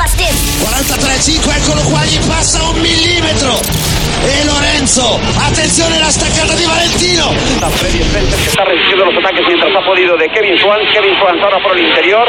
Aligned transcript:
43, 0.00 1.60
eccolo 1.60 1.82
qua, 1.82 2.02
gli 2.04 2.18
passa 2.26 2.62
un 2.62 2.80
millimetro. 2.80 3.60
E 4.24 4.44
Lorenzo, 4.44 5.20
attenzione 5.36 5.98
la 5.98 6.10
staccata 6.10 6.54
di 6.54 6.64
Valentino. 6.64 7.32
Freddy 7.76 8.02
Spencer 8.02 8.38
que 8.38 8.48
está 8.48 8.64
resistiendo 8.64 9.04
los 9.04 9.16
ataques 9.16 9.46
mientras 9.46 9.74
ha 9.76 9.84
podido 9.84 10.16
de 10.16 10.28
Kevin 10.28 10.56
Swan. 10.58 10.80
Kevin 10.92 11.14
Swan 11.20 11.38
ahora 11.40 11.58
por 11.62 11.76
el 11.76 11.84
interior. 11.84 12.26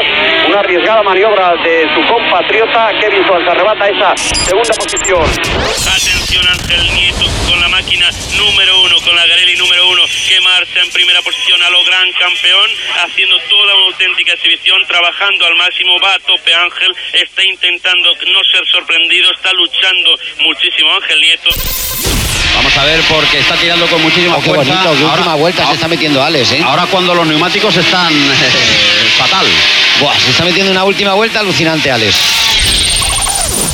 Una 0.48 0.60
arriesgada 0.60 1.02
maniobra 1.02 1.54
de 1.64 1.88
su 1.94 2.00
compatriota. 2.12 2.90
Kevin 3.00 3.24
Swan 3.26 3.42
se 3.42 3.50
arrebata 3.50 3.88
esa 3.88 4.14
segunda 4.16 4.74
posición. 4.76 6.21
Atención 6.32 6.48
Ángel 6.48 6.94
Nieto 6.94 7.26
con 7.46 7.60
la 7.60 7.68
máquina 7.68 8.08
número 8.38 8.80
uno, 8.84 8.96
con 9.04 9.14
la 9.14 9.26
Garelli 9.26 9.54
número 9.56 9.86
uno, 9.90 10.00
que 10.26 10.40
marcha 10.40 10.80
en 10.80 10.90
primera 10.90 11.20
posición 11.20 11.60
a 11.62 11.68
lo 11.68 11.84
gran 11.84 12.10
campeón, 12.12 12.70
haciendo 13.04 13.36
toda 13.50 13.74
una 13.76 13.84
auténtica 13.92 14.32
exhibición, 14.32 14.80
trabajando 14.88 15.44
al 15.46 15.56
máximo, 15.56 16.00
va 16.00 16.14
a 16.14 16.18
tope 16.20 16.54
Ángel, 16.54 16.96
está 17.12 17.44
intentando 17.44 18.14
no 18.32 18.40
ser 18.50 18.64
sorprendido, 18.70 19.30
está 19.30 19.52
luchando 19.52 20.16
muchísimo 20.40 20.88
Ángel 20.94 21.20
Nieto. 21.20 21.50
Vamos 22.56 22.76
a 22.78 22.84
ver 22.86 23.00
porque 23.10 23.38
está 23.38 23.54
tirando 23.56 23.86
con 23.88 24.00
muchísima 24.00 24.36
Oh, 24.36 24.40
qué 24.40 24.48
fuerza. 24.48 24.72
bonito, 24.72 24.90
qué 24.96 25.02
Ahora- 25.04 25.12
última 25.16 25.34
vuelta 25.34 25.66
se 25.66 25.74
está 25.74 25.88
metiendo 25.88 26.22
Alex, 26.24 26.52
¿eh? 26.52 26.62
Ahora 26.64 26.86
cuando 26.86 27.14
los 27.14 27.26
neumáticos 27.26 27.76
están 27.76 28.10
eh, 28.14 29.10
fatal. 29.18 29.46
Buah, 30.00 30.18
se 30.18 30.30
está 30.30 30.44
metiendo 30.44 30.72
una 30.72 30.84
última 30.84 31.12
vuelta 31.12 31.40
alucinante, 31.40 31.90
Alex. 31.90 32.16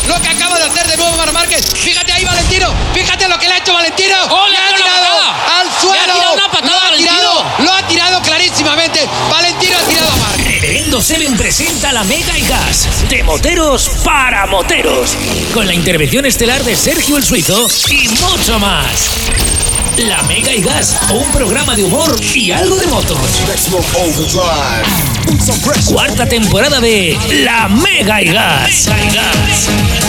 Lo 0.09 0.21
que 0.21 0.29
acaba 0.29 0.59
de 0.59 0.65
hacer 0.65 0.87
de 0.87 0.97
nuevo 0.97 1.17
Mar 1.17 1.33
Márquez. 1.33 1.65
Fíjate 1.75 2.13
ahí, 2.13 2.25
Valentino. 2.25 2.75
Fíjate 2.95 3.29
lo 3.29 3.39
que 3.39 3.47
le 3.47 3.55
ha 3.55 3.59
hecho 3.59 3.75
Valentino. 3.75 4.17
¡Oh, 4.31 4.47
le 4.49 4.53
Le 4.53 4.59
ha 4.59 4.77
tirado 4.77 5.21
al 5.61 5.81
suelo. 5.81 5.95
Le 5.95 6.01
ha 6.01 6.15
tirado 6.15 6.35
una 6.35 6.51
patada, 6.51 6.91
lo 6.91 6.95
ha 6.95 6.97
tirado, 6.97 7.45
lo 7.59 7.73
ha 7.73 7.87
tirado 7.87 8.23
clarísimamente. 8.23 9.09
Valentino 9.31 9.77
ha 9.79 9.89
tirado 9.89 10.11
a 10.11 10.17
Márquez. 10.17 10.61
Reverendo 10.61 11.01
Seven 11.01 11.37
presenta 11.37 11.93
la 11.93 12.05
Mega 12.05 12.37
y 12.37 12.43
Gas 12.43 12.89
de 13.09 13.23
moteros 13.23 13.91
para 14.05 14.47
moteros 14.47 15.17
con 15.55 15.67
la 15.67 15.75
intervención 15.75 16.27
estelar 16.27 16.65
de 16.65 16.75
Sergio 16.75 17.17
el 17.17 17.25
Suizo 17.25 17.69
y 17.89 18.09
mucho 18.09 18.59
más. 18.59 19.11
La 19.99 20.23
Mega 20.23 20.53
y 20.53 20.63
Gas, 20.63 20.97
un 21.11 21.31
programa 21.33 21.75
de 21.75 21.85
humor 21.85 22.15
y 22.35 22.51
algo 22.53 22.77
de 22.77 22.87
motos. 22.87 23.19
Cuarta 25.87 26.27
temporada 26.27 26.81
de 26.81 27.19
La 27.45 27.69
Mega 27.69 28.23
y 28.23 28.27
Gas. 28.27 28.87
Mega 28.89 29.05
y 29.05 29.11
Gas. 29.11 30.08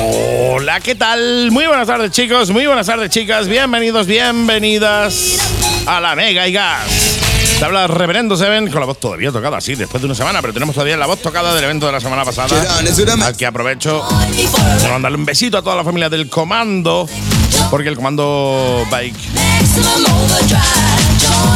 Hola, 0.00 0.78
¿qué 0.80 0.94
tal? 0.94 1.50
Muy 1.50 1.66
buenas 1.66 1.88
tardes, 1.88 2.12
chicos. 2.12 2.50
Muy 2.50 2.66
buenas 2.66 2.86
tardes, 2.86 3.10
chicas. 3.10 3.48
Bienvenidos, 3.48 4.06
bienvenidas 4.06 5.38
a 5.86 6.00
la 6.00 6.14
Mega 6.14 6.46
y 6.46 6.52
Gas. 6.52 6.86
Te 7.58 7.64
habla 7.64 7.88
Reverendo 7.88 8.36
Seven 8.36 8.70
con 8.70 8.80
la 8.80 8.86
voz 8.86 9.00
todavía 9.00 9.32
tocada, 9.32 9.60
sí, 9.60 9.74
después 9.74 10.00
de 10.00 10.06
una 10.06 10.14
semana, 10.14 10.40
pero 10.40 10.52
tenemos 10.52 10.74
todavía 10.74 10.96
la 10.96 11.06
voz 11.06 11.20
tocada 11.20 11.54
del 11.54 11.64
evento 11.64 11.86
de 11.86 11.92
la 11.92 12.00
semana 12.00 12.24
pasada. 12.24 12.48
Al 13.26 13.36
que 13.36 13.46
aprovecho 13.46 14.06
para 14.80 14.92
mandarle 14.92 15.18
un 15.18 15.24
besito 15.24 15.58
a 15.58 15.62
toda 15.62 15.76
la 15.76 15.84
familia 15.84 16.08
del 16.08 16.28
comando, 16.28 17.08
porque 17.70 17.88
el 17.88 17.96
comando 17.96 18.86
Bike 18.90 19.16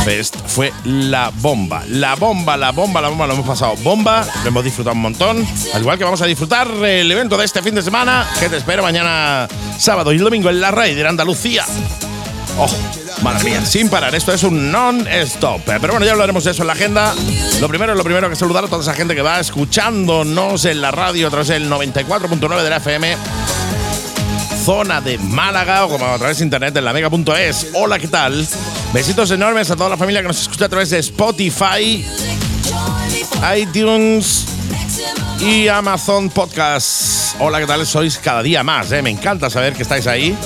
Fest 0.04 0.36
fue 0.46 0.72
la 0.84 1.30
bomba. 1.34 1.82
La 1.88 2.14
bomba, 2.14 2.56
la 2.56 2.72
bomba, 2.72 3.00
la 3.00 3.08
bomba, 3.08 3.26
lo 3.26 3.34
hemos 3.34 3.46
pasado 3.46 3.74
bomba, 3.82 4.26
lo 4.42 4.48
hemos 4.48 4.64
disfrutado 4.64 4.94
un 4.94 5.02
montón. 5.02 5.46
Al 5.74 5.80
igual 5.80 5.98
que 5.98 6.04
vamos 6.04 6.22
a 6.22 6.26
disfrutar 6.26 6.68
el 6.68 7.10
evento 7.10 7.36
de 7.36 7.44
este 7.44 7.62
fin 7.62 7.74
de 7.74 7.82
semana, 7.82 8.26
que 8.38 8.48
te 8.48 8.56
espero 8.56 8.82
mañana 8.82 9.48
sábado 9.78 10.12
y 10.12 10.16
el 10.16 10.24
domingo 10.24 10.50
en 10.50 10.60
la 10.60 10.70
Raider 10.70 11.06
Andalucía. 11.06 11.64
Oh, 12.58 12.68
madre 13.22 13.44
mía, 13.44 13.64
sin 13.66 13.88
parar, 13.88 14.14
esto 14.14 14.32
es 14.32 14.42
un 14.42 14.70
non-stop. 14.70 15.62
Pero 15.64 15.88
bueno, 15.88 16.06
ya 16.06 16.12
hablaremos 16.12 16.44
de 16.44 16.52
eso 16.52 16.62
en 16.62 16.68
la 16.68 16.72
agenda. 16.72 17.14
Lo 17.60 17.68
primero, 17.68 17.94
lo 17.94 18.04
primero 18.04 18.30
que 18.30 18.36
saludar 18.36 18.64
a 18.64 18.68
toda 18.68 18.82
esa 18.82 18.94
gente 18.94 19.14
que 19.14 19.22
va 19.22 19.40
escuchándonos 19.40 20.64
en 20.64 20.80
la 20.80 20.90
radio 20.90 21.26
a 21.26 21.30
través 21.30 21.48
del 21.48 21.70
94.9 21.70 22.62
de 22.62 22.70
la 22.70 22.76
FM 22.76 23.16
zona 24.66 25.00
de 25.00 25.16
Málaga 25.18 25.84
o 25.84 25.88
como 25.88 26.06
a 26.06 26.18
través 26.18 26.38
de 26.38 26.44
internet 26.44 26.76
en 26.76 26.84
la 26.84 26.92
mega.es. 26.92 27.68
Hola, 27.74 28.00
¿qué 28.00 28.08
tal? 28.08 28.44
Besitos 28.92 29.30
enormes 29.30 29.70
a 29.70 29.76
toda 29.76 29.90
la 29.90 29.96
familia 29.96 30.22
que 30.22 30.28
nos 30.28 30.40
escucha 30.40 30.66
a 30.66 30.68
través 30.68 30.90
de 30.90 30.98
Spotify, 30.98 32.04
iTunes 33.56 34.55
y 35.40 35.68
Amazon 35.68 36.30
Podcast. 36.30 37.36
Hola, 37.38 37.60
¿qué 37.60 37.66
tal? 37.66 37.86
Sois 37.86 38.18
cada 38.18 38.42
día 38.42 38.62
más, 38.62 38.90
¿eh? 38.92 39.02
Me 39.02 39.10
encanta 39.10 39.50
saber 39.50 39.74
que 39.74 39.82
estáis 39.82 40.06
ahí 40.06 40.36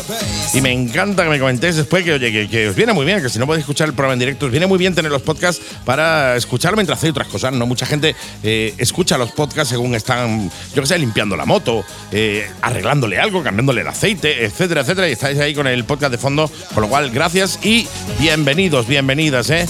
y 0.52 0.60
me 0.60 0.72
encanta 0.72 1.24
que 1.24 1.28
me 1.30 1.38
comentéis 1.38 1.76
después 1.76 2.04
que, 2.04 2.14
oye, 2.14 2.48
que, 2.48 2.68
os 2.68 2.74
viene 2.74 2.92
muy 2.92 3.04
bien, 3.06 3.22
que 3.22 3.28
si 3.28 3.38
no 3.38 3.46
podéis 3.46 3.62
escuchar 3.62 3.88
el 3.88 3.94
programa 3.94 4.14
en 4.14 4.18
directo, 4.18 4.46
os 4.46 4.50
viene 4.50 4.66
muy 4.66 4.78
bien 4.78 4.94
tener 4.94 5.10
los 5.10 5.22
podcasts 5.22 5.62
para 5.84 6.36
escuchar 6.36 6.74
mientras 6.74 6.98
hacéis 6.98 7.12
otras 7.12 7.28
cosas, 7.28 7.52
¿no? 7.52 7.66
Mucha 7.66 7.86
gente 7.86 8.16
eh, 8.42 8.74
escucha 8.78 9.16
los 9.18 9.32
podcasts 9.32 9.70
según 9.70 9.94
están, 9.94 10.50
yo 10.74 10.82
que 10.82 10.88
sé, 10.88 10.98
limpiando 10.98 11.36
la 11.36 11.44
moto, 11.44 11.84
eh, 12.10 12.50
arreglándole 12.62 13.18
algo, 13.18 13.42
cambiándole 13.42 13.82
el 13.82 13.88
aceite, 13.88 14.44
etcétera, 14.44 14.80
etcétera, 14.80 15.08
y 15.08 15.12
estáis 15.12 15.38
ahí 15.38 15.54
con 15.54 15.66
el 15.66 15.84
podcast 15.84 16.12
de 16.12 16.18
fondo, 16.18 16.50
con 16.74 16.82
lo 16.82 16.88
cual, 16.88 17.10
gracias 17.10 17.58
y 17.62 17.86
bienvenidos, 18.18 18.86
bienvenidas, 18.86 19.50
¿eh? 19.50 19.66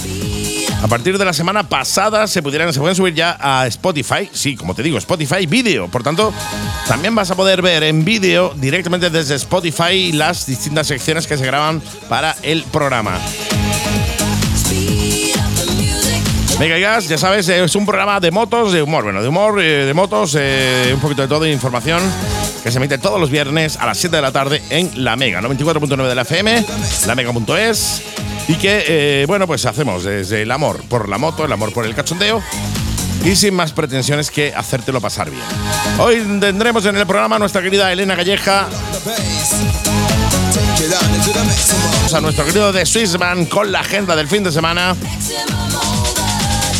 A 0.81 0.87
partir 0.87 1.17
de 1.17 1.23
la 1.23 1.33
semana 1.33 1.63
pasada 1.69 2.25
se, 2.27 2.41
pudieran, 2.41 2.73
se 2.73 2.79
pueden 2.79 2.95
subir 2.95 3.13
ya 3.13 3.37
a 3.39 3.67
Spotify, 3.67 4.29
sí, 4.33 4.55
como 4.55 4.73
te 4.73 4.81
digo, 4.81 4.97
Spotify 4.97 5.45
vídeo. 5.45 5.87
Por 5.87 6.01
tanto, 6.01 6.33
también 6.87 7.13
vas 7.13 7.29
a 7.29 7.35
poder 7.35 7.61
ver 7.61 7.83
en 7.83 8.03
vídeo 8.03 8.53
directamente 8.55 9.09
desde 9.11 9.35
Spotify 9.35 10.11
las 10.11 10.47
distintas 10.47 10.87
secciones 10.87 11.27
que 11.27 11.37
se 11.37 11.45
graban 11.45 11.81
para 12.09 12.35
el 12.41 12.63
programa. 12.63 13.19
Mega 16.59 16.77
Gas, 16.77 17.07
ya 17.07 17.17
sabes, 17.17 17.47
es 17.49 17.75
un 17.75 17.85
programa 17.85 18.19
de 18.19 18.29
motos, 18.29 18.71
de 18.71 18.81
humor, 18.83 19.03
bueno, 19.03 19.21
de 19.21 19.27
humor, 19.27 19.59
eh, 19.59 19.85
de 19.85 19.93
motos, 19.95 20.35
eh, 20.39 20.91
un 20.93 20.99
poquito 20.99 21.23
de 21.23 21.27
todo, 21.27 21.47
información, 21.47 22.01
que 22.63 22.71
se 22.71 22.77
emite 22.77 22.99
todos 22.99 23.19
los 23.19 23.31
viernes 23.31 23.77
a 23.77 23.87
las 23.87 23.97
7 23.97 24.15
de 24.15 24.21
la 24.21 24.31
tarde 24.31 24.61
en 24.69 25.03
La 25.03 25.15
Mega, 25.15 25.41
94.9 25.41 26.07
de 26.07 26.15
la 26.15 26.21
FM, 26.21 26.63
lamega.es, 27.07 28.03
y 28.51 28.55
que, 28.55 28.83
eh, 28.85 29.25
bueno, 29.27 29.47
pues 29.47 29.65
hacemos 29.65 30.03
desde 30.03 30.41
el 30.41 30.51
amor 30.51 30.83
por 30.89 31.07
la 31.07 31.17
moto, 31.17 31.45
el 31.45 31.51
amor 31.53 31.71
por 31.71 31.85
el 31.85 31.95
cachondeo, 31.95 32.43
y 33.23 33.35
sin 33.37 33.53
más 33.53 33.71
pretensiones 33.71 34.29
que 34.29 34.53
hacértelo 34.53 34.99
pasar 34.99 35.29
bien. 35.29 35.43
Hoy 35.99 36.17
tendremos 36.41 36.85
en 36.85 36.97
el 36.97 37.07
programa 37.07 37.37
a 37.37 37.39
nuestra 37.39 37.61
querida 37.61 37.89
Elena 37.93 38.13
Calleja, 38.17 38.67
a 42.13 42.19
nuestro 42.19 42.43
querido 42.43 42.73
The 42.73 42.85
Swissman 42.85 43.45
con 43.45 43.71
la 43.71 43.79
agenda 43.79 44.17
del 44.17 44.27
fin 44.27 44.43
de 44.43 44.51
semana. 44.51 44.97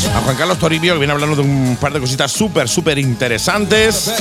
A 0.10 0.22
Juan 0.22 0.36
Carlos 0.36 0.58
Toribio, 0.58 0.94
que 0.94 1.00
viene 1.00 1.14
hablando 1.14 1.36
de 1.36 1.42
un 1.44 1.78
par 1.80 1.94
de 1.94 2.00
cositas 2.00 2.32
súper, 2.32 2.68
súper 2.68 2.98
interesantes. 2.98 4.12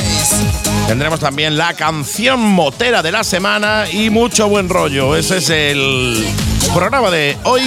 Tendremos 0.86 1.20
también 1.20 1.56
la 1.56 1.74
canción 1.74 2.40
motera 2.40 3.02
de 3.02 3.10
la 3.10 3.24
semana 3.24 3.84
y 3.90 4.10
mucho 4.10 4.48
buen 4.48 4.68
rollo. 4.68 5.16
Ese 5.16 5.38
es 5.38 5.50
el 5.50 6.26
programa 6.74 7.10
de 7.10 7.36
hoy. 7.44 7.62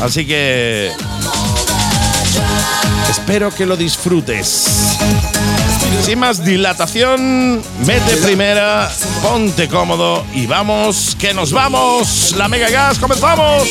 Así 0.00 0.26
que 0.26 0.92
espero 3.10 3.50
que 3.50 3.66
lo 3.66 3.76
disfrutes. 3.76 4.96
Sin 6.02 6.18
más 6.18 6.44
dilatación, 6.44 7.62
mete 7.84 8.16
primera, 8.18 8.90
ponte 9.22 9.68
cómodo 9.68 10.24
y 10.34 10.46
vamos, 10.46 11.16
que 11.18 11.34
nos 11.34 11.52
vamos. 11.52 12.34
La 12.36 12.48
Mega 12.48 12.70
Gas, 12.70 12.98
comenzamos. 12.98 13.68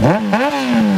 Oh. 0.00 0.47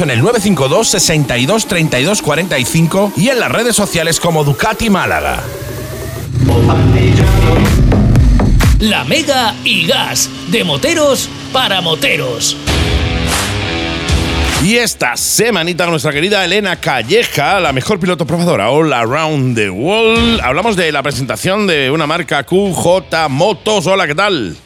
en 0.00 0.10
el 0.10 0.20
952 0.20 0.88
62 0.88 1.66
32 1.66 2.22
45 2.22 3.12
y 3.16 3.28
en 3.28 3.38
las 3.38 3.50
redes 3.50 3.76
sociales 3.76 4.18
como 4.18 4.42
Ducati 4.42 4.90
Málaga. 4.90 5.42
La 8.80 9.04
Mega 9.04 9.54
y 9.64 9.86
Gas, 9.86 10.28
de 10.48 10.64
moteros 10.64 11.28
para 11.52 11.80
moteros. 11.80 12.56
Y 14.64 14.76
esta 14.76 15.16
semanita 15.16 15.86
nuestra 15.86 16.12
querida 16.12 16.44
Elena 16.44 16.80
Calleja, 16.80 17.60
la 17.60 17.72
mejor 17.72 18.00
piloto 18.00 18.26
probadora 18.26 18.70
all 18.70 18.92
around 18.92 19.54
the 19.54 19.70
world. 19.70 20.40
Hablamos 20.42 20.76
de 20.76 20.90
la 20.90 21.02
presentación 21.02 21.66
de 21.66 21.90
una 21.90 22.06
marca 22.06 22.42
QJ 22.44 23.28
Motos. 23.28 23.86
Hola, 23.86 24.06
¿qué 24.06 24.14
tal? 24.14 24.56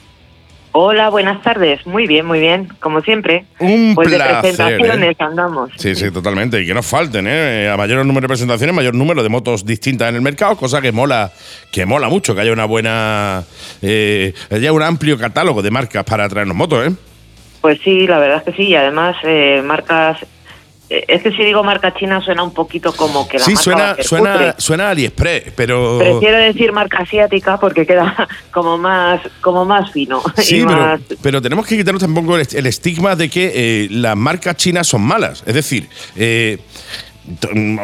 Hola, 0.73 1.09
buenas 1.09 1.43
tardes. 1.43 1.87
Muy 1.87 2.06
bien, 2.06 2.26
muy 2.26 2.41
bien, 2.41 2.69
como 2.81 3.00
siempre. 3.00 3.47
Un 3.59 3.94
pues 3.94 4.09
placer, 4.09 4.35
de 4.35 4.41
presentaciones 4.41 5.11
¿eh? 5.11 5.17
andamos. 5.19 5.70
Sí, 5.76 5.94
sí, 5.94 6.11
totalmente. 6.11 6.61
Y 6.61 6.67
que 6.67 6.75
nos 6.75 6.87
falten, 6.87 7.26
¿eh? 7.26 7.70
A 7.73 7.76
mayor 7.76 8.05
número 8.05 8.23
de 8.23 8.29
presentaciones, 8.29 8.75
mayor 8.75 8.94
número 8.94 9.23
de 9.23 9.29
motos 9.29 9.65
distintas 9.65 10.11
en 10.11 10.17
el 10.17 10.20
mercado, 10.20 10.56
cosa 10.56 10.81
que 10.81 10.93
mola, 10.93 11.32
que 11.73 11.87
mola 11.87 12.09
mucho, 12.09 12.35
que 12.35 12.43
haya 12.43 12.53
una 12.53 12.67
buena, 12.67 13.44
eh, 13.81 14.35
haya 14.50 14.73
un 14.73 14.82
amplio 14.82 15.19
catálogo 15.19 15.62
de 15.62 15.70
marcas 15.70 16.05
para 16.05 16.29
traernos 16.29 16.56
motos, 16.56 16.87
¿eh? 16.87 16.94
Pues 17.61 17.81
sí, 17.82 18.06
la 18.06 18.19
verdad 18.19 18.38
es 18.38 18.43
que 18.44 18.53
sí. 18.53 18.69
Y 18.69 18.75
además, 18.76 19.17
eh, 19.25 19.62
marcas. 19.65 20.19
Eh, 20.90 21.05
Es 21.08 21.23
que 21.23 21.31
si 21.32 21.44
digo 21.44 21.62
marca 21.64 21.93
china 21.94 22.20
suena 22.20 22.43
un 22.43 22.52
poquito 22.55 22.93
como 22.93 23.26
que 23.29 23.38
la 23.38 23.44
Sí, 23.44 23.52
marca 23.55 23.58
va 23.58 23.62
suena, 23.64 23.90
a 23.90 23.94
ser 23.96 24.05
suena, 24.05 24.32
cutre. 24.32 24.55
suena 24.58 24.87
a 24.87 24.90
AliExpress, 24.90 25.44
pero. 25.55 25.99
Prefiero 25.99 26.38
decir 26.38 26.73
marca 26.73 26.99
asiática 26.99 27.58
porque 27.61 27.87
queda 27.87 28.26
como 28.52 28.79
más, 28.79 29.20
como 29.40 29.64
más 29.64 29.90
fino. 29.93 30.23
Sí, 30.37 30.61
y 30.61 30.64
pero, 30.64 30.76
más- 30.79 31.00
pero 31.23 31.43
tenemos 31.43 31.67
que 31.67 31.76
quitarnos 31.76 32.02
tampoco 32.02 32.37
el, 32.37 32.46
el 32.52 32.67
estigma 32.67 33.17
de 33.17 33.29
que 33.29 33.52
eh, 33.55 33.88
las 33.90 34.17
marcas 34.17 34.56
chinas 34.56 34.87
son 34.87 35.02
malas. 35.02 35.43
Es 35.46 35.55
decir, 35.55 35.88
eh, 36.17 36.58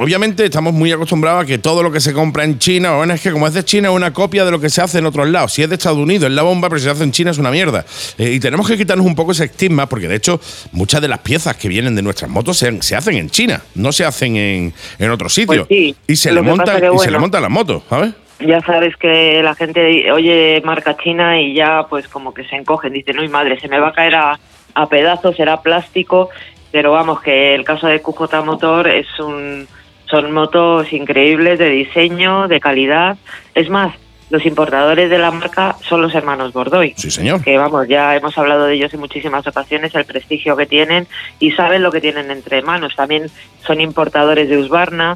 obviamente 0.00 0.44
estamos 0.44 0.73
muy 0.73 0.93
acostumbrados 0.93 1.44
a 1.44 1.46
que 1.46 1.58
todo 1.58 1.82
lo 1.82 1.93
que 1.93 2.00
se 2.00 2.12
compra 2.12 2.44
en 2.44 2.58
China, 2.58 2.96
bueno, 2.96 3.14
es 3.14 3.20
que 3.20 3.31
como 3.31 3.46
es 3.46 3.55
de 3.55 3.64
China 3.64 3.88
es 3.88 3.94
una 3.94 4.12
copia 4.12 4.44
de 4.44 4.50
lo 4.50 4.61
que 4.61 4.70
se 4.70 4.81
hace 4.82 4.99
en 4.99 5.06
otros 5.06 5.29
lados. 5.29 5.52
Si 5.52 5.62
es 5.62 5.69
de 5.69 5.75
Estados 5.76 5.99
Unidos 5.99 6.29
es 6.29 6.35
la 6.35 6.43
bomba, 6.43 6.69
pero 6.69 6.79
si 6.79 6.85
se 6.85 6.91
hace 6.91 7.05
en 7.05 7.12
China 7.12 7.31
es 7.31 7.38
una 7.38 7.50
mierda. 7.50 7.85
Eh, 8.19 8.31
y 8.32 8.41
tenemos 8.41 8.67
que 8.67 8.76
quitarnos 8.76 9.06
un 9.06 9.14
poco 9.14 9.32
ese 9.32 9.44
estigma, 9.44 9.87
porque 9.87 10.08
de 10.08 10.17
hecho 10.17 10.41
muchas 10.73 11.00
de 11.00 11.08
las 11.08 11.19
piezas 11.19 11.56
que 11.56 11.69
vienen 11.69 11.94
de 11.94 12.02
nuestras 12.02 12.31
motos 12.31 12.56
se, 12.58 12.82
se 12.82 12.96
hacen 12.96 13.17
en 13.17 13.31
China, 13.31 13.62
no 13.75 13.93
se 13.93 14.05
hacen 14.05 14.37
en, 14.37 14.75
en 14.99 15.11
otro 15.11 15.29
sitio. 15.29 15.67
Pues 15.67 15.69
sí, 15.69 15.97
y 16.06 16.17
se 16.17 16.32
le 16.32 16.43
montan, 16.43 16.82
y 16.94 16.99
se 16.99 17.11
le 17.11 17.19
montan 17.19 17.43
las 17.43 17.50
motos, 17.50 17.82
¿sabes? 17.88 18.12
Ya 18.40 18.61
sabes 18.62 18.97
que 18.97 19.43
la 19.43 19.55
gente 19.55 20.11
oye 20.11 20.61
marca 20.64 20.97
china 20.97 21.40
y 21.40 21.55
ya 21.55 21.87
pues 21.88 22.08
como 22.08 22.35
que 22.35 22.44
se 22.44 22.56
encogen, 22.56 22.93
dicen, 22.93 23.19
uy 23.19 23.29
madre, 23.29 23.61
se 23.61 23.69
me 23.69 23.79
va 23.79 23.88
a 23.88 23.93
caer 23.93 24.17
a, 24.17 24.38
a 24.75 24.88
pedazos, 24.88 25.37
será 25.37 25.62
plástico, 25.62 26.31
pero 26.75 26.91
vamos, 26.91 27.21
que 27.21 27.55
el 27.55 27.62
caso 27.62 27.87
de 27.87 28.03
QJ 28.03 28.43
Motor 28.44 28.88
es 28.88 29.06
un, 29.21 29.69
son 30.11 30.32
motos 30.32 30.93
increíbles 30.93 31.56
de 31.61 31.69
diseño, 31.69 32.49
de 32.49 32.59
calidad, 32.59 33.17
es 33.55 33.71
más, 33.71 33.94
los 34.29 34.44
importadores 34.44 35.09
de 35.09 35.19
la 35.19 35.31
marca 35.31 35.76
son 35.88 36.03
los 36.03 36.12
hermanos 36.17 36.53
Bordoy. 36.53 36.93
Sí, 36.97 37.12
señor. 37.12 37.44
Que 37.44 37.56
vamos, 37.59 37.87
ya 37.87 38.17
hemos 38.17 38.37
hablado 38.37 38.65
de 38.67 38.75
ellos 38.75 38.93
en 38.93 38.99
muchísimas 38.99 39.47
ocasiones, 39.47 39.94
el 39.94 40.05
prestigio 40.05 40.56
que 40.56 40.67
tienen 40.67 41.06
y 41.38 41.53
saben 41.53 41.81
lo 41.81 41.93
que 41.93 42.00
tienen 42.00 42.32
entre 42.32 42.61
manos. 42.61 42.97
También 42.97 43.31
son 43.65 43.81
importadores 43.81 44.49
de 44.49 44.59
Husqvarna, 44.59 45.15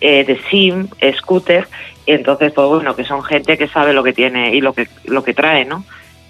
eh, 0.00 0.24
de 0.24 0.40
Sim, 0.48 0.88
Scooter, 1.18 1.68
y 2.06 2.12
entonces, 2.12 2.50
pues 2.54 2.66
bueno, 2.66 2.96
que 2.96 3.04
son 3.04 3.22
gente 3.22 3.58
que 3.58 3.68
sabe 3.68 3.92
lo 3.92 4.02
que 4.02 4.14
tiene 4.14 4.54
y 4.54 4.62
lo 4.62 4.72
que, 4.72 4.88
lo 5.04 5.22
que 5.22 5.34
trae, 5.34 5.66
¿no? 5.66 5.84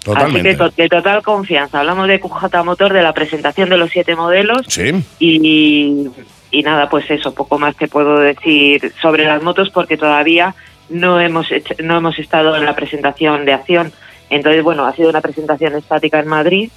Totalmente. 0.05 0.49
Así 0.51 0.57
que 0.57 0.63
to- 0.63 0.69
de 0.77 0.87
total 0.89 1.21
confianza. 1.23 1.79
Hablamos 1.81 2.07
de 2.07 2.19
QJ 2.21 2.63
Motor, 2.63 2.93
de 2.93 3.01
la 3.03 3.11
presentación 3.13 3.69
de 3.69 3.77
los 3.77 3.89
siete 3.89 4.15
modelos 4.15 4.65
Sí. 4.69 4.91
y, 5.19 6.07
y 6.51 6.61
nada, 6.63 6.87
pues 6.89 7.09
eso, 7.11 7.33
poco 7.33 7.59
más 7.59 7.75
te 7.75 7.87
puedo 7.89 8.19
decir 8.19 8.93
sobre 9.01 9.25
las 9.25 9.41
motos 9.43 9.69
porque 9.71 9.97
todavía 9.97 10.55
no 10.89 11.19
hemos 11.19 11.51
hecho- 11.51 11.73
no 11.83 11.97
hemos 11.97 12.17
estado 12.19 12.55
en 12.55 12.63
la 12.65 12.75
presentación 12.75 13.43
de 13.45 13.53
acción. 13.53 13.91
Entonces, 14.29 14.63
bueno, 14.63 14.85
ha 14.85 14.93
sido 14.93 15.09
una 15.09 15.21
presentación 15.21 15.75
estática 15.75 16.19
en 16.19 16.27
Madrid, 16.27 16.69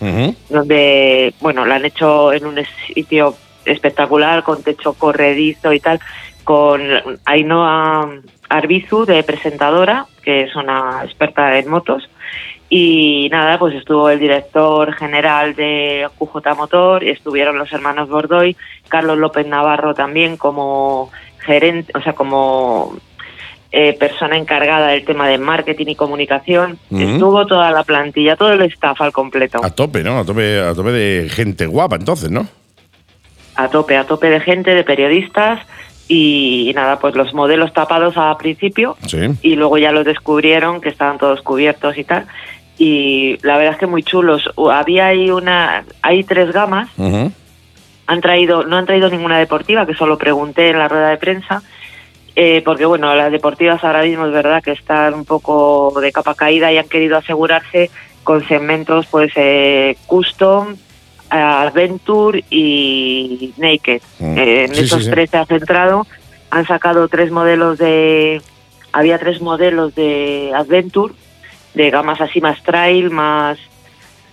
donde, 0.48 1.34
bueno, 1.40 1.64
la 1.64 1.76
han 1.76 1.84
hecho 1.84 2.32
en 2.32 2.46
un 2.46 2.56
sitio 2.94 3.36
espectacular, 3.64 4.42
con 4.42 4.62
techo 4.62 4.94
corredizo 4.94 5.72
y 5.72 5.80
tal, 5.80 6.00
con 6.44 6.80
Ainhoa 7.26 8.08
Arbizu, 8.48 9.04
de 9.04 9.22
presentadora, 9.22 10.06
que 10.22 10.42
es 10.42 10.56
una 10.56 11.02
experta 11.04 11.58
en 11.58 11.68
motos. 11.68 12.08
Y 12.70 13.28
nada, 13.30 13.58
pues 13.58 13.74
estuvo 13.74 14.10
el 14.10 14.18
director 14.18 14.92
general 14.94 15.54
de 15.54 16.06
QJ 16.18 16.54
Motor, 16.56 17.02
y 17.02 17.10
estuvieron 17.10 17.58
los 17.58 17.72
hermanos 17.72 18.08
Bordoy, 18.08 18.56
Carlos 18.88 19.16
López 19.18 19.46
Navarro 19.46 19.94
también 19.94 20.36
como 20.36 21.10
gerente, 21.38 21.92
o 21.96 22.02
sea, 22.02 22.12
como 22.12 22.96
eh, 23.72 23.94
persona 23.94 24.36
encargada 24.36 24.88
del 24.88 25.04
tema 25.04 25.28
de 25.28 25.38
marketing 25.38 25.86
y 25.88 25.94
comunicación. 25.94 26.78
Estuvo 26.90 27.46
toda 27.46 27.70
la 27.70 27.84
plantilla, 27.84 28.36
todo 28.36 28.52
el 28.52 28.62
staff 28.62 29.00
al 29.00 29.12
completo. 29.12 29.64
A 29.64 29.70
tope, 29.70 30.02
¿no? 30.02 30.18
A 30.18 30.24
tope, 30.24 30.60
a 30.60 30.74
tope 30.74 30.92
de 30.92 31.28
gente 31.30 31.66
guapa, 31.66 31.96
entonces, 31.96 32.30
¿no? 32.30 32.46
a 33.58 33.68
tope, 33.68 33.96
a 33.96 34.04
tope 34.04 34.30
de 34.30 34.38
gente, 34.40 34.72
de 34.72 34.84
periodistas 34.84 35.60
y, 36.06 36.70
nada, 36.76 37.00
pues 37.00 37.16
los 37.16 37.34
modelos 37.34 37.72
tapados 37.72 38.16
al 38.16 38.36
principio 38.36 38.96
Sí. 39.06 39.18
y 39.42 39.56
luego 39.56 39.78
ya 39.78 39.90
los 39.90 40.04
descubrieron 40.04 40.80
que 40.80 40.88
estaban 40.88 41.18
todos 41.18 41.42
cubiertos 41.42 41.98
y 41.98 42.04
tal. 42.04 42.26
Y 42.78 43.38
la 43.42 43.56
verdad 43.56 43.72
es 43.74 43.78
que 43.80 43.86
muy 43.86 44.02
chulos. 44.04 44.48
Había 44.72 45.06
ahí 45.06 45.30
una, 45.30 45.84
hay 46.02 46.22
tres 46.24 46.52
gamas. 46.52 46.88
Han 48.06 48.20
traído, 48.22 48.62
no 48.64 48.76
han 48.76 48.86
traído 48.86 49.10
ninguna 49.10 49.38
deportiva, 49.38 49.84
que 49.84 49.94
solo 49.94 50.16
pregunté 50.16 50.70
en 50.70 50.78
la 50.78 50.88
rueda 50.88 51.08
de 51.10 51.16
prensa. 51.18 51.62
eh, 52.36 52.62
porque 52.64 52.86
bueno, 52.86 53.12
las 53.16 53.32
deportivas 53.32 53.82
ahora 53.82 54.02
mismo 54.04 54.24
es 54.26 54.32
verdad 54.32 54.62
que 54.62 54.70
están 54.70 55.12
un 55.14 55.24
poco 55.24 55.92
de 56.00 56.12
capa 56.12 56.34
caída 56.36 56.70
y 56.72 56.78
han 56.78 56.88
querido 56.88 57.16
asegurarse 57.16 57.90
con 58.22 58.46
segmentos 58.46 59.06
pues 59.10 59.32
eh, 59.34 59.96
custom, 60.06 60.76
adventure 61.30 62.44
y 62.50 63.52
naked. 63.56 64.00
Mm. 64.20 64.38
Eh, 64.38 64.64
en 64.64 64.74
Sí, 64.74 64.80
esos 64.82 65.00
sí, 65.00 65.04
sí. 65.06 65.10
tres 65.10 65.30
se 65.30 65.36
ha 65.38 65.46
centrado. 65.46 66.06
Han 66.50 66.66
sacado 66.66 67.08
tres 67.08 67.30
modelos 67.30 67.76
de, 67.78 68.40
había 68.92 69.18
tres 69.18 69.40
modelos 69.42 69.94
de 69.94 70.52
adventure, 70.54 71.12
de 71.74 71.90
gamas 71.90 72.20
así 72.20 72.40
más 72.40 72.62
trail, 72.62 73.10
más 73.10 73.58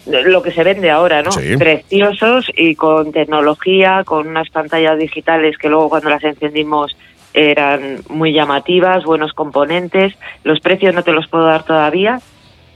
lo 0.08 0.44
que 0.44 0.52
se 0.52 0.64
vende 0.64 0.92
ahora, 0.92 1.24
¿no? 1.24 1.32
Sí. 1.32 1.58
Preciosos 1.58 2.46
y 2.56 2.76
con 2.76 3.12
tecnología, 3.12 4.04
con 4.06 4.28
unas 4.28 4.50
pantallas 4.50 4.98
digitales 5.00 5.58
que 5.58 5.68
luego 5.68 5.90
cuando 5.90 6.10
las 6.12 6.24
encendimos 6.24 6.96
eran 7.34 7.98
muy 8.10 8.32
llamativas, 8.32 9.04
buenos 9.04 9.34
componentes. 9.34 10.14
Los 10.44 10.60
precios 10.60 10.94
no 10.94 11.04
te 11.04 11.12
los 11.12 11.28
puedo 11.28 11.46
dar 11.46 11.64
todavía, 11.66 12.22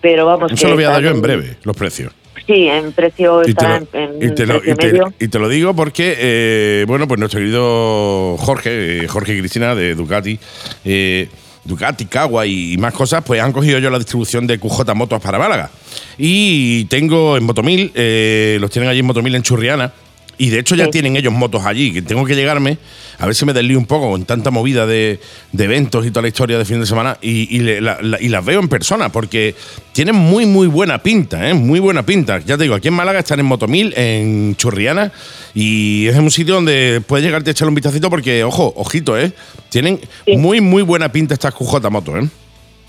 pero 0.01 0.25
vamos. 0.25 0.51
Eso 0.51 0.63
que 0.63 0.70
lo 0.70 0.75
voy 0.75 0.84
a 0.86 0.89
dar 0.89 1.01
yo 1.04 1.12
en 1.12 1.22
breve, 1.22 1.58
los 1.63 1.78
precios. 1.78 2.13
Sí, 2.48 2.68
en 2.68 2.94
precio 2.94 3.42
Y 3.44 3.46
te, 3.46 3.51
está 3.51 3.70
lo, 3.80 3.88
en, 3.94 4.22
en 4.24 4.32
y 4.32 4.34
te 4.34 4.46
lo- 4.48 4.56
precio 4.60 4.74
y 4.74 4.75
te- 4.75 4.88
medio. 4.88 5.13
y 5.20 5.28
te 5.28 5.39
lo 5.39 5.50
digo 5.50 5.75
porque, 5.75 6.16
eh, 6.18 6.86
bueno, 6.88 7.08
pues 7.08 7.20
nuestro 7.20 7.39
querido 7.39 8.38
Jorge, 8.39 9.04
eh, 9.04 9.08
Jorge 9.08 9.36
y 9.36 9.39
Cristina 9.39 9.75
de 9.75 9.94
Ducati, 9.94 10.39
eh, 10.84 11.30
Ducati, 11.63 12.08
y, 12.46 12.74
y 12.74 12.78
más 12.78 12.94
cosas, 12.94 13.24
pues 13.25 13.42
han 13.42 13.51
cogido 13.51 13.80
yo 13.80 13.89
la 13.89 13.98
distribución 13.98 14.48
de 14.48 14.60
QJ 14.60 14.94
Motos 14.96 15.22
para 15.22 15.38
Málaga. 15.38 15.70
Y 16.18 16.86
tengo 16.86 17.38
en 17.38 17.44
Motomil, 17.44 17.92
eh, 17.96 18.58
los 18.60 18.72
tienen 18.72 18.89
allí 18.89 19.00
en 19.00 19.06
Motomil 19.06 19.36
en 19.36 19.44
Churriana. 19.44 19.94
Y 20.39 20.50
de 20.50 20.60
hecho 20.60 20.74
ya 20.74 20.86
Sí. 20.86 20.91
tienen 20.91 21.17
ellos 21.17 21.34
motos 21.34 21.65
allí, 21.65 21.91
que 21.93 22.01
tengo 22.01 22.24
que 22.25 22.34
llegarme, 22.34 22.77
a 23.19 23.25
ver 23.25 23.36
si 23.36 23.46
me 23.46 23.51
deslío 23.53 23.77
un 23.77 23.86
poco 23.86 24.10
con 24.10 24.24
tanta 24.25 24.50
movida 24.51 24.88
de, 24.88 25.19
de 25.51 25.63
eventos 25.65 26.05
y 26.05 26.12
toda 26.12 26.22
la 26.22 26.29
historia 26.29 26.58
de 26.58 26.63
fin 26.65 26.79
de 26.79 26.86
semana, 26.88 27.17
y, 27.22 27.53
y 27.55 27.60
le- 27.60 27.81
la- 27.81 28.00
la- 28.01 28.22
y 28.22 28.29
las 28.29 28.43
veo 28.46 28.62
en 28.62 28.69
persona, 28.69 29.12
porque 29.12 29.53
tienen 29.91 30.15
muy, 30.15 30.46
muy 30.46 30.67
buena 30.67 31.03
pinta, 31.03 31.48
¿eh? 31.50 31.53
muy 31.53 31.79
buena 31.81 32.03
pinta. 32.05 32.39
Ya 32.39 32.55
te 32.58 32.63
digo, 32.63 32.75
aquí 32.75 32.88
en 32.88 32.93
Málaga 32.93 33.19
están 33.19 33.39
en 33.41 33.46
Motomil, 33.48 33.93
en 33.98 34.55
Churriana, 34.55 35.12
y 35.53 36.08
es 36.08 36.15
un 36.15 36.31
sitio 36.31 36.53
donde 36.55 37.01
puedes 37.05 37.25
llegarte 37.25 37.50
a 37.50 37.51
echarle 37.51 37.69
un 37.69 37.75
vistacito, 37.75 38.10
porque, 38.10 38.43
ojo, 38.46 38.74
ojito, 38.77 39.19
¿eh? 39.19 39.34
tienen 39.69 40.00
Sí. 40.25 40.38
muy, 40.38 40.62
muy 40.62 40.84
buena 40.84 41.12
pinta 41.12 41.34
estas 41.34 41.53
QJ 41.53 41.89
motos. 41.91 42.24
¿eh? 42.24 42.27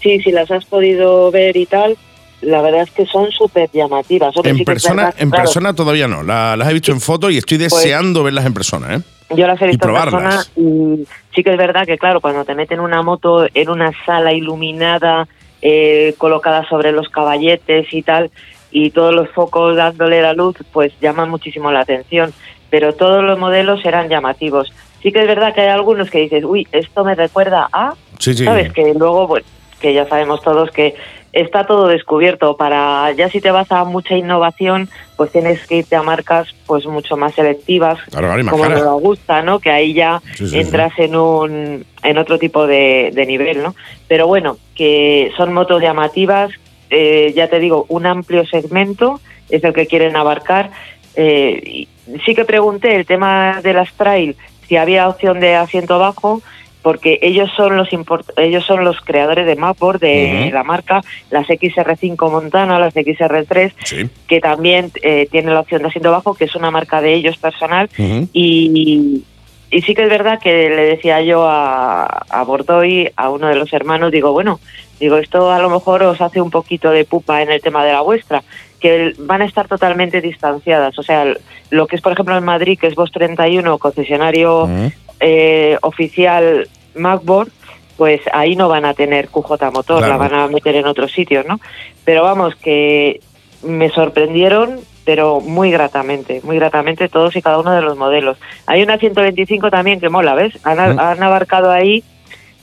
Sí, 0.02 0.20
si 0.22 0.30
las 0.30 0.48
has 0.52 0.64
podido 0.66 1.30
ver 1.32 1.56
y 1.56 1.66
tal, 1.66 1.96
la 2.42 2.62
verdad 2.62 2.82
es 2.82 2.90
que 2.90 3.06
son 3.06 3.30
súper 3.30 3.70
llamativas. 3.72 4.34
En 4.44 4.56
sí 4.56 4.64
persona, 4.64 5.04
verdad, 5.06 5.22
en 5.22 5.30
claro, 5.30 5.44
persona 5.44 5.74
todavía 5.74 6.08
no. 6.08 6.22
La- 6.22 6.56
las 6.56 6.68
he 6.70 6.72
visto 6.72 6.92
en 6.92 7.00
foto 7.00 7.30
y 7.30 7.36
estoy 7.38 7.58
Pues- 7.58 7.70
deseando 7.72 8.22
verlas 8.22 8.46
en 8.46 8.54
persona, 8.54 8.96
¿eh? 8.96 9.00
Yo 9.36 9.46
las 9.46 9.60
he 9.62 9.66
visto 9.68 9.86
en 9.88 9.94
persona 9.94 10.10
probarlas. 10.20 10.50
y 10.56 11.06
sí 11.34 11.44
que 11.44 11.50
es 11.52 11.56
verdad 11.56 11.86
que, 11.86 11.96
claro, 11.98 12.20
cuando 12.20 12.44
te 12.44 12.54
meten 12.56 12.80
una 12.80 13.02
moto 13.02 13.46
en 13.54 13.68
una 13.68 13.92
sala 14.04 14.32
iluminada, 14.32 15.28
eh, 15.62 16.14
colocada 16.18 16.66
sobre 16.68 16.90
los 16.90 17.08
caballetes 17.10 17.86
y 17.92 18.02
tal, 18.02 18.30
y 18.72 18.90
todos 18.90 19.14
los 19.14 19.28
focos 19.30 19.76
dándole 19.76 20.22
la 20.22 20.32
luz, 20.32 20.56
pues 20.72 20.92
llama 21.00 21.26
muchísimo 21.26 21.70
la 21.70 21.80
atención. 21.80 22.32
Pero 22.70 22.94
todos 22.94 23.22
los 23.22 23.38
modelos 23.38 23.84
eran 23.84 24.08
llamativos. 24.08 24.72
Sí 25.02 25.12
que 25.12 25.20
es 25.20 25.26
verdad 25.26 25.54
que 25.54 25.60
hay 25.62 25.68
algunos 25.68 26.10
que 26.10 26.20
dices, 26.20 26.44
uy, 26.44 26.66
esto 26.72 27.04
me 27.04 27.14
recuerda 27.14 27.68
a... 27.72 27.94
Sí, 28.18 28.34
sí. 28.34 28.44
¿Sabes? 28.44 28.72
Que 28.72 28.94
luego, 28.94 29.26
bueno, 29.26 29.46
que 29.80 29.92
ya 29.94 30.06
sabemos 30.06 30.42
todos 30.42 30.70
que 30.70 30.94
está 31.32 31.66
todo 31.66 31.88
descubierto. 31.88 32.56
Para 32.56 33.12
ya 33.12 33.28
si 33.28 33.40
te 33.40 33.50
vas 33.50 33.70
a 33.72 33.84
mucha 33.84 34.16
innovación, 34.16 34.88
pues 35.16 35.32
tienes 35.32 35.66
que 35.66 35.78
irte 35.78 35.96
a 35.96 36.02
marcas 36.02 36.48
pues 36.66 36.86
mucho 36.86 37.16
más 37.16 37.34
selectivas, 37.34 37.98
Claro, 38.10 38.48
como 38.48 38.66
nos 38.66 39.00
gusta, 39.00 39.42
¿no? 39.42 39.58
Que 39.58 39.70
ahí 39.70 39.94
ya 39.94 40.20
Sí, 40.34 40.48
sí, 40.48 40.58
entras 40.58 40.92
en 40.98 41.16
un 41.16 41.84
en 42.02 42.18
otro 42.18 42.38
tipo 42.38 42.66
de, 42.66 43.10
de 43.12 43.26
nivel, 43.26 43.62
¿no? 43.62 43.74
Pero 44.08 44.26
bueno, 44.26 44.58
que 44.74 45.32
son 45.36 45.52
motos 45.52 45.82
llamativas, 45.82 46.50
eh, 46.90 47.32
ya 47.34 47.48
te 47.48 47.58
digo, 47.58 47.86
un 47.88 48.06
amplio 48.06 48.46
segmento 48.46 49.20
es 49.48 49.62
el 49.64 49.72
que 49.72 49.86
quieren 49.86 50.16
abarcar. 50.16 50.70
Eh, 51.16 51.60
y 51.64 51.88
sí 52.24 52.34
que 52.34 52.44
pregunté 52.44 52.96
el 52.96 53.04
tema 53.04 53.60
de 53.62 53.72
las 53.72 53.92
trail 53.94 54.36
si 54.68 54.76
había 54.76 55.08
opción 55.08 55.40
de 55.40 55.56
asiento 55.56 55.98
bajo 55.98 56.42
porque 56.82 57.18
ellos 57.22 57.50
son 57.56 57.76
los 57.76 57.88
ellos 58.36 58.64
son 58.64 58.84
los 58.84 59.00
creadores 59.00 59.46
de 59.46 59.56
Mapboard 59.56 60.00
de 60.00 60.50
la 60.52 60.62
marca 60.64 61.02
las 61.30 61.46
XR5 61.46 62.30
Montana 62.30 62.78
las 62.78 62.94
XR3 62.94 63.72
Sí. 63.84 64.08
que 64.26 64.40
también 64.40 64.90
eh, 65.02 65.28
tiene 65.30 65.52
la 65.52 65.60
opción 65.60 65.82
de 65.82 65.88
asiento 65.88 66.10
bajo 66.10 66.34
que 66.34 66.44
es 66.44 66.54
una 66.56 66.70
marca 66.70 67.00
de 67.00 67.14
ellos 67.14 67.36
personal. 67.36 67.88
Y, 68.32 69.24
y 69.70 69.82
sí 69.82 69.94
que 69.94 70.02
es 70.02 70.08
verdad 70.10 70.40
que 70.42 70.50
le 70.70 70.82
decía 70.82 71.20
yo 71.22 71.46
a, 71.48 72.04
a 72.06 72.42
Bordoy, 72.44 73.10
a 73.16 73.30
uno 73.30 73.46
de 73.48 73.54
los 73.54 73.72
hermanos, 73.72 74.10
digo, 74.10 74.32
bueno, 74.32 74.58
digo, 74.98 75.16
esto 75.18 75.50
a 75.52 75.58
lo 75.60 75.70
mejor 75.70 76.02
os 76.02 76.20
hace 76.20 76.40
un 76.40 76.50
poquito 76.50 76.90
de 76.90 77.04
pupa 77.04 77.40
en 77.42 77.50
el 77.52 77.60
tema 77.60 77.84
de 77.84 77.92
la 77.92 78.00
vuestra, 78.00 78.42
que 78.80 79.12
van 79.18 79.42
a 79.42 79.44
estar 79.44 79.68
totalmente 79.68 80.20
distanciadas. 80.20 80.98
O 80.98 81.02
sea, 81.02 81.24
lo 81.70 81.86
que 81.86 81.96
es, 81.96 82.02
por 82.02 82.12
ejemplo, 82.12 82.36
en 82.36 82.44
Madrid, 82.44 82.78
que 82.78 82.86
es 82.86 82.94
Vos 82.94 83.12
31, 83.12 83.78
concesionario 83.78 84.64
Ujú. 84.64 84.92
eh, 85.20 85.76
oficial 85.82 86.68
MacBoard, 86.94 87.48
pues 87.96 88.20
ahí 88.32 88.56
no 88.56 88.68
van 88.68 88.86
a 88.86 88.94
tener 88.94 89.28
QJ 89.28 89.70
motor, 89.72 89.98
Claro. 89.98 90.08
la 90.12 90.16
van 90.16 90.34
a 90.34 90.46
meter 90.48 90.74
en 90.76 90.86
otros 90.86 91.12
sitios, 91.12 91.44
¿no? 91.46 91.60
Pero 92.04 92.22
vamos, 92.22 92.56
que 92.56 93.20
me 93.62 93.90
sorprendieron, 93.90 94.80
pero 95.04 95.40
muy 95.40 95.70
gratamente, 95.70 96.40
muy 96.42 96.56
gratamente 96.56 97.08
todos 97.10 97.36
y 97.36 97.42
cada 97.42 97.58
uno 97.58 97.72
de 97.72 97.82
los 97.82 97.98
modelos. 97.98 98.38
Hay 98.66 98.82
una 98.82 98.96
125 98.96 99.70
también 99.70 100.00
que 100.00 100.08
mola, 100.08 100.34
¿ves? 100.34 100.54
Han, 100.64 100.96
Mm. 100.96 100.98
han 100.98 101.22
abarcado 101.22 101.70
ahí 101.70 102.02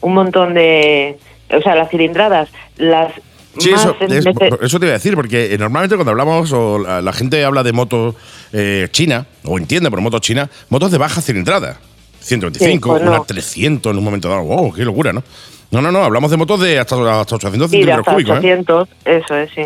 un 0.01 0.13
montón 0.15 0.53
de... 0.55 1.17
O 1.55 1.61
sea, 1.61 1.75
las 1.75 1.89
cilindradas, 1.89 2.49
las... 2.77 3.11
Sí, 3.59 3.71
eso, 3.71 3.95
es- 4.01 4.25
eso 4.61 4.79
te 4.79 4.85
iba 4.85 4.91
a 4.93 4.97
decir, 4.97 5.15
porque 5.15 5.53
eh, 5.53 5.57
normalmente 5.57 5.95
cuando 5.95 6.11
hablamos 6.11 6.51
o 6.53 6.79
la, 6.79 7.01
la 7.01 7.13
gente 7.13 7.43
habla 7.43 7.63
de 7.63 7.73
motos 7.73 8.15
eh, 8.53 8.87
china, 8.91 9.25
o 9.45 9.57
entiende 9.57 9.89
por 9.89 10.01
motos 10.01 10.21
chinas, 10.21 10.49
motos 10.69 10.91
de 10.91 10.97
baja 10.97 11.21
cilindrada. 11.21 11.79
125, 12.19 12.87
Sí, 12.87 12.91
pues 12.91 13.03
no. 13.03 13.11
una 13.15 13.23
300 13.23 13.91
en 13.91 13.97
un 13.97 14.03
momento 14.03 14.27
dado. 14.29 14.43
¡Wow! 14.43 14.73
¡Qué 14.73 14.83
locura, 14.83 15.13
¿no? 15.13 15.23
No, 15.71 15.81
no, 15.81 15.91
no, 15.91 16.03
hablamos 16.03 16.29
de 16.31 16.37
motos 16.37 16.59
de 16.61 16.77
hasta, 16.79 16.95
hasta 17.21 17.35
800 17.35 17.69
Sí, 17.69 17.77
centímetros 17.77 17.99
hasta 17.99 18.13
cúbicos. 18.13 18.35
¿eh? 18.35 18.39
800, 18.39 18.89
eso 19.05 19.35
es, 19.37 19.49
sí. 19.55 19.61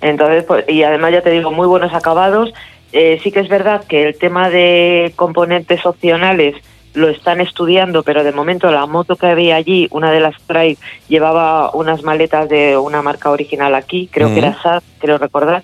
Entonces, 0.00 0.44
pues, 0.44 0.64
y 0.68 0.82
además 0.84 1.12
ya 1.12 1.22
te 1.22 1.30
digo, 1.30 1.50
muy 1.50 1.66
buenos 1.66 1.92
acabados. 1.92 2.52
Eh, 2.92 3.20
sí 3.22 3.30
que 3.32 3.40
es 3.40 3.48
verdad 3.48 3.84
que 3.86 4.04
el 4.08 4.16
tema 4.18 4.48
de 4.48 5.12
componentes 5.16 5.84
opcionales 5.84 6.54
lo 6.94 7.08
están 7.08 7.40
estudiando, 7.40 8.02
pero 8.02 8.24
de 8.24 8.32
momento 8.32 8.70
la 8.70 8.86
moto 8.86 9.16
que 9.16 9.26
había 9.26 9.56
allí, 9.56 9.88
una 9.90 10.10
de 10.10 10.20
las 10.20 10.40
trail, 10.42 10.78
llevaba 11.08 11.70
unas 11.72 12.02
maletas 12.02 12.48
de 12.48 12.76
una 12.76 13.02
marca 13.02 13.30
original 13.30 13.74
aquí, 13.74 14.08
creo 14.12 14.28
que 14.28 14.38
era 14.38 14.60
SAT, 14.60 14.82
creo 14.98 15.18
recordar. 15.18 15.62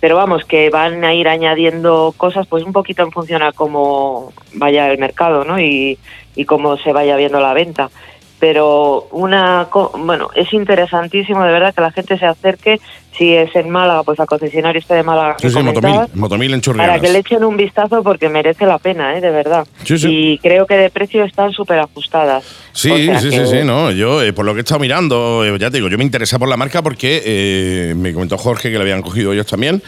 Pero 0.00 0.16
vamos, 0.16 0.44
que 0.44 0.68
van 0.68 1.04
a 1.04 1.14
ir 1.14 1.28
añadiendo 1.28 2.14
cosas, 2.16 2.46
pues 2.46 2.62
un 2.64 2.72
poquito 2.72 3.02
en 3.02 3.12
función 3.12 3.42
a 3.42 3.52
cómo 3.52 4.32
vaya 4.54 4.90
el 4.90 4.98
mercado, 4.98 5.44
¿no? 5.44 5.58
Y, 5.58 5.98
y 6.34 6.44
cómo 6.44 6.76
se 6.76 6.92
vaya 6.92 7.16
viendo 7.16 7.40
la 7.40 7.54
venta 7.54 7.90
pero 8.38 9.08
una 9.12 9.68
bueno 9.98 10.28
es 10.34 10.52
interesantísimo 10.52 11.42
de 11.44 11.52
verdad 11.52 11.74
que 11.74 11.80
la 11.80 11.92
gente 11.92 12.18
se 12.18 12.26
acerque 12.26 12.80
si 13.18 13.34
es 13.34 13.54
en 13.56 13.70
Málaga 13.70 14.02
pues 14.02 14.18
al 14.20 14.26
concesionario 14.26 14.78
este 14.78 14.94
de 14.94 15.02
Málaga 15.02 15.36
Sí, 15.40 15.48
sí, 15.50 15.62
Motomil, 15.62 16.00
Motomil 16.14 16.54
en 16.54 16.60
para 16.60 16.62
Churrianas. 16.62 17.00
que 17.00 17.08
le 17.10 17.18
echen 17.20 17.44
un 17.44 17.56
vistazo 17.56 18.02
porque 18.02 18.28
merece 18.28 18.66
la 18.66 18.78
pena 18.78 19.16
eh 19.16 19.20
de 19.20 19.30
verdad 19.30 19.66
Sí, 19.84 19.98
sí. 19.98 20.08
y 20.10 20.38
creo 20.38 20.66
que 20.66 20.74
de 20.76 20.90
precio 20.90 21.24
están 21.24 21.52
súper 21.52 21.78
ajustadas 21.78 22.44
Sí, 22.72 22.90
O 22.90 22.96
sea 22.96 23.18
sí, 23.20 23.30
que- 23.30 23.46
sí, 23.46 23.46
sí, 23.46 23.64
no. 23.64 23.90
Yo, 23.90 24.20
eh, 24.22 24.34
por 24.34 24.44
lo 24.44 24.52
que 24.52 24.58
he 24.58 24.62
estado 24.62 24.78
mirando, 24.80 25.46
eh, 25.46 25.56
ya 25.58 25.70
te 25.70 25.78
digo, 25.78 25.88
yo 25.88 25.96
me 25.96 26.04
interesé 26.04 26.38
por 26.38 26.46
la 26.46 26.58
marca 26.58 26.82
porque 26.82 27.22
eh, 27.24 27.94
me 27.96 28.12
comentó 28.12 28.36
Jorge 28.36 28.70
que 28.70 28.76
la 28.76 28.82
habían 28.82 29.00
cogido 29.00 29.32
ellos 29.32 29.46
también. 29.46 29.82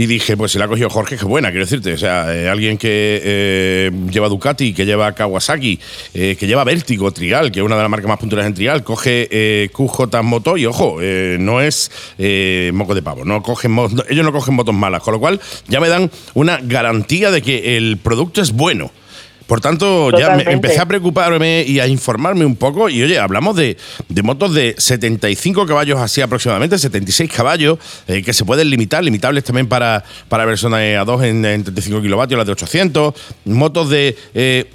Y 0.00 0.06
dije, 0.06 0.34
pues 0.34 0.52
si 0.52 0.58
la 0.58 0.64
ha 0.64 0.68
cogido 0.68 0.88
Jorge, 0.88 1.18
qué 1.18 1.26
buena, 1.26 1.50
quiero 1.50 1.66
decirte. 1.66 1.92
O 1.92 1.98
sea, 1.98 2.34
eh, 2.34 2.48
alguien 2.48 2.78
que 2.78 3.20
eh, 3.22 3.90
lleva 4.10 4.30
Ducati, 4.30 4.72
que 4.72 4.86
lleva 4.86 5.12
Kawasaki, 5.12 5.78
eh, 6.14 6.36
que 6.40 6.46
lleva 6.46 6.64
Vértigo, 6.64 7.12
Trial, 7.12 7.52
que 7.52 7.60
es 7.60 7.66
una 7.66 7.76
de 7.76 7.82
las 7.82 7.90
marcas 7.90 8.08
más 8.08 8.18
puntuales 8.18 8.46
en 8.46 8.54
Trial, 8.54 8.82
coge 8.82 9.68
QJ 9.70 10.22
Moto 10.22 10.56
y 10.56 10.64
ojo, 10.64 10.96
no 11.38 11.60
es 11.60 11.90
moco 12.72 12.94
de 12.94 13.02
pavo, 13.02 13.26
no 13.26 13.42
cogen 13.42 13.76
ellos 14.08 14.24
no 14.24 14.32
cogen 14.32 14.54
motos 14.54 14.74
malas, 14.74 15.02
con 15.02 15.12
lo 15.12 15.20
cual 15.20 15.38
ya 15.68 15.80
me 15.80 15.90
dan 15.90 16.10
una 16.32 16.58
garantía 16.62 17.30
de 17.30 17.42
que 17.42 17.76
el 17.76 17.98
producto 17.98 18.40
es 18.40 18.52
bueno. 18.52 18.90
Por 19.50 19.60
tanto, 19.60 20.16
ya 20.16 20.36
me 20.36 20.44
empecé 20.44 20.78
a 20.78 20.86
preocuparme 20.86 21.64
y 21.66 21.80
a 21.80 21.88
informarme 21.88 22.44
un 22.44 22.54
poco. 22.54 22.88
Y 22.88 23.02
oye, 23.02 23.18
hablamos 23.18 23.56
de, 23.56 23.76
de 24.08 24.22
motos 24.22 24.54
de 24.54 24.76
75 24.78 25.66
caballos 25.66 25.98
así 25.98 26.20
aproximadamente, 26.20 26.78
76 26.78 27.28
caballos, 27.32 27.76
eh, 28.06 28.22
que 28.22 28.32
se 28.32 28.44
pueden 28.44 28.70
limitar, 28.70 29.02
limitables 29.02 29.42
también 29.42 29.66
para, 29.66 30.04
para 30.28 30.44
versiones 30.44 30.96
A2 30.96 31.24
en, 31.24 31.44
en 31.44 31.64
35 31.64 32.00
kilovatios, 32.00 32.38
las 32.38 32.46
de 32.46 32.52
800. 32.52 33.12
Motos 33.46 33.90
de. 33.90 34.16
eh, 34.34 34.70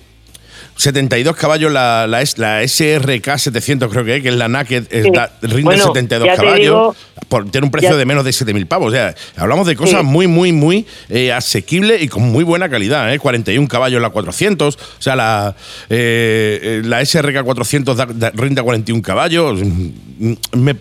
72 0.78 1.36
caballos 1.36 1.72
la, 1.72 2.06
la, 2.08 2.24
la 2.38 2.62
SRK 2.68 3.38
700 3.38 3.90
creo 3.92 4.04
que 4.04 4.18
es, 4.18 4.22
que 4.24 4.30
es 4.30 4.36
la 4.36 4.48
Naked, 4.50 4.86
es 4.90 5.04
Sí. 5.06 5.10
la- 5.14 5.32
rinde 5.42 5.64
Bueno, 5.64 5.84
72 5.86 6.26
ya 6.28 6.34
te 6.36 6.38
caballos, 6.38 6.60
digo- 6.60 6.96
por, 7.30 7.50
tiene 7.50 7.66
un 7.66 7.72
precio 7.72 7.92
ya- 7.92 7.96
de 7.96 8.06
menos 8.06 8.26
de 8.26 8.32
7.000 8.32 8.66
pavos. 8.68 8.90
O 8.90 8.92
sea, 8.96 9.16
hablamos 9.38 9.68
de 9.68 9.76
cosas 9.76 10.02
Sí. 10.02 10.06
muy, 10.06 10.28
muy, 10.28 10.52
muy 10.52 10.86
eh, 11.10 11.32
asequibles 11.32 12.02
y 12.02 12.08
con 12.10 12.24
muy 12.24 12.44
buena 12.44 12.68
calidad. 12.70 13.14
¿eh? 13.14 13.20
41 13.20 13.68
caballos 13.68 14.02
la 14.02 14.10
400, 14.10 14.76
o 14.76 15.02
sea, 15.02 15.16
la, 15.16 15.56
eh, 15.90 16.60
eh, 16.62 16.82
la 16.84 17.00
SRK 17.02 17.44
400 17.44 17.96
da- 17.96 18.06
da- 18.08 18.32
rinde 18.36 18.60
a 18.62 18.64
41 18.64 19.02
caballos. 19.02 19.60
Mm, 19.64 20.34
Me, 20.54 20.76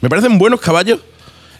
me 0.00 0.08
parecen 0.08 0.38
buenos 0.38 0.60
caballos. 0.60 1.00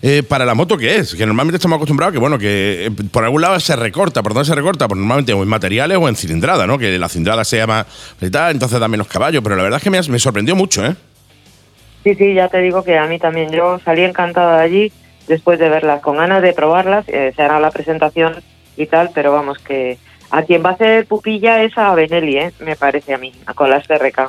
Eh, 0.03 0.23
para 0.23 0.45
la 0.45 0.55
moto 0.55 0.77
que 0.77 0.97
es, 0.97 1.15
que 1.15 1.27
normalmente 1.27 1.57
estamos 1.57 1.77
acostumbrados 1.77 2.13
que 2.13 2.19
bueno, 2.19 2.39
que 2.39 2.87
eh, 2.87 2.91
por 3.11 3.25
algún 3.25 3.43
lado 3.43 3.59
se 3.61 3.75
recorta, 3.77 4.23
¿por 4.23 4.35
dónde 4.35 4.47
se 4.49 4.55
recorta? 4.55 4.87
Pues 4.89 4.99
normalmente 4.99 5.33
o 5.33 5.43
en 5.43 5.49
materiales 5.49 5.99
o 6.01 6.09
en 6.09 6.17
cilindrada, 6.17 6.67
¿no? 6.67 6.79
Que 6.79 6.99
la 6.99 7.09
cilindrada 7.09 7.45
sea 7.45 7.67
más 7.67 7.87
y 8.21 8.31
tal, 8.31 8.53
entonces 8.53 8.79
da 8.79 8.89
menos 8.89 9.09
caballos, 9.09 9.43
pero 9.43 9.57
la 9.57 9.63
verdad 9.63 9.79
es 9.79 9.83
que 9.85 9.91
me, 9.91 10.01
me 10.03 10.19
sorprendió 10.19 10.55
mucho, 10.57 10.85
¿eh? 10.85 10.95
sí 12.05 12.15
sí 12.15 12.35
ya 12.35 12.49
te 12.49 12.59
digo 12.61 12.85
que 12.85 12.97
a 12.97 13.07
mí 13.07 13.19
también 13.19 13.51
yo 13.51 13.81
salí 13.85 14.03
encantada 14.03 14.59
de 14.59 14.63
allí 14.65 14.93
después 15.27 15.59
de 15.59 15.69
verlas 15.69 16.01
con 16.01 16.17
ganas 16.17 16.43
de 16.43 16.53
probarlas 16.53 17.05
eh, 17.09 17.33
se 17.35 17.43
hará 17.43 17.61
la 17.61 17.71
presentación 17.71 18.37
y 18.77 18.87
tal 18.87 19.11
pero 19.15 19.33
vamos 19.33 19.59
que 19.59 19.99
a 20.31 20.43
quien 20.43 20.65
va 20.65 20.71
a 20.71 20.73
hacer 20.75 21.07
pupilla 21.07 21.63
es 21.65 21.77
a 21.77 21.95
Benelli 21.95 22.39
eh, 22.39 22.53
me 22.61 22.77
parece 22.77 23.15
a 23.15 23.19
mí 23.19 23.33
con 23.55 23.69
las 23.69 23.87
TRK 23.87 24.21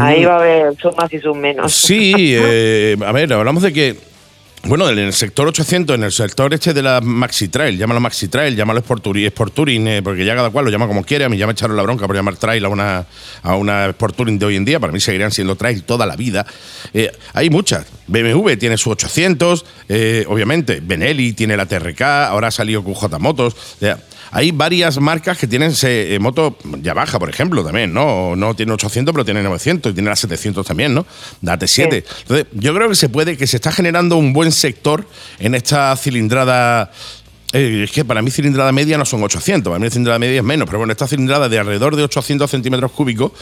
ahí 0.00 0.24
Mm. 0.24 0.26
va 0.26 0.34
a 0.34 0.38
haber 0.38 0.76
sus 0.76 0.96
más 0.96 1.12
y 1.12 1.18
sus 1.18 1.36
menos 1.36 1.72
Sí, 1.72 2.12
eh, 2.38 2.96
a 3.04 3.12
ver, 3.12 3.32
hablamos 3.32 3.62
de 3.62 3.72
que. 3.72 3.96
Bueno, 4.68 4.90
en 4.90 4.98
el 4.98 5.12
sector 5.12 5.46
800, 5.46 5.94
en 5.94 6.02
el 6.02 6.10
sector 6.10 6.52
este 6.52 6.74
de 6.74 6.82
la 6.82 7.00
Maxi 7.00 7.46
Trail, 7.46 7.78
llámalo 7.78 8.00
Maxi 8.00 8.26
Trail, 8.26 8.56
llámalo 8.56 8.80
Sport 8.80 9.54
Touring, 9.54 9.86
eh, 9.86 10.02
porque 10.02 10.24
ya 10.24 10.34
cada 10.34 10.50
cual 10.50 10.64
lo 10.64 10.72
llama 10.72 10.88
como 10.88 11.04
quiere. 11.04 11.24
A 11.24 11.28
mí 11.28 11.36
ya 11.36 11.46
me 11.46 11.52
echaron 11.52 11.76
la 11.76 11.84
bronca 11.84 12.08
por 12.08 12.16
llamar 12.16 12.36
Trail 12.36 12.64
a 12.64 12.68
una, 12.68 13.06
a 13.44 13.54
una 13.54 13.86
Sport 13.86 14.16
Touring 14.16 14.40
de 14.40 14.46
hoy 14.46 14.56
en 14.56 14.64
día. 14.64 14.80
Para 14.80 14.92
mí 14.92 14.98
seguirían 14.98 15.30
siendo 15.30 15.54
Trail 15.54 15.84
toda 15.84 16.04
la 16.04 16.16
vida. 16.16 16.44
Eh, 16.92 17.12
hay 17.32 17.48
muchas. 17.48 17.86
BMW 18.08 18.54
tiene 18.58 18.76
su 18.76 18.90
800, 18.90 19.64
eh, 19.88 20.24
obviamente. 20.26 20.80
Benelli 20.82 21.32
tiene 21.32 21.56
la 21.56 21.66
TRK, 21.66 22.02
ahora 22.02 22.48
ha 22.48 22.50
salido 22.50 22.82
QJ 22.82 23.20
Motos. 23.20 23.54
O 23.54 23.78
sea, 23.78 24.00
hay 24.30 24.50
varias 24.50 24.98
marcas 24.98 25.38
que 25.38 25.46
tienen 25.46 25.72
eh, 25.82 26.18
moto 26.20 26.56
ya 26.82 26.94
baja, 26.94 27.18
por 27.18 27.28
ejemplo, 27.28 27.64
también, 27.64 27.92
¿no? 27.92 28.36
No 28.36 28.54
tiene 28.54 28.72
800, 28.72 29.12
pero 29.12 29.24
tiene 29.24 29.42
900 29.42 29.92
y 29.92 29.94
tiene 29.94 30.08
la 30.08 30.16
700 30.16 30.66
también, 30.66 30.94
¿no? 30.94 31.06
La 31.42 31.58
T7. 31.58 32.04
Entonces, 32.22 32.46
yo 32.52 32.74
creo 32.74 32.88
que 32.88 32.94
se 32.94 33.08
puede, 33.08 33.36
que 33.36 33.46
se 33.46 33.56
está 33.56 33.72
generando 33.72 34.16
un 34.16 34.32
buen 34.32 34.52
sector 34.52 35.06
en 35.38 35.54
esta 35.54 35.96
cilindrada. 35.96 36.90
eh, 37.52 37.84
es 37.84 37.92
que 37.92 38.04
para 38.04 38.22
mí 38.22 38.30
cilindrada 38.30 38.72
media 38.72 38.98
no 38.98 39.04
son 39.04 39.22
800, 39.22 39.70
para 39.70 39.78
mí 39.78 39.90
cilindrada 39.90 40.18
media 40.18 40.38
es 40.38 40.44
menos, 40.44 40.66
pero 40.66 40.78
bueno, 40.78 40.92
esta 40.92 41.06
cilindrada 41.06 41.48
de 41.48 41.58
alrededor 41.58 41.96
de 41.96 42.02
800 42.04 42.50
centímetros 42.50 42.92
cúbicos 42.92 43.32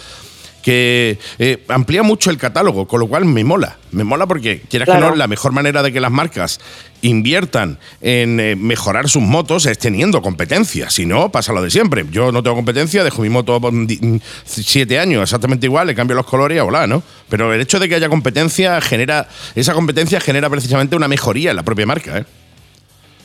que 0.64 1.18
eh, 1.38 1.62
amplía 1.68 2.02
mucho 2.02 2.30
el 2.30 2.38
catálogo, 2.38 2.86
con 2.88 2.98
lo 2.98 3.06
cual 3.06 3.26
me 3.26 3.44
mola. 3.44 3.76
Me 3.92 4.02
mola 4.02 4.26
porque, 4.26 4.62
quieras 4.62 4.88
que 4.88 4.98
no, 4.98 5.14
la 5.14 5.26
mejor 5.28 5.52
manera 5.52 5.82
de 5.82 5.92
que 5.92 6.00
las 6.00 6.10
marcas 6.10 6.58
inviertan 7.02 7.78
en 8.00 8.40
eh, 8.40 8.56
mejorar 8.56 9.08
sus 9.10 9.22
motos 9.22 9.66
es 9.66 9.78
teniendo 9.78 10.22
competencia. 10.22 10.88
Si 10.88 11.04
no, 11.04 11.30
pasa 11.30 11.52
lo 11.52 11.60
de 11.60 11.70
siempre. 11.70 12.06
Yo 12.10 12.32
no 12.32 12.42
tengo 12.42 12.56
competencia, 12.56 13.04
dejo 13.04 13.20
mi 13.20 13.28
moto 13.28 13.60
di- 13.72 13.98
mm, 14.00 14.20
siete 14.44 14.98
años 14.98 15.22
exactamente 15.22 15.66
igual, 15.66 15.86
le 15.86 15.94
cambio 15.94 16.16
los 16.16 16.24
colores 16.26 16.56
y 16.56 16.58
a 16.58 16.62
volar, 16.62 16.88
¿no? 16.88 17.02
Pero 17.28 17.52
el 17.52 17.60
hecho 17.60 17.78
de 17.78 17.88
que 17.88 17.96
haya 17.96 18.08
competencia 18.08 18.80
genera, 18.80 19.28
esa 19.54 19.74
competencia 19.74 20.18
genera 20.18 20.48
precisamente 20.48 20.96
una 20.96 21.08
mejoría 21.08 21.50
en 21.50 21.56
la 21.56 21.62
propia 21.62 21.84
marca, 21.84 22.18
¿eh? 22.18 22.24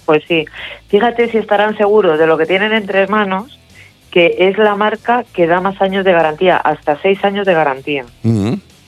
Pues 0.06 0.24
sí. 0.28 0.46
Fíjate 0.90 1.32
si 1.32 1.38
estarán 1.38 1.78
seguros 1.78 2.20
de 2.20 2.28
lo 2.28 2.38
que 2.38 2.46
tienen 2.48 2.74
entre 2.74 3.08
manos, 3.08 3.59
que 4.12 4.36
es 4.40 4.58
la 4.58 4.76
marca 4.76 5.24
que 5.34 5.46
da 5.48 5.62
más 5.62 5.82
años 5.82 6.04
de 6.06 6.12
garantía, 6.14 6.58
hasta 6.58 7.00
seis 7.02 7.24
años 7.24 7.46
de 7.46 7.54
garantía. 7.54 8.06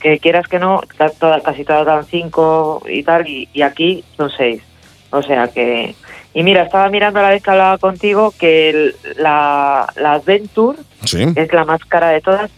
Que 0.00 0.18
quieras 0.18 0.48
que 0.48 0.58
no, 0.58 0.80
casi 0.98 1.64
todas 1.64 1.86
dan 1.86 2.04
cinco 2.04 2.82
y 2.88 3.02
tal, 3.04 3.28
y, 3.28 3.48
y 3.52 3.62
aquí 3.62 4.04
son 4.16 4.30
seis. 4.36 4.62
O 5.10 5.22
sea 5.22 5.48
que... 5.48 5.94
Y 6.34 6.42
mira, 6.42 6.62
estaba 6.62 6.88
mirando 6.88 7.20
a 7.20 7.22
la 7.24 7.28
vez 7.30 7.42
que 7.42 7.50
hablaba 7.50 7.76
contigo 7.78 8.32
que 8.38 8.70
el- 8.70 8.96
la, 9.18 9.86
la 9.96 10.14
Adventure, 10.14 10.78
Sí. 11.04 11.24
es 11.36 11.52
la 11.52 11.64
más 11.64 11.84
cara 11.84 12.08
de 12.08 12.20
todas, 12.22 12.50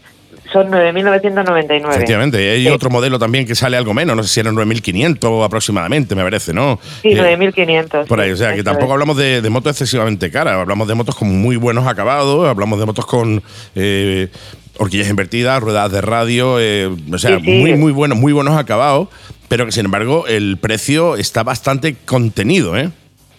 son 0.55 0.71
9.999. 0.71 1.91
Efectivamente, 1.95 2.43
y 2.43 2.49
hay 2.49 2.63
Sí. 2.63 2.69
otro 2.71 2.89
modelo 2.89 3.19
también 3.19 3.45
que 3.47 3.55
sale 3.55 3.77
algo 3.77 3.93
menos, 3.93 4.17
no 4.17 4.23
sé 4.23 4.29
si 4.31 4.41
eran 4.41 4.55
9.500 4.55 5.45
aproximadamente, 5.45 6.15
me 6.15 6.23
parece, 6.23 6.55
¿no? 6.55 6.79
Sí, 7.03 7.09
Eh, 7.13 7.17
9.500. 7.19 8.07
Por 8.07 8.21
ahí, 8.21 8.31
o 8.31 8.37
sea, 8.37 8.55
que 8.55 8.63
tampoco 8.65 8.87
es. 8.87 8.93
hablamos 8.93 9.17
de, 9.19 9.43
de 9.43 9.51
motos 9.51 9.73
excesivamente 9.73 10.31
caras, 10.31 10.55
hablamos 10.55 10.89
de 10.89 10.95
motos 10.95 11.15
con 11.17 11.29
muy 11.41 11.57
buenos 11.57 11.87
acabados, 11.87 12.49
hablamos 12.49 12.79
de 12.81 12.87
motos 12.87 13.05
con 13.05 13.43
eh, 13.75 14.29
horquillas 14.79 15.11
invertidas, 15.11 15.61
ruedas 15.61 15.93
de 15.93 16.01
radio, 16.01 16.57
eh, 16.61 16.89
o 17.13 17.19
sea, 17.19 17.39
Sí, 17.39 17.45
sí. 17.45 17.51
muy, 17.59 17.75
muy 17.75 17.93
buenos, 17.93 18.17
muy 18.17 18.33
buenos 18.33 18.57
acabados, 18.57 19.09
pero 19.49 19.67
que 19.67 19.73
sin 19.73 19.85
embargo 19.85 20.27
el 20.27 20.57
precio 20.61 21.17
está 21.17 21.43
bastante 21.43 21.95
contenido, 22.07 22.77
¿eh? 22.77 22.91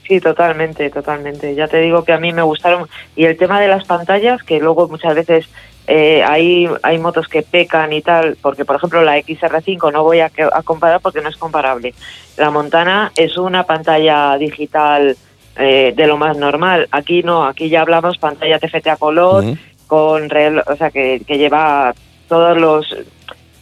Sí, 0.07 0.19
totalmente, 0.19 0.87
totalmente. 0.91 1.55
Ya 1.55 1.67
te 1.67 1.79
digo 1.79 2.03
que 2.03 2.13
a 2.13 2.19
mí 2.19 2.31
me 2.31 2.43
gustaron. 2.43 2.87
Y 3.15 3.25
el 3.25 3.37
tema 3.37 3.59
de 3.59 3.67
las 3.67 3.85
pantallas, 3.85 4.43
que 4.43 4.59
luego 4.59 4.87
muchas 4.87 5.15
veces 5.15 5.47
eh, 5.87 6.23
hay, 6.23 6.67
hay 6.81 6.97
motos 6.97 7.27
que 7.27 7.41
pecan 7.41 7.93
y 7.93 8.01
tal, 8.01 8.37
porque 8.41 8.65
por 8.65 8.75
ejemplo 8.75 9.03
la 9.03 9.17
XR5 9.17 9.91
no 9.91 10.03
voy 10.03 10.19
a, 10.19 10.31
a 10.53 10.63
comparar 10.63 10.99
porque 10.99 11.21
no 11.21 11.29
es 11.29 11.37
comparable. 11.37 11.93
La 12.37 12.49
Montana 12.49 13.11
es 13.15 13.37
una 13.37 13.63
pantalla 13.63 14.37
digital 14.37 15.15
eh, 15.57 15.93
de 15.95 16.07
lo 16.07 16.17
más 16.17 16.37
normal. 16.37 16.87
Aquí 16.91 17.23
no, 17.23 17.45
aquí 17.45 17.69
ya 17.69 17.81
hablamos 17.81 18.17
pantalla 18.17 18.59
TFT 18.59 18.87
a 18.87 18.97
color, 18.97 19.43
con 19.87 20.29
reloj, 20.29 20.63
o 20.67 20.75
sea, 20.75 20.89
que, 20.89 21.21
que 21.25 21.37
lleva 21.37 21.93
todos 22.27 22.57
los... 22.57 22.95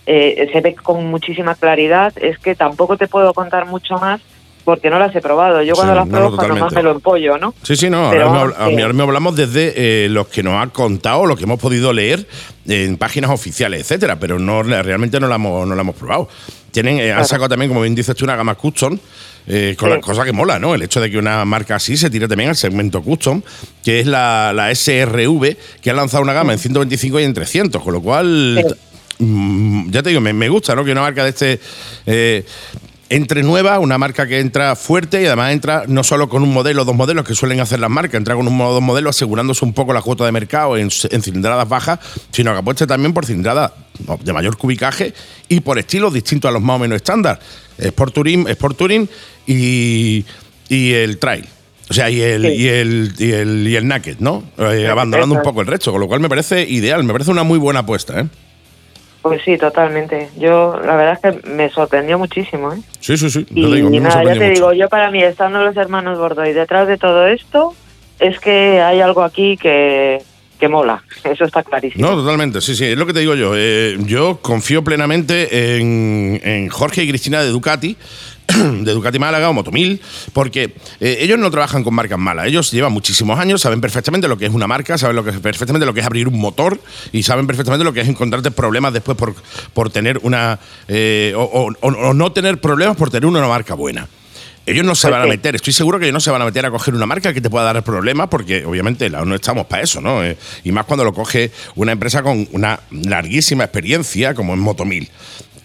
eh, 0.06 0.50
se 0.52 0.62
ve 0.62 0.76
con 0.76 1.06
muchísima 1.08 1.56
claridad. 1.56 2.14
Es 2.18 2.40
que 2.40 2.56
tampoco 2.56 2.98
te 2.98 3.08
puedo 3.08 3.34
contar 3.34 3.66
mucho 3.66 3.98
más 3.98 4.22
porque 4.64 4.90
no 4.90 5.00
las 5.00 5.16
he 5.16 5.22
probado. 5.22 5.62
Yo 5.62 5.74
cuando 5.76 5.94
Sí, 5.94 6.00
las 6.00 6.08
no, 6.08 6.12
pruebo, 6.18 6.36
cuando 6.38 6.56
más 6.58 6.74
me 6.74 6.84
lo 6.84 6.92
empollo, 6.92 7.38
¿no? 7.38 7.54
Sí, 7.64 7.76
sí, 7.76 7.90
no. 7.90 8.10
Pero 8.12 8.30
ahora, 8.30 8.54
que- 8.56 8.62
ahora 8.64 8.88
mismo 8.88 9.04
hablamos 9.04 9.36
desde 9.36 9.74
eh, 10.06 10.10
los 10.10 10.28
que 10.28 10.44
nos 10.44 10.62
ha 10.64 10.68
contado, 10.72 11.26
lo 11.26 11.36
que 11.36 11.44
hemos 11.44 11.60
podido 11.60 11.92
leer 11.94 12.28
en 12.68 12.98
páginas 12.98 13.32
oficiales, 13.32 13.82
etcétera, 13.82 14.18
pero 14.20 14.40
no 14.40 14.64
realmente 14.64 15.20
no 15.20 15.28
la 15.28 15.36
hemos, 15.36 15.68
no 15.68 15.76
la 15.76 15.82
hemos 15.82 15.96
probado. 15.96 16.30
Tienen, 16.72 17.00
eh, 17.00 17.12
Han 17.14 17.26
sacado 17.26 17.50
también, 17.50 17.70
como 17.70 17.82
bien 17.82 17.94
dices 17.94 18.16
tú, 18.16 18.26
una 18.26 18.36
gama 18.36 18.56
custom. 18.56 18.98
eh, 19.46 19.76
con 19.78 19.90
Sí. 19.90 19.96
la 19.96 20.00
cosa 20.02 20.24
que 20.24 20.32
mola, 20.32 20.58
¿no? 20.58 20.74
El 20.74 20.84
hecho 20.84 21.02
de 21.02 21.12
que 21.12 21.18
una 21.18 21.44
marca 21.44 21.76
así 21.76 21.98
se 21.98 22.10
tire 22.10 22.30
también 22.30 22.52
al 22.52 22.56
segmento 22.56 23.02
custom, 23.02 23.42
que 23.84 24.00
es 24.00 24.08
la, 24.08 24.54
la 24.56 24.72
SRV, 24.74 25.58
que 25.82 25.90
ha 25.90 25.94
lanzado 25.94 26.24
una 26.24 26.32
gama 26.32 26.54
en 26.54 26.60
125 26.60 27.20
y 27.20 27.24
en 27.26 27.34
300, 27.34 27.84
con 27.84 27.92
lo 27.94 28.02
cual, 28.02 28.64
Sí. 28.66 29.24
mm, 29.26 29.92
ya 29.92 30.02
te 30.02 30.10
digo, 30.12 30.22
me, 30.22 30.32
me 30.32 30.48
gusta, 30.48 30.76
¿no? 30.76 30.86
Que 30.86 30.94
una 30.94 31.02
marca 31.02 31.24
de 31.26 31.30
este 31.32 31.60
eh, 32.06 32.46
entre 33.10 33.44
nueva, 33.44 33.80
una 33.80 33.98
marca 33.98 34.26
que 34.28 34.40
entra 34.40 34.76
fuerte 34.76 35.22
y 35.22 35.26
además 35.26 35.52
entra 35.52 35.84
no 35.88 36.04
solo 36.04 36.30
con 36.30 36.42
un 36.42 36.52
modelo 36.54 36.84
dos 36.86 36.96
modelos 36.96 37.26
que 37.28 37.36
suelen 37.36 37.60
hacer 37.60 37.80
las 37.80 37.90
marcas, 37.90 38.16
entra 38.16 38.36
con 38.36 38.48
un 38.48 38.56
modo 38.58 38.74
dos 38.74 38.82
modelos 38.82 39.16
asegurándose 39.16 39.64
un 39.66 39.74
poco 39.74 39.94
la 39.94 40.02
cuota 40.02 40.26
de 40.26 40.32
mercado 40.32 40.78
en, 40.78 40.90
en 41.12 41.22
cilindradas 41.22 41.68
bajas, 41.70 42.00
sino 42.32 42.52
que 42.54 42.60
apueste 42.60 42.88
también 42.88 43.14
por 43.14 43.26
cilindradas 43.26 43.72
de 44.24 44.34
mayor 44.34 44.58
cubicaje 44.58 45.14
y 45.50 45.60
por 45.60 45.78
estilos 45.78 46.14
distintos 46.14 46.50
a 46.50 46.52
los 46.52 46.62
más 46.62 46.78
o 46.78 46.80
menos 46.80 46.96
estándar. 46.96 47.40
Sport 47.78 48.14
Touring, 48.14 48.48
Sport 48.48 48.78
Touring 48.78 49.10
y, 49.46 50.26
y 50.70 50.92
el 50.94 51.18
Trail. 51.20 51.46
O 51.90 51.94
sea, 51.94 52.10
y 52.10 52.22
el, 52.22 52.42
Sí. 52.44 52.48
y 52.54 52.68
el, 52.68 53.14
y 53.20 53.32
el, 53.34 53.68
y 53.68 53.76
el 53.76 53.88
Naked, 53.88 54.18
¿no? 54.20 54.44
Eh, 54.58 54.88
abandonando 54.88 55.36
un 55.36 55.42
poco 55.44 55.62
el 55.62 55.68
resto, 55.68 55.92
con 55.92 56.00
lo 56.00 56.08
cual 56.08 56.22
me 56.22 56.30
parece 56.30 56.64
ideal, 56.68 57.04
me 57.04 57.12
parece 57.12 57.30
una 57.30 57.44
muy 57.44 57.60
buena 57.60 57.82
apuesta, 57.82 58.22
¿eh? 58.22 58.28
Pues 59.24 59.42
sí, 59.44 59.58
totalmente. 59.58 60.30
Yo, 60.38 60.78
la 60.86 60.98
verdad 60.98 61.18
es 61.24 61.42
que 61.42 61.48
me 61.50 61.70
sorprendió 61.70 62.20
muchísimo, 62.20 62.74
¿eh? 62.74 62.78
Sí, 63.00 63.18
sí, 63.18 63.30
sí. 63.30 63.46
Y 63.52 63.66
digo, 63.74 63.90
nada, 63.90 64.22
ya 64.22 64.34
te 64.34 64.40
mucho. 64.40 64.52
digo, 64.52 64.74
yo 64.74 64.90
para 64.90 65.10
mí, 65.12 65.24
estando 65.24 65.64
los 65.64 65.76
hermanos 65.78 66.20
Bordo 66.20 66.46
y 66.46 66.52
detrás 66.52 66.90
de 66.90 66.98
todo 66.98 67.26
esto, 67.28 67.74
es 68.20 68.38
que 68.42 68.82
hay 68.82 69.00
algo 69.00 69.24
aquí 69.24 69.56
que, 69.56 70.22
que 70.60 70.68
mola. 70.68 71.02
Eso 71.24 71.46
está 71.46 71.64
clarísimo. 71.64 72.06
No, 72.06 72.16
totalmente, 72.18 72.60
sí, 72.60 72.76
sí, 72.76 72.84
es 72.84 72.98
lo 72.98 73.06
que 73.06 73.14
te 73.14 73.22
digo 73.22 73.34
yo. 73.36 73.54
Eh, 73.56 73.96
yo 74.02 74.40
confío 74.42 74.84
plenamente 74.84 75.78
en, 75.78 76.42
en 76.44 76.68
Jorge 76.68 77.04
y 77.04 77.08
Cristina 77.08 77.42
de 77.42 77.48
Ducati, 77.50 77.96
de 78.84 78.92
Ducati 78.94 79.20
Málaga 79.20 79.50
o 79.50 79.54
Motomil, 79.54 80.02
porque 80.34 80.74
eh, 81.00 81.18
ellos 81.22 81.40
no 81.40 81.50
trabajan 81.52 81.84
con 81.84 81.94
marcas 81.94 82.20
malas. 82.20 82.48
Ellos 82.48 82.72
llevan 82.72 82.92
muchísimos 82.94 83.40
años, 83.40 83.62
saben 83.62 83.82
perfectamente 83.82 84.28
lo 84.28 84.38
que 84.38 84.46
es 84.46 84.54
una 84.54 84.68
marca, 84.68 84.98
saben 84.98 85.16
lo 85.16 85.24
que, 85.24 85.32
perfectamente 85.34 85.86
lo 85.86 85.94
que 85.94 86.02
es 86.02 86.06
abrir 86.06 86.28
un 86.28 86.40
motor 86.40 86.80
y 87.12 87.24
saben 87.24 87.48
perfectamente 87.48 87.84
lo 87.84 87.94
que 87.94 88.02
es 88.02 88.08
encontrarte 88.08 88.52
problemas 88.52 88.94
después 88.94 89.18
por, 89.18 89.36
por 89.74 89.90
tener 89.90 90.20
una. 90.24 90.60
eh, 90.88 91.34
o, 91.36 91.44
o- 91.82 91.88
o 91.88 92.14
no 92.14 92.32
tener 92.32 92.60
problemas 92.60 92.96
por 92.98 93.10
tener 93.10 93.26
una 93.28 93.48
marca 93.48 93.74
buena. 93.74 94.08
Ellos 94.66 94.86
no 94.86 94.96
se 94.96 95.10
van 95.10 95.22
a 95.24 95.26
meter, 95.30 95.56
estoy 95.56 95.74
seguro 95.74 96.00
que 96.00 96.06
ellos 96.06 96.14
no 96.14 96.22
se 96.22 96.32
van 96.32 96.42
a 96.42 96.46
meter 96.46 96.66
a 96.66 96.72
coger 96.72 96.94
una 96.96 97.06
marca 97.06 97.34
que 97.34 97.42
te 97.42 97.50
pueda 97.50 97.66
dar 97.66 97.84
problemas, 97.84 98.30
porque 98.30 98.64
obviamente 98.66 99.10
no 99.10 99.36
estamos 99.36 99.66
para 99.66 99.84
eso, 99.84 100.00
¿no? 100.00 100.24
Eh, 100.24 100.38
y 100.64 100.72
más 100.72 100.86
cuando 100.86 101.04
lo 101.04 101.12
coge 101.14 101.52
una 101.76 101.92
empresa 101.92 102.24
con 102.24 102.48
una 102.54 102.80
larguísima 102.92 103.66
experiencia 103.66 104.34
como 104.34 104.54
es 104.54 104.60
Motomil. 104.60 105.10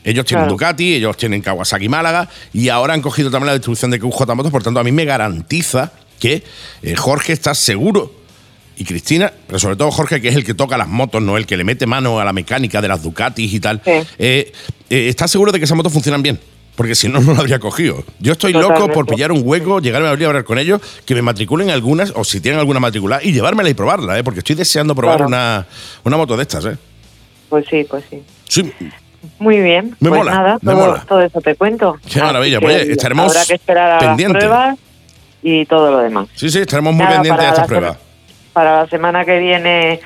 Ellos 0.09 0.25
tienen 0.25 0.45
Claro. 0.45 0.53
Ducati, 0.55 0.95
ellos 0.95 1.17
tienen 1.17 1.43
Kawasaki 1.43 1.89
Málaga 1.89 2.29
y 2.53 2.69
ahora 2.69 2.95
han 2.95 3.03
cogido 3.03 3.31
también 3.31 3.49
la 3.49 3.53
distribución 3.55 3.91
de 3.91 3.99
QJ 4.01 4.35
Motos, 4.35 4.51
por 4.53 4.63
tanto 4.63 4.81
a 4.81 4.85
mí 4.85 4.93
me 4.93 5.05
garantiza 5.05 5.93
que 6.19 6.43
eh, 6.83 6.95
Jorge 6.97 7.33
está 7.33 7.55
seguro 7.55 8.13
y 8.77 8.85
Cristina, 8.85 9.33
pero 9.47 9.59
sobre 9.59 9.77
todo 9.77 9.91
Jorge, 9.91 10.21
que 10.21 10.29
es 10.29 10.37
el 10.37 10.45
que 10.45 10.55
toca 10.55 10.77
las 10.79 10.89
motos, 10.89 11.21
no 11.21 11.37
el 11.37 11.47
que 11.47 11.57
le 11.57 11.65
mete 11.65 11.85
mano 11.87 12.21
a 12.21 12.25
la 12.25 12.33
mecánica 12.33 12.81
de 12.81 12.89
las 12.89 13.03
Ducatis 13.03 13.53
y 13.53 13.61
tal, 13.61 13.81
Sí. 13.85 13.91
eh, 13.91 14.07
eh, 14.89 15.09
está 15.09 15.27
seguro 15.29 15.51
de 15.53 15.59
que 15.59 15.65
esas 15.65 15.77
motos 15.77 15.93
funcionan 15.93 16.23
bien. 16.23 16.39
Porque 16.77 16.95
si 16.95 17.09
no, 17.09 17.19
no 17.21 17.35
lo 17.35 17.41
habría 17.41 17.59
cogido. 17.59 18.05
Yo 18.21 18.33
estoy 18.33 18.53
loco 18.53 18.89
por 18.93 19.05
pillar 19.05 19.33
un 19.33 19.41
hueco, 19.45 19.81
llegarme 19.81 20.07
a 20.07 20.11
abrir 20.13 20.27
a 20.27 20.29
hablar 20.29 20.45
con 20.45 20.59
ellos, 20.61 20.81
que 21.05 21.13
me 21.17 21.23
matriculen 21.23 21.71
algunas, 21.71 22.13
o 22.15 22.23
si 22.23 22.41
tienen 22.41 22.61
alguna 22.61 22.79
matriculada, 22.79 23.21
y 23.25 23.33
llevármela 23.33 23.69
y 23.69 23.75
probarla, 23.75 24.17
¿eh? 24.17 24.23
porque 24.23 24.39
estoy 24.39 24.55
deseando 24.55 24.95
probar 24.95 25.17
Claro. 25.17 25.27
una, 25.29 25.67
una 26.05 26.17
moto 26.17 26.37
de 26.37 26.43
estas. 26.45 26.65
¿eh? 26.67 26.77
Pues 27.49 27.67
sí, 27.69 27.85
pues 27.91 28.05
sí. 28.09 28.23
Sí, 28.49 28.73
Muy 29.39 29.61
bien. 29.61 29.97
Me 30.01 30.09
pues 30.11 30.19
mola, 30.21 30.31
nada, 30.33 30.59
me 30.63 30.73
todo, 30.73 30.87
mola. 30.87 31.05
todo 31.09 31.21
eso 31.23 31.41
te 31.41 31.55
cuento. 31.57 31.97
Qué 32.11 32.21
maravilla, 32.21 32.61
pues, 32.61 32.89
estaremos 32.89 33.27
Habrá 33.35 33.45
que 33.47 33.55
esperar 33.55 33.93
a 33.93 33.99
pendientes. 33.99 34.43
las 34.45 34.51
pruebas 34.53 34.79
y 35.43 35.67
todo 35.67 35.91
lo 35.91 35.99
demás. 35.99 36.29
sí, 36.35 36.49
sí, 36.51 36.61
estaremos 36.61 36.93
muy 36.95 37.05
Nada, 37.05 37.17
pendientes 37.17 37.45
de 37.45 37.49
para 37.51 37.57
estas 37.63 37.71
la 37.71 37.79
pruebas. 37.79 37.99
Para 38.53 38.77
la 38.83 38.87
semana 38.89 39.25
que 39.25 39.39
viene, 39.39 40.01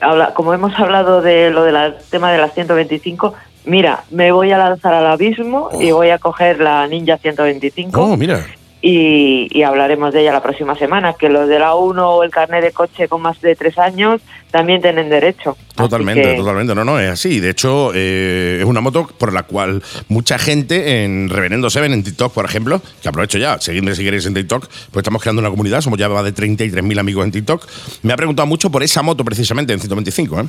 habla- 0.00 0.32
como 0.34 0.52
hemos 0.54 0.78
hablado 0.78 1.20
de 1.22 1.50
lo 1.50 1.64
del 1.64 1.94
tema 2.10 2.32
de 2.32 2.38
las 2.38 2.54
125, 2.54 3.34
mira, 3.64 4.04
me 4.10 4.32
voy 4.32 4.50
a 4.52 4.58
lanzar 4.58 4.94
al 4.94 5.06
abismo 5.06 5.68
y 5.80 5.90
voy 5.90 6.10
a 6.10 6.18
coger 6.18 6.58
la 6.60 6.86
Ninja 6.86 7.16
125 7.18 8.00
Oh, 8.00 8.16
mira. 8.16 8.44
Y, 8.84 9.46
y 9.56 9.62
hablaremos 9.62 10.12
de 10.12 10.22
ella 10.22 10.32
la 10.32 10.42
próxima 10.42 10.74
semana, 10.76 11.14
que 11.14 11.28
los 11.28 11.48
de 11.48 11.58
la 11.60 11.74
1 11.76 12.10
o 12.10 12.22
el 12.24 12.30
carnet 12.30 12.62
de 12.64 12.72
coche 12.72 13.06
con 13.08 13.22
más 13.22 13.40
de 13.40 13.54
tres 13.54 13.78
años 13.78 14.20
también 14.50 14.82
tienen 14.82 15.08
derecho. 15.08 15.56
Totalmente, 15.76 16.22
que- 16.32 16.34
totalmente. 16.36 16.74
No, 16.74 16.84
no, 16.84 16.98
es 16.98 17.08
así. 17.08 17.38
De 17.40 17.50
hecho, 17.50 17.92
eh, 17.94 18.58
es 18.60 18.66
una 18.66 18.80
moto 18.80 19.06
por 19.16 19.32
la 19.32 19.44
cual 19.44 19.82
mucha 20.08 20.36
gente 20.38 21.04
en 21.04 21.30
Reverendo 21.30 21.70
Seven, 21.70 21.92
en 21.92 22.02
TikTok, 22.02 22.34
por 22.34 22.44
ejemplo, 22.44 22.82
que 23.00 23.08
aprovecho 23.08 23.38
ya, 23.38 23.58
seguidme 23.60 23.94
si 23.94 24.02
queréis 24.04 24.26
en 24.26 24.34
TikTok, 24.34 24.66
pues 24.90 24.96
estamos 25.02 25.22
creando 25.22 25.40
una 25.40 25.48
comunidad, 25.50 25.80
somos 25.80 25.98
ya 25.98 26.08
más 26.08 26.24
de 26.24 26.34
33.000 26.34 26.98
amigos 26.98 27.24
en 27.24 27.30
TikTok. 27.32 27.66
Me 28.02 28.12
ha 28.12 28.16
preguntado 28.16 28.46
mucho 28.46 28.68
por 28.70 28.82
esa 28.82 29.02
moto 29.02 29.24
precisamente 29.24 29.72
en 29.72 29.78
125, 29.78 30.40
¿eh? 30.40 30.44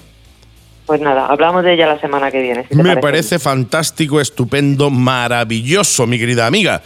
Pues 0.86 1.00
nada, 1.00 1.28
hablamos 1.28 1.64
de 1.64 1.76
ella 1.76 1.88
la 1.88 2.00
semana 2.02 2.30
que 2.30 2.42
viene. 2.42 2.66
si 2.70 2.76
Me 2.76 2.98
parece 2.98 3.40
fantástico, 3.40 4.20
estupendo, 4.20 4.90
maravilloso, 4.90 6.06
mi 6.08 6.20
querida 6.20 6.46
amiga. 6.46 6.82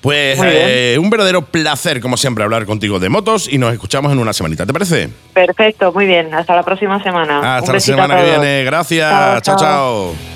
Pues 0.00 0.38
eh, 0.42 0.96
un 1.00 1.10
verdadero 1.10 1.42
placer, 1.42 2.00
como 2.00 2.16
siempre, 2.16 2.44
hablar 2.44 2.66
contigo 2.66 2.98
de 2.98 3.08
motos 3.08 3.48
y 3.50 3.58
nos 3.58 3.72
escuchamos 3.72 4.12
en 4.12 4.18
una 4.18 4.32
semanita. 4.32 4.66
¿Te 4.66 4.72
parece? 4.72 5.08
Perfecto, 5.32 5.92
muy 5.92 6.06
bien. 6.06 6.32
Hasta 6.32 6.54
la 6.54 6.62
próxima 6.62 7.02
semana. 7.02 7.40
Un 7.40 7.44
Hasta 7.44 7.72
la 7.72 7.80
semana 7.80 8.16
que 8.16 8.24
viene. 8.24 8.64
Gracias. 8.64 9.42
Chao, 9.42 9.56
chao. 9.56 9.56
chao. 9.58 10.35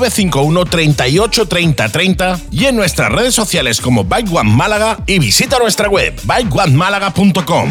951 0.00 0.64
38 0.64 1.46
30 1.46 1.88
30 1.88 2.40
y 2.50 2.64
en 2.64 2.76
nuestras 2.76 3.12
redes 3.12 3.34
sociales 3.34 3.80
como 3.80 4.04
Bike 4.04 4.32
One 4.32 4.50
Málaga 4.50 4.98
y 5.06 5.18
visita 5.18 5.58
nuestra 5.58 5.88
web 5.88 6.14
bikeonemálaga.com. 6.24 7.70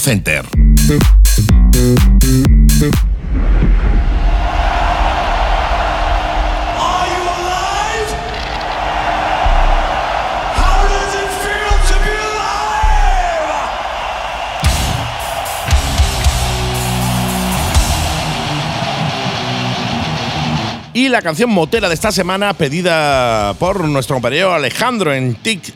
Center. 0.00 0.46
Y 20.92 21.08
la 21.08 21.22
canción 21.22 21.50
motera 21.50 21.88
de 21.88 21.94
esta 21.94 22.10
semana, 22.10 22.54
pedida 22.54 23.54
por 23.58 23.84
nuestro 23.84 24.16
compañero 24.16 24.52
Alejandro 24.54 25.12
en 25.14 25.34
TikTok, 25.34 25.74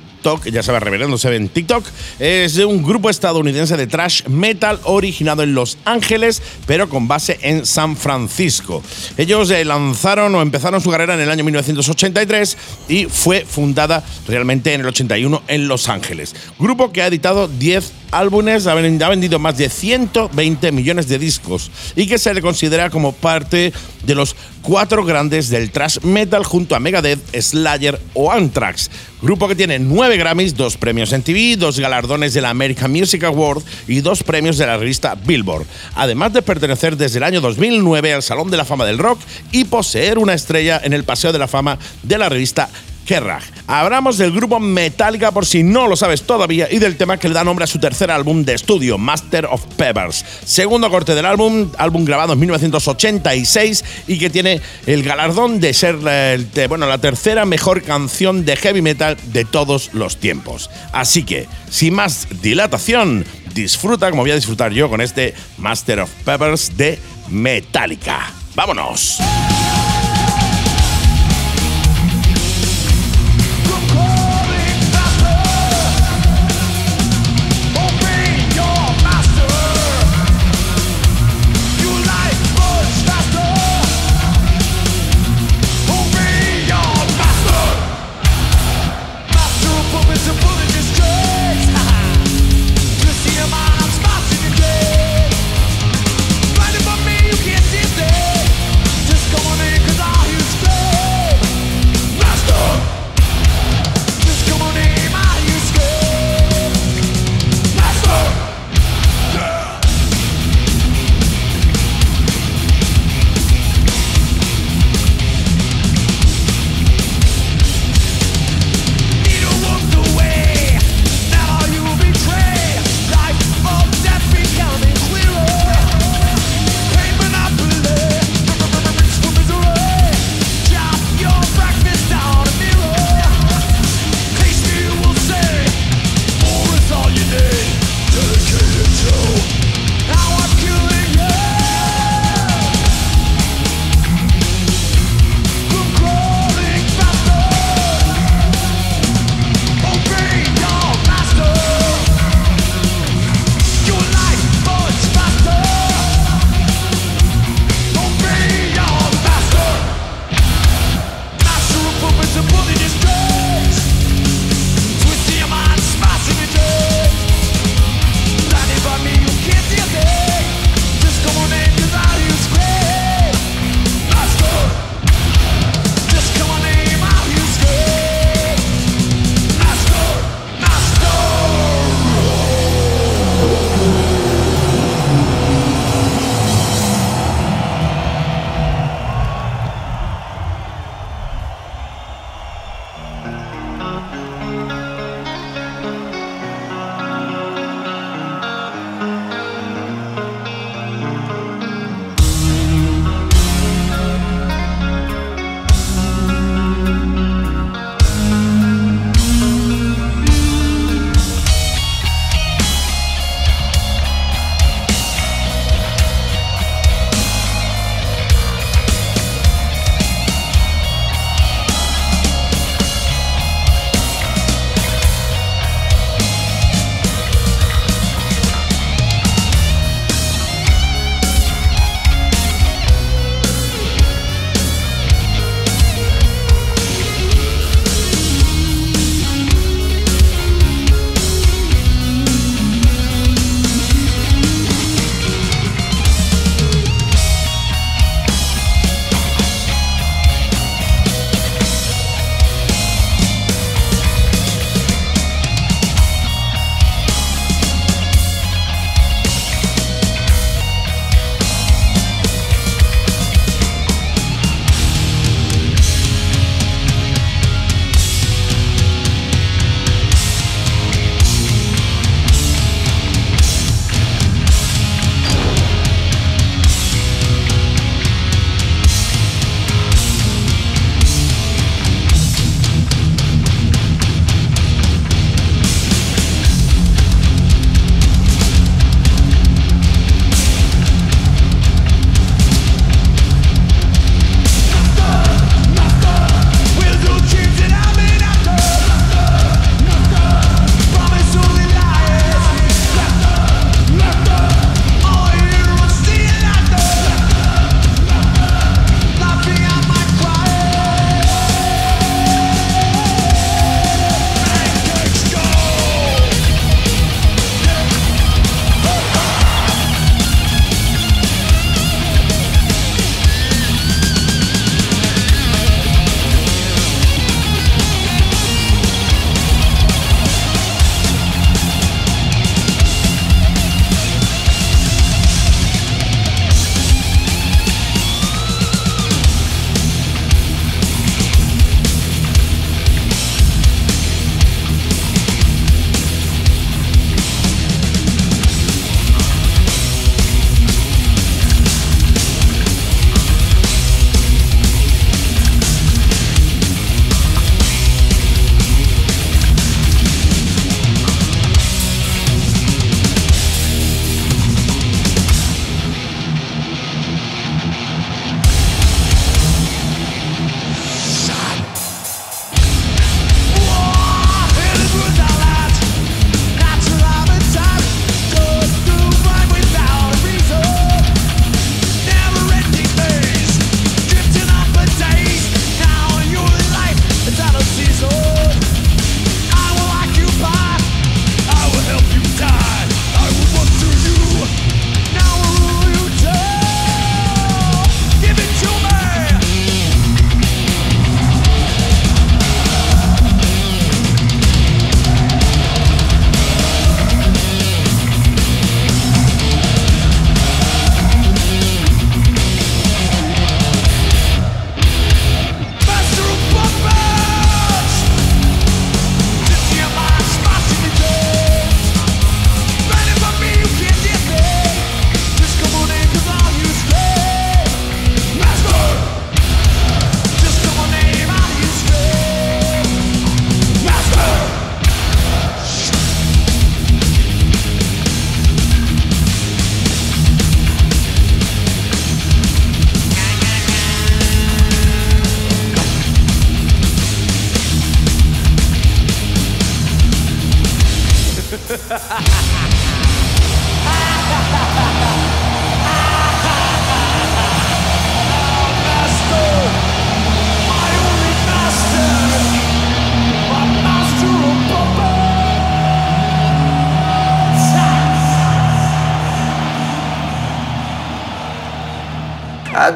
ya 0.50 0.62
sabe, 0.62 0.80
revelándose 0.80 1.34
en 1.34 1.48
TikTok, 1.48 1.84
es 2.18 2.54
de 2.54 2.64
un 2.64 2.82
grupo 2.82 3.10
estadounidense 3.10 3.76
de 3.76 3.86
trash 3.86 4.26
metal 4.26 4.80
originado 4.84 5.42
en 5.42 5.54
Los 5.54 5.76
Ángeles, 5.84 6.42
pero 6.66 6.88
con 6.88 7.06
base 7.06 7.38
en 7.42 7.66
San 7.66 7.96
Francisco. 7.96 8.82
Ellos 9.18 9.50
eh, 9.50 9.64
lanzaron 9.64 10.34
o 10.34 10.42
empezaron 10.42 10.80
su 10.80 10.90
carrera 10.90 11.14
en 11.14 11.20
el 11.20 11.30
año 11.30 11.44
1983 11.44 12.56
y 12.88 13.04
fue 13.04 13.44
fundada 13.44 14.02
realmente 14.26 14.72
en 14.72 14.80
el 14.80 14.86
81 14.88 15.42
en 15.46 15.68
Los 15.68 15.88
Ángeles. 15.88 16.34
Grupo 16.58 16.90
que 16.90 17.02
ha 17.02 17.06
editado 17.06 17.46
10 17.46 17.92
álbumes, 18.10 18.66
ha 18.66 18.74
vendido 18.74 19.38
más 19.38 19.58
de 19.58 19.68
120 19.68 20.72
millones 20.72 21.08
de 21.08 21.18
discos 21.18 21.70
y 21.96 22.06
que 22.06 22.18
se 22.18 22.32
le 22.32 22.40
considera 22.40 22.88
como 22.88 23.12
parte 23.12 23.72
de 24.04 24.14
los 24.14 24.36
cuatro 24.64 25.04
grandes 25.04 25.50
del 25.50 25.70
thrash 25.70 25.98
metal 26.00 26.42
junto 26.42 26.74
a 26.74 26.80
Megadeth, 26.80 27.20
Slayer 27.38 28.00
o 28.14 28.32
Anthrax. 28.32 28.90
Grupo 29.22 29.46
que 29.46 29.54
tiene 29.54 29.78
nueve 29.78 30.16
Grammys, 30.16 30.56
dos 30.56 30.76
premios 30.76 31.12
en 31.12 31.22
TV, 31.22 31.56
dos 31.56 31.78
galardones 31.78 32.34
de 32.34 32.40
la 32.40 32.50
American 32.50 32.90
Music 32.90 33.22
Award 33.24 33.62
y 33.86 34.00
dos 34.00 34.22
premios 34.22 34.58
de 34.58 34.66
la 34.66 34.78
revista 34.78 35.14
Billboard. 35.14 35.66
Además 35.94 36.32
de 36.32 36.42
pertenecer 36.42 36.96
desde 36.96 37.18
el 37.18 37.24
año 37.24 37.40
2009 37.40 38.14
al 38.14 38.22
Salón 38.22 38.50
de 38.50 38.56
la 38.56 38.64
Fama 38.64 38.86
del 38.86 38.98
Rock 38.98 39.20
y 39.52 39.64
poseer 39.64 40.18
una 40.18 40.34
estrella 40.34 40.80
en 40.82 40.94
el 40.94 41.04
Paseo 41.04 41.32
de 41.32 41.38
la 41.38 41.48
Fama 41.48 41.78
de 42.02 42.18
la 42.18 42.28
revista 42.28 42.70
Hablamos 43.66 44.18
del 44.18 44.32
grupo 44.32 44.60
Metallica 44.60 45.30
por 45.30 45.46
si 45.46 45.62
no 45.62 45.86
lo 45.86 45.96
sabes 45.96 46.22
todavía 46.22 46.68
y 46.70 46.78
del 46.78 46.96
tema 46.96 47.18
que 47.18 47.28
le 47.28 47.34
da 47.34 47.44
nombre 47.44 47.64
a 47.64 47.66
su 47.66 47.78
tercer 47.78 48.10
álbum 48.10 48.44
de 48.44 48.54
estudio, 48.54 48.98
Master 48.98 49.46
of 49.46 49.64
Peppers. 49.76 50.24
Segundo 50.44 50.90
corte 50.90 51.14
del 51.14 51.26
álbum, 51.26 51.70
álbum 51.78 52.04
grabado 52.04 52.32
en 52.32 52.40
1986 52.40 53.84
y 54.06 54.18
que 54.18 54.30
tiene 54.30 54.60
el 54.86 55.02
galardón 55.02 55.60
de 55.60 55.74
ser 55.74 55.96
bueno, 56.68 56.86
la 56.86 56.98
tercera 56.98 57.44
mejor 57.44 57.82
canción 57.82 58.44
de 58.44 58.56
heavy 58.56 58.82
metal 58.82 59.16
de 59.26 59.44
todos 59.44 59.90
los 59.92 60.16
tiempos. 60.16 60.70
Así 60.92 61.24
que, 61.24 61.46
sin 61.70 61.94
más 61.94 62.26
dilatación, 62.42 63.24
disfruta 63.54 64.10
como 64.10 64.22
voy 64.22 64.30
a 64.30 64.36
disfrutar 64.36 64.72
yo 64.72 64.88
con 64.88 65.00
este 65.00 65.34
Master 65.58 66.00
of 66.00 66.10
Peppers 66.24 66.76
de 66.76 66.98
Metallica. 67.28 68.32
¡Vámonos! 68.54 69.18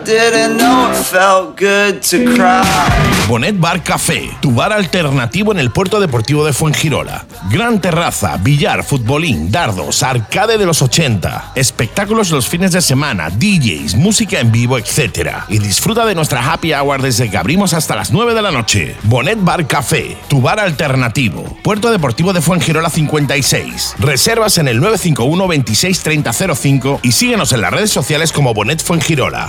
Didn't 0.09 0.57
know 0.57 0.91
it 0.91 1.05
felt 1.05 1.55
good 1.55 2.03
to 2.03 2.35
cry. 2.35 3.18
Bonet 3.29 3.61
Bar 3.61 3.83
Café, 3.83 4.31
tu 4.41 4.53
bar 4.53 4.73
alternativo 4.73 5.53
en 5.53 5.59
el 5.59 5.71
puerto 5.71 6.01
deportivo 6.01 6.47
de 6.47 6.55
Fuengirola. 6.55 7.27
Gran 7.51 7.79
terraza, 7.79 8.39
billar, 8.39 8.83
futbolín, 8.83 9.51
dardos, 9.51 10.03
arcade 10.03 10.57
de 10.57 10.65
los 10.65 10.81
80, 10.81 11.53
espectáculos 11.55 12.31
los 12.31 12.49
fines 12.49 12.73
de 12.73 12.81
semana, 12.81 13.29
DJs, 13.29 13.97
música 13.97 14.41
en 14.41 14.51
vivo, 14.51 14.79
etc. 14.79 15.41
Y 15.51 15.59
disfruta 15.59 16.07
de 16.07 16.15
nuestra 16.15 16.43
happy 16.43 16.73
hour 16.73 17.03
desde 17.03 17.29
que 17.29 17.37
abrimos 17.37 17.75
hasta 17.75 17.95
las 17.95 18.13
9 18.13 18.33
de 18.33 18.41
la 18.41 18.51
noche. 18.51 18.97
Bonet 19.03 19.45
Bar 19.45 19.67
Café, 19.67 20.17
tu 20.29 20.41
bar 20.41 20.59
alternativo. 20.59 21.45
Puerto 21.63 21.91
Deportivo 21.91 22.33
de 22.33 22.41
Fuengirola 22.41 22.89
56. 22.89 23.97
Reservas 23.99 24.57
en 24.57 24.69
el 24.69 24.81
951 24.81 25.49
26 25.49 26.03
30 26.03 26.33
05 26.33 27.01
y 27.03 27.13
síguenos 27.13 27.53
en 27.53 27.61
las 27.61 27.75
redes 27.75 27.91
sociales 27.91 28.33
como 28.33 28.55
Bonet 28.55 28.83
Fuengirola. 28.83 29.49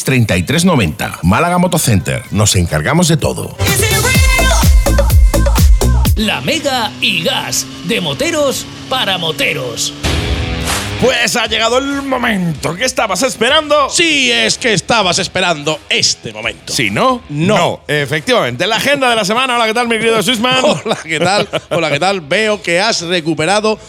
33 0.00 0.64
90. 0.64 1.18
Málaga 1.22 1.58
Motocenter. 1.58 2.22
Nos 2.30 2.56
encargamos 2.56 3.08
de 3.08 3.16
todo. 3.18 3.56
La 6.16 6.40
Mega 6.40 6.90
y 7.00 7.22
Gas, 7.22 7.66
de 7.84 8.00
moteros 8.00 8.66
para 8.88 9.18
moteros. 9.18 9.92
Pues 11.02 11.34
ha 11.36 11.46
llegado 11.46 11.78
el 11.78 12.02
momento 12.02 12.76
que 12.76 12.84
estabas 12.84 13.22
esperando. 13.24 13.90
Sí, 13.90 14.30
es 14.30 14.56
que 14.56 14.72
estabas 14.72 15.18
esperando 15.18 15.80
este 15.88 16.32
momento. 16.32 16.72
Si 16.72 16.90
no, 16.90 17.22
no. 17.28 17.80
Efectivamente. 17.88 18.68
La 18.68 18.76
agenda 18.76 19.10
de 19.10 19.16
la 19.16 19.24
semana. 19.24 19.56
Hola, 19.56 19.66
¿qué 19.66 19.74
tal, 19.74 19.88
mi 19.88 19.96
querido 19.96 20.22
Swissman? 20.22 20.64
Hola, 20.84 20.98
¿qué 21.02 21.18
tal? 21.18 21.48
Hola, 21.70 21.90
¿qué 21.90 21.98
tal? 21.98 22.20
Veo 22.20 22.62
que 22.62 22.80
has 22.80 23.00
recuperado 23.02 23.80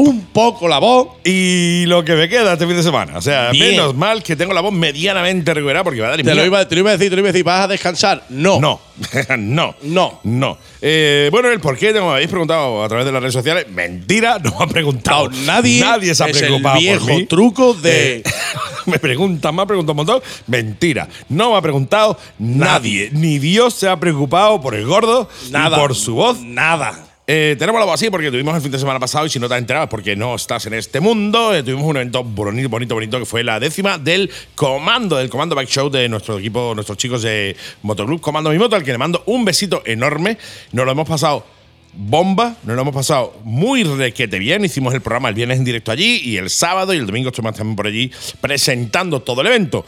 un 0.00 0.26
poco 0.26 0.68
la 0.68 0.78
voz. 0.78 1.08
Y 1.24 1.84
lo 1.86 2.04
que 2.04 2.14
me 2.14 2.28
queda 2.28 2.52
este 2.52 2.66
fin 2.66 2.76
de 2.76 2.82
semana. 2.82 3.16
O 3.18 3.22
sea, 3.22 3.50
Bien. 3.50 3.70
menos 3.72 3.94
mal 3.96 4.22
que 4.22 4.36
tengo 4.36 4.52
la 4.54 4.60
voz 4.60 4.72
medianamente 4.72 5.52
recuperada 5.52 5.84
porque 5.84 6.00
va 6.00 6.06
a 6.08 6.10
dar 6.10 6.22
Te 6.22 6.34
lo, 6.34 6.44
iba, 6.44 6.66
te 6.68 6.74
lo 6.76 6.80
iba 6.82 6.90
a 6.90 6.96
decir, 6.96 7.10
te 7.10 7.16
lo 7.16 7.20
iba 7.20 7.28
a 7.28 7.32
decir, 7.32 7.44
¿vas 7.44 7.64
a 7.64 7.68
descansar? 7.68 8.24
No. 8.28 8.60
No, 8.60 8.80
no, 9.38 9.74
No. 9.82 10.20
no. 10.24 10.58
Eh, 10.80 11.28
bueno, 11.32 11.48
el 11.50 11.58
por 11.60 11.76
qué, 11.76 11.92
me 11.92 11.98
habéis 12.00 12.28
preguntado 12.28 12.84
a 12.84 12.88
través 12.88 13.04
de 13.06 13.12
las 13.12 13.20
redes 13.20 13.34
sociales, 13.34 13.66
mentira, 13.70 14.38
no 14.38 14.50
me 14.58 14.64
ha 14.64 14.68
preguntado. 14.68 15.28
No, 15.30 15.36
nadie 15.46 15.80
nadie 15.80 16.14
se 16.14 16.22
ha 16.24 16.28
es 16.28 16.36
el 16.36 16.46
preocupado 16.46 16.74
por 16.76 16.82
viejo 16.82 17.06
mí. 17.06 17.26
truco 17.26 17.74
de- 17.74 18.16
Eh, 18.18 18.22
me 18.86 18.98
preguntan, 19.00 19.54
me 19.56 19.62
ha 19.62 19.66
preguntado 19.66 19.92
un 19.92 19.96
montón. 20.06 20.22
Mentira, 20.46 21.08
no 21.28 21.50
me 21.52 21.56
ha 21.58 21.60
preguntado 21.62 22.16
nadie. 22.38 23.10
Ni 23.12 23.38
Dios 23.40 23.74
se 23.74 23.88
ha 23.88 23.98
preocupado 23.98 24.60
por 24.60 24.74
el 24.76 24.86
gordo, 24.86 25.28
Nada. 25.50 25.76
ni 25.76 25.82
por 25.82 25.94
su 25.96 26.14
voz. 26.14 26.38
Nada. 26.40 27.04
Eh, 27.30 27.56
tenemos 27.58 27.84
la 27.84 27.92
así 27.92 28.08
porque 28.08 28.30
tuvimos 28.30 28.56
el 28.56 28.62
fin 28.62 28.70
de 28.70 28.78
semana 28.78 28.98
pasado 28.98 29.26
y 29.26 29.28
si 29.28 29.38
no 29.38 29.48
te 29.48 29.54
has 29.54 29.60
enterado 29.60 29.86
porque 29.86 30.16
no 30.16 30.34
estás 30.34 30.64
en 30.64 30.72
este 30.72 30.98
mundo. 30.98 31.54
eh, 31.54 31.62
tuvimos 31.62 31.84
un 31.84 31.96
evento 31.96 32.24
bonito, 32.24 32.70
bonito, 32.70 32.94
bonito 32.94 33.18
que 33.18 33.26
fue 33.26 33.44
la 33.44 33.60
décima 33.60 33.98
del 33.98 34.30
comando, 34.54 35.18
del 35.18 35.28
comando 35.28 35.54
bike 35.54 35.68
show 35.68 35.90
de 35.90 36.08
nuestro 36.08 36.38
equipo, 36.38 36.72
nuestros 36.74 36.96
chicos 36.96 37.20
de 37.20 37.54
Motoclub 37.82 38.22
Comando 38.22 38.48
Mi 38.48 38.56
Moto, 38.56 38.76
al 38.76 38.82
que 38.82 38.92
le 38.92 38.96
mando 38.96 39.24
un 39.26 39.44
besito 39.44 39.82
enorme. 39.84 40.38
Nos 40.72 40.86
lo 40.86 40.92
hemos 40.92 41.06
pasado 41.06 41.44
bomba, 41.92 42.56
nos 42.62 42.74
lo 42.74 42.80
hemos 42.80 42.94
pasado 42.94 43.38
muy 43.44 43.84
requete 43.84 44.38
bien. 44.38 44.64
Hicimos 44.64 44.94
el 44.94 45.02
programa 45.02 45.28
el 45.28 45.34
viernes 45.34 45.58
en 45.58 45.66
directo 45.66 45.92
allí 45.92 46.22
y 46.24 46.38
el 46.38 46.48
sábado 46.48 46.94
y 46.94 46.96
el 46.96 47.04
domingo 47.04 47.28
estuvimos 47.28 47.54
también 47.54 47.76
por 47.76 47.88
allí 47.88 48.10
presentando 48.40 49.20
todo 49.20 49.42
el 49.42 49.48
evento. 49.48 49.84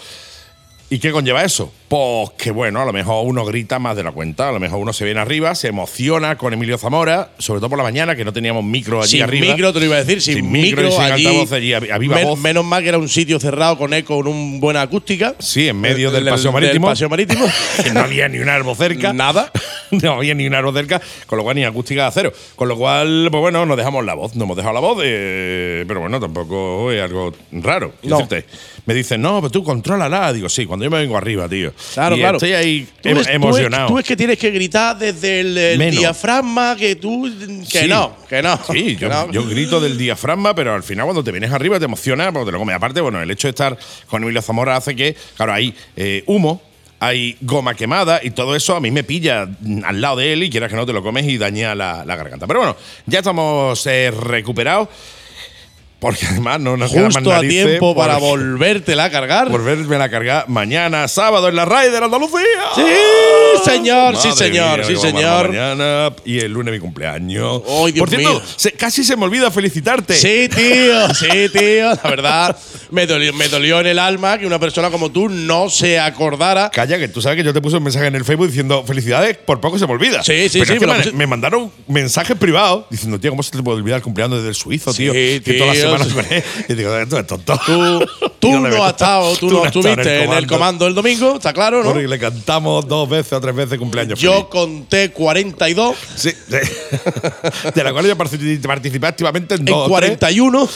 ¿Y 0.90 0.98
qué 0.98 1.11
conlleva 1.11 1.42
eso? 1.42 1.72
Pues 1.90 2.31
que 2.38 2.53
bueno, 2.53 2.81
a 2.81 2.85
lo 2.85 2.92
mejor 2.92 3.26
uno 3.26 3.44
grita 3.44 3.81
más 3.81 3.96
de 3.96 4.05
la 4.05 4.12
cuenta, 4.12 4.48
a 4.48 4.53
lo 4.53 4.61
mejor 4.61 4.79
uno 4.79 4.92
se 4.92 5.05
viene 5.05 5.18
arriba, 5.18 5.57
se 5.57 5.66
emociona 5.66 6.38
con 6.38 6.53
Emilio 6.53 6.79
Zamora, 6.79 7.33
sobre 7.38 7.59
todo 7.59 7.68
por 7.70 7.79
la 7.79 7.83
mañana, 7.83 8.14
que 8.14 8.24
no 8.24 8.33
teníamos 8.33 8.62
micro 8.62 9.00
allí 9.03 9.11
sin 9.11 9.22
arriba. 9.24 9.46
micro, 9.48 9.72
te 9.72 9.81
lo 9.81 9.87
iba 9.87 9.96
a 9.96 10.05
decir, 10.05 10.22
sin, 10.22 10.37
Sin 10.37 10.53
micro 10.53 10.83
micro, 10.85 10.88
y 10.88 10.92
sin 10.92 11.00
allí, 11.12 11.26
altavoz 11.26 11.53
allí, 11.53 11.72
a- 11.72 11.81
viva 11.98 12.14
Men- 12.14 12.29
voz. 12.29 12.38
Menos 12.38 12.64
mal 12.64 12.85
que 12.85 12.90
era 12.90 12.98
un 12.98 13.09
sitio 13.09 13.40
cerrado 13.40 13.76
con 13.76 13.92
eco, 13.92 14.14
con 14.22 14.29
una 14.29 14.61
buena 14.61 14.83
acústica. 14.83 15.35
Sí, 15.40 15.66
en 15.66 15.81
medio 15.81 16.12
del, 16.12 16.22
Del- 16.26 16.33
paseo 16.33 16.53
del 16.53 16.62
marítimo. 16.62 16.87
paseo 16.87 17.09
marítimo. 17.09 17.44
que 17.83 17.90
no 17.90 18.00
había 18.03 18.29
ni 18.29 18.38
un 18.38 18.48
árbol 18.48 18.76
cerca. 18.76 19.12
Nada. 19.12 19.50
No 19.90 20.12
había 20.12 20.35
ni 20.37 20.46
un 20.46 20.55
árbol 20.55 20.72
cerca, 20.72 21.00
con 21.26 21.37
lo 21.37 21.42
cual 21.42 21.57
ni 21.57 21.64
acústica 21.64 22.07
a 22.07 22.12
cero. 22.12 22.33
Con 22.55 22.68
lo 22.68 22.76
cual, 22.76 23.26
pues 23.29 23.40
bueno, 23.40 23.66
nos 23.66 23.76
dejamos 23.76 24.05
la 24.05 24.14
voz, 24.14 24.37
nos 24.37 24.44
hemos 24.44 24.57
dejado 24.57 24.72
la 24.72 24.79
voz, 24.79 25.03
eh, 25.03 25.85
pero 25.88 25.98
bueno, 25.98 26.20
tampoco 26.20 26.92
es 26.92 27.03
algo 27.03 27.33
raro. 27.50 27.94
No. 28.05 28.18
decirte. 28.18 28.46
Me 28.87 28.94
dicen, 28.94 29.20
no, 29.20 29.40
pero 29.40 29.50
tú 29.50 29.64
contrólala. 29.64 30.33
Digo, 30.33 30.48
sí, 30.48 30.64
cuando 30.64 30.85
yo 30.85 30.92
me 30.92 30.98
vengo 30.98 31.16
arriba, 31.16 31.48
tío. 31.48 31.72
Claro, 31.94 32.16
Y 32.16 32.18
claro. 32.20 32.36
Estoy 32.36 32.52
ahí 32.52 32.88
Tú 33.02 33.08
em- 33.08 33.22
tú 33.22 33.30
emocionado. 33.30 33.88
Tú 33.88 33.98
es 33.98 34.04
que 34.04 34.16
tienes 34.16 34.38
que 34.38 34.50
gritar 34.50 34.98
desde 34.98 35.40
el, 35.40 35.90
diafragma 35.90 36.76
que 36.76 36.96
tú. 36.96 37.28
Que 37.70 37.82
Sí. 37.82 37.88
no, 37.88 38.16
que 38.28 38.42
no. 38.42 38.58
Sí, 38.70 38.96
yo, 38.96 39.08
no. 39.08 39.30
yo 39.32 39.44
grito 39.46 39.80
del 39.80 39.96
diafragma, 39.98 40.54
pero 40.54 40.74
al 40.74 40.82
final 40.82 41.04
cuando 41.06 41.24
te 41.24 41.32
vienes 41.32 41.50
arriba 41.52 41.78
te 41.78 41.84
emociona 41.86 42.32
porque 42.32 42.46
te 42.46 42.52
lo 42.52 42.58
comes. 42.58 42.76
Aparte, 42.76 43.00
bueno, 43.00 43.20
el 43.22 43.30
hecho 43.30 43.48
de 43.48 43.50
estar 43.50 43.78
con 44.06 44.22
Emilio 44.22 44.42
Zamora 44.42 44.76
hace 44.76 44.94
que, 44.94 45.16
claro, 45.36 45.52
hay 45.52 45.74
eh, 45.96 46.22
humo, 46.26 46.62
hay 46.98 47.36
goma 47.40 47.74
quemada 47.74 48.20
y 48.22 48.30
todo 48.30 48.54
eso 48.54 48.76
a 48.76 48.80
mí 48.80 48.90
me 48.90 49.02
pilla 49.04 49.48
al 49.84 50.00
lado 50.00 50.16
de 50.16 50.34
él 50.34 50.42
y 50.42 50.50
quieras 50.50 50.68
que 50.70 50.76
no 50.76 50.84
te 50.84 50.92
lo 50.92 51.02
comes 51.02 51.24
y 51.26 51.38
daña 51.38 51.74
la, 51.74 52.04
la 52.04 52.16
garganta. 52.16 52.46
Pero 52.46 52.60
bueno, 52.60 52.76
ya 53.06 53.20
estamos 53.20 53.86
eh, 53.86 54.10
recuperados. 54.10 54.88
Porque 56.00 56.26
además 56.26 56.58
no 56.60 56.76
nos 56.78 56.90
queda 56.90 57.04
más 57.04 57.14
Justo 57.16 57.32
a 57.32 57.40
tiempo 57.40 57.94
para 57.94 58.16
volvértela 58.16 59.04
a 59.04 59.10
cargar. 59.10 59.50
volverme 59.50 59.96
a 59.96 60.08
cargar 60.10 60.48
mañana 60.48 61.06
sábado 61.08 61.48
en 61.48 61.56
la 61.56 61.66
RAI 61.66 61.90
de 61.90 61.98
Andalucía. 61.98 62.40
Sí, 62.74 62.82
señor, 63.70 64.16
sí, 64.16 64.30
señor, 64.32 64.78
mía, 64.78 64.86
sí, 64.86 64.94
que 64.94 64.98
señor. 64.98 65.48
Mañana 65.48 66.12
y 66.24 66.38
el 66.38 66.52
lunes 66.52 66.72
mi 66.72 66.80
cumpleaños. 66.80 67.62
Ay, 67.68 67.92
Dios 67.92 67.98
Por 68.00 68.08
cierto, 68.08 68.30
mío. 68.30 68.42
se- 68.56 68.72
casi 68.72 69.04
se 69.04 69.14
me 69.16 69.24
olvida 69.24 69.50
felicitarte. 69.50 70.14
Sí, 70.14 70.48
tío, 70.48 71.14
sí, 71.14 71.48
tío. 71.52 71.90
La 72.02 72.10
verdad, 72.10 72.56
me 72.90 73.06
dolió, 73.06 73.32
me 73.34 73.48
dolió 73.48 73.80
en 73.80 73.86
el 73.88 73.98
alma 73.98 74.38
que 74.38 74.46
una 74.46 74.58
persona 74.58 74.90
como 74.90 75.10
tú 75.10 75.28
no 75.28 75.68
se 75.68 75.98
acordara. 76.00 76.70
Calla, 76.70 76.98
que 76.98 77.08
tú 77.08 77.20
sabes 77.20 77.36
que 77.36 77.44
yo 77.44 77.52
te 77.52 77.60
puse 77.60 77.76
un 77.76 77.82
mensaje 77.84 78.06
en 78.06 78.14
el 78.14 78.24
Facebook 78.24 78.46
diciendo 78.46 78.84
felicidades, 78.86 79.36
por 79.36 79.60
poco 79.60 79.78
se 79.78 79.86
me 79.86 79.92
olvida. 79.92 80.22
Sí, 80.22 80.48
sí, 80.48 80.60
Pero 80.60 80.64
sí, 80.64 80.72
es 80.72 80.78
que 80.78 81.12
me 81.12 81.18
me, 81.18 81.26
mandaron 81.26 81.70
mensajes 81.88 82.38
privados 82.38 82.86
diciendo, 82.90 83.20
tío, 83.20 83.30
¿cómo 83.30 83.42
se 83.42 83.50
te 83.50 83.62
puede 83.62 83.78
olvidar 83.78 83.98
el 83.98 84.02
cumpleaños 84.02 84.42
del 84.42 84.54
suizo, 84.54 84.92
Sí, 84.92 85.02
tío? 85.04 85.12
Que 85.12 85.40
tío, 85.44 85.58
todas 85.58 85.76
las 85.76 85.84
Y 86.68 86.74
digo, 86.74 86.96
esto 86.96 87.18
es 87.18 87.26
tonto. 87.26 87.61
Tú, 87.66 88.07
tú 88.38 88.59
no 88.61 88.85
has 88.85 88.90
estado, 88.92 89.37
tú, 89.37 89.50
no 89.50 89.62
has 89.62 89.66
estado 89.66 89.88
estuviste 89.88 90.24
en 90.24 90.33
el 90.33 90.46
comando 90.46 90.87
el 90.87 90.94
domingo, 90.94 91.37
está 91.37 91.53
claro, 91.53 91.83
¿no? 91.83 91.92
Porque 91.92 92.07
le 92.09 92.18
cantamos 92.18 92.87
dos 92.88 93.09
veces 93.09 93.33
o 93.35 93.40
tres 93.40 93.55
veces 93.55 93.79
cumpleaños. 93.79 94.18
Yo 94.18 94.33
feliz. 94.33 94.46
conté 94.50 95.11
42 95.11 95.96
Sí, 96.16 96.31
sí. 96.31 96.57
de 97.74 97.85
la 97.85 97.92
cual 97.92 98.07
yo 98.07 98.16
participé, 98.16 99.07
activamente 99.07 99.55
en, 99.55 99.61
en 99.61 99.66
dos 99.66 99.85
tres. 99.87 100.11
41. 100.18 100.68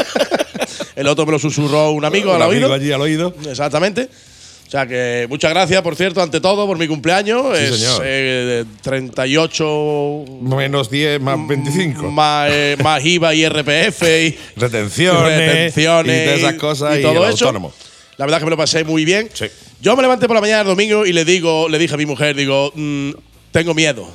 el 0.96 1.06
otro 1.06 1.26
me 1.26 1.32
lo 1.32 1.38
susurró 1.38 1.90
un 1.92 2.04
amigo 2.04 2.30
Un 2.30 2.36
al 2.36 2.42
amigo 2.42 2.66
oído. 2.66 2.74
allí 2.74 2.92
al 2.92 3.00
oído. 3.00 3.34
Exactamente. 3.48 4.08
O 4.70 4.72
sea 4.72 4.86
que 4.86 5.26
muchas 5.28 5.50
gracias, 5.50 5.82
por 5.82 5.96
cierto, 5.96 6.22
ante 6.22 6.40
todo, 6.40 6.64
por 6.64 6.78
mi 6.78 6.86
cumpleaños. 6.86 7.58
Sí, 7.58 7.64
es 7.64 7.76
señor. 7.76 8.02
eh, 8.04 8.64
38 8.82 10.24
Menos 10.42 10.88
10 10.88 11.20
más 11.20 11.44
25. 11.48 12.08
más, 12.12 12.48
eh, 12.52 12.76
más 12.80 13.04
IVA 13.04 13.34
y 13.34 13.48
RPF 13.48 14.02
y 14.02 14.38
Retenciones, 14.54 15.38
retenciones 15.38 16.22
y 16.22 16.24
todas 16.24 16.38
esas 16.38 16.54
cosas 16.54 16.98
y, 17.00 17.02
todo 17.02 17.28
eso. 17.28 17.46
autónomo. 17.46 17.72
La 18.16 18.26
verdad 18.26 18.38
es 18.38 18.42
que 18.42 18.44
me 18.44 18.50
lo 18.50 18.56
pasé 18.56 18.84
muy 18.84 19.04
bien. 19.04 19.28
Sí. 19.34 19.46
Yo 19.80 19.96
me 19.96 20.02
levanté 20.02 20.28
por 20.28 20.36
la 20.36 20.40
mañana 20.40 20.60
el 20.60 20.68
domingo 20.68 21.04
y 21.04 21.12
le 21.14 21.24
digo, 21.24 21.68
le 21.68 21.76
dije 21.76 21.94
a 21.94 21.98
mi 21.98 22.06
mujer, 22.06 22.36
digo, 22.36 22.70
mm, 22.72 23.10
tengo 23.50 23.74
miedo. 23.74 24.08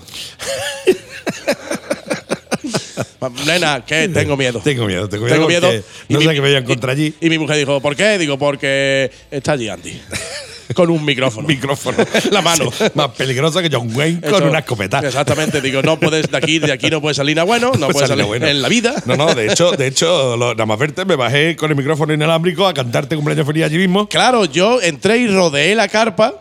Nena, 3.46 3.84
¿qué? 3.86 4.08
Tengo 4.08 4.38
miedo. 4.38 4.62
Tengo 4.64 4.86
miedo, 4.86 5.10
tengo 5.10 5.26
miedo. 5.26 5.36
Tengo 5.36 5.50
miedo. 5.50 5.84
No 6.08 6.22
sé 6.22 6.28
qué 6.30 6.42
me 6.42 6.48
voy 6.48 6.56
a 6.56 6.60
encontrar 6.60 6.96
allí. 6.96 7.14
Y 7.20 7.30
mi 7.30 7.40
mujer 7.40 7.58
dijo, 7.58 7.82
¿por 7.82 7.94
qué? 7.98 8.18
Digo, 8.18 8.40
porque 8.40 9.12
está 9.32 9.52
allí 9.52 9.68
Andy. 9.68 10.00
Con 10.74 10.90
un 10.90 11.04
micrófono. 11.06 11.48
Micrófono. 11.56 11.98
La 12.32 12.42
mano. 12.42 12.72
Más 12.96 13.10
peligrosa 13.12 13.62
que 13.62 13.70
John 13.72 13.90
Wayne 13.96 14.22
con 14.22 14.36
Eso- 14.36 14.46
una 14.50 14.60
escopeta. 14.60 15.00
Exactamente, 15.00 15.62
digo, 15.62 15.82
no 15.82 16.00
puedes 16.00 16.30
de 16.30 16.38
aquí, 16.38 16.60
de 16.60 16.72
aquí 16.72 16.90
no 16.90 17.02
puede 17.02 17.14
salir 17.16 17.36
nada 17.36 17.46
bueno, 17.46 17.72
no 17.78 17.88
puede 17.90 18.08
salió 18.08 18.24
salir 18.24 18.26
bueno. 18.26 18.48
en 18.48 18.62
la 18.62 18.68
vida. 18.70 18.94
No, 19.06 19.16
no, 19.16 19.34
de 19.36 19.48
hecho, 19.52 19.72
de 19.72 19.88
hecho, 19.88 20.36
lo- 20.38 20.54
nada 20.54 20.66
más 20.66 20.80
verte, 20.80 21.06
me 21.06 21.16
bajé 21.16 21.56
con 21.56 21.70
el 21.72 21.78
micrófono 21.78 22.14
inalámbrico 22.14 22.66
a 22.68 22.74
cantarte 22.74 23.16
cumpleaños 23.16 23.46
feliz 23.46 23.64
allí 23.66 23.78
mismo. 23.78 24.08
Claro, 24.10 24.46
yo 24.46 24.82
entré 24.82 25.18
y 25.18 25.28
rodeé 25.28 25.76
la 25.76 25.88
carpa, 25.88 26.34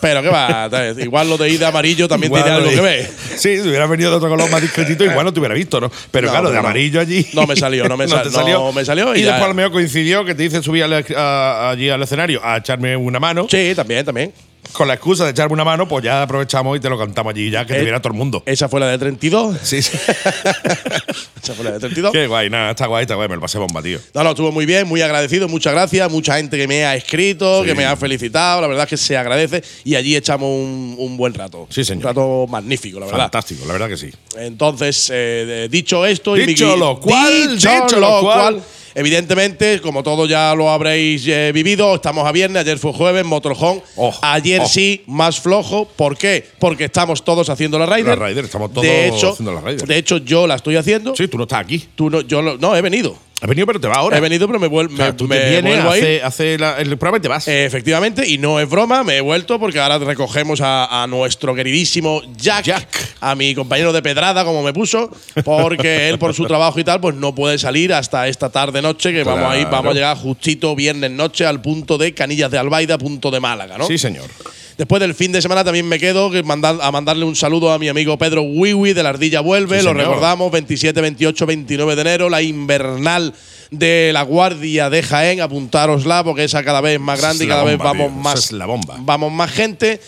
pero 0.00 0.22
qué 0.22 0.28
va, 0.28 0.68
igual 0.98 1.28
lo 1.28 1.36
de 1.36 1.48
ir 1.50 1.58
de 1.58 1.66
amarillo 1.66 2.08
también 2.08 2.32
tiene 2.32 2.50
algo 2.50 2.70
que 2.70 2.80
ver. 2.80 3.10
Sí, 3.36 3.56
si 3.60 3.68
hubiera 3.68 3.86
venido 3.86 4.10
de 4.10 4.16
otro 4.16 4.28
color 4.28 4.50
más 4.50 4.60
discretito, 4.62 5.04
igual 5.04 5.24
no 5.24 5.32
te 5.32 5.40
hubiera 5.40 5.54
visto, 5.54 5.80
¿no? 5.80 5.90
Pero 6.10 6.26
No, 6.26 6.32
claro, 6.32 6.48
de 6.50 6.56
no, 6.56 6.62
no. 6.62 6.68
amarillo 6.68 7.00
allí. 7.00 7.26
No 7.34 7.46
me 7.46 7.56
salió, 7.56 7.88
no 7.88 7.96
me 7.96 8.06
sal- 8.08 8.22
te 8.22 8.30
no 8.30 8.72
me 8.72 8.84
salió 8.84 9.14
y 9.14 9.20
Y, 9.20 9.22
después 9.22 9.42
a 9.44 9.48
lo 9.48 9.54
mejor 9.54 9.72
coincidió 9.72 10.24
que 10.24 10.34
te 10.34 10.42
dice 10.44 10.62
subir 10.62 10.84
al- 10.84 10.92
allí 11.70 11.88
al 11.90 12.02
escenario 12.02 12.40
a 12.44 12.56
echarme 12.58 12.96
una 12.96 13.18
mano. 13.20 13.46
Sí, 13.50 13.72
también, 13.74 14.04
también. 14.04 14.32
Con 14.76 14.88
la 14.88 14.94
excusa 14.94 15.24
de 15.24 15.30
echarme 15.30 15.54
una 15.54 15.64
mano, 15.64 15.88
pues 15.88 16.04
ya 16.04 16.22
aprovechamos 16.22 16.76
y 16.76 16.80
te 16.80 16.90
lo 16.90 16.98
cantamos 16.98 17.32
allí, 17.32 17.50
ya 17.50 17.64
que 17.64 17.72
te 17.74 17.80
Eh, 17.80 17.82
viera 17.84 18.00
todo 18.02 18.12
el 18.12 18.18
mundo. 18.18 18.42
Esa 18.44 18.68
fue 18.68 18.78
la 18.80 18.88
de 18.88 18.98
32. 18.98 19.56
Sí, 19.62 19.80
sí. 19.80 19.96
Esa 21.42 21.54
fue 21.54 21.64
la 21.64 21.72
de 21.72 21.78
32. 21.80 22.12
Qué 22.12 22.26
guay, 22.26 22.50
nada, 22.50 22.70
está 22.72 22.86
guay, 22.86 23.02
está 23.02 23.14
guay, 23.14 23.28
me 23.28 23.36
lo 23.36 23.40
pasé 23.40 23.58
bomba, 23.58 23.82
tío. 23.82 23.98
No, 24.14 24.22
no, 24.24 24.30
estuvo 24.30 24.52
muy 24.52 24.66
bien, 24.66 24.86
muy 24.86 25.00
agradecido, 25.00 25.48
muchas 25.48 25.72
gracias. 25.72 26.10
Mucha 26.10 26.36
gente 26.36 26.56
que 26.58 26.66
me 26.68 26.84
ha 26.84 26.94
escrito, 26.94 27.62
Sí. 27.62 27.68
que 27.68 27.74
me 27.74 27.84
ha 27.84 27.96
felicitado, 27.96 28.60
la 28.60 28.66
verdad 28.66 28.84
es 28.84 28.90
que 28.90 28.96
se 28.96 29.16
agradece 29.16 29.62
y 29.84 29.94
allí 29.94 30.14
echamos 30.16 30.48
un, 30.50 30.96
un 30.98 31.16
buen 31.16 31.32
rato. 31.34 31.66
Sí, 31.70 31.84
señor. 31.84 31.98
Un 31.98 32.08
rato 32.08 32.46
magnífico, 32.48 33.00
la 33.00 33.06
verdad. 33.06 33.20
Fantástico, 33.22 33.64
la 33.66 33.72
verdad 33.72 33.88
que 33.88 33.96
sí. 33.96 34.10
Entonces, 34.36 35.10
eh, 35.12 35.68
dicho 35.70 36.04
esto, 36.04 36.36
y 36.36 36.40
mi- 36.40 36.46
Dicho 36.46 36.76
lo 36.76 37.00
cual, 37.00 37.56
dicho 37.56 37.98
lo 38.00 38.20
cual. 38.20 38.62
Evidentemente, 38.96 39.80
como 39.80 40.02
todos 40.02 40.28
ya 40.28 40.54
lo 40.54 40.70
habréis 40.70 41.26
eh, 41.28 41.52
vivido, 41.52 41.94
estamos 41.94 42.26
a 42.26 42.32
viernes, 42.32 42.62
ayer 42.62 42.78
fue 42.78 42.92
jueves, 42.92 43.24
motorhome. 43.24 43.82
Oh, 43.96 44.12
ayer 44.22 44.62
oh. 44.62 44.68
sí, 44.68 45.04
más 45.06 45.38
flojo. 45.38 45.84
¿Por 45.84 46.16
qué? 46.16 46.44
Porque 46.58 46.86
estamos 46.86 47.22
todos 47.22 47.48
haciendo 47.50 47.78
la 47.78 47.86
Raider. 47.86 48.18
La 48.18 48.24
Raider, 48.24 48.46
estamos 48.46 48.72
todos 48.72 48.82
de 48.82 49.08
hecho, 49.08 49.32
haciendo 49.32 49.52
la 49.52 49.60
Raider. 49.60 49.86
De 49.86 49.96
hecho, 49.98 50.16
yo 50.16 50.46
la 50.46 50.56
estoy 50.56 50.76
haciendo. 50.76 51.14
Sí, 51.14 51.28
tú 51.28 51.36
no 51.36 51.44
estás 51.44 51.60
aquí. 51.60 51.86
Tú 51.94 52.10
no, 52.10 52.22
yo 52.22 52.42
lo- 52.42 52.56
no, 52.56 52.74
he 52.74 52.80
venido. 52.80 53.16
Has 53.38 53.48
venido, 53.48 53.66
pero 53.66 53.78
te 53.78 53.86
vas 53.86 53.98
ahora. 53.98 54.16
He 54.16 54.20
venido, 54.20 54.46
pero 54.46 54.58
me, 54.58 54.66
vuel- 54.66 54.90
O 54.92 54.96
sea, 54.96 55.06
me- 55.08 55.12
tú 55.12 55.28
me 55.28 55.38
vienes, 55.50 55.74
vuelvo 55.74 55.90
a 55.90 55.98
ir. 55.98 56.04
hace, 56.04 56.22
hace 56.22 56.58
la- 56.58 56.78
el 56.78 56.88
programa 56.96 57.18
y 57.18 57.20
te 57.20 57.28
vas. 57.28 57.46
Eh, 57.48 57.66
Efectivamente, 57.66 58.26
y 58.26 58.38
no 58.38 58.58
es 58.60 58.68
broma, 58.68 59.04
me 59.04 59.18
he 59.18 59.20
vuelto 59.20 59.58
porque 59.60 59.78
ahora 59.78 59.98
recogemos 59.98 60.62
a, 60.62 61.02
a 61.02 61.06
nuestro 61.06 61.54
queridísimo 61.54 62.22
Jack, 62.38 62.88
a 63.20 63.34
mi 63.34 63.54
compañero 63.54 63.92
de 63.92 64.00
pedrada, 64.00 64.42
como 64.44 64.62
me 64.62 64.72
puso, 64.72 65.10
porque 65.44 66.08
él 66.08 66.18
por 66.18 66.32
su 66.32 66.46
trabajo 66.46 66.80
y 66.80 66.84
tal, 66.84 67.00
pues 67.00 67.14
no 67.14 67.34
puede 67.34 67.58
salir 67.58 67.92
hasta 67.92 68.26
esta 68.26 68.48
tarde 68.50 68.80
noche, 68.80 69.12
que 69.12 69.22
vamos 69.22 69.50
a 69.52 69.58
ir, 69.58 69.66
vamos 69.66 69.90
a 69.90 69.94
llegar 69.94 70.16
justito 70.16 70.74
viernes 70.74 71.10
noche 71.10 71.44
al 71.44 71.60
punto 71.60 71.98
de 71.98 72.14
Canillas 72.14 72.50
de 72.50 72.56
Albaida, 72.58 72.96
punto 72.96 73.30
de 73.30 73.40
Málaga, 73.40 73.76
¿no? 73.76 73.86
Sí, 73.86 73.98
señor. 73.98 74.24
Después 74.78 75.00
del 75.00 75.14
fin 75.14 75.32
de 75.32 75.40
semana 75.40 75.64
también 75.64 75.88
me 75.88 75.98
quedo 75.98 76.30
a 76.30 76.92
mandarle 76.92 77.24
un 77.24 77.34
saludo 77.34 77.72
a 77.72 77.78
mi 77.78 77.88
amigo 77.88 78.18
Pedro 78.18 78.42
Wiwi 78.42 78.92
de 78.92 79.02
la 79.02 79.08
Ardilla 79.08 79.40
Vuelve. 79.40 79.78
Sí, 79.78 79.84
Lo 79.84 79.92
señor. 79.92 80.06
recordamos, 80.08 80.52
27, 80.52 81.00
28, 81.00 81.46
29 81.46 81.94
de 81.96 82.00
enero, 82.02 82.28
la 82.28 82.42
invernal 82.42 83.32
de 83.70 84.10
la 84.12 84.22
Guardia 84.22 84.90
de 84.90 85.02
Jaén. 85.02 85.40
Apuntárosla 85.40 86.24
porque 86.24 86.44
esa 86.44 86.62
cada 86.62 86.82
vez 86.82 86.94
es 86.96 87.00
más 87.00 87.18
grande 87.20 87.44
es 87.44 87.46
y 87.46 87.48
cada 87.50 87.64
vez 87.64 87.78
vamos 87.78 88.08
tío. 88.12 88.20
más. 88.20 88.38
Es 88.44 88.52
la 88.52 88.66
bomba. 88.66 88.96
Vamos 88.98 89.32
más 89.32 89.50
gente. 89.50 89.98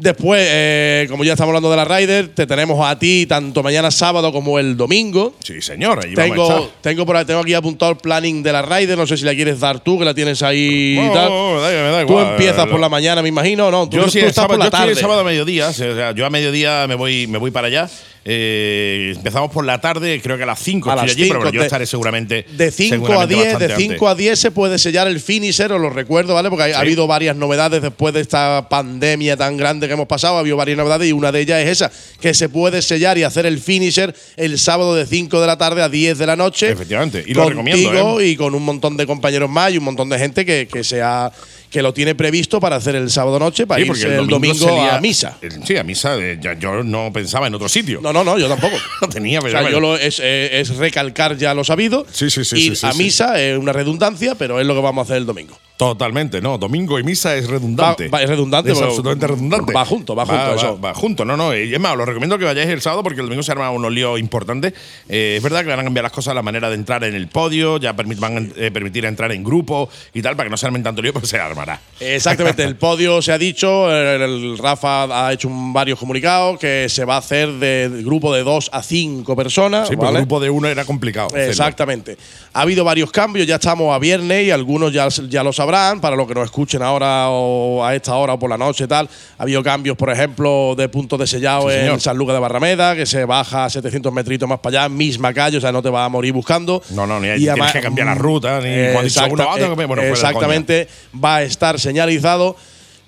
Después, 0.00 0.46
eh, 0.48 1.06
como 1.10 1.24
ya 1.24 1.32
estamos 1.32 1.48
hablando 1.50 1.68
de 1.72 1.76
la 1.76 1.84
Rider, 1.84 2.28
te 2.28 2.46
tenemos 2.46 2.78
a 2.88 2.96
ti 2.96 3.26
tanto 3.26 3.64
mañana 3.64 3.90
sábado 3.90 4.32
como 4.32 4.60
el 4.60 4.76
domingo. 4.76 5.34
Sí, 5.42 5.60
señor. 5.60 5.98
Ahí 6.04 6.14
vamos 6.14 6.30
a 6.30 6.34
Tengo, 6.34 6.48
estar. 6.66 6.80
tengo, 6.82 7.04
por 7.04 7.24
tengo 7.24 7.40
aquí 7.40 7.52
apuntado 7.54 7.90
el 7.90 7.96
planning 7.98 8.40
de 8.44 8.52
la 8.52 8.62
Rider. 8.62 8.96
No 8.96 9.08
sé 9.08 9.16
si 9.16 9.24
la 9.24 9.34
quieres 9.34 9.58
dar 9.58 9.80
tú, 9.80 9.98
que 9.98 10.04
la 10.04 10.14
tienes 10.14 10.40
ahí 10.44 10.96
y 10.96 11.04
No, 11.04 11.12
tal. 11.12 11.30
me 11.32 11.60
da- 11.60 11.82
me 11.82 11.90
da 11.90 12.06
Tú 12.06 12.12
igual. 12.12 12.26
empiezas 12.30 12.66
por 12.68 12.78
la 12.78 12.88
mañana, 12.88 13.22
me 13.22 13.28
imagino, 13.28 13.72
¿no? 13.72 13.88
Tú, 13.88 13.96
Yo 13.96 14.04
tú 14.04 14.10
sí, 14.12 14.18
el 14.20 14.26
estás 14.26 14.36
sábado, 14.36 14.50
por 14.50 14.58
la 14.60 14.64
yo 14.66 14.68
estoy 14.68 14.78
tarde. 14.80 14.92
el 14.92 14.98
sábado 14.98 15.20
a 15.20 15.24
mediodía. 15.24 15.68
O 15.68 15.72
sea, 15.72 16.12
yo 16.12 16.24
a 16.26 16.30
mediodía 16.30 16.86
me 16.86 16.94
voy, 16.94 17.26
me 17.26 17.38
voy 17.38 17.50
para 17.50 17.66
allá. 17.66 17.90
Eh, 18.30 19.14
empezamos 19.16 19.50
por 19.50 19.64
la 19.64 19.80
tarde, 19.80 20.20
creo 20.22 20.36
que 20.36 20.42
a 20.42 20.46
las 20.46 20.58
5 20.62 20.90
A 20.90 20.92
estoy 20.94 21.06
las 21.08 21.16
allí, 21.16 21.22
pero 21.22 21.32
cinco, 21.40 21.42
bueno, 21.44 21.54
yo 21.58 21.62
estaré 21.62 21.86
seguramente. 21.86 22.44
De 22.52 22.70
5 22.70 22.94
a 22.94 22.98
seguramente 22.98 23.34
10, 23.34 23.46
de 23.46 23.52
bastante 23.68 23.76
5 23.94 24.08
a 24.08 24.14
10 24.14 24.38
se 24.38 24.50
puede 24.50 24.78
sellar 24.78 25.08
el 25.08 25.18
finisher, 25.20 25.72
os 25.72 25.80
lo 25.80 25.88
recuerdo, 25.88 26.34
¿vale? 26.34 26.50
Porque 26.50 26.64
ha- 26.64 26.76
ha 26.76 26.80
habido 26.80 27.06
varias 27.06 27.36
novedades 27.36 27.80
después 27.80 28.12
de 28.12 28.20
esta 28.20 28.68
pandemia 28.68 29.36
tan 29.38 29.56
grande 29.56 29.86
que 29.86 29.94
hemos 29.94 30.06
pasado, 30.08 30.36
ha 30.36 30.40
habido 30.40 30.58
varias 30.58 30.76
novedades 30.76 31.08
y 31.08 31.12
una 31.12 31.32
de 31.32 31.40
ellas 31.40 31.60
es 31.62 31.68
esa, 31.70 31.90
que 32.20 32.34
se 32.34 32.50
puede 32.50 32.82
sellar 32.82 33.16
y 33.16 33.22
hacer 33.22 33.46
el 33.46 33.58
finisher 33.60 34.14
el 34.36 34.58
sábado 34.58 34.94
de 34.94 35.06
5 35.06 35.40
de 35.40 35.46
la 35.46 35.56
tarde 35.56 35.80
a 35.82 35.88
10 35.88 36.18
de 36.18 36.26
la 36.26 36.36
noche. 36.36 36.68
Efectivamente, 36.70 37.24
y 37.26 37.32
lo 37.32 37.44
contigo 37.44 37.64
recomiendo, 37.64 38.20
¿eh? 38.20 38.26
y 38.28 38.36
con 38.36 38.54
un 38.54 38.62
montón 38.62 38.98
de 38.98 39.06
compañeros 39.06 39.48
más 39.48 39.72
y 39.72 39.78
un 39.78 39.84
montón 39.84 40.10
de 40.10 40.18
gente 40.18 40.44
que, 40.44 40.68
que 40.70 40.84
se 40.84 41.00
ha- 41.00 41.32
que 41.70 41.82
lo 41.82 41.92
tiene 41.92 42.14
previsto 42.14 42.60
para 42.60 42.76
hacer 42.76 42.96
el 42.96 43.10
sábado 43.10 43.38
noche, 43.38 43.66
para 43.66 43.82
Sí, 43.82 43.88
irse 43.90 44.06
el 44.16 44.26
domingo, 44.26 44.66
a 44.90 44.98
misa. 45.02 45.36
el- 45.42 45.62
Sí, 45.66 45.76
a 45.76 45.84
misa. 45.84 46.16
eh, 46.16 46.38
ya- 46.40 46.54
yo 46.58 46.82
no 46.82 47.12
pensaba 47.12 47.46
en 47.46 47.54
otro 47.54 47.68
sitio. 47.68 48.00
No, 48.02 48.10
no, 48.10 48.17
no, 48.24 48.38
yo 48.38 48.48
tampoco. 48.48 48.76
No 49.00 49.08
tenía, 49.08 49.38
O 49.38 49.42
pero 49.42 49.52
sea, 49.52 49.60
bueno. 49.62 49.76
yo 49.76 49.80
lo, 49.80 49.96
es, 49.96 50.20
eh, 50.22 50.60
es 50.60 50.76
recalcar 50.76 51.36
ya 51.36 51.54
lo 51.54 51.64
sabido. 51.64 52.06
Sí, 52.10 52.30
sí, 52.30 52.44
sí, 52.44 52.56
Ir 52.56 52.76
sí, 52.76 52.80
sí, 52.80 52.86
a 52.86 52.92
sí. 52.92 52.98
misa 53.02 53.40
es 53.40 53.58
una 53.58 53.72
redundancia, 53.72 54.34
pero 54.34 54.60
es 54.60 54.66
lo 54.66 54.74
que 54.74 54.80
vamos 54.80 55.02
a 55.02 55.04
hacer 55.04 55.16
el 55.18 55.26
domingo. 55.26 55.58
Totalmente, 55.78 56.40
no. 56.42 56.58
Domingo 56.58 56.98
y 56.98 57.04
misa 57.04 57.36
es 57.36 57.46
redundante. 57.48 58.08
Va- 58.08 58.18
va- 58.18 58.22
es 58.24 58.28
redundante, 58.28 58.72
Es 58.72 58.76
pero- 58.76 58.88
absolutamente 58.88 59.26
redundante. 59.28 59.72
va 59.72 59.84
junto, 59.84 60.16
va 60.16 60.26
junto, 60.26 60.54
eso. 60.54 60.80
Va, 60.80 60.92
junto, 60.92 61.24
no, 61.24 61.36
no. 61.36 61.56
Y 61.56 61.72
es 61.72 61.78
más, 61.80 61.92
os 61.92 61.98
lo 61.98 62.04
recomiendo 62.04 62.36
que 62.36 62.44
vayáis 62.44 62.68
el 62.68 62.80
sábado 62.82 63.04
porque 63.04 63.20
el 63.20 63.26
domingo 63.26 63.44
se 63.44 63.52
arma 63.52 63.70
unos 63.70 63.92
líos 63.92 64.18
importantes. 64.18 64.72
Eh, 65.08 65.34
es 65.36 65.42
verdad 65.42 65.60
que 65.62 65.68
van 65.68 65.78
a 65.78 65.84
cambiar 65.84 66.02
las 66.02 66.10
cosas, 66.12 66.34
la 66.34 66.42
manera 66.42 66.68
de 66.68 66.74
entrar 66.74 67.04
en 67.04 67.14
el 67.14 67.28
podio, 67.28 67.78
ya 67.78 67.94
permit- 67.94 68.18
van 68.18 68.36
a 68.56 68.60
eh, 68.60 68.70
permitir 68.72 69.04
entrar 69.04 69.30
en 69.30 69.44
grupo 69.44 69.88
y 70.12 70.20
tal, 70.20 70.34
para 70.34 70.48
que 70.48 70.50
no 70.50 70.56
se 70.56 70.66
armen 70.66 70.82
tanto 70.82 71.00
lío, 71.00 71.12
pues 71.14 71.28
se 71.28 71.38
armará. 71.38 71.80
Exactamente, 72.00 72.64
el 72.64 72.74
podio 72.74 73.22
se 73.22 73.30
ha 73.30 73.38
dicho, 73.38 73.88
el, 73.94 74.20
el 74.20 74.58
Rafa 74.58 75.04
ha 75.28 75.32
hecho 75.32 75.46
un- 75.46 75.72
varios 75.72 76.00
comunicados 76.00 76.58
que 76.58 76.88
se 76.88 77.04
va 77.04 77.14
a 77.14 77.18
hacer 77.18 77.52
de, 77.52 77.88
de 77.88 78.02
grupo 78.02 78.34
de 78.34 78.42
dos 78.42 78.68
a 78.72 78.82
cinco 78.82 79.36
personas. 79.36 79.86
Sí, 79.88 79.94
¿vale? 79.94 80.10
el 80.18 80.24
grupo 80.24 80.40
de 80.40 80.50
uno 80.50 80.66
era 80.66 80.84
complicado. 80.84 81.28
hacerlo. 81.28 81.50
Exactamente. 81.50 82.16
Ha 82.52 82.62
habido 82.62 82.82
varios 82.82 83.12
cambios, 83.12 83.46
ya 83.46 83.54
estamos 83.56 83.94
a 83.94 84.00
viernes 84.00 84.44
y 84.46 84.50
algunos 84.50 84.92
ya, 84.92 85.06
ya 85.28 85.44
lo 85.44 85.52
sabrán, 85.68 86.00
para 86.00 86.16
los 86.16 86.26
que 86.26 86.34
nos 86.34 86.44
escuchen 86.46 86.82
ahora 86.82 87.28
o 87.28 87.84
a 87.84 87.94
esta 87.94 88.14
hora 88.16 88.34
o 88.34 88.38
por 88.38 88.48
la 88.48 88.56
noche 88.56 88.84
y 88.84 88.86
tal. 88.86 89.08
Ha 89.36 89.42
habido 89.42 89.62
cambios, 89.62 89.96
por 89.96 90.10
ejemplo, 90.10 90.74
de 90.76 90.88
puntos 90.88 91.18
de 91.18 91.26
sellado 91.26 91.68
Sí, 91.68 91.74
en 91.74 91.80
señor. 91.82 92.00
San 92.00 92.16
Lucas 92.16 92.34
de 92.34 92.40
Barrameda, 92.40 92.96
que 92.96 93.04
se 93.06 93.24
baja 93.24 93.66
a 93.66 93.70
700 93.70 94.12
metritos 94.12 94.48
más 94.48 94.60
para 94.60 94.84
allá, 94.84 94.88
misma 94.88 95.32
calle, 95.34 95.58
o 95.58 95.60
sea, 95.60 95.70
no 95.72 95.82
te 95.82 95.90
vas 95.90 96.06
a 96.06 96.08
morir 96.08 96.32
buscando. 96.32 96.82
No, 96.90 97.06
no, 97.06 97.20
ni 97.20 97.28
hay- 97.28 97.34
Y 97.36 97.38
tienes 97.40 97.50
además- 97.52 97.72
que 97.72 97.80
cambiar 97.80 98.06
la 98.06 98.14
ruta, 98.14 98.60
ni 98.60 98.68
Eh, 98.68 98.98
exacta- 99.02 99.28
que- 99.56 99.86
bueno, 99.86 100.02
exactamente, 100.02 100.88
va 101.22 101.36
a 101.36 101.42
estar 101.42 101.78
señalizado. 101.78 102.56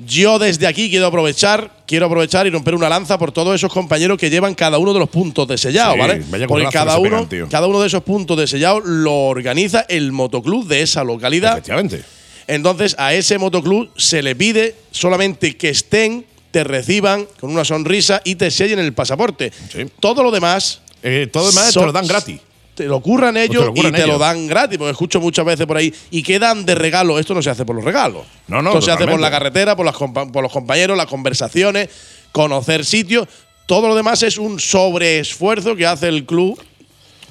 Yo 0.03 0.39
desde 0.39 0.67
aquí 0.67 0.89
quiero 0.89 1.07
aprovechar, 1.07 1.71
quiero 1.87 2.07
aprovechar 2.07 2.47
y 2.47 2.51
romper 2.51 2.75
una 2.75 2.89
lanza 2.89 3.19
por 3.19 3.33
todos 3.33 3.55
esos 3.55 3.71
compañeros 3.71 4.17
que 4.17 4.31
llevan 4.31 4.55
cada 4.55 4.79
uno 4.79 4.95
de 4.95 4.99
los 4.99 5.11
puntos 5.11 5.47
de 5.47 5.59
sellado, 5.59 5.93
Sí, 5.93 5.99
¿vale? 5.99 6.23
Porque 6.49 6.67
cada 6.73 6.99
uno, 6.99 7.29
pegan, 7.29 7.49
cada 7.51 7.67
uno 7.67 7.81
de 7.83 7.87
esos 7.87 8.03
puntos 8.03 8.39
de 8.39 8.47
sellado 8.47 8.81
lo 8.81 9.13
organiza 9.27 9.85
el 9.91 10.11
motoclub 10.13 10.67
de 10.67 10.81
esa 10.81 11.05
localidad. 11.05 11.53
Efectivamente. 11.53 12.03
Entonces, 12.51 12.97
a 12.99 13.15
ese 13.15 13.39
motoclub 13.39 13.91
se 13.97 14.23
le 14.23 14.35
pide 14.35 14.75
solamente 14.91 15.57
que 15.57 15.69
estén, 15.69 16.27
te 16.51 16.65
reciban 16.65 17.27
con 17.39 17.51
una 17.53 17.65
sonrisa 17.65 18.21
y 18.25 18.35
te 18.35 18.51
sellen 18.51 18.81
el 18.81 18.93
pasaporte. 18.93 19.53
Sí. 19.73 19.87
Todo 20.01 20.23
lo 20.25 20.31
demás. 20.33 20.81
Eh, 21.03 21.29
todo 21.33 21.49
el 21.49 21.55
demás 21.55 21.69
te 21.69 21.73
son- 21.75 21.87
lo 21.87 21.93
dan 21.93 22.07
gratis. 22.09 22.41
Te 22.75 22.87
lo 22.87 23.01
curran 23.01 23.37
ellos 23.37 23.67
lo 23.67 23.75
curran 23.75 23.93
y 23.95 23.97
te 23.97 24.07
lo 24.07 24.19
dan 24.19 24.47
gratis, 24.47 24.79
porque 24.79 24.93
escucho 24.93 25.21
muchas 25.21 25.45
veces 25.45 25.67
por 25.67 25.77
ahí. 25.77 25.93
¿Y 26.11 26.23
qué 26.23 26.39
dan 26.39 26.65
de 26.65 26.75
regalo? 26.75 27.19
Esto 27.19 27.35
no 27.35 27.43
se 27.43 27.51
hace 27.51 27.65
por 27.65 27.77
los 27.77 27.85
regalos. 27.85 28.27
No, 28.49 28.63
no, 28.63 28.71
Esto 28.71 28.83
se 28.83 28.91
hace 28.91 29.07
por 29.07 29.21
la 29.21 29.31
carretera, 29.31 29.77
por, 29.77 29.85
las 29.87 29.95
por 29.97 30.43
los 30.43 30.51
compañeros, 30.53 30.97
las 30.97 31.07
conversaciones, 31.07 31.89
conocer 32.33 32.85
sitios. 32.85 33.29
Todo 33.67 33.87
lo 33.87 33.95
demás 33.95 34.23
es 34.23 34.39
un 34.39 34.59
sobreesfuerzo 34.59 35.77
que 35.77 35.87
hace 35.87 36.09
el 36.09 36.25
club 36.25 36.61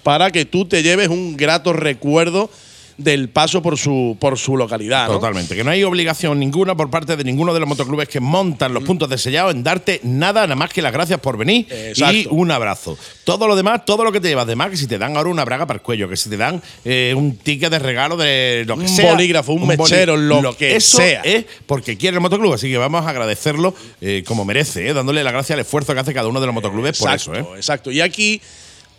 para 0.04 0.32
que 0.32 0.46
tú 0.46 0.66
te 0.66 0.82
lleves 0.84 1.10
un 1.10 1.36
grato 1.36 1.74
recuerdo 1.74 2.50
del 3.00 3.30
paso 3.30 3.62
por 3.62 3.78
su, 3.78 4.16
por 4.20 4.38
su 4.38 4.56
localidad. 4.56 5.08
¿no? 5.08 5.14
Totalmente, 5.16 5.56
que 5.56 5.64
no 5.64 5.72
hay 5.72 5.84
obligación 5.84 6.40
ninguna 6.40 6.76
por 6.76 6.90
parte 6.90 7.16
de 7.18 7.24
ninguno 7.24 7.54
de 7.54 7.60
los 7.60 7.68
motoclubes 7.68 8.08
que 8.08 8.20
montan 8.20 8.72
Mm. 8.72 8.74
los 8.76 8.84
puntos 8.84 9.10
de 9.10 9.18
sellado 9.18 9.52
en 9.52 9.64
darte 9.64 10.00
nada, 10.04 10.42
nada 10.42 10.56
más 10.56 10.70
que 10.72 10.82
las 10.82 10.92
gracias 10.94 11.20
por 11.20 11.38
venir 11.38 11.66
y 11.96 12.28
un 12.30 12.52
abrazo. 12.52 12.98
Todo 13.24 13.48
lo 13.48 13.56
demás, 13.56 13.86
todo 13.86 14.04
lo 14.04 14.12
que 14.12 14.20
te 14.20 14.28
llevas 14.28 14.46
de 14.48 14.56
más, 14.56 14.70
que 14.70 14.78
si 14.78 14.86
te 14.86 14.98
dan 14.98 15.16
ahora 15.18 15.30
una 15.30 15.46
braga 15.46 15.66
para 15.66 15.78
el 15.78 15.82
cuello, 15.82 16.08
que 16.10 16.18
si 16.18 16.30
te 16.30 16.38
dan 16.38 16.62
eh, 16.86 17.14
un 17.16 17.38
ticket 17.38 17.72
de 17.72 17.80
regalo 17.80 18.18
de 18.18 18.64
lo 18.68 18.76
que 18.76 18.82
Un 18.84 18.90
sea. 18.90 19.12
bolígrafo, 19.14 19.54
un 19.54 19.66
mechero, 19.68 20.18
lo 20.18 20.56
que 20.56 20.76
eso 20.76 20.98
sea. 20.98 21.22
es 21.22 21.46
porque 21.66 21.98
quiere 21.98 22.16
el 22.18 22.22
motoclub, 22.22 22.54
así 22.54 22.70
que 22.70 22.78
vamos 22.78 23.06
a 23.06 23.10
agradecerlo 23.10 23.74
eh, 24.02 24.24
como 24.28 24.46
merece, 24.46 24.88
eh, 24.90 24.94
dándole 24.94 25.24
la 25.24 25.32
gracia 25.32 25.54
al 25.54 25.62
esfuerzo 25.62 25.94
que 25.94 26.00
hace 26.02 26.14
cada 26.14 26.28
uno 26.28 26.40
de 26.42 26.46
los 26.48 26.54
motoclubes 26.56 26.98
por 26.98 27.14
eso. 27.14 27.34
Exacto. 27.56 27.92
Y 27.92 28.02
aquí, 28.02 28.42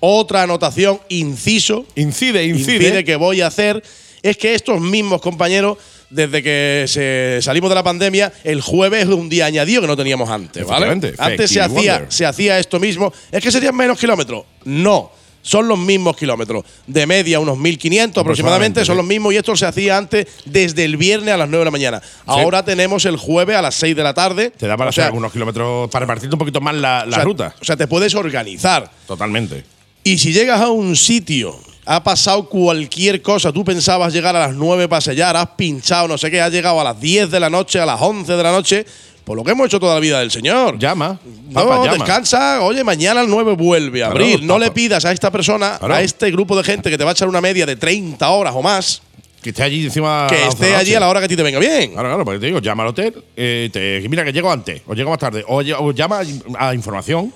otra 0.00 0.42
anotación, 0.42 1.00
inciso, 1.08 1.86
Incide, 1.94 2.44
incide. 2.44 3.04
que 3.04 3.16
voy 3.16 3.40
a 3.42 3.46
hacer 3.46 3.82
es 4.22 4.36
que 4.36 4.54
estos 4.54 4.80
mismos 4.80 5.20
compañeros 5.20 5.78
desde 6.10 6.42
que 6.42 6.84
se 6.88 7.38
salimos 7.40 7.70
de 7.70 7.76
la 7.76 7.84
pandemia, 7.84 8.32
el 8.44 8.60
jueves 8.60 9.04
es 9.06 9.14
un 9.14 9.28
día 9.28 9.46
añadido 9.46 9.80
que 9.80 9.86
no 9.86 9.96
teníamos 9.96 10.28
antes, 10.28 10.66
¿vale? 10.66 10.88
Antes 11.18 11.50
se 11.50 11.60
hacía, 11.60 12.06
se 12.08 12.26
hacía 12.26 12.58
esto 12.58 12.80
mismo. 12.80 13.12
¿Es 13.30 13.42
que 13.42 13.52
serían 13.52 13.76
menos 13.76 13.98
kilómetros? 13.98 14.44
No. 14.64 15.12
Son 15.42 15.68
los 15.68 15.78
mismos 15.78 16.16
kilómetros. 16.16 16.64
De 16.86 17.06
media, 17.06 17.40
unos 17.40 17.56
1500 17.56 18.20
aproximadamente, 18.20 18.84
son 18.84 18.98
los 18.98 19.06
mismos. 19.06 19.32
Y 19.32 19.36
esto 19.36 19.56
se 19.56 19.64
hacía 19.64 19.96
antes 19.96 20.26
desde 20.44 20.84
el 20.84 20.98
viernes 20.98 21.32
a 21.32 21.38
las 21.38 21.48
9 21.48 21.60
de 21.60 21.64
la 21.64 21.70
mañana. 21.70 22.02
Ahora 22.26 22.62
tenemos 22.62 23.06
el 23.06 23.16
jueves 23.16 23.56
a 23.56 23.62
las 23.62 23.74
6 23.76 23.96
de 23.96 24.02
la 24.02 24.12
tarde. 24.12 24.50
Te 24.50 24.66
da 24.66 24.76
para 24.76 24.90
O 24.90 24.92
sea, 24.92 25.04
hacer 25.04 25.12
algunos 25.12 25.32
kilómetros, 25.32 25.88
para 25.90 26.04
repartirte 26.04 26.34
un 26.34 26.40
poquito 26.40 26.60
más 26.60 26.74
la, 26.74 27.06
la 27.06 27.08
o 27.08 27.14
sea, 27.14 27.24
ruta. 27.24 27.54
O 27.58 27.64
sea, 27.64 27.76
te 27.76 27.86
puedes 27.86 28.14
organizar. 28.14 28.90
Totalmente. 29.06 29.64
Y 30.04 30.18
si 30.18 30.32
llegas 30.32 30.60
a 30.60 30.70
un 30.70 30.96
sitio, 30.96 31.58
ha 31.84 32.02
pasado 32.02 32.48
cualquier 32.48 33.20
cosa, 33.22 33.52
tú 33.52 33.64
pensabas 33.64 34.12
llegar 34.12 34.34
a 34.36 34.40
las 34.40 34.54
9 34.54 34.88
para 34.88 35.00
sellar, 35.00 35.36
has 35.36 35.48
pinchado, 35.56 36.08
no 36.08 36.16
sé 36.18 36.30
qué, 36.30 36.40
has 36.40 36.50
llegado 36.52 36.80
a 36.80 36.84
las 36.84 37.00
10 37.00 37.30
de 37.30 37.40
la 37.40 37.50
noche, 37.50 37.78
a 37.80 37.86
las 37.86 38.00
11 38.00 38.32
de 38.32 38.42
la 38.42 38.52
noche, 38.52 38.86
por 39.24 39.36
lo 39.36 39.44
que 39.44 39.50
hemos 39.52 39.66
hecho 39.66 39.78
toda 39.78 39.94
la 39.94 40.00
vida 40.00 40.18
del 40.20 40.30
Señor. 40.30 40.78
Llama. 40.78 41.20
No, 41.50 41.52
Papá, 41.54 41.84
llama. 41.84 41.92
descansa, 42.04 42.62
oye, 42.62 42.82
mañana 42.82 43.20
al 43.20 43.28
9 43.28 43.52
vuelve 43.54 44.02
a 44.02 44.10
Claro, 44.10 44.24
abrir. 44.24 44.42
no 44.42 44.54
papá. 44.54 44.64
le 44.64 44.70
pidas 44.70 45.04
a 45.04 45.12
esta 45.12 45.30
persona, 45.30 45.76
Claro. 45.78 45.94
a 45.94 46.02
este 46.02 46.30
grupo 46.30 46.56
de 46.56 46.64
gente 46.64 46.90
que 46.90 46.96
te 46.98 47.04
va 47.04 47.10
a 47.10 47.12
echar 47.12 47.28
una 47.28 47.40
media 47.40 47.66
de 47.66 47.76
30 47.76 48.28
horas 48.30 48.54
o 48.56 48.62
más, 48.62 49.02
Que 49.42 49.50
esté 49.50 49.62
allí 49.62 49.84
encima. 49.84 50.26
que 50.28 50.46
esté 50.48 50.74
allí 50.74 50.94
a 50.94 51.00
la 51.00 51.08
hora 51.08 51.20
que 51.20 51.26
a 51.26 51.28
ti 51.28 51.36
te 51.36 51.42
venga 51.42 51.58
bien. 51.58 51.92
Claro, 51.92 52.08
claro, 52.08 52.24
porque 52.24 52.40
te 52.40 52.46
digo, 52.46 52.58
llama 52.60 52.82
al 52.84 52.88
hotel, 52.90 53.22
eh, 53.36 53.68
te- 53.72 54.06
mira 54.08 54.24
que 54.24 54.32
llego 54.32 54.50
antes, 54.50 54.82
o 54.86 54.94
llego 54.94 55.10
más 55.10 55.18
tarde, 55.18 55.44
o, 55.46 55.58
o 55.58 55.92
llama 55.92 56.20
a 56.58 56.74
información, 56.74 57.32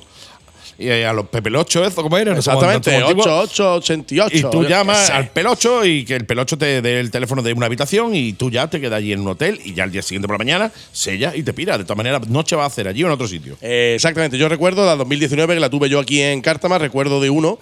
y 0.78 0.88
eh, 0.88 1.06
a 1.06 1.12
los 1.12 1.28
pepelocho, 1.28 1.84
eso, 1.84 2.02
¿cómo 2.02 2.18
era? 2.18 2.34
No 2.34 2.42
sé 2.42 2.50
cómo- 2.50 2.62
Exactamente, 2.64 2.90
no 3.00 3.08
sé 3.08 3.14
cómo 3.14 3.22
antiguo. 3.22 3.42
8888. 3.42 4.36
Y 4.36 4.50
tú 4.50 4.64
llamas 4.64 5.10
al 5.10 5.28
pelocho 5.28 5.84
y 5.84 6.04
que 6.04 6.16
el 6.16 6.26
pelocho 6.26 6.58
te 6.58 6.82
dé 6.82 7.00
el 7.00 7.10
teléfono 7.10 7.42
de 7.42 7.52
una 7.52 7.66
habitación 7.66 8.14
y 8.14 8.32
tú 8.32 8.50
ya 8.50 8.68
te 8.68 8.80
quedas 8.80 8.98
allí 8.98 9.12
en 9.12 9.20
un 9.20 9.28
hotel 9.28 9.60
y 9.64 9.74
ya 9.74 9.84
al 9.84 9.92
día 9.92 10.02
siguiente 10.02 10.26
por 10.26 10.34
la 10.34 10.38
mañana 10.44 10.72
sella 10.92 11.32
y 11.34 11.42
te 11.42 11.52
pira. 11.52 11.78
De 11.78 11.84
todas 11.84 11.96
maneras, 11.96 12.28
noche 12.28 12.56
va 12.56 12.64
a 12.64 12.66
hacer 12.66 12.88
allí 12.88 13.02
o 13.04 13.06
en 13.06 13.12
otro 13.12 13.28
sitio. 13.28 13.56
Eh, 13.62 13.92
exactamente, 13.94 14.36
yo 14.38 14.48
recuerdo 14.48 14.84
la 14.84 14.96
2019 14.96 15.54
que 15.54 15.60
la 15.60 15.70
tuve 15.70 15.88
yo 15.88 16.00
aquí 16.00 16.20
en 16.20 16.40
Cártama, 16.40 16.78
recuerdo 16.78 17.20
de 17.20 17.30
uno 17.30 17.58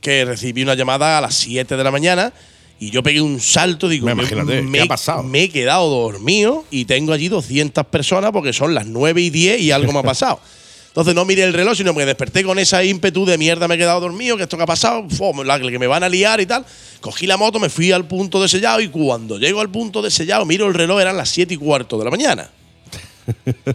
que 0.00 0.24
recibí 0.24 0.62
una 0.62 0.74
llamada 0.74 1.18
a 1.18 1.20
las 1.20 1.34
7 1.36 1.76
de 1.76 1.84
la 1.84 1.90
mañana 1.90 2.32
y 2.78 2.90
yo 2.90 3.02
pegué 3.02 3.20
un 3.20 3.40
salto, 3.40 3.88
digo, 3.88 4.06
Me 4.06 4.12
imagínate, 4.12 4.64
¿qué 4.72 4.80
ha 4.82 4.86
pasado? 4.86 5.22
me 5.22 5.42
he 5.42 5.48
quedado 5.50 5.88
dormido 5.90 6.64
y 6.70 6.86
tengo 6.86 7.12
allí 7.12 7.28
200 7.28 7.84
personas 7.86 8.30
porque 8.32 8.54
son 8.54 8.74
las 8.74 8.86
9 8.86 9.20
y 9.20 9.28
10 9.30 9.60
y 9.60 9.70
algo 9.72 9.92
me 9.92 9.98
ha 9.98 10.02
pasado. 10.02 10.40
Entonces 10.90 11.14
no 11.14 11.24
miré 11.24 11.44
el 11.44 11.52
reloj, 11.52 11.76
sino 11.76 11.94
que 11.94 12.04
desperté 12.04 12.42
con 12.42 12.58
esa 12.58 12.82
ímpetu 12.82 13.24
de 13.24 13.38
mierda, 13.38 13.68
me 13.68 13.76
he 13.76 13.78
quedado 13.78 14.00
dormido, 14.00 14.36
que 14.36 14.42
esto 14.42 14.56
que 14.56 14.64
ha 14.64 14.66
pasado, 14.66 15.06
la 15.44 15.60
que 15.60 15.78
me 15.78 15.86
van 15.86 16.02
a 16.02 16.08
liar 16.08 16.40
y 16.40 16.46
tal. 16.46 16.66
Cogí 17.00 17.28
la 17.28 17.36
moto, 17.36 17.60
me 17.60 17.68
fui 17.68 17.92
al 17.92 18.08
punto 18.08 18.42
de 18.42 18.48
sellado 18.48 18.80
y 18.80 18.88
cuando 18.88 19.38
llego 19.38 19.60
al 19.60 19.70
punto 19.70 20.02
de 20.02 20.10
sellado, 20.10 20.44
miro 20.44 20.66
el 20.66 20.74
reloj, 20.74 21.00
eran 21.00 21.16
las 21.16 21.28
7 21.28 21.54
y 21.54 21.56
cuarto 21.56 21.96
de 21.96 22.04
la 22.04 22.10
mañana. 22.10 22.50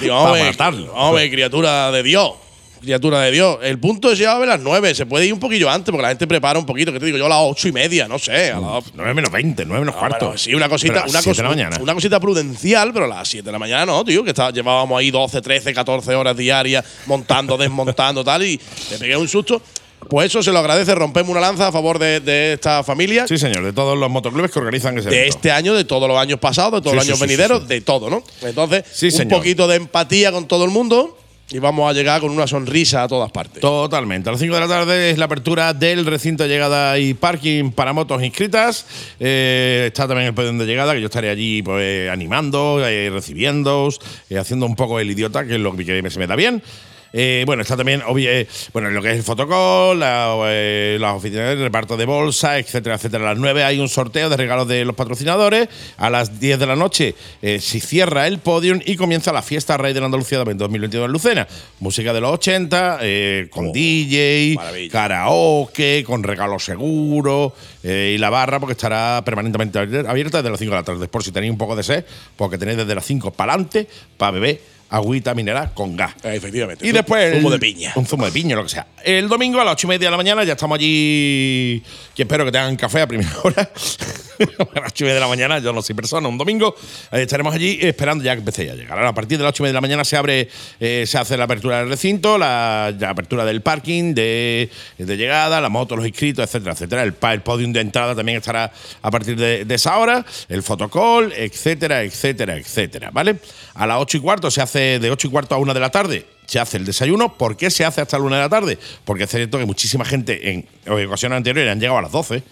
Digo, 0.00 0.14
vamos, 0.14 0.30
a 0.30 0.32
ver, 0.34 0.46
matarlo. 0.46 0.92
vamos 0.92 1.10
a 1.10 1.14
ver, 1.14 1.30
criatura 1.30 1.90
de 1.90 2.04
Dios. 2.04 2.32
Criatura 2.80 3.20
de 3.22 3.30
Dios. 3.32 3.58
El 3.62 3.78
punto 3.78 4.10
es 4.12 4.20
a 4.26 4.38
las 4.38 4.60
9. 4.60 4.94
Se 4.94 5.06
puede 5.06 5.26
ir 5.26 5.32
un 5.32 5.40
poquillo 5.40 5.68
antes 5.68 5.90
porque 5.90 6.02
la 6.02 6.08
gente 6.08 6.26
prepara 6.26 6.58
un 6.58 6.66
poquito. 6.66 6.92
Que 6.92 7.00
te 7.00 7.06
digo 7.06 7.18
yo 7.18 7.26
a 7.26 7.28
las 7.28 7.38
8 7.40 7.68
y 7.68 7.72
media, 7.72 8.06
no 8.08 8.18
sé. 8.18 8.50
A 8.52 8.60
las 8.60 8.84
9 8.94 9.14
menos 9.14 9.30
20, 9.32 9.64
9 9.64 9.80
menos 9.84 9.96
cuarto. 9.96 10.26
bueno, 10.26 10.38
sí, 10.38 10.54
una 10.54 10.68
cosita, 10.68 11.04
una, 11.08 11.22
cosa, 11.22 11.48
una 11.80 11.94
cosita 11.94 12.20
prudencial, 12.20 12.92
pero 12.92 13.06
a 13.06 13.08
las 13.08 13.28
7 13.28 13.44
de 13.44 13.52
la 13.52 13.58
mañana 13.58 13.84
no, 13.86 14.04
tío, 14.04 14.22
que 14.24 14.30
está- 14.30 14.50
llevábamos 14.50 14.98
ahí 14.98 15.10
12, 15.10 15.40
13, 15.42 15.74
14 15.74 16.14
horas 16.14 16.36
diarias 16.36 16.84
montando, 17.06 17.56
desmontando, 17.56 18.22
tal, 18.24 18.44
y 18.44 18.58
te 18.88 18.98
pegué 18.98 19.16
un 19.16 19.28
susto. 19.28 19.60
Pues 20.08 20.28
eso 20.28 20.42
se 20.44 20.52
lo 20.52 20.60
agradece, 20.60 20.94
rompemos 20.94 21.30
una 21.32 21.40
lanza 21.40 21.66
a 21.66 21.72
favor 21.72 21.98
de, 21.98 22.20
de 22.20 22.52
esta 22.52 22.84
familia. 22.84 23.26
Sí, 23.26 23.36
señor, 23.36 23.64
de 23.64 23.72
todos 23.72 23.98
los 23.98 24.08
motoclubes 24.08 24.50
que 24.52 24.58
organizan 24.60 24.96
ese 24.96 25.10
De 25.10 25.16
evento. 25.22 25.36
este 25.36 25.50
año, 25.50 25.74
de 25.74 25.84
todos 25.84 26.08
los 26.08 26.16
años 26.16 26.38
pasados, 26.38 26.74
de 26.80 26.82
todos 26.82 26.92
Sí, 26.92 26.96
los 26.98 27.04
años 27.08 27.18
sí, 27.18 27.24
venideros, 27.24 27.62
sí. 27.62 27.66
de 27.68 27.80
todo, 27.80 28.08
¿no? 28.08 28.22
Entonces, 28.42 28.84
un 29.02 29.10
señor. 29.10 29.38
poquito 29.38 29.66
de 29.66 29.74
empatía 29.76 30.30
con 30.30 30.46
todo 30.46 30.64
el 30.64 30.70
mundo 30.70 31.18
y 31.50 31.58
vamos 31.58 31.90
a 31.90 31.94
llegar 31.94 32.20
con 32.20 32.30
una 32.30 32.46
sonrisa 32.46 33.04
a 33.04 33.08
todas 33.08 33.30
partes. 33.32 33.60
Totalmente. 33.60 34.28
A 34.28 34.32
las 34.32 34.40
5 34.40 34.54
de 34.54 34.60
la 34.60 34.68
tarde 34.68 35.10
es 35.10 35.18
la 35.18 35.24
apertura 35.24 35.72
del 35.72 36.04
recinto 36.04 36.42
de 36.42 36.48
llegada 36.48 36.98
y 36.98 37.14
parking 37.14 37.70
para 37.70 37.92
motos 37.92 38.22
inscritas. 38.22 38.86
Eh, 39.18 39.84
está 39.86 40.06
también 40.06 40.28
el 40.28 40.34
podio 40.34 40.52
de 40.52 40.66
llegada, 40.66 40.92
que 40.92 41.00
yo 41.00 41.06
estaré 41.06 41.30
allí 41.30 41.62
pues, 41.62 42.10
animando, 42.10 42.86
eh, 42.86 43.08
recibiendo, 43.10 43.88
haciendo 44.38 44.66
un 44.66 44.76
poco 44.76 45.00
el 45.00 45.10
idiota, 45.10 45.46
que 45.46 45.54
es 45.54 45.60
lo 45.60 45.74
que 45.74 46.10
se 46.10 46.18
me 46.18 46.26
da 46.26 46.36
bien. 46.36 46.62
Eh, 47.12 47.44
bueno, 47.46 47.62
está 47.62 47.76
también 47.76 48.02
eh, 48.18 48.46
bueno, 48.72 48.90
lo 48.90 49.00
que 49.02 49.10
es 49.10 49.16
el 49.16 49.22
fotocall, 49.22 49.98
la, 49.98 50.36
eh, 50.46 50.98
las 51.00 51.14
oficinas 51.14 51.56
de 51.56 51.56
reparto 51.56 51.96
de 51.96 52.04
bolsa, 52.04 52.58
etcétera, 52.58 52.96
etcétera. 52.96 53.24
A 53.24 53.32
las 53.34 53.38
9 53.38 53.64
hay 53.64 53.78
un 53.78 53.88
sorteo 53.88 54.28
de 54.28 54.36
regalos 54.36 54.68
de 54.68 54.84
los 54.84 54.94
patrocinadores. 54.94 55.68
A 55.96 56.10
las 56.10 56.38
10 56.38 56.58
de 56.58 56.66
la 56.66 56.76
noche 56.76 57.14
eh, 57.42 57.60
se 57.60 57.80
cierra 57.80 58.26
el 58.26 58.38
podium 58.38 58.80
y 58.84 58.96
comienza 58.96 59.32
la 59.32 59.42
fiesta 59.42 59.76
Rey 59.76 59.92
de 59.92 60.00
la 60.00 60.06
Andalucía 60.06 60.38
2022 60.38 61.06
en 61.06 61.12
Lucena. 61.12 61.48
Música 61.80 62.12
de 62.12 62.20
los 62.20 62.32
80, 62.32 62.98
eh, 63.02 63.48
con 63.50 63.72
DJ, 63.72 64.54
maravilla. 64.56 64.92
karaoke, 64.92 66.04
con 66.04 66.22
regalo 66.22 66.58
seguro 66.58 67.54
eh, 67.82 68.12
y 68.14 68.18
la 68.18 68.30
barra 68.30 68.60
porque 68.60 68.72
estará 68.72 69.22
permanentemente 69.24 69.78
abierta 69.78 70.38
desde 70.38 70.50
las 70.50 70.58
5 70.58 70.70
de 70.70 70.76
la 70.76 70.84
tarde. 70.84 71.08
Por 71.08 71.22
si 71.22 71.32
tenéis 71.32 71.52
un 71.52 71.58
poco 71.58 71.76
de 71.76 71.82
sed, 71.82 72.04
porque 72.36 72.58
tenéis 72.58 72.78
desde 72.78 72.94
las 72.94 73.04
5 73.04 73.32
para 73.32 73.52
adelante 73.52 73.86
para 74.16 74.32
beber 74.32 74.77
agüita 74.90 75.34
mineral 75.34 75.72
con 75.74 75.96
gas. 75.96 76.12
Eh, 76.22 76.34
efectivamente. 76.36 76.86
Y 76.86 76.92
después. 76.92 77.36
Zumo 77.36 77.48
el- 77.48 77.52
de 77.54 77.58
piña. 77.58 77.92
Un 77.96 78.06
zumo 78.06 78.24
de 78.24 78.32
piña, 78.32 78.56
lo 78.56 78.62
que 78.64 78.68
sea. 78.70 78.86
El 79.04 79.28
domingo 79.28 79.60
a 79.60 79.64
las 79.64 79.74
ocho 79.74 79.86
y 79.86 79.90
media 79.90 80.06
de 80.06 80.10
la 80.10 80.16
mañana 80.16 80.44
ya 80.44 80.52
estamos 80.54 80.76
allí. 80.76 81.82
Que 82.14 82.22
espero 82.22 82.44
que 82.44 82.52
tengan 82.52 82.76
café 82.76 83.02
a 83.02 83.06
primera 83.06 83.30
hora. 83.44 83.70
a 84.58 84.80
las 84.80 84.92
ocho 84.92 85.04
y 85.04 85.06
media 85.06 85.14
de 85.14 85.20
la 85.20 85.28
mañana, 85.28 85.58
yo 85.58 85.72
no 85.72 85.82
soy 85.82 85.94
persona, 85.94 86.28
un 86.28 86.38
domingo. 86.38 86.74
eh, 87.12 87.22
estaremos 87.22 87.54
allí 87.54 87.78
esperando 87.80 88.24
ya 88.24 88.34
que 88.34 88.40
empecé 88.40 88.70
a 88.70 88.74
llegar. 88.74 88.98
Ahora, 88.98 89.10
a 89.10 89.14
partir 89.14 89.38
de 89.38 89.44
las 89.44 89.50
ocho 89.50 89.62
y 89.62 89.64
media 89.64 89.72
de 89.72 89.74
la 89.74 89.80
mañana 89.80 90.04
se 90.04 90.16
abre, 90.16 90.48
eh, 90.80 91.04
se 91.06 91.18
hace 91.18 91.36
la 91.36 91.44
apertura 91.44 91.80
del 91.80 91.88
recinto, 91.88 92.38
la, 92.38 92.86
apertura 92.86 93.44
del 93.44 93.62
parking, 93.62 94.14
de, 94.14 94.70
de 94.98 95.16
llegada, 95.16 95.60
la 95.60 95.68
moto, 95.68 95.96
los 95.96 96.06
inscritos, 96.06 96.44
etcétera, 96.44 96.72
etcétera. 96.72 97.02
El, 97.02 97.14
el 97.32 97.40
podium 97.42 97.72
de 97.72 97.80
entrada 97.80 98.14
también 98.14 98.38
estará 98.38 98.72
a 99.02 99.10
partir 99.10 99.36
de, 99.36 99.66
esa 99.74 99.98
hora, 99.98 100.24
el 100.48 100.62
fotocall, 100.62 101.32
etcétera, 101.32 102.02
etcétera, 102.02 102.56
etcétera. 102.56 103.10
¿Vale? 103.12 103.36
A 103.74 103.86
las 103.86 104.00
ocho 104.00 104.16
y 104.16 104.20
cuarto 104.20 104.50
se 104.50 104.60
hace 104.60 104.98
de 104.98 105.10
ocho 105.10 105.28
y 105.28 105.30
cuarto 105.30 105.54
a 105.54 105.58
una 105.58 105.74
de 105.74 105.80
la 105.80 105.90
tarde 105.90 106.26
se 106.48 106.58
hace 106.58 106.78
el 106.78 106.86
desayuno. 106.86 107.36
¿Por 107.36 107.58
qué 107.58 107.70
se 107.70 107.84
hace 107.84 108.00
hasta 108.00 108.18
la 108.18 108.24
una 108.24 108.36
de 108.36 108.42
la 108.42 108.48
tarde? 108.48 108.78
Porque 109.04 109.24
es 109.24 109.30
cierto 109.30 109.58
que 109.58 109.66
muchísima 109.66 110.06
gente 110.06 110.50
en 110.50 110.66
ocasiones 111.06 111.36
anteriores 111.36 111.70
han 111.70 111.78
llegado 111.78 111.98
a 111.98 112.02
las 112.02 112.12
12, 112.12 112.42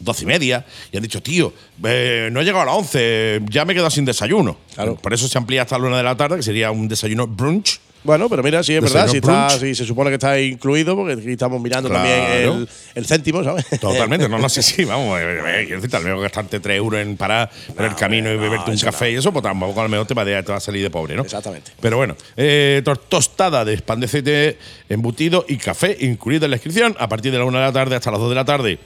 12 0.00 0.22
y 0.24 0.26
media, 0.26 0.64
y 0.92 0.96
han 0.96 1.02
dicho, 1.02 1.22
tío, 1.22 1.52
eh, 1.84 2.28
no 2.32 2.40
he 2.40 2.44
llegado 2.44 2.62
a 2.62 2.66
las 2.66 2.74
11, 2.74 3.42
ya 3.50 3.64
me 3.64 3.72
he 3.72 3.74
quedado 3.74 3.90
sin 3.90 4.04
desayuno. 4.04 4.56
Claro. 4.74 4.96
Por 4.96 5.12
eso 5.14 5.28
se 5.28 5.38
amplía 5.38 5.62
hasta 5.62 5.78
la 5.78 5.86
una 5.86 5.96
de 5.98 6.02
la 6.04 6.16
tarde, 6.16 6.36
que 6.36 6.42
sería 6.42 6.70
un 6.70 6.88
desayuno 6.88 7.26
brunch. 7.26 7.80
Bueno, 8.02 8.30
pero 8.30 8.42
mira, 8.42 8.62
sí 8.62 8.74
es 8.74 8.80
verdad, 8.82 9.08
si, 9.08 9.18
está, 9.18 9.50
si 9.50 9.74
se 9.74 9.84
supone 9.84 10.08
que 10.08 10.14
está 10.14 10.40
incluido, 10.40 10.96
porque 10.96 11.20
aquí 11.20 11.32
estamos 11.32 11.60
mirando 11.60 11.90
Claro. 11.90 12.02
también 12.08 12.42
el, 12.62 12.68
el 12.94 13.06
céntimo, 13.06 13.44
¿sabes? 13.44 13.66
Totalmente, 13.78 14.26
no, 14.26 14.38
no 14.38 14.48
sé 14.48 14.62
si, 14.62 14.84
vamos, 14.86 15.20
eh, 15.20 15.24
eh, 15.38 15.64
quiero 15.66 15.82
decir, 15.82 15.90
tal 15.90 16.04
vez 16.04 16.18
gastarte 16.18 16.60
3 16.60 16.78
euros 16.78 16.98
en 17.02 17.18
parar 17.18 17.50
por 17.76 17.84
el 17.84 17.94
camino 17.94 18.32
y 18.32 18.38
beberte 18.38 18.70
un 18.70 18.78
café 18.78 19.10
y 19.10 19.16
eso, 19.16 19.30
pues 19.32 19.42
tampoco 19.42 19.78
a 19.80 19.82
lo 19.82 19.90
mejor 19.90 20.06
te 20.06 20.14
va, 20.14 20.22
a- 20.22 20.60
salir 20.60 20.82
de 20.82 20.88
pobre, 20.88 21.14
¿no? 21.14 21.22
Exactamente. 21.24 21.72
Pero 21.78 21.98
bueno, 21.98 22.16
eh, 22.38 22.82
tostada 23.10 23.66
de 23.66 23.76
pan 23.82 24.00
de 24.00 24.56
embutido 24.88 25.44
y 25.46 25.58
café 25.58 25.94
incluido 26.00 26.46
en 26.46 26.52
la 26.52 26.56
inscripción 26.56 26.96
a 26.98 27.06
partir 27.06 27.32
de 27.32 27.38
la 27.38 27.44
1 27.44 27.58
de 27.58 27.64
la 27.64 27.72
tarde 27.72 27.96
hasta 27.96 28.10
las 28.10 28.20
2 28.20 28.30
de 28.30 28.34
la 28.34 28.44
tarde. 28.46 28.78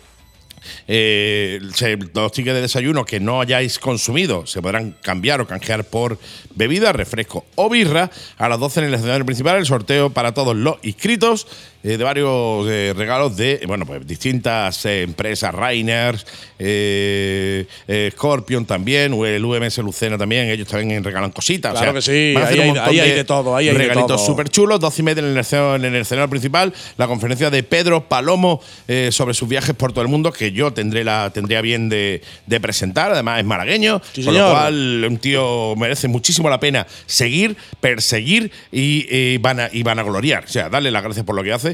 Eh, 0.88 1.60
los 1.60 2.32
tickets 2.32 2.54
de 2.54 2.62
desayuno 2.62 3.04
que 3.04 3.20
no 3.20 3.40
hayáis 3.40 3.78
consumido 3.78 4.46
se 4.46 4.62
podrán 4.62 4.96
cambiar 5.02 5.40
o 5.40 5.46
canjear 5.46 5.84
por 5.84 6.18
bebida, 6.54 6.92
refresco 6.92 7.44
o 7.54 7.68
birra. 7.68 8.10
A 8.36 8.48
las 8.48 8.60
12 8.60 8.80
en 8.80 8.86
el 8.86 8.94
escenario 8.94 9.24
principal, 9.24 9.56
el 9.56 9.66
sorteo 9.66 10.10
para 10.10 10.34
todos 10.34 10.56
los 10.56 10.76
inscritos 10.82 11.46
eh, 11.84 11.96
de 11.96 12.02
varios 12.04 12.66
eh, 12.68 12.92
regalos 12.96 13.36
de 13.36 13.60
bueno 13.66 13.86
pues 13.86 14.04
distintas 14.06 14.84
eh, 14.86 15.02
empresas, 15.02 15.54
Rainers, 15.54 16.26
eh, 16.58 17.66
eh, 17.86 18.10
Scorpion 18.12 18.64
también, 18.66 19.12
o 19.12 19.24
el 19.26 19.44
UMS 19.44 19.78
Lucena 19.78 20.16
también, 20.18 20.48
ellos 20.48 20.66
también 20.66 21.04
regalan 21.04 21.30
cositas. 21.30 21.72
o 21.72 21.76
Claro 21.76 22.00
sea, 22.02 22.14
que 22.14 22.34
sí, 22.34 22.38
ahí 22.42 22.60
hay- 22.60 22.78
ahí 22.78 23.00
hay 23.00 23.10
de 23.12 23.24
todo, 23.24 23.54
ahí 23.56 23.68
hay 23.68 23.74
de 23.74 23.78
regalitos 23.78 24.24
súper 24.24 24.48
chulos. 24.48 24.80
12 24.80 25.02
y 25.02 25.04
media 25.04 25.20
en 25.20 25.26
el, 25.28 25.36
escenario, 25.38 25.74
en 25.76 25.84
el 25.94 26.00
escenario 26.02 26.28
principal, 26.30 26.72
la 26.96 27.06
conferencia 27.06 27.50
de 27.50 27.62
Pedro 27.62 28.08
Palomo 28.08 28.60
eh, 28.88 29.10
sobre 29.12 29.34
sus 29.34 29.48
viajes 29.48 29.74
por 29.74 29.92
todo 29.92 30.02
el 30.02 30.08
mundo, 30.08 30.32
que 30.32 30.52
yo 30.52 30.72
tendré 30.72 31.04
la 31.04 31.30
tendría 31.32 31.60
bien 31.60 31.88
de, 31.88 32.22
de 32.46 32.60
presentar. 32.60 33.12
Además, 33.12 33.40
es 33.40 33.44
malagueño, 33.44 34.00
Sí, 34.12 34.24
con 34.24 34.34
lo 34.34 34.50
cual 34.50 35.04
un 35.08 35.18
tío 35.18 35.74
merece 35.76 36.08
muchísimo 36.08 36.48
la 36.48 36.60
pena 36.60 36.86
seguir, 37.06 37.56
perseguir 37.80 38.50
y, 38.72 39.36
van 39.38 39.60
a, 39.60 39.68
y 39.72 39.82
van 39.82 39.98
a 39.98 40.02
gloriar. 40.02 40.44
O 40.44 40.48
sea, 40.48 40.68
darle 40.68 40.90
las 40.90 41.02
gracias 41.02 41.24
por 41.26 41.34
lo 41.34 41.42
que 41.42 41.52
hace. 41.52 41.73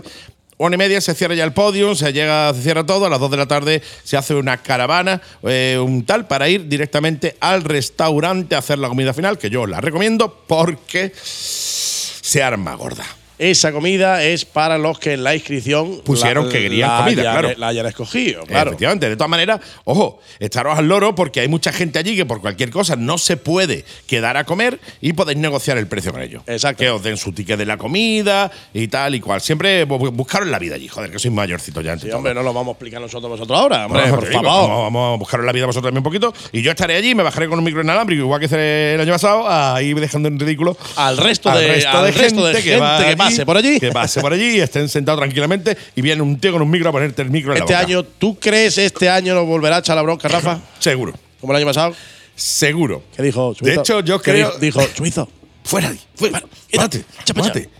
Una 0.58 0.74
y 0.74 0.78
media 0.78 1.00
se 1.00 1.14
cierra 1.14 1.34
ya 1.34 1.44
el 1.44 1.54
podio, 1.54 1.94
se 1.94 2.12
llega, 2.12 2.52
se 2.52 2.60
cierra 2.60 2.84
todo. 2.84 3.06
A 3.06 3.08
las 3.08 3.18
dos 3.18 3.30
de 3.30 3.38
la 3.38 3.46
tarde 3.46 3.80
se 4.04 4.18
hace 4.18 4.34
una 4.34 4.58
caravana, 4.58 5.22
eh, 5.42 5.78
un 5.82 6.04
tal, 6.04 6.26
para 6.26 6.50
ir 6.50 6.68
directamente 6.68 7.36
al 7.40 7.64
restaurante 7.64 8.54
a 8.54 8.58
hacer 8.58 8.78
la 8.78 8.88
comida 8.88 9.14
final, 9.14 9.38
que 9.38 9.48
yo 9.48 9.66
la 9.66 9.80
recomiendo 9.80 10.44
porque 10.46 11.12
se 11.14 12.42
arma 12.42 12.74
gorda. 12.74 13.19
Esa 13.40 13.72
comida 13.72 14.22
es 14.22 14.44
para 14.44 14.76
los 14.76 14.98
que 14.98 15.14
en 15.14 15.24
la 15.24 15.34
inscripción 15.34 16.02
Pusieron 16.04 16.46
la- 16.46 16.52
que 16.52 16.60
querían 16.60 16.90
comida, 17.04 17.22
hayan- 17.22 17.32
claro. 17.40 17.50
La 17.56 17.68
hayan 17.68 17.86
escogido, 17.86 18.44
claro. 18.44 18.70
Efectivamente, 18.70 19.08
de 19.08 19.16
todas 19.16 19.30
maneras, 19.30 19.60
ojo, 19.84 20.20
estaros 20.38 20.78
al 20.78 20.86
loro 20.86 21.14
porque 21.14 21.40
hay 21.40 21.48
mucha 21.48 21.72
gente 21.72 21.98
allí 21.98 22.14
que 22.14 22.26
por 22.26 22.40
cualquier 22.42 22.70
cosa 22.70 22.96
no 22.96 23.16
se 23.18 23.36
puede 23.38 23.84
quedar 24.06 24.36
a 24.36 24.44
comer 24.44 24.78
y 25.00 25.14
podéis 25.14 25.38
negociar 25.38 25.78
el 25.78 25.86
precio 25.86 26.12
con 26.12 26.20
ellos. 26.22 26.42
Exacto. 26.46 26.80
Que 26.80 26.90
os 26.90 27.02
den 27.02 27.16
su 27.16 27.32
ticket 27.32 27.58
de 27.58 27.64
la 27.66 27.76
comida 27.78 28.50
y 28.74 28.88
tal 28.88 29.14
y 29.14 29.20
cual. 29.20 29.40
Siempre 29.40 29.86
bu- 29.88 30.10
buscaros 30.12 30.46
la 30.48 30.58
vida 30.58 30.74
allí, 30.74 30.88
joder, 30.88 31.10
que 31.10 31.18
sois 31.18 31.32
mayorcitos 31.32 31.82
ya. 31.82 31.98
Sí, 31.98 32.10
hombre, 32.10 32.34
no 32.34 32.42
lo 32.42 32.52
vamos 32.52 32.68
a 32.68 32.72
explicar 32.72 33.00
nosotros 33.00 33.30
vosotros 33.30 33.58
ahora, 33.58 33.86
hombre, 33.86 34.02
por 34.10 34.26
favor. 34.30 34.44
Vamos, 34.44 34.68
vamos 34.82 35.14
a 35.14 35.18
buscaros 35.18 35.46
la 35.46 35.52
vida 35.52 35.66
vosotros 35.66 35.88
también 35.88 35.98
un 36.00 36.04
poquito. 36.04 36.34
Y 36.52 36.60
yo 36.62 36.70
estaré 36.70 36.96
allí, 36.96 37.14
me 37.14 37.22
bajaré 37.22 37.48
con 37.48 37.58
un 37.58 37.64
micro 37.64 37.80
inalámbrico, 37.82 38.20
igual 38.22 38.38
que 38.40 38.46
hice 38.46 38.94
el 38.94 39.00
año 39.00 39.12
pasado, 39.12 39.44
ahí 39.48 39.94
dejando 39.94 40.28
en 40.28 40.38
ridículo 40.38 40.76
Al 40.96 41.16
resto 41.16 41.50
de- 41.50 41.86
al 41.86 42.12
resto 42.14 42.46
de 42.46 42.60
gente 42.62 42.76
va 42.78 42.98
que 42.98 43.16
pase 43.30 43.46
por 43.46 43.56
allí. 43.56 43.80
Que 43.80 43.90
pase 43.92 44.20
por 44.20 44.32
allí 44.32 44.56
y 44.56 44.60
estén 44.60 44.88
sentados 44.88 45.20
tranquilamente 45.20 45.76
y 45.96 46.02
viene 46.02 46.22
un 46.22 46.38
tío 46.38 46.52
con 46.52 46.62
un 46.62 46.70
micro 46.70 46.88
a 46.90 46.92
ponerte 46.92 47.22
el 47.22 47.30
micro 47.30 47.52
en 47.52 47.58
Este 47.58 47.72
la 47.72 47.80
boca. 47.80 47.86
año, 47.88 48.02
¿tú 48.04 48.38
crees 48.38 48.76
este 48.78 49.08
año 49.08 49.34
nos 49.34 49.46
volverá 49.46 49.76
a 49.76 49.78
echar 49.80 49.96
la 49.96 50.02
bronca, 50.02 50.28
Rafa? 50.28 50.60
Seguro. 50.78 51.12
Como 51.40 51.52
el 51.52 51.56
año 51.58 51.66
pasado. 51.66 51.94
Seguro. 52.34 53.02
¿Qué 53.16 53.22
dijo? 53.22 53.54
De 53.60 53.74
hecho, 53.74 54.00
yo 54.00 54.20
¿Qué 54.20 54.32
creo- 54.32 54.58
Dijo, 54.58 54.82
Chuizo. 54.94 55.28
Fuera 55.62 55.88
de 55.88 55.94
ahí, 55.94 56.00
fuera. 56.16 56.42
Mate, 56.74 57.04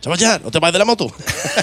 para 0.05 0.15
allá, 0.15 0.39
no 0.45 0.51
te 0.51 0.59
vas 0.59 0.71
de 0.73 0.79
la 0.79 0.85
moto. 0.85 1.11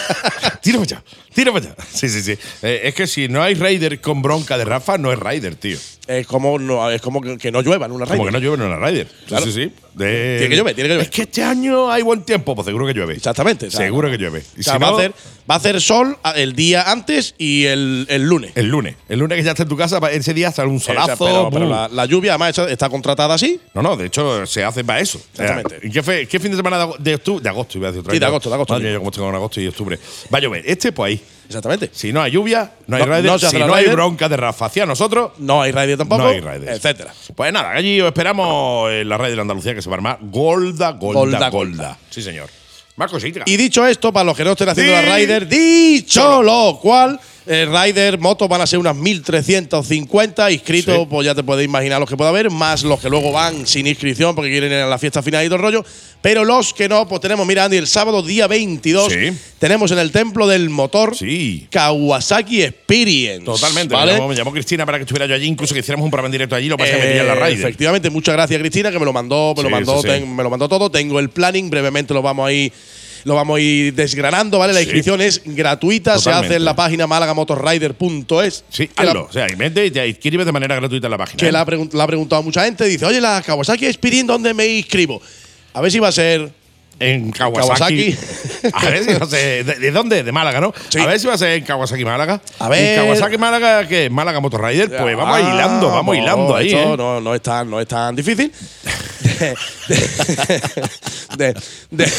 Tira 0.67 0.79
para 0.79 0.97
allá, 0.97 1.03
tira 1.33 1.51
para 1.53 1.65
allá. 1.65 1.75
Sí, 1.93 2.09
sí, 2.09 2.21
sí. 2.21 2.37
Eh, 2.61 2.81
es 2.83 2.93
que 2.93 3.07
si 3.07 3.27
no 3.29 3.41
hay 3.41 3.53
Raider 3.55 4.01
con 4.01 4.21
bronca 4.21 4.57
de 4.57 4.65
Rafa, 4.65 4.97
no 4.97 5.11
es 5.13 5.19
Raider, 5.19 5.55
tío. 5.55 5.77
Es 6.07 6.25
como, 6.25 6.57
no, 6.57 6.89
es 6.89 7.01
como 7.01 7.19
que, 7.21 7.37
que 7.37 7.51
no 7.51 7.61
llueva 7.61 7.85
en 7.85 7.91
una 7.91 8.05
Como 8.05 8.23
raíz. 8.23 8.27
que 8.27 8.31
no 8.31 8.39
llueve 8.39 8.63
en 8.63 8.69
una 8.71 8.79
Raider. 8.79 9.07
Claro. 9.27 9.45
Sí, 9.45 9.51
sí, 9.51 9.63
sí. 9.65 9.71
De- 9.93 10.37
Tiene 10.37 10.49
que 10.49 10.55
llover, 10.55 10.75
tiene 10.75 10.87
que 10.89 10.93
llover. 10.95 11.05
Es 11.05 11.11
que 11.11 11.21
este 11.23 11.43
año 11.43 11.91
hay 11.91 12.01
buen 12.03 12.21
tiempo, 12.21 12.55
pues 12.55 12.65
seguro 12.65 12.85
que 12.87 12.93
llueve. 12.93 13.15
Exactamente. 13.15 13.67
o 13.67 13.71
sea, 13.71 13.79
Seguro 13.81 14.09
que 14.09 14.17
llueve. 14.17 14.43
Y 14.55 14.61
o 14.61 14.63
sea, 14.63 14.73
si 14.73 14.79
va, 14.79 14.87
no, 14.91 14.95
a 14.95 14.99
hacer, 14.99 15.11
va 15.49 15.55
a 15.55 15.57
hacer 15.57 15.81
sol 15.81 16.17
a- 16.23 16.31
el 16.31 16.53
día 16.53 16.89
antes 16.91 17.35
y 17.37 17.65
el, 17.65 18.05
el 18.09 18.23
lunes. 18.23 18.51
el 18.55 18.67
lunes. 18.67 18.95
El 19.09 19.19
lunes 19.19 19.37
que 19.37 19.43
ya 19.43 19.51
está 19.51 19.63
en 19.63 19.69
tu 19.69 19.75
casa, 19.75 19.99
ese 20.11 20.33
día 20.33 20.51
sale 20.53 20.69
un 20.69 20.77
O 20.77 20.79
sea, 20.79 20.93
solazo. 20.95 21.25
pero, 21.25 21.49
pero 21.51 21.65
¡bum! 21.65 21.71
la, 21.71 21.89
la 21.89 22.05
lluvia, 22.05 22.33
además, 22.33 22.49
está- 22.49 22.69
está 22.71 22.89
contratada 22.89 23.33
así. 23.33 23.59
No, 23.73 23.81
no, 23.81 23.97
de 23.97 24.05
hecho 24.05 24.45
se 24.45 24.63
hace 24.63 24.83
para 24.85 24.99
eso. 25.01 25.19
Exactamente. 25.31 25.79
¿Y 25.85 25.89
qué, 25.91 26.01
fe- 26.03 26.25
qué 26.27 26.39
fin 26.39 26.51
de 26.51 26.57
semana 26.57 26.77
de 26.77 26.83
ago- 26.83 26.95
de 26.99 27.15
octubre? 27.15 27.43
De 27.43 27.49
agosto, 27.49 27.77
iba 27.79 27.87
a 27.87 27.91
decir 27.91 27.99
otra 28.01 28.11
Sí, 28.11 28.15
vez. 28.15 28.19
de 28.21 28.25
agosto, 28.27 28.49
de 28.49 28.55
agosto. 28.55 28.73
Madre 28.75 28.85
mía, 28.85 28.93
yo 28.93 28.99
como 28.99 29.11
tengo 29.11 29.29
en 29.29 29.35
agosto 29.35 29.59
y 29.59 29.67
octubre. 29.67 29.99
Va 30.33 30.37
a 30.37 30.41
llover. 30.41 30.56
Este, 30.65 30.91
pues 30.91 31.09
ahí. 31.11 31.21
Exactamente. 31.47 31.89
Si 31.93 32.11
no 32.11 32.21
hay 32.21 32.31
lluvia, 32.31 32.71
no 32.87 32.97
hay 32.97 33.03
No- 33.03 33.09
Raider. 33.09 33.31
no 33.31 33.39
si 33.39 33.57
no 33.57 33.73
hay 33.73 33.87
bronca 33.87 34.27
de 34.27 34.35
Rafa 34.35 34.65
hacia 34.65 34.85
nosotros, 34.85 35.31
No 35.37 35.61
hay 35.61 35.71
radio 35.71 35.97
tampoco. 35.97 36.23
No 36.23 36.27
hay 36.29 36.41
Raiders. 36.41 36.77
Etcétera. 36.77 37.13
Pues 37.35 37.53
nada, 37.53 37.71
allí 37.71 38.01
os 38.01 38.07
esperamos 38.07 38.91
en 38.91 39.07
la 39.07 39.17
red 39.17 39.33
de 39.33 39.39
Andalucía 39.41 39.73
que 39.73 39.81
se 39.81 39.89
va 39.89 39.95
a 39.95 39.97
armar 39.97 40.17
Golda, 40.21 40.91
Golda, 40.91 41.19
Golda, 41.21 41.37
Golda. 41.39 41.49
Golda. 41.49 41.97
Sí, 42.09 42.21
señor. 42.21 42.49
Más 42.97 43.09
cositas. 43.11 43.43
Y 43.45 43.55
dicho 43.57 43.85
esto, 43.87 44.11
para 44.11 44.23
los 44.25 44.35
que 44.35 44.43
no 44.43 44.51
estén 44.53 44.69
haciendo 44.69 44.91
la 44.93 45.15
Rider, 45.15 45.47
dicho 45.47 46.41
lo 46.43 46.79
cual, 46.81 47.19
el 47.47 47.71
Rider 47.71 48.19
motos 48.19 48.47
van 48.49 48.61
a 48.61 48.67
ser 48.67 48.79
unas 48.79 48.95
1350 48.95 50.51
inscritos, 50.51 50.95
Sí. 50.99 51.07
pues 51.09 51.25
ya 51.25 51.35
te 51.35 51.43
puedes 51.43 51.65
imaginar 51.65 51.99
los 51.99 52.09
que 52.09 52.17
pueda 52.17 52.29
haber, 52.29 52.49
más 52.49 52.83
los 52.83 52.99
que 52.99 53.09
luego 53.09 53.31
van 53.31 53.65
sin 53.67 53.87
inscripción 53.87 54.35
porque 54.35 54.49
quieren 54.51 54.71
ir 54.71 54.77
a 54.79 54.87
la 54.87 54.97
fiesta 54.97 55.21
final 55.21 55.43
y 55.43 55.47
todo 55.47 55.55
el 55.57 55.61
rollo. 55.61 55.85
Pero 56.21 56.43
los 56.45 56.73
que 56.73 56.89
no, 56.89 57.07
pues 57.07 57.21
tenemos, 57.21 57.45
mira, 57.45 57.65
Andy, 57.65 57.77
el 57.77 57.87
sábado 57.87 58.21
día 58.23 58.47
22, 58.47 59.11
Sí. 59.13 59.31
tenemos 59.59 59.91
en 59.91 59.99
el 59.99 60.11
Templo 60.11 60.47
del 60.47 60.69
Motor 60.69 61.15
Sí. 61.15 61.67
Kawasaki 61.69 62.63
Experience. 62.63 63.45
Totalmente. 63.45 63.93
¿vale? 63.93 64.13
Me, 64.13 64.17
llamó, 64.17 64.29
me 64.29 64.35
llamó 64.35 64.51
Cristina 64.51 64.85
para 64.85 64.97
que 64.97 65.03
estuviera 65.03 65.25
yo 65.27 65.35
allí, 65.35 65.45
incluso 65.45 65.73
que 65.73 65.81
hiciéramos 65.81 66.05
un 66.05 66.11
programa 66.11 66.27
en 66.27 66.31
directo 66.31 66.55
allí, 66.55 66.67
lo 66.69 66.77
que 66.77 66.83
pasa 66.83 66.95
es 66.97 67.01
que 67.01 67.07
me 67.09 67.19
en 67.19 67.27
la 67.27 67.33
Eh, 67.33 67.35
Raider. 67.35 67.59
Efectivamente, 67.67 68.09
muchas 68.09 68.33
gracias 68.33 68.59
Cristina 68.59 68.91
que 68.91 68.99
me 68.99 69.05
lo 69.05 69.13
mandó, 69.13 69.53
me 69.55 69.63
lo 69.63 69.69
mandó, 69.69 70.01
ten- 70.01 70.35
me 70.35 70.43
lo 70.43 70.49
mandó 70.49 70.67
todo. 70.67 70.89
Tengo 70.89 71.19
el 71.19 71.29
planning, 71.29 71.69
brevemente 71.69 72.13
lo 72.13 72.21
vamos 72.21 72.47
a 72.47 72.51
ir, 72.51 72.71
lo 73.23 73.35
vamos 73.35 73.57
a 73.57 73.61
ir 73.61 73.93
desgranando, 73.93 74.59
¿vale? 74.59 74.73
La 74.73 74.79
Sí. 74.79 74.85
inscripción 74.85 75.21
es 75.21 75.41
gratuita, 75.45 76.17
se 76.19 76.29
hace 76.31 76.55
en 76.55 76.65
la 76.65 76.75
página 76.75 77.07
málagamotosrider.es. 77.07 78.63
Sí, 78.69 78.89
hazlo. 78.95 79.25
O 79.29 79.31
sea, 79.33 79.47
vete 79.57 79.85
y 79.85 79.91
te 79.91 80.07
inscribes 80.07 80.45
de 80.45 80.51
manera 80.51 80.75
gratuita 80.75 81.07
en 81.07 81.11
la 81.11 81.17
página. 81.17 81.37
que 81.37 81.47
¿eh? 81.47 81.51
la, 81.51 81.61
ha 81.61 81.65
pregun- 81.65 81.91
la 81.93 82.03
ha 82.03 82.07
preguntado 82.07 82.43
mucha 82.43 82.63
gente, 82.63 82.85
dice, 82.85 83.05
oye, 83.05 83.21
la 83.21 83.41
Kawasaki 83.45 83.85
Experience, 83.85 84.27
¿dónde 84.27 84.53
me 84.53 84.67
inscribo? 84.67 85.21
A 85.73 85.81
ver 85.81 85.91
si 85.91 85.99
va 85.99 86.07
a 86.09 86.11
ser 86.11 86.51
En 86.99 87.31
Kawasaki. 87.31 88.13
Kawasaki. 88.13 88.17
A 88.73 88.85
ver 88.89 89.03
si 89.03 89.11
no 89.13 89.25
sé. 89.27 89.63
¿De, 89.63 89.75
de 89.75 89.91
dónde? 89.91 90.23
De 90.23 90.31
Málaga, 90.31 90.59
¿no? 90.59 90.73
Sí. 90.89 90.99
A 90.99 91.05
ver 91.05 91.19
si 91.19 91.27
va 91.27 91.33
a 91.35 91.37
ser 91.37 91.49
en 91.51 91.63
Kawasaki 91.63 92.03
Málaga. 92.05 92.41
A 92.59 92.69
ver. 92.69 92.99
¿En 92.99 93.05
Kawasaki 93.05 93.37
Málaga 93.37 93.87
qué? 93.87 94.09
¿Málaga 94.09 94.39
Motorrider? 94.39 94.89
Pues 94.97 95.15
vamos 95.15 95.37
Ah, 95.37 95.41
hilando, 95.53 95.89
vamos 95.89 96.15
no, 96.15 96.21
hilando 96.21 96.55
ahí. 96.55 96.67
esto 96.73 96.93
¿eh? 96.93 96.97
no, 96.97 97.21
no, 97.21 97.35
es 97.35 97.41
tan, 97.41 97.69
no 97.69 97.79
es 97.79 97.87
tan 97.87 98.15
difícil. 98.15 98.51
De- 101.37 101.53
de- 101.91 102.05
de- 102.05 102.11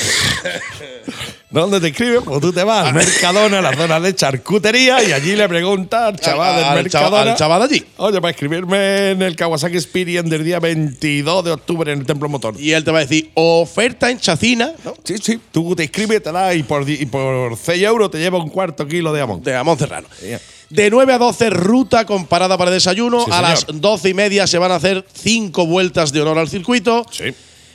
¿Dónde 1.51 1.81
te 1.81 1.89
escribes? 1.89 2.21
Pues 2.25 2.41
tú 2.41 2.53
te 2.53 2.63
vas 2.63 2.89
al 2.89 2.95
Mercadona, 2.95 3.61
a 3.61 3.63
la 3.63 3.75
zona 3.75 3.99
de 4.01 4.15
charcutería, 4.15 5.03
y 5.03 5.13
allí 5.13 5.35
le 5.35 5.49
preguntas 5.49 6.01
al 6.03 6.21
chaval 6.21 6.57
del 6.57 6.65
al, 6.65 6.91
chaval, 6.91 7.11
Mercadona. 7.11 7.31
al 7.31 7.37
chaval 7.39 7.63
allí. 7.63 7.85
Oye, 7.97 8.21
para 8.21 8.31
escribirme 8.31 9.13
en 9.13 9.23
el 9.23 9.35
Kawasaki 9.35 9.77
Experience 9.77 10.29
del 10.29 10.45
día 10.45 10.61
22 10.61 11.45
de 11.45 11.53
octubre 11.53 11.91
en 11.91 12.01
el 12.01 12.07
Templo 12.07 12.29
Motor. 12.29 12.61
Y 12.61 12.73
él 12.73 12.85
te 12.85 12.91
va 12.91 12.99
a 12.99 13.01
decir, 13.01 13.31
oferta 13.33 14.11
en 14.11 14.19
chacina, 14.19 14.73
¿no? 14.85 14.95
Sí, 15.05 15.17
sí. 15.17 15.41
Tú 15.51 15.75
te 15.75 15.85
inscribes, 15.85 16.23
te 16.23 16.31
das 16.31 16.55
y 16.55 16.63
por, 16.65 16.89
y 16.89 17.07
por 17.07 17.57
6 17.57 17.83
euros 17.83 18.11
te 18.11 18.19
lleva 18.19 18.37
un 18.37 18.51
cuarto 18.51 18.87
kilo 18.87 19.11
de 19.15 19.21
jamón. 19.21 19.43
de 19.43 19.57
Amón 19.57 19.79
Serrano. 19.79 20.07
Yeah. 20.21 20.41
De 20.69 20.91
9 20.91 21.15
a 21.15 21.19
12, 21.19 21.49
ruta 21.49 22.05
comparada 22.05 22.59
para 22.59 22.71
desayuno. 22.71 23.25
Sí, 23.25 23.31
a 23.33 23.41
las 23.41 23.65
12 23.73 24.11
y 24.11 24.15
media 24.15 24.47
se 24.47 24.59
van 24.59 24.71
a 24.71 24.75
hacer 24.75 25.03
5 25.15 25.67
vueltas 25.67 26.13
de 26.13 26.21
honor 26.21 26.39
al 26.39 26.49
circuito. 26.51 27.07
Sí. 27.11 27.35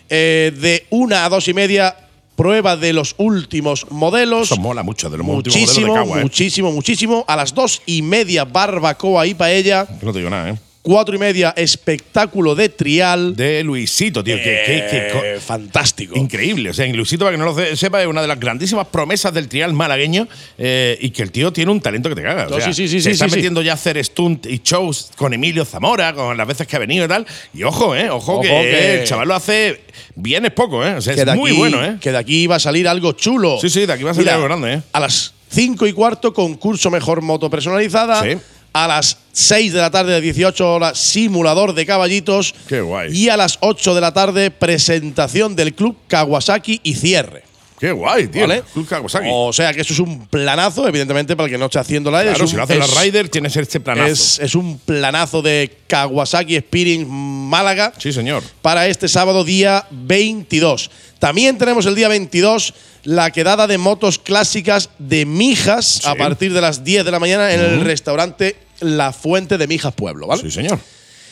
Eh, 0.09 0.53
de 0.55 0.85
1 0.91 1.15
a 1.15 1.27
2 1.27 1.47
y 1.47 1.53
media, 1.55 1.95
prueba 2.35 2.77
de 2.77 2.93
los 2.93 3.15
últimos 3.17 3.87
modelos. 3.91 4.51
Eso 4.51 4.61
mola 4.61 4.83
mucho 4.83 5.09
de 5.09 5.17
los 5.17 5.27
últimos 5.27 5.55
modelos 5.55 5.67
muchísimo, 5.67 6.15
de 6.15 6.19
¿eh? 6.19 6.23
muchísimo, 6.23 6.71
muchísimo. 6.71 7.25
A 7.27 7.35
las 7.35 7.53
2 7.53 7.83
y 7.85 8.01
media, 8.01 8.45
barbacoa 8.45 9.25
y 9.27 9.33
paella. 9.33 9.87
No 10.01 10.11
te 10.11 10.19
digo 10.19 10.29
nada, 10.29 10.51
¿eh? 10.51 10.57
4 10.83 11.15
y 11.15 11.17
media, 11.17 11.53
espectáculo 11.55 12.55
de 12.55 12.67
trial. 12.69 13.35
De 13.37 13.63
Luisito, 13.63 14.21
tío. 14.23 14.35
que, 14.35 14.43
que- 14.43 14.87
que 14.91 15.09
co- 15.13 15.23
Eh, 15.23 15.39
fantástico. 15.39 16.17
Increíble. 16.17 16.69
O 16.71 16.73
sea, 16.73 16.85
Luisito, 16.87 17.23
para 17.23 17.31
que 17.35 17.37
no 17.37 17.45
lo 17.45 17.55
se- 17.55 17.75
sepa, 17.77 18.01
es 18.01 18.07
una 18.07 18.21
de 18.21 18.27
las 18.27 18.37
grandísimas 18.39 18.87
promesas 18.87 19.33
del 19.33 19.47
trial 19.47 19.71
malagueño 19.73 20.27
eh, 20.57 20.97
y 20.99 21.11
que 21.11 21.23
el 21.23 21.31
tío 21.31 21.53
tiene 21.53 21.71
un 21.71 21.79
talento 21.79 22.09
que 22.09 22.15
te 22.15 22.21
caga. 22.23 22.47
O 22.47 22.59
sea, 22.59 22.65
sí, 22.65 22.73
sí, 22.73 22.87
sí, 22.89 22.99
se 22.99 23.09
sí, 23.09 23.11
está 23.11 23.25
sí, 23.25 23.31
sí. 23.31 23.35
metiendo 23.37 23.61
ya 23.61 23.71
a 23.71 23.75
hacer 23.75 24.03
stunt 24.03 24.45
y 24.45 24.59
shows 24.61 25.11
con 25.15 25.33
Emilio 25.33 25.63
Zamora, 25.63 26.13
con 26.13 26.35
las 26.35 26.45
veces 26.47 26.67
que 26.67 26.75
ha 26.75 26.79
venido 26.79 27.05
y 27.05 27.07
tal. 27.07 27.25
Y 27.53 27.63
ojo, 27.63 27.95
¿eh? 27.95 28.09
Ojo, 28.09 28.33
Ojo 28.33 28.41
que, 28.41 28.49
que- 28.49 29.01
el 29.01 29.07
chaval 29.07 29.29
lo 29.29 29.35
hace 29.35 29.81
bien, 30.15 30.45
es 30.45 30.51
poco, 30.51 30.85
¿eh? 30.85 30.95
O 30.95 31.01
sea, 31.01 31.15
que 31.15 31.21
es 31.21 31.35
muy 31.35 31.51
aquí- 31.51 31.59
bueno, 31.59 31.83
¿eh? 31.83 31.97
Que 32.01 32.11
de 32.11 32.17
aquí 32.17 32.45
va 32.45 32.57
a 32.57 32.59
salir 32.59 32.89
algo 32.89 33.13
chulo. 33.13 33.57
Sí, 33.61 33.69
sí, 33.69 33.85
de 33.85 33.93
aquí 33.93 34.03
va 34.03 34.11
a 34.11 34.15
salir 34.15 34.29
algo 34.31 34.43
grande, 34.43 34.73
¿eh? 34.73 34.81
A 34.91 34.99
las 34.99 35.33
5 35.49 35.87
y 35.87 35.93
cuarto, 35.93 36.33
concurso 36.33 36.91
mejor 36.91 37.21
moto 37.21 37.49
personalizada. 37.49 38.21
Sí. 38.21 38.37
A 38.73 38.87
las 38.87 39.17
6 39.33 39.71
de 39.73 39.79
la 39.79 39.91
tarde, 39.91 40.13
de 40.13 40.21
18 40.21 40.73
horas, 40.73 40.97
simulador 40.97 41.73
de 41.73 41.85
caballitos. 41.85 42.55
Qué 42.67 42.81
guay. 42.81 43.15
Y 43.15 43.29
a 43.29 43.37
las 43.37 43.57
8 43.61 43.93
de 43.93 44.01
la 44.01 44.13
tarde, 44.13 44.49
presentación 44.49 45.55
del 45.55 45.73
club 45.75 45.95
Kawasaki 46.07 46.79
y 46.83 46.95
cierre. 46.95 47.43
Qué 47.79 47.91
guay, 47.91 48.27
tío. 48.27 48.47
¿Vale? 48.47 48.63
Club 48.73 48.87
Kawasaki. 48.87 49.27
O 49.31 49.51
sea 49.51 49.73
que 49.73 49.81
eso 49.81 49.91
es 49.93 49.99
un 49.99 50.25
planazo, 50.27 50.87
evidentemente, 50.87 51.35
para 51.35 51.47
el 51.47 51.51
que 51.51 51.57
no 51.57 51.65
esté 51.65 51.79
haciendo 51.79 52.09
la 52.09 52.21
claro, 52.21 52.35
es 52.37 52.41
un- 52.41 52.47
si 52.47 52.55
lo 52.55 52.63
hace 52.63 52.75
la 52.77 52.85
es- 52.85 52.97
Rider, 53.01 53.27
tiene 53.29 53.49
que 53.49 53.53
ser 53.53 53.63
este 53.63 53.79
planazo. 53.79 54.09
es, 54.11 54.39
es 54.39 54.55
un 54.55 54.79
planazo 54.79 55.41
de 55.41 55.69
Kawasaki 55.87 56.55
Experience 56.55 57.05
Málaga 57.09 57.91
sí, 57.97 58.13
señor. 58.13 58.41
para 58.61 58.87
este 58.87 59.07
sábado 59.09 59.43
día 59.43 59.85
22. 59.91 60.89
También 61.19 61.57
tenemos 61.57 61.85
el 61.85 61.95
día 61.95 62.07
22 62.07 62.73
la 63.03 63.31
quedada 63.31 63.67
de 63.67 63.77
motos 63.77 64.17
clásicas 64.17 64.89
de 64.97 65.25
Mijas 65.25 66.05
a 66.05 66.15
partir 66.15 66.53
de 66.53 66.61
las 66.61 66.83
10 66.83 67.05
de 67.05 67.11
la 67.11 67.19
mañana 67.19 67.53
en 67.53 67.59
el 67.59 67.81
restaurante 67.81 68.55
La 68.79 69.11
Fuente 69.11 69.57
de 69.57 69.67
Mijas 69.67 69.93
Pueblo, 69.93 70.27
¿vale? 70.27 70.41
Sí, 70.41 70.51
señor. 70.51 70.79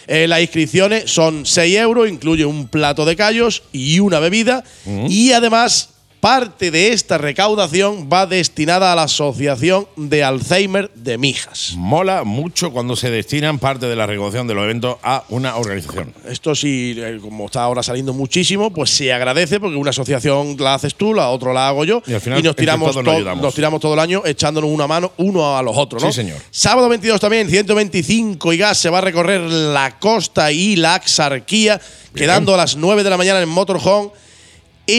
Eh, 0.07 0.27
las 0.27 0.41
inscripciones 0.41 1.09
son 1.11 1.45
6 1.45 1.77
euros, 1.77 2.09
incluye 2.09 2.43
un 2.43 2.67
plato 2.67 3.05
de 3.05 3.15
callos 3.15 3.63
y 3.71 3.99
una 3.99 4.19
bebida. 4.19 4.63
Y 5.07 5.31
además, 5.31 5.89
parte 6.21 6.69
de 6.69 6.93
esta 6.93 7.17
recaudación 7.17 8.07
va 8.07 8.27
destinada 8.27 8.93
a 8.93 8.95
la 8.95 9.03
Asociación 9.03 9.87
de 9.95 10.23
Alzheimer 10.23 10.91
de 10.93 11.17
Mijas. 11.17 11.73
Mola 11.75 12.23
mucho 12.23 12.71
cuando 12.71 12.95
se 12.95 13.09
destinan 13.09 13.57
parte 13.57 13.87
de 13.87 13.95
la 13.95 14.05
recaudación 14.05 14.47
de 14.47 14.53
los 14.53 14.63
eventos 14.63 14.97
a 15.01 15.23
una 15.29 15.55
organización. 15.57 16.13
Esto 16.29 16.53
sí, 16.53 16.95
eh, 16.95 17.17
como 17.19 17.47
está 17.47 17.63
ahora 17.63 17.81
saliendo 17.81 18.13
muchísimo, 18.13 18.71
pues 18.71 18.91
se 18.91 19.11
agradece 19.11 19.59
porque 19.59 19.75
una 19.75 19.89
asociación 19.89 20.55
la 20.59 20.75
haces 20.75 20.93
tú, 20.93 21.15
la 21.15 21.29
otra 21.29 21.53
la 21.53 21.67
hago 21.67 21.85
yo. 21.85 22.03
Y 22.05 22.13
al 22.13 22.21
final, 22.21 22.37
nos 22.37 22.51
entre 22.51 22.65
tiramos, 22.65 22.93
todos 22.93 23.03
nos 23.03 23.37
nos 23.37 23.55
tiramos 23.55 23.81
todo 23.81 23.95
el 23.95 23.99
año 23.99 24.21
echándonos 24.23 24.69
una 24.69 24.85
mano 24.85 25.13
uno 25.17 25.57
a 25.57 25.63
los 25.63 25.75
otros, 25.75 26.03
¿no? 26.03 26.11
Sí, 26.11 26.17
señor. 26.17 26.37
Sábado 26.51 26.87
22 26.87 27.19
también, 27.19 27.49
125 27.49 28.53
y 28.53 28.57
gas, 28.57 28.77
se 28.77 28.91
va 28.91 28.99
a 28.99 29.01
recorrer 29.01 29.41
la 29.41 29.97
costa 29.97 30.51
y 30.51 30.75
la 30.75 30.93
Axarquía, 30.93 31.81
quedando 32.13 32.53
a 32.53 32.57
las 32.57 32.75
9 32.75 33.03
de 33.03 33.09
la 33.09 33.17
mañana 33.17 33.41
en 33.41 33.49
Motorhome. 33.49 34.11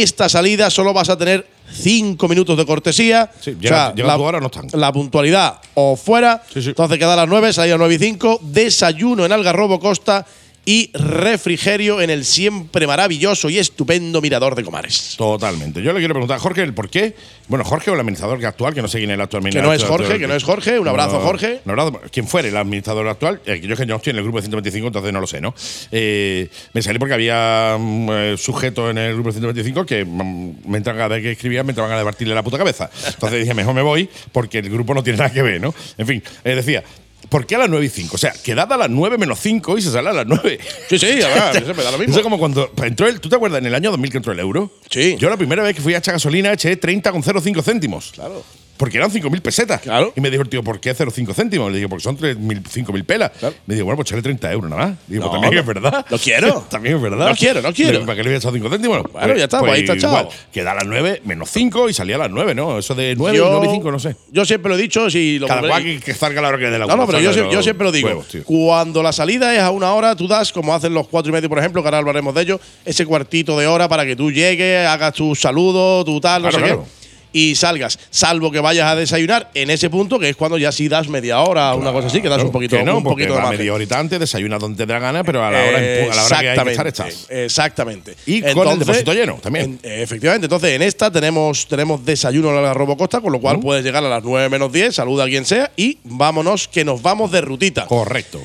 Esta 0.01 0.29
salida 0.29 0.71
solo 0.71 0.93
vas 0.95 1.09
a 1.11 1.19
tener 1.19 1.47
5 1.71 2.29
minutos 2.29 2.57
de 2.57 2.65
cortesía. 2.65 3.31
Sí, 3.41 3.57
llega- 3.61 3.93
no 4.41 4.47
están. 4.47 4.69
La 4.73 4.93
puntualidad 4.93 5.59
o 5.75 5.97
fuera. 5.97 6.43
Sí, 6.53 6.63
sí. 6.63 6.71
Entonces 6.71 6.99
queda 6.99 7.13
a 7.15 7.17
las 7.17 7.29
9, 7.29 7.53
salida 7.53 7.77
9 7.77 7.95
y 7.95 7.99
5. 7.99 8.41
Desayuno 8.43 9.25
en 9.27 9.33
Algarrobo 9.33 9.79
Costa 9.81 10.25
y 10.65 10.91
refrigerio 10.95 12.01
en 12.01 12.11
el 12.11 12.25
siempre 12.25 12.87
maravilloso 12.87 13.51
y 13.51 13.59
estupendo 13.59 14.21
Mirador 14.21 14.55
de 14.55 14.63
Comares. 14.63 15.15
Totalmente. 15.19 15.83
Yo 15.83 15.93
le 15.93 15.99
quiero 15.99 16.15
preguntar 16.15 16.37
a 16.37 16.41
Jorge 16.41 16.63
el 16.63 16.73
por 16.73 16.89
qué. 16.89 17.15
Bueno, 17.49 17.65
Jorge 17.65 17.91
o 17.91 17.95
el 17.95 18.01
administrador 18.01 18.45
actual, 18.47 18.73
que 18.73 18.81
no 18.81 18.89
sé 18.89 18.99
quién 18.99 19.11
es 19.11 19.15
el 19.15 19.21
actual 19.21 19.43
Que 19.43 19.49
administrador. 19.49 19.77
no 19.77 19.85
es 19.85 19.85
Jorge, 19.85 20.19
que 20.21 20.29
no 20.29 20.35
es 20.35 20.45
Jorge. 20.45 20.79
Un 20.79 20.87
abrazo, 20.87 21.21
Jorge. 21.21 21.61
Un 21.65 21.71
abrazo. 21.73 22.01
Quien 22.13 22.29
fuere 22.29 22.49
el 22.49 22.57
administrador 22.57 23.09
actual, 23.09 23.41
eh, 23.45 23.61
yo 23.61 23.73
es 23.73 23.79
que 23.79 23.87
no 23.87 23.97
estoy 23.97 24.13
en 24.13 24.19
el 24.19 24.23
grupo 24.23 24.39
de 24.39 24.43
125, 24.43 24.87
entonces 24.87 25.13
no 25.13 25.21
lo 25.21 25.27
sé, 25.27 25.41
¿no? 25.41 25.53
Eh, 25.91 26.49
me 26.73 26.81
salí 26.81 26.99
porque 27.01 27.15
había 27.15 27.77
mm, 27.79 28.11
eh, 28.13 28.35
sujetos 28.39 28.91
en 28.91 28.99
el 28.99 29.15
grupo 29.15 29.31
de 29.31 29.33
125 29.33 29.85
que 29.85 30.05
mm, 30.05 30.69
me 30.71 30.79
entran 30.79 30.97
cada 30.97 31.09
vez 31.09 31.23
que 31.23 31.33
escribían 31.33 31.67
me 31.67 31.73
entraban 31.73 31.93
a 31.93 31.99
debatirle 31.99 32.35
la 32.35 32.43
puta 32.45 32.57
cabeza. 32.59 32.89
Entonces 33.07 33.41
dije, 33.41 33.53
mejor 33.55 33.75
me 33.75 33.83
voy 33.83 34.09
porque 34.31 34.59
el 34.59 34.71
grupo 34.71 34.95
no 34.95 35.03
tiene 35.03 35.19
nada 35.19 35.33
que 35.33 35.43
ver, 35.43 35.61
¿no? 35.61 35.75
En 35.99 36.07
fin, 36.07 36.23
eh, 36.45 36.55
decía. 36.55 36.85
¿Por 37.29 37.47
qué 37.47 37.55
a 37.55 37.59
las 37.59 37.71
9 37.71 37.87
y 37.87 37.89
5? 37.89 38.15
O 38.15 38.19
sea, 38.19 38.33
quedad 38.33 38.71
a 38.73 38.77
las 38.77 38.91
9 38.91 39.19
menos 39.19 39.39
5 39.41 39.79
y 39.79 39.83
se 39.83 39.91
sale 39.91 40.11
a 40.11 40.13
las 40.13 40.27
9. 40.27 40.59
Sí, 40.89 40.99
sí, 40.99 41.23
a 41.23 41.51
ver, 41.53 41.63
eso 41.63 41.75
me 41.75 41.83
da 41.83 41.91
lo 41.91 41.99
mismo. 41.99 42.13
Eso 42.13 42.21
es 42.21 42.23
como 42.23 42.39
cuando 42.39 42.71
entró 42.83 43.09
el. 43.09 43.21
¿Tú 43.21 43.29
te 43.29 43.37
acuerdas 43.37 43.61
en 43.61 43.67
el 43.67 43.75
año 43.75 43.91
2000 43.91 44.11
que 44.11 44.17
entró 44.19 44.33
el 44.33 44.41
euro? 44.41 44.71
Sí. 44.91 45.17
Yo 45.19 45.31
la 45.31 45.37
primera 45.37 45.63
vez 45.63 45.75
que 45.75 45.83
fui 45.83 45.95
a 45.95 45.99
echar 45.99 46.15
gasolina 46.15 46.53
eché 46.53 46.79
30,05 46.81 47.63
céntimos. 47.63 48.13
Claro. 48.13 48.45
Porque 48.83 48.99
eran 48.99 49.13
5.000 49.13 49.41
pesetas. 49.43 49.81
Claro. 49.81 50.13
Y 50.17 50.21
me 50.21 50.29
dijo 50.29 50.43
el 50.43 50.49
tío, 50.49 50.61
¿por 50.65 50.81
qué 50.81 50.93
0,5 50.93 51.33
céntimos? 51.35 51.71
Le 51.71 51.77
digo, 51.79 51.89
porque 51.89 52.03
son 52.03 52.19
3.000, 52.19 52.65
5.000 52.65 53.05
pelas. 53.05 53.31
Me 53.65 53.75
digo, 53.77 53.85
bueno, 53.85 53.95
pues 53.95 54.09
echarle 54.09 54.23
30 54.25 54.51
euros 54.53 54.69
nada 54.71 54.87
más. 54.89 54.97
Digo, 55.07 55.23
No, 55.23 55.31
pues 55.31 55.41
también 55.41 55.55
no. 55.55 55.61
es 55.61 55.67
verdad. 55.69 56.07
Lo 56.11 56.19
quiero. 56.19 56.61
también 56.69 56.97
es 56.97 57.03
verdad. 57.03 57.29
No 57.29 57.37
quiero, 57.37 57.63
no 57.63 57.73
quiero. 57.73 57.93
Digo, 57.93 58.07
¿Para 58.07 58.17
qué 58.17 58.23
le 58.25 58.29
voy 58.31 58.35
a 58.35 58.39
echar 58.39 58.53
5 58.53 58.69
céntimos? 58.71 59.03
Bueno, 59.13 59.37
ya 59.37 59.45
está, 59.45 59.61
pues 59.61 59.73
ahí 59.73 59.81
está 59.83 59.93
echado. 59.95 60.19
igual, 60.19 60.35
Queda 60.53 60.73
a 60.73 60.75
las 60.75 60.85
9 60.87 61.23
menos 61.25 61.49
5 61.53 61.91
y 61.91 61.95
salía 61.95 62.17
a 62.17 62.19
las 62.19 62.31
9, 62.33 62.57
¿no? 62.57 62.77
Eso 62.77 62.97
de 62.97 63.15
9 63.17 63.39
Yo- 63.39 63.47
y 63.47 63.51
9 63.53 63.67
y 63.69 63.71
5, 63.77 63.93
no 63.93 63.99
sé. 64.01 64.17
Yo 64.33 64.45
siempre 64.45 64.69
lo 64.71 64.75
he 64.77 64.83
dicho, 64.83 65.09
si 65.11 65.39
lo 65.39 65.47
Cada 65.47 65.61
cual 65.69 65.85
que, 65.85 66.01
que 66.01 66.15
salga 66.15 66.43
la 66.43 66.49
hora 66.49 66.59
que 66.59 66.65
dé 66.69 66.77
la 66.81 66.87
No, 66.87 66.97
no, 66.97 67.07
pero 67.07 67.21
yo, 67.21 67.31
yo 67.53 67.63
siempre 67.63 67.85
lo 67.85 67.93
digo. 67.93 68.09
huevos, 68.09 68.27
cuando 68.45 69.01
la 69.01 69.13
salida 69.13 69.55
es 69.55 69.61
a 69.61 69.71
una 69.71 69.93
hora, 69.95 70.17
tú 70.17 70.27
das, 70.27 70.53
como 70.53 70.75
hacen 70.75 70.93
los 70.93 71.07
cuatro 71.07 71.31
y 71.31 71.33
medio, 71.33 71.49
por 71.49 71.61
ejemplo, 71.61 71.83
que 71.83 71.87
ahora 71.87 71.99
hablaremos 71.99 72.35
de 72.35 72.43
ello, 72.43 72.61
ese 72.85 73.07
cuartito 73.07 73.57
de 73.57 73.69
hora 73.69 73.89
para 73.89 74.05
que 74.05 74.17
tú 74.17 74.33
llegues, 74.33 74.89
hagas 74.89 75.13
tu 75.15 75.37
saludo, 75.37 76.05
tu 76.05 76.21
tal, 76.21 76.43
no 76.43 76.49
Claro, 76.49 76.65
sé 76.67 76.73
claro. 76.73 76.85
qué. 76.85 77.02
Y 77.35 77.55
salgas, 77.55 77.99
salvo 78.11 78.51
que 78.51 78.61
vayas 78.61 78.89
a 78.89 78.95
desayunar 78.97 79.51
en 79.55 79.71
ese 79.71 79.89
punto, 79.89 80.19
que 80.19 80.29
es 80.29 80.37
cuando 80.37 80.59
ya 80.59 80.71
sí 80.71 80.89
das 80.89 81.09
media 81.09 81.41
hora, 81.41 81.75
una 81.75 81.91
cosa 81.93 82.09
así, 82.09 82.21
que 82.21 82.29
das 82.29 82.37
Claro, 82.37 82.49
un 82.49 82.53
poquito, 82.53 82.77
que 82.77 82.83
no, 82.85 82.99
un 82.99 83.05
poquito 83.05 83.35
de 83.35 83.43
media 83.57 83.73
horita 83.73 83.99
antes, 83.99 84.21
desayuna 84.21 84.59
donde 84.59 84.85
te 84.87 84.93
da 84.93 84.99
gana, 84.99 85.25
pero 85.25 85.43
a 85.45 85.51
la 85.51 85.59
hora, 85.65 85.79
en 85.79 86.09
pu- 86.09 86.13
a 86.13 86.15
la 86.17 86.25
hora 86.25 86.41
que 86.41 86.49
hay 86.51 86.59
que 86.65 86.71
estar 86.73 86.87
estás. 86.87 87.27
Exactamente. 87.31 88.15
Y 88.27 88.43
con 88.53 88.69
el 88.69 88.79
depósito 88.79 89.15
lleno 89.15 89.35
también. 89.43 89.79
en- 89.83 90.03
efectivamente. 90.03 90.45
Entonces, 90.47 90.73
en 90.73 90.83
esta 90.83 91.11
tenemos, 91.11 91.67
tenemos 91.67 92.05
desayuno 92.05 92.51
a 92.51 92.61
la 92.61 92.75
Robocosta, 92.75 93.21
con 93.21 93.33
lo 93.33 93.41
cual 93.41 93.61
puedes 93.61 93.85
llegar 93.85 94.05
a 94.05 94.09
las 94.09 94.23
9 94.23 94.49
menos 94.49 94.71
10, 94.73 94.95
saluda 94.95 95.25
a 95.25 95.27
quien 95.27 95.45
sea 95.47 95.71
y 95.77 95.99
vámonos, 96.05 96.69
que 96.69 96.85
nos 96.85 97.01
vamos 97.03 97.33
de 97.33 97.41
rutita. 97.41 97.87
Correcto. 97.87 98.41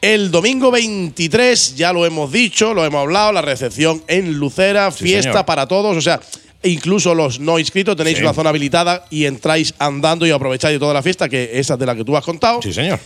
El 0.00 0.30
domingo 0.30 0.70
23, 0.70 1.76
ya 1.76 1.92
lo 1.92 2.04
hemos 2.04 2.30
dicho, 2.30 2.74
lo 2.74 2.84
hemos 2.84 3.00
hablado, 3.02 3.32
la 3.32 3.42
recepción 3.42 4.02
en 4.06 4.34
Lucera, 4.34 4.90
Sí, 4.90 5.04
fiesta 5.04 5.30
señor. 5.32 5.46
para 5.46 5.66
todos, 5.66 5.96
o 5.96 6.00
sea, 6.00 6.20
incluso 6.64 7.14
los 7.14 7.38
no 7.40 7.58
inscritos 7.58 7.96
tenéis 7.96 8.16
Sí. 8.18 8.22
una 8.24 8.32
zona 8.34 8.50
habilitada 8.50 9.04
y 9.10 9.24
entráis 9.26 9.74
andando 9.78 10.26
y 10.26 10.30
aprovecháis 10.30 10.74
de 10.74 10.78
toda 10.78 10.94
la 10.94 11.02
fiesta, 11.02 11.28
que 11.28 11.50
esa 11.54 11.74
es 11.74 11.80
de 11.80 11.86
la 11.86 11.94
que 11.94 12.04
tú 12.04 12.16
has 12.16 12.24
contado. 12.24 12.60
Sí, 12.62 12.72
señor. 12.72 12.98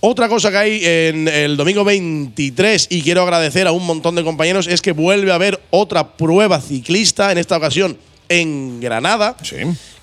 Otra 0.00 0.28
cosa 0.28 0.50
que 0.52 0.56
hay 0.56 0.80
en 0.84 1.26
el 1.26 1.56
domingo 1.56 1.82
23 1.84 2.86
y 2.90 3.02
quiero 3.02 3.22
agradecer 3.22 3.66
a 3.66 3.72
un 3.72 3.84
montón 3.84 4.14
de 4.14 4.22
compañeros 4.22 4.68
es 4.68 4.80
que 4.80 4.92
vuelve 4.92 5.32
a 5.32 5.34
haber 5.34 5.60
otra 5.70 6.16
prueba 6.16 6.60
ciclista, 6.60 7.32
en 7.32 7.38
esta 7.38 7.56
ocasión 7.56 7.98
en 8.28 8.78
Granada, 8.80 9.36
Sí. 9.42 9.56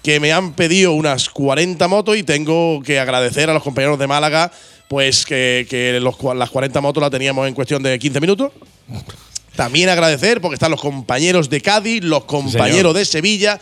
que 0.04 0.20
me 0.20 0.34
han 0.34 0.54
pedido 0.54 0.92
unas 0.94 1.30
40 1.30 1.88
motos 1.88 2.18
y 2.18 2.24
tengo 2.24 2.82
que 2.84 3.00
agradecer 3.00 3.50
a 3.50 3.54
los 3.54 3.64
compañeros 3.64 3.98
de 4.00 4.08
Málaga, 4.08 4.52
pues 4.90 5.26
que, 5.26 5.66
que 5.70 5.98
los 6.02 6.16
cua- 6.16 6.36
las 6.36 6.50
40 6.50 6.82
motos 6.82 7.00
las 7.02 7.12
teníamos 7.12 7.48
en 7.48 7.54
cuestión 7.54 7.82
de 7.82 7.98
15 7.98 8.20
minutos. 8.20 8.52
También 9.56 9.90
agradecer 9.90 10.42
porque 10.42 10.56
están 10.56 10.72
los 10.72 10.82
compañeros 10.82 11.50
de 11.50 11.62
Cádiz, 11.62 12.04
los 12.04 12.26
compañeros 12.26 12.94
de 12.94 13.06
Sevilla 13.06 13.60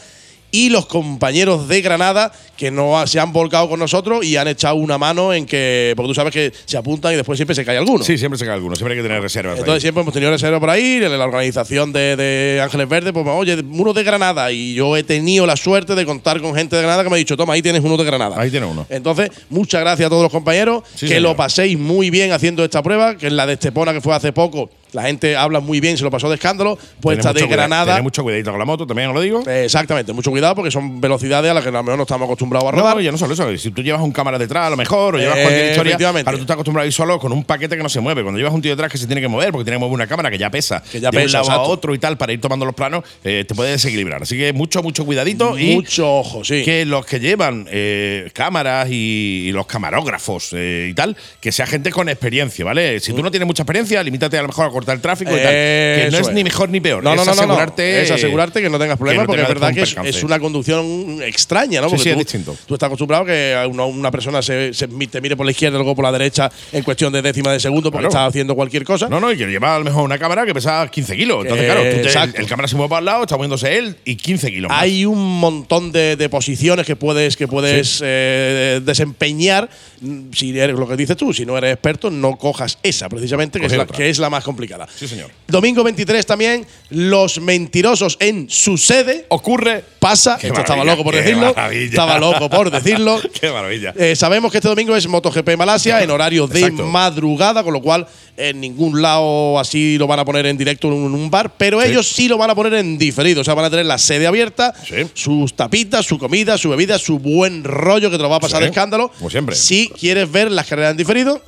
y 0.52 0.70
los 0.70 0.86
compañeros 0.86 1.68
de 1.68 1.82
Granada 1.82 2.32
que 2.56 2.70
no 2.70 3.00
ha- 3.00 3.08
se 3.08 3.20
han 3.20 3.34
volcado 3.34 3.68
con 3.68 3.80
nosotros 3.80 4.24
y 4.24 4.38
han 4.38 4.48
echado 4.48 4.76
una 4.76 5.00
mano 5.00 5.34
en 5.34 5.48
que, 5.48 5.94
porque 5.96 6.10
tú 6.10 6.14
sabes 6.14 6.32
que 6.32 6.54
se 6.66 6.78
apuntan 6.78 7.12
y 7.12 7.16
después 7.16 7.38
siempre 7.38 7.56
se 7.56 7.66
cae 7.66 7.76
alguno. 7.78 8.04
Sí, 8.04 8.20
siempre 8.20 8.38
se 8.38 8.46
cae 8.46 8.54
alguno, 8.54 8.76
siempre 8.76 8.94
hay 8.94 9.00
que 9.02 9.08
tener 9.08 9.20
reservas. 9.20 9.56
ahí. 9.56 9.60
Entonces 9.62 9.82
siempre 9.82 10.02
hemos 10.04 10.14
tenido 10.14 10.32
reserva 10.32 10.60
por 10.60 10.70
ahí, 10.70 11.00
en 11.04 11.18
la 11.18 11.26
organización 11.26 11.92
de, 11.92 12.16
de 12.16 12.62
Ángeles 12.64 12.88
Verdes, 12.88 13.14
pues 13.14 13.26
oye, 13.28 13.56
uno 13.68 13.94
de 13.94 14.04
Granada. 14.04 14.52
Y 14.52 14.76
yo 14.76 14.96
he 14.96 15.02
tenido 15.04 15.48
la 15.48 15.56
suerte 15.58 15.96
de 15.96 16.06
contar 16.06 16.40
con 16.40 16.54
gente 16.54 16.76
de 16.76 16.84
Granada 16.84 17.04
que 17.04 17.10
me 17.10 17.16
ha 17.16 17.18
dicho, 17.18 17.36
toma, 17.36 17.54
ahí 17.56 17.64
tienes 17.64 17.82
uno 17.84 17.98
de 17.98 18.04
Granada. 18.04 18.40
Ahí 18.40 18.52
tiene 18.52 18.68
uno. 18.68 18.86
Entonces, 18.90 19.32
muchas 19.50 19.82
gracias 19.82 20.06
a 20.06 20.10
todos 20.12 20.22
los 20.22 20.32
compañeros, 20.32 20.84
Sí, 20.94 21.08
que 21.08 21.16
señor. 21.16 21.22
lo 21.24 21.36
paséis 21.36 21.80
muy 21.80 22.12
bien 22.12 22.32
haciendo 22.32 22.64
esta 22.64 22.84
prueba, 22.84 23.18
que 23.18 23.26
en 23.26 23.36
la 23.38 23.48
de 23.48 23.54
Estepona 23.54 23.92
que 23.92 24.02
fue 24.02 24.14
hace 24.14 24.32
poco, 24.32 24.70
la 24.94 25.04
gente 25.04 25.36
habla 25.36 25.60
muy 25.60 25.80
bien, 25.80 25.98
se 25.98 26.04
lo 26.04 26.12
pasó 26.12 26.30
de 26.30 26.36
escándalo, 26.36 26.78
pues 27.02 27.18
esta 27.18 27.34
de 27.34 27.46
Granada. 27.48 27.86
tener 27.94 28.04
mucho 28.04 28.24
cuidadito 28.24 28.52
con 28.52 28.60
la 28.60 28.66
moto, 28.66 28.88
también 28.88 29.10
os 29.10 29.16
lo 29.16 29.22
digo. 29.22 29.44
eh, 29.48 29.66
Exactamente, 29.66 30.14
mucho 30.14 30.32
cuidado 30.32 30.56
porque 30.56 30.72
son 30.72 31.02
velocidades 31.02 31.52
a 31.52 31.54
las 31.54 31.64
que 31.64 31.70
a 31.70 31.72
lo 31.74 31.84
mejor 31.84 31.98
no 31.98 32.04
estamos 32.04 32.26
acostumbrados 32.26 32.68
a 32.70 32.72
rodar. 32.72 32.96
No, 32.96 33.02
ya 33.02 33.12
no 33.12 33.18
solo 33.18 33.34
eso. 33.34 33.58
Si 33.58 33.72
tú 33.72 33.82
llevas 33.82 34.02
un 34.02 34.12
cámara 34.12 34.38
detrás, 34.38 34.68
a 34.68 34.70
lo 34.70 34.78
mejor, 34.78 35.16
o 35.16 35.18
llevas 35.18 35.38
Eh, 35.38 35.42
cualquier 35.44 35.70
historia. 35.72 35.98
Ahora 36.08 36.32
tú 36.34 36.42
estás 36.42 36.54
acostumbrado 36.54 36.84
a 36.84 36.88
ir 36.88 36.94
solo 36.94 37.20
con 37.20 37.32
un 37.32 37.44
paquete 37.44 37.76
que 37.78 37.84
no 37.84 37.90
se 37.90 38.00
mueve. 38.00 38.22
Cuando 38.24 38.38
llevas 38.38 38.54
un 38.54 38.62
tío 38.62 38.72
detrás 38.72 38.92
que 38.92 38.98
se 38.98 39.06
tiene 39.08 39.22
que 39.22 39.28
mover, 39.28 39.52
porque 39.52 39.66
tiene 39.66 39.78
que 39.78 39.80
mover 39.82 39.94
una 39.94 40.08
cámara 40.08 40.30
que 40.30 40.38
ya 40.38 40.50
pesa, 40.50 40.82
Que 40.92 41.00
ya 41.00 41.10
de 41.12 41.18
un 41.18 41.24
pesa, 41.24 41.40
lado 41.40 41.50
a 41.50 41.54
exacto. 41.56 41.72
otro 41.72 41.96
y 41.96 42.00
tal, 42.00 42.18
para 42.18 42.34
ir 42.34 42.40
tomando 42.42 42.66
los 42.66 42.76
planos, 42.76 43.04
eh, 43.24 43.46
te 43.48 43.56
puede 43.56 43.72
desequilibrar. 43.72 44.24
Así 44.24 44.38
que 44.38 44.54
mucho, 44.54 44.84
mucho 44.84 45.06
cuidadito. 45.06 45.58
y 45.58 45.76
Mucho 45.76 46.12
ojo, 46.20 46.44
sí. 46.44 46.64
que 46.64 46.86
los 46.86 47.06
que 47.06 47.20
llevan 47.20 47.68
eh, 47.72 48.30
cámaras 48.34 48.90
y, 48.90 49.46
y 49.48 49.52
los 49.52 49.66
camarógrafos 49.66 50.50
eh, 50.54 50.88
y 50.92 50.94
tal, 50.94 51.16
que 51.40 51.52
sea 51.52 51.66
gente 51.66 51.92
con 51.92 52.10
experiencia, 52.10 52.64
¿vale? 52.66 53.00
Si 53.00 53.14
tú 53.14 53.24
no 53.24 53.32
tienes 53.32 53.48
mucha 53.48 53.64
experiencia, 53.64 54.02
limítate 54.04 54.38
a 54.38 54.42
lo 54.42 54.48
mejor 54.50 54.68
a 54.68 54.70
cortar 54.84 54.96
el 54.96 55.02
tráfico 55.02 55.32
y 55.32 55.36
tal. 55.42 55.52
Que 55.52 56.10
no 56.12 56.18
es, 56.20 56.32
ni 56.34 56.44
mejor 56.44 56.70
ni 56.70 56.80
peor. 56.80 57.04
No, 57.04 57.16
no, 57.16 57.22
es 57.22 57.28
no, 57.28 57.34
no, 57.36 57.42
asegurarte. 57.42 58.02
Es 58.04 58.12
asegurarte 58.12 58.62
que 58.62 58.70
no 58.70 58.80
tengas 58.80 58.98
problemas, 58.98 59.26
porque 59.26 59.42
es 59.42 59.48
verdad 59.48 59.74
que 59.74 59.82
es, 59.82 59.96
es 60.04 60.24
una 60.24 60.40
conducción 60.40 61.22
extraña, 61.24 61.82
¿no? 61.82 61.88
Porque 61.88 62.04
sí, 62.04 62.10
es 62.10 62.16
tú, 62.16 62.20
distinto. 62.20 62.56
Tú 62.66 62.74
estás 62.76 62.88
acostumbrado 62.88 63.26
que 63.26 63.56
a 63.56 63.68
una, 63.68 63.86
una 63.86 64.12
persona 64.12 64.42
se, 64.42 64.74
se 64.74 64.88
te 64.88 65.22
mire 65.22 65.36
por 65.36 65.46
la 65.46 65.52
izquierda 65.52 65.76
y 65.78 65.80
luego 65.80 65.96
por 65.96 66.06
la 66.06 66.12
derecha 66.12 66.52
en 66.72 66.84
cuestión 66.84 67.12
de 67.14 67.22
décima 67.22 67.52
de 67.52 67.60
segundo 67.60 67.92
porque 67.92 68.04
Claro. 68.08 68.10
está 68.10 68.26
haciendo 68.26 68.56
cualquier 68.56 68.84
cosa. 68.84 69.08
No, 69.08 69.20
no, 69.20 69.32
y 69.32 69.38
que 69.38 69.46
lleva 69.48 69.76
a 69.76 69.80
lo 69.80 69.86
mejor 69.86 70.04
una 70.04 70.18
cámara 70.18 70.46
que 70.46 70.54
pesa 70.54 70.88
15 70.90 71.16
kilos. 71.16 71.44
Entonces, 71.44 71.66
claro, 71.66 71.82
tú 71.84 71.90
te- 71.90 72.02
exacto. 72.02 72.40
el 72.42 72.48
cámara 72.48 72.68
se 72.68 72.76
mueve 72.76 72.90
para 72.90 73.00
el 73.00 73.06
lado, 73.06 73.22
está 73.24 73.36
moviéndose 73.38 73.78
él 73.78 73.96
y 74.06 74.16
15 74.16 74.52
kilos 74.52 74.70
más. 74.70 74.82
Hay 74.82 75.06
un 75.06 75.40
montón 75.40 75.92
de, 75.92 76.16
de 76.16 76.30
posiciones 76.30 76.86
que 76.86 76.96
puedes, 76.96 77.38
que 77.38 77.48
puedes 77.48 78.02
eh, 78.04 78.82
desempeñar. 78.84 79.70
Mm, 80.04 80.32
Si 80.34 80.58
eres 80.60 80.78
lo 80.78 80.88
que 80.88 80.96
dices 80.98 81.16
tú, 81.18 81.34
si 81.34 81.46
no 81.46 81.58
eres 81.58 81.74
experto, 81.74 82.10
no 82.12 82.36
cojas 82.38 82.78
esa 82.84 83.08
precisamente, 83.10 83.60
que 83.60 83.66
es, 83.68 83.74
la, 83.78 83.86
que 83.88 84.10
es 84.10 84.20
la 84.20 84.30
más 84.30 84.44
complicada. 84.44 84.88
Sí, 84.94 85.08
señor. 85.08 85.32
Domingo 85.48 85.84
23 85.84 86.26
también, 86.26 86.66
los 86.90 87.40
mentirosos 87.40 88.18
en 88.20 88.50
su 88.50 88.78
sede. 88.78 89.26
Ocurre. 89.30 89.84
Pasa, 90.00 90.38
Qué 90.40 90.48
esto 90.48 90.60
estaba 90.60 90.84
loco 90.84 91.04
por 91.04 91.16
decirlo. 91.16 91.54
maravilla. 91.56 91.86
Estaba 91.86 92.20
loco 92.20 92.50
por 92.50 92.70
decirlo. 92.72 93.22
Qué 93.40 93.50
maravilla. 93.52 93.94
Eh, 93.98 94.16
sabemos 94.16 94.52
que 94.52 94.58
este 94.58 94.68
domingo 94.68 94.96
es 94.96 95.08
MotoGP 95.08 95.56
Malasia 95.58 96.04
en 96.04 96.12
horario 96.12 96.46
de 96.48 96.60
Exacto. 96.60 96.86
madrugada, 96.86 97.64
con 97.64 97.72
lo 97.74 97.82
cual 97.82 98.06
en 98.36 98.60
ningún 98.60 99.02
lado 99.02 99.60
así 99.60 99.98
lo 99.98 100.08
van 100.08 100.20
a 100.20 100.26
poner 100.26 100.46
en 100.48 100.58
directo 100.58 100.88
en 100.88 100.94
un, 100.96 101.30
bar, 101.30 101.54
pero 101.58 101.80
Sí. 101.82 101.88
ellos 101.90 102.08
sí 102.08 102.28
lo 102.28 102.38
van 102.38 102.50
a 102.50 102.56
poner 102.56 102.74
en 102.74 102.98
diferido. 102.98 103.42
O 103.42 103.44
sea, 103.44 103.54
van 103.54 103.66
a 103.66 103.70
tener 103.70 103.86
la 103.86 103.98
sede 103.98 104.28
abierta, 104.28 104.74
Sí. 104.86 104.96
sus 105.14 105.56
tapitas, 105.56 106.06
su 106.06 106.18
comida, 106.18 106.58
su 106.58 106.70
bebida, 106.70 106.98
su 107.00 107.20
buen 107.20 107.64
rollo 107.64 108.10
que 108.12 108.18
te 108.18 108.24
lo 108.24 108.30
va 108.30 108.38
a 108.38 108.40
pasar 108.42 108.60
Sí, 108.60 108.64
de 108.66 108.70
escándalo. 108.72 109.10
como 109.18 109.30
siempre. 109.30 109.56
Si 109.56 109.90
quieres 110.00 110.32
ver 110.32 110.52
las 110.52 110.68
carreras 110.68 110.92
en 110.92 110.98
diferido. 110.98 111.42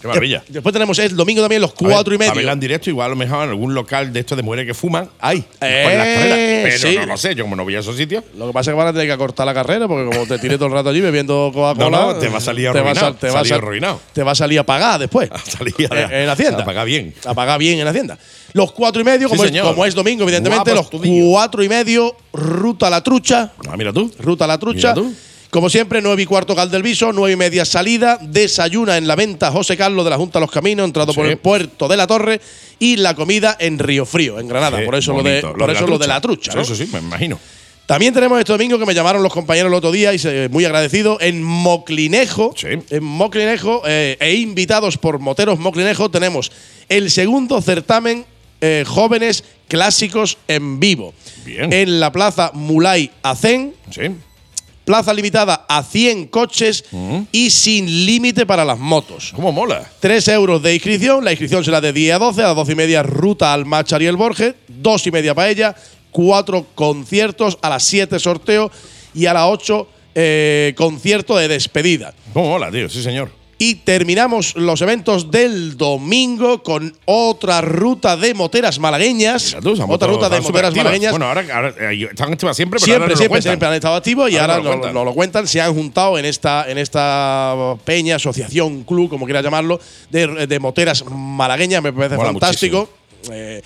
Qué 0.00 0.08
maravilla. 0.08 0.40
De- 0.46 0.54
Después 0.54 0.72
tenemos 0.74 0.98
el 0.98 1.16
domingo 1.16 1.40
también 1.40 1.62
los 1.62 1.70
A 1.70 1.74
ver, 1.82 1.90
cuatro 1.94 2.12
y 2.12 2.16
A 2.16 2.18
medio. 2.18 2.34
verla 2.34 2.52
en 2.52 2.60
directo, 2.60 2.90
igual 2.90 3.06
a 3.06 3.08
lo 3.08 3.16
mejor 3.16 3.44
en 3.44 3.48
algún 3.48 3.72
local 3.72 4.12
de 4.12 4.20
estos 4.20 4.36
de 4.36 4.42
mujeres 4.42 4.66
que 4.66 4.74
fuman, 4.74 5.08
hay. 5.18 5.38
Eh, 5.62 5.82
con 5.82 5.96
las 5.98 6.06
carreras. 6.08 6.60
Pero 6.62 6.78
sí. 6.78 6.96
no 6.98 7.06
lo 7.06 7.16
sé, 7.16 7.34
yo 7.34 7.44
como 7.44 7.56
no 7.56 7.64
voy 7.64 7.74
a 7.74 7.78
esos 7.78 7.96
sitios. 7.96 8.22
Lo 8.36 8.46
que 8.48 8.52
pasa 8.52 8.70
es 8.70 8.74
que 8.74 8.78
van 8.78 8.88
a 8.88 8.92
tener 8.92 9.06
que 9.06 9.14
acortar 9.14 9.46
la 9.46 9.54
carrera 9.54 9.88
porque 9.88 10.14
como 10.14 10.26
te 10.26 10.38
tires 10.38 10.58
todo 10.58 10.66
el 10.66 10.74
rato 10.74 10.90
allí 10.90 11.00
bebiendo 11.00 11.50
Coca-Cola. 11.54 11.88
No, 11.98 12.12
no, 12.12 12.18
te 12.18 12.28
va 12.28 12.36
a 12.36 12.40
salir 12.42 12.70
te 12.72 12.80
va 12.82 12.88
a 12.88 12.90
arruinado, 12.90 13.14
te 13.14 13.26
va 13.28 13.32
a 13.32 13.36
salir 13.38 13.48
sal- 13.48 13.58
arruinado. 13.60 14.00
Te 14.12 14.22
va 14.22 14.32
a 14.32 14.34
salir 14.34 14.58
a 14.58 14.66
pagar 14.66 15.00
después. 15.00 15.30
Salía 15.46 15.88
Eh, 15.90 16.24
en 16.24 16.28
Hacienda. 16.28 16.66
Pagar 16.66 16.84
bien. 16.86 17.14
A 17.24 17.32
pagar 17.32 17.58
bien 17.58 17.80
en 17.80 17.86
Hacienda. 17.88 18.18
Los 18.52 18.72
cuatro 18.72 19.00
y 19.00 19.04
medio, 19.06 19.26
Sí, 19.28 19.30
como, 19.30 19.44
es, 19.44 19.48
señor. 19.48 19.66
como 19.68 19.86
es 19.86 19.94
domingo, 19.94 20.24
evidentemente, 20.24 20.70
Guapo 20.72 20.76
los 20.76 20.84
estudillo. 21.02 21.30
cuatro 21.30 21.62
y 21.62 21.68
medio, 21.70 22.14
ruta 22.34 22.88
a 22.88 22.90
la 22.90 23.02
trucha. 23.02 23.52
Ah, 23.66 23.76
mira 23.78 23.90
tú. 23.90 24.12
Ruta 24.18 24.44
a 24.44 24.48
la 24.48 24.58
trucha. 24.58 24.92
Mira 24.92 24.94
tú. 24.94 25.14
Como 25.54 25.70
siempre, 25.70 26.02
nueve 26.02 26.20
y 26.20 26.26
cuarto 26.26 26.56
Caldelviso, 26.56 27.12
nueve 27.12 27.34
y 27.34 27.36
media 27.36 27.64
salida, 27.64 28.18
desayuna 28.20 28.96
en 28.96 29.06
la 29.06 29.14
venta 29.14 29.52
José 29.52 29.76
Carlos 29.76 30.02
de 30.04 30.10
la 30.10 30.16
Junta 30.16 30.40
de 30.40 30.46
los 30.46 30.50
Caminos, 30.50 30.84
entrado 30.84 31.14
por 31.14 31.26
el 31.26 31.36
puerto 31.36 31.86
de 31.86 31.96
la 31.96 32.08
Torre, 32.08 32.40
y 32.80 32.96
la 32.96 33.14
comida 33.14 33.56
en 33.60 33.78
Río 33.78 34.04
Frío, 34.04 34.40
en 34.40 34.48
Granada. 34.48 34.80
Sí, 34.80 34.84
por 34.84 34.96
eso, 34.96 35.12
lo 35.12 35.22
de, 35.22 35.42
por 35.42 35.70
eso 35.70 35.86
lo 35.86 35.96
de 35.96 36.08
la 36.08 36.20
trucha. 36.20 36.50
Sí, 36.50 36.56
¿no? 36.56 36.62
Eso 36.62 36.74
sí, 36.74 36.88
me 36.92 36.98
imagino. 36.98 37.38
También 37.86 38.12
tenemos 38.12 38.36
este 38.40 38.50
domingo 38.50 38.80
que 38.80 38.84
me 38.84 38.94
llamaron 38.94 39.22
los 39.22 39.32
compañeros 39.32 39.70
el 39.70 39.74
otro 39.74 39.92
día 39.92 40.12
y 40.12 40.18
se- 40.18 40.48
muy 40.48 40.64
agradecido 40.64 41.18
en 41.20 41.40
Moclinejo. 41.44 42.52
Sí. 42.56 42.66
En 42.90 43.04
Moclinejo 43.04 43.82
eh, 43.86 44.16
e 44.18 44.34
invitados 44.34 44.98
por 44.98 45.20
Moteros 45.20 45.60
Moclinejo 45.60 46.10
tenemos 46.10 46.50
el 46.88 47.12
segundo 47.12 47.62
certamen 47.62 48.24
eh, 48.60 48.82
Jóvenes 48.84 49.44
Clásicos 49.68 50.36
en 50.48 50.80
Vivo. 50.80 51.14
Bien. 51.44 51.72
En 51.72 52.00
la 52.00 52.10
plaza 52.10 52.50
Mulay 52.54 53.12
Acén, 53.22 53.72
Sí. 53.92 54.02
Plaza 54.84 55.12
limitada 55.12 55.64
a 55.68 55.82
100 55.82 56.28
coches 56.28 56.84
y 57.32 57.50
sin 57.50 58.06
límite 58.06 58.46
para 58.46 58.64
las 58.64 58.78
motos. 58.78 59.32
¿Cómo 59.34 59.52
mola? 59.52 59.90
3 60.00 60.28
euros 60.28 60.62
de 60.62 60.74
inscripción. 60.74 61.24
La 61.24 61.32
inscripción 61.32 61.64
será 61.64 61.80
de 61.80 61.92
10 61.92 62.14
a 62.14 62.18
12. 62.18 62.42
A 62.42 62.46
las 62.48 62.56
12 62.56 62.72
y 62.72 62.76
media, 62.76 63.02
ruta 63.02 63.52
al 63.52 63.64
match 63.66 63.92
Ariel 63.92 64.16
Borges. 64.16 64.54
2 64.68 65.06
y 65.06 65.10
media 65.10 65.34
para 65.34 65.50
ella. 65.50 65.74
4 66.10 66.66
conciertos. 66.74 67.58
A 67.62 67.70
las 67.70 67.84
7, 67.84 68.18
sorteo. 68.18 68.70
Y 69.14 69.26
a 69.26 69.34
las 69.34 69.46
8, 69.46 69.88
eh, 70.14 70.74
concierto 70.76 71.36
de 71.36 71.48
despedida. 71.48 72.14
¿Cómo 72.32 72.50
mola, 72.50 72.70
tío? 72.70 72.88
Sí, 72.88 73.02
señor. 73.02 73.43
Y 73.56 73.76
terminamos 73.76 74.56
los 74.56 74.82
eventos 74.82 75.30
del 75.30 75.76
domingo 75.76 76.62
con 76.62 76.96
otra 77.04 77.60
ruta 77.60 78.16
de 78.16 78.34
moteras 78.34 78.78
malagueñas. 78.80 79.56
Tú, 79.62 79.72
otra 79.72 79.86
moto- 79.86 80.06
ruta 80.08 80.28
de 80.28 80.40
moteras 80.40 80.74
malagueñas. 80.74 81.12
Bueno, 81.12 81.26
ahora, 81.26 81.44
ahora, 81.54 81.68
están 81.92 82.32
activas 82.32 82.56
siempre, 82.56 82.80
pero 82.80 82.92
ahora 82.92 83.06
Siempre, 83.06 83.06
no 83.06 83.10
lo 83.12 83.16
siempre, 83.16 83.42
siempre 83.42 83.68
han 83.68 83.74
estado 83.74 83.94
activos 83.94 84.30
y 84.30 84.36
Ahora 84.38 84.54
ahora 84.56 84.64
no 84.64 84.70
lo 84.70 84.76
nos 84.76 84.80
cuentan. 84.80 85.04
lo, 85.04 85.14
cuentan. 85.14 85.48
Se 85.48 85.60
han 85.60 85.72
juntado 85.72 86.18
en 86.18 86.24
esta, 86.24 86.68
en 86.68 86.78
esta 86.78 87.76
peña, 87.84 88.16
asociación, 88.16 88.82
club, 88.82 89.08
como 89.08 89.24
quieras 89.24 89.44
llamarlo, 89.44 89.80
de, 90.10 90.46
de 90.46 90.58
moteras 90.58 91.04
malagueñas. 91.08 91.82
Me 91.82 91.92
parece 91.92 92.16
Mola 92.16 92.30
fantástico. 92.30 92.88
Eh, 93.30 93.62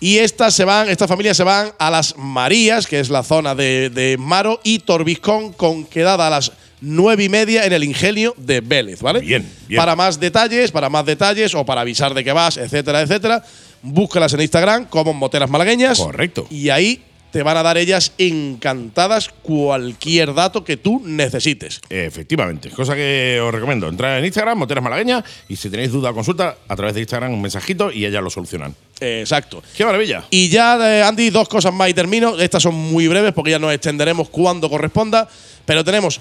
y 0.00 0.18
estas 0.18 0.54
se 0.54 0.64
van, 0.64 0.88
estas 0.88 1.08
familias 1.08 1.36
se 1.36 1.44
van 1.44 1.72
a 1.78 1.90
las 1.90 2.16
Marías, 2.16 2.86
que 2.86 3.00
es 3.00 3.10
la 3.10 3.22
zona 3.22 3.54
de, 3.54 3.90
de 3.90 4.16
Maro 4.18 4.60
y 4.64 4.78
Torbiscón, 4.80 5.52
con 5.52 5.84
quedada 5.84 6.26
a 6.26 6.30
las 6.30 6.52
nueve 6.80 7.24
y 7.24 7.28
media 7.28 7.64
en 7.64 7.72
el 7.72 7.84
ingenio 7.84 8.34
de 8.36 8.60
Vélez, 8.60 9.02
¿vale? 9.02 9.20
Bien, 9.20 9.48
bien. 9.68 9.78
Para 9.78 9.96
más 9.96 10.18
detalles, 10.18 10.70
para 10.70 10.88
más 10.88 11.04
detalles 11.04 11.54
o 11.54 11.64
para 11.64 11.82
avisar 11.82 12.14
de 12.14 12.24
que 12.24 12.32
vas, 12.32 12.56
etcétera, 12.56 13.02
etcétera, 13.02 13.42
búscalas 13.82 14.32
en 14.34 14.40
Instagram 14.40 14.86
como 14.86 15.12
Moteras 15.12 15.50
Malagueñas. 15.50 15.98
Correcto. 15.98 16.46
Y 16.50 16.70
ahí 16.70 17.02
te 17.30 17.42
van 17.42 17.56
a 17.56 17.62
dar 17.62 17.78
ellas 17.78 18.12
encantadas 18.18 19.28
cualquier 19.42 20.34
dato 20.34 20.64
que 20.64 20.76
tú 20.76 21.00
necesites. 21.04 21.80
Efectivamente, 21.88 22.70
cosa 22.70 22.94
que 22.94 23.40
os 23.42 23.52
recomiendo. 23.52 23.88
Entrar 23.88 24.18
en 24.18 24.24
Instagram, 24.24 24.58
Moteras 24.58 24.82
Malagueñas, 24.82 25.24
y 25.48 25.56
si 25.56 25.70
tenéis 25.70 25.92
duda 25.92 26.10
o 26.10 26.14
consulta, 26.14 26.56
a 26.66 26.76
través 26.76 26.94
de 26.94 27.00
Instagram 27.00 27.32
un 27.32 27.42
mensajito 27.42 27.92
y 27.92 28.04
ellas 28.04 28.22
lo 28.22 28.30
solucionan. 28.30 28.74
Exacto. 29.00 29.62
¡Qué 29.76 29.84
maravilla! 29.84 30.24
Y 30.30 30.48
ya, 30.48 30.76
eh, 30.80 31.02
Andy, 31.02 31.30
dos 31.30 31.48
cosas 31.48 31.72
más 31.72 31.88
y 31.88 31.94
termino. 31.94 32.38
Estas 32.38 32.62
son 32.62 32.74
muy 32.74 33.08
breves 33.08 33.32
porque 33.32 33.52
ya 33.52 33.58
nos 33.58 33.72
extenderemos 33.72 34.28
cuando 34.28 34.68
corresponda. 34.68 35.28
Pero 35.64 35.84
tenemos 35.84 36.20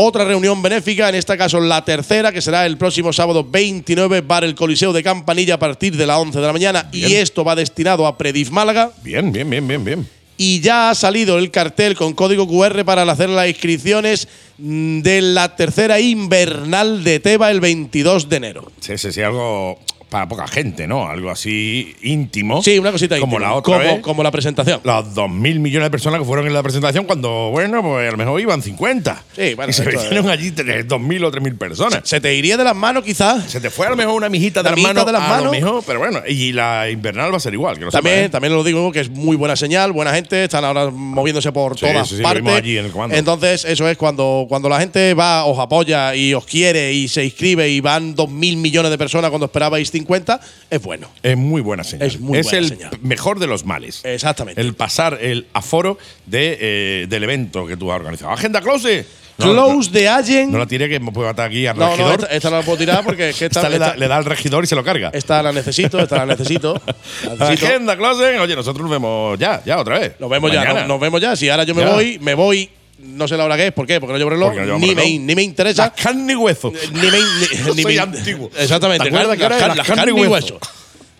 otra 0.00 0.24
reunión 0.24 0.62
benéfica, 0.62 1.08
en 1.08 1.16
este 1.16 1.36
caso 1.36 1.58
la 1.58 1.84
tercera, 1.84 2.30
que 2.30 2.40
será 2.40 2.64
el 2.66 2.78
próximo 2.78 3.12
sábado 3.12 3.42
29, 3.42 4.20
Bar 4.20 4.44
el 4.44 4.54
Coliseo 4.54 4.92
de 4.92 5.02
Campanilla 5.02 5.54
a 5.54 5.58
partir 5.58 5.96
de 5.96 6.06
las 6.06 6.18
11 6.18 6.38
de 6.38 6.46
la 6.46 6.52
mañana. 6.52 6.88
Bien. 6.92 7.10
Y 7.10 7.14
esto 7.16 7.42
va 7.42 7.56
destinado 7.56 8.06
a 8.06 8.16
Predif 8.16 8.50
Málaga. 8.50 8.92
Bien, 9.02 9.32
bien, 9.32 9.50
bien, 9.50 9.66
bien, 9.66 9.84
bien. 9.84 10.08
Y 10.36 10.60
ya 10.60 10.90
ha 10.90 10.94
salido 10.94 11.36
el 11.36 11.50
cartel 11.50 11.96
con 11.96 12.12
código 12.12 12.46
QR 12.46 12.84
para 12.84 13.02
hacer 13.02 13.28
las 13.28 13.48
inscripciones 13.48 14.28
mm, 14.58 15.00
de 15.00 15.20
la 15.20 15.56
tercera 15.56 15.98
invernal 15.98 17.02
de 17.02 17.18
Teba 17.18 17.50
el 17.50 17.60
22 17.60 18.28
de 18.28 18.36
enero. 18.36 18.70
Sí, 18.78 18.96
sí, 18.98 19.10
sí, 19.10 19.20
algo 19.20 19.80
para 20.08 20.26
poca 20.28 20.46
gente, 20.48 20.86
¿no? 20.86 21.08
Algo 21.08 21.30
así 21.30 21.94
íntimo. 22.02 22.62
Sí, 22.62 22.78
una 22.78 22.92
cosita 22.92 23.18
Como 23.20 23.34
íntima, 23.36 23.48
la 23.50 23.54
otra 23.56 23.74
como, 23.78 23.78
vez. 23.94 24.00
como 24.02 24.22
la 24.22 24.30
presentación. 24.30 24.80
Los 24.84 25.14
2.000 25.14 25.58
millones 25.58 25.86
de 25.86 25.90
personas 25.90 26.20
que 26.20 26.24
fueron 26.26 26.46
en 26.46 26.54
la 26.54 26.62
presentación 26.62 27.04
cuando, 27.04 27.50
bueno, 27.50 27.82
pues 27.82 28.08
a 28.08 28.10
lo 28.12 28.16
mejor 28.16 28.40
iban 28.40 28.62
50. 28.62 29.24
Sí, 29.36 29.54
bueno, 29.54 29.70
y 29.70 29.72
se 29.72 29.84
metieron 29.84 30.28
allí 30.28 30.50
2.000 30.50 31.24
o 31.24 31.32
3.000 31.32 31.58
personas. 31.58 32.00
Se 32.04 32.20
te 32.20 32.34
iría 32.34 32.56
de 32.56 32.64
las 32.64 32.74
manos 32.76 33.04
quizás. 33.04 33.44
Se 33.50 33.60
te 33.60 33.70
fue 33.70 33.86
a 33.86 33.90
lo 33.90 33.96
mejor 33.96 34.14
una 34.14 34.28
mijita 34.28 34.62
de 34.62 34.70
las 34.70 34.80
manos. 34.80 35.04
de 35.06 35.12
las 35.12 35.22
a 35.22 35.28
lo 35.28 35.34
manos. 35.36 35.52
mejor, 35.52 35.82
pero 35.86 35.98
bueno, 35.98 36.20
y 36.26 36.52
la 36.52 36.88
invernal 36.90 37.32
va 37.32 37.36
a 37.36 37.40
ser 37.40 37.54
igual. 37.54 37.78
Que 37.78 37.86
También, 37.86 38.18
¿eh? 38.24 38.28
también 38.28 38.54
lo 38.54 38.64
digo 38.64 38.90
que 38.92 39.00
es 39.00 39.10
muy 39.10 39.36
buena 39.36 39.56
señal, 39.56 39.92
buena 39.92 40.14
gente, 40.14 40.44
están 40.44 40.64
ahora 40.64 40.90
moviéndose 40.90 41.52
por 41.52 41.78
Sí, 41.78 41.86
todas 41.86 42.08
sí, 42.08 42.22
partes. 42.22 42.42
vimos 42.42 42.56
allí 42.58 42.78
en 42.78 42.86
el 42.86 42.90
comando. 42.92 43.16
Entonces, 43.16 43.64
eso 43.64 43.88
es 43.88 43.96
cuando, 43.96 44.46
cuando 44.48 44.68
la 44.68 44.80
gente 44.80 45.12
va, 45.14 45.44
os 45.44 45.58
apoya 45.58 46.14
y 46.14 46.32
os 46.34 46.44
quiere 46.46 46.92
y 46.92 47.08
se 47.08 47.24
inscribe 47.24 47.68
y 47.68 47.80
van 47.80 48.14
dos 48.14 48.30
mil 48.30 48.56
millones 48.56 48.90
de 48.90 48.98
personas 48.98 49.30
cuando 49.30 49.46
esperabais 49.46 49.90
50, 49.98 50.40
es 50.70 50.82
bueno. 50.82 51.08
Es 51.22 51.36
muy 51.36 51.60
buena 51.60 51.84
señal. 51.84 52.06
Es 52.08 52.18
muy 52.20 52.40
buena 52.42 52.58
el 52.58 52.68
señal. 52.68 52.90
mejor 53.02 53.38
de 53.38 53.46
los 53.46 53.64
males. 53.64 54.00
Exactamente. 54.04 54.60
El 54.60 54.74
pasar 54.74 55.18
el 55.20 55.46
aforo 55.52 55.98
de, 56.26 56.58
eh, 56.60 57.06
del 57.08 57.24
evento 57.24 57.66
que 57.66 57.76
tú 57.76 57.90
has 57.92 57.96
organizado. 58.00 58.32
Agenda 58.32 58.60
close. 58.60 59.04
Close 59.38 59.92
de 59.92 60.08
Allen. 60.08 60.50
No 60.50 60.58
la 60.58 60.66
tire 60.66 60.88
que 60.88 60.98
me 60.98 61.12
puede 61.12 61.28
matar 61.28 61.46
aquí 61.46 61.64
al 61.64 61.76
No, 61.78 61.84
no, 61.84 61.90
regidor. 61.92 62.12
esta, 62.22 62.26
esta 62.34 62.50
no 62.50 62.56
la 62.56 62.62
puedo 62.64 62.78
tirar 62.78 63.04
porque 63.04 63.28
es 63.28 63.36
que 63.38 63.44
esta, 63.46 63.60
Esta 63.60 63.68
le, 63.70 63.78
da, 63.78 63.86
esta- 63.86 63.98
le 63.98 64.08
da 64.08 64.16
al 64.16 64.24
regidor 64.24 64.64
y 64.64 64.66
se 64.66 64.74
lo 64.74 64.82
carga. 64.82 65.10
esta 65.14 65.40
la 65.44 65.52
necesito, 65.52 66.00
esta 66.00 66.16
la 66.16 66.26
necesito. 66.26 66.74
La 67.24 67.34
necesito. 67.50 67.66
Agenda 67.66 67.96
close. 67.96 68.36
Oye, 68.40 68.56
nosotros 68.56 68.82
nos 68.82 68.90
vemos 68.90 69.38
ya, 69.38 69.62
ya 69.64 69.78
otra 69.78 70.00
vez. 70.00 70.14
Nos 70.18 70.28
vemos 70.28 70.50
ya, 70.50 70.64
no- 70.72 70.86
nos 70.88 71.00
vemos 71.00 71.20
ya. 71.20 71.36
Si 71.36 71.48
ahora 71.48 71.62
yo 71.62 71.72
me 71.74 71.82
Ya. 71.82 71.92
voy, 71.92 72.18
me 72.18 72.34
voy. 72.34 72.68
No 72.98 73.28
sé 73.28 73.36
la 73.36 73.44
hora 73.44 73.56
que 73.56 73.68
es, 73.68 73.72
¿por 73.72 73.86
qué? 73.86 74.00
Porque 74.00 74.12
no 74.12 74.18
llevo 74.18 74.30
reloj, 74.30 74.48
Porque 74.48 74.60
no 74.60 74.66
llevamos 74.66 74.88
ni, 74.88 74.94
me, 74.94 75.02
reloj. 75.02 75.20
ni 75.20 75.34
me 75.36 75.42
interesa. 75.42 75.84
Las 75.94 76.02
carne 76.02 76.32
y 76.32 76.36
hueso. 76.36 76.72
ni 76.92 77.00
me, 77.00 77.10
ni, 77.10 77.72
ni 77.76 77.82
Soy 77.82 77.94
me- 77.94 78.00
antiguo. 78.00 78.50
Exactamente. 78.58 79.04
¿Te 79.04 79.08
acuerdas 79.08 79.36
que 79.36 79.42
las, 79.48 79.58
era 79.58 79.68
las 79.68 79.76
las 79.78 79.86
carne 79.86 80.10
y 80.10 80.14
hueso? 80.26 80.58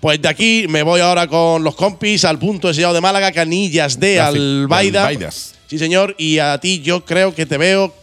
Pues 0.00 0.20
de 0.22 0.28
aquí 0.28 0.66
me 0.68 0.82
voy 0.82 1.00
ahora 1.00 1.26
con 1.26 1.62
los 1.64 1.74
compis 1.74 2.24
al 2.24 2.38
punto 2.38 2.68
de 2.68 2.74
sellado 2.74 2.94
de 2.94 3.00
Málaga, 3.00 3.32
Canillas 3.32 3.98
de. 3.98 4.20
Albaida. 4.20 5.06
Albaidas. 5.06 5.54
Sí, 5.66 5.78
señor. 5.78 6.14
Y 6.18 6.38
a 6.38 6.58
ti 6.58 6.80
yo 6.82 7.04
creo 7.04 7.34
que 7.34 7.46
te 7.46 7.58
veo 7.58 7.94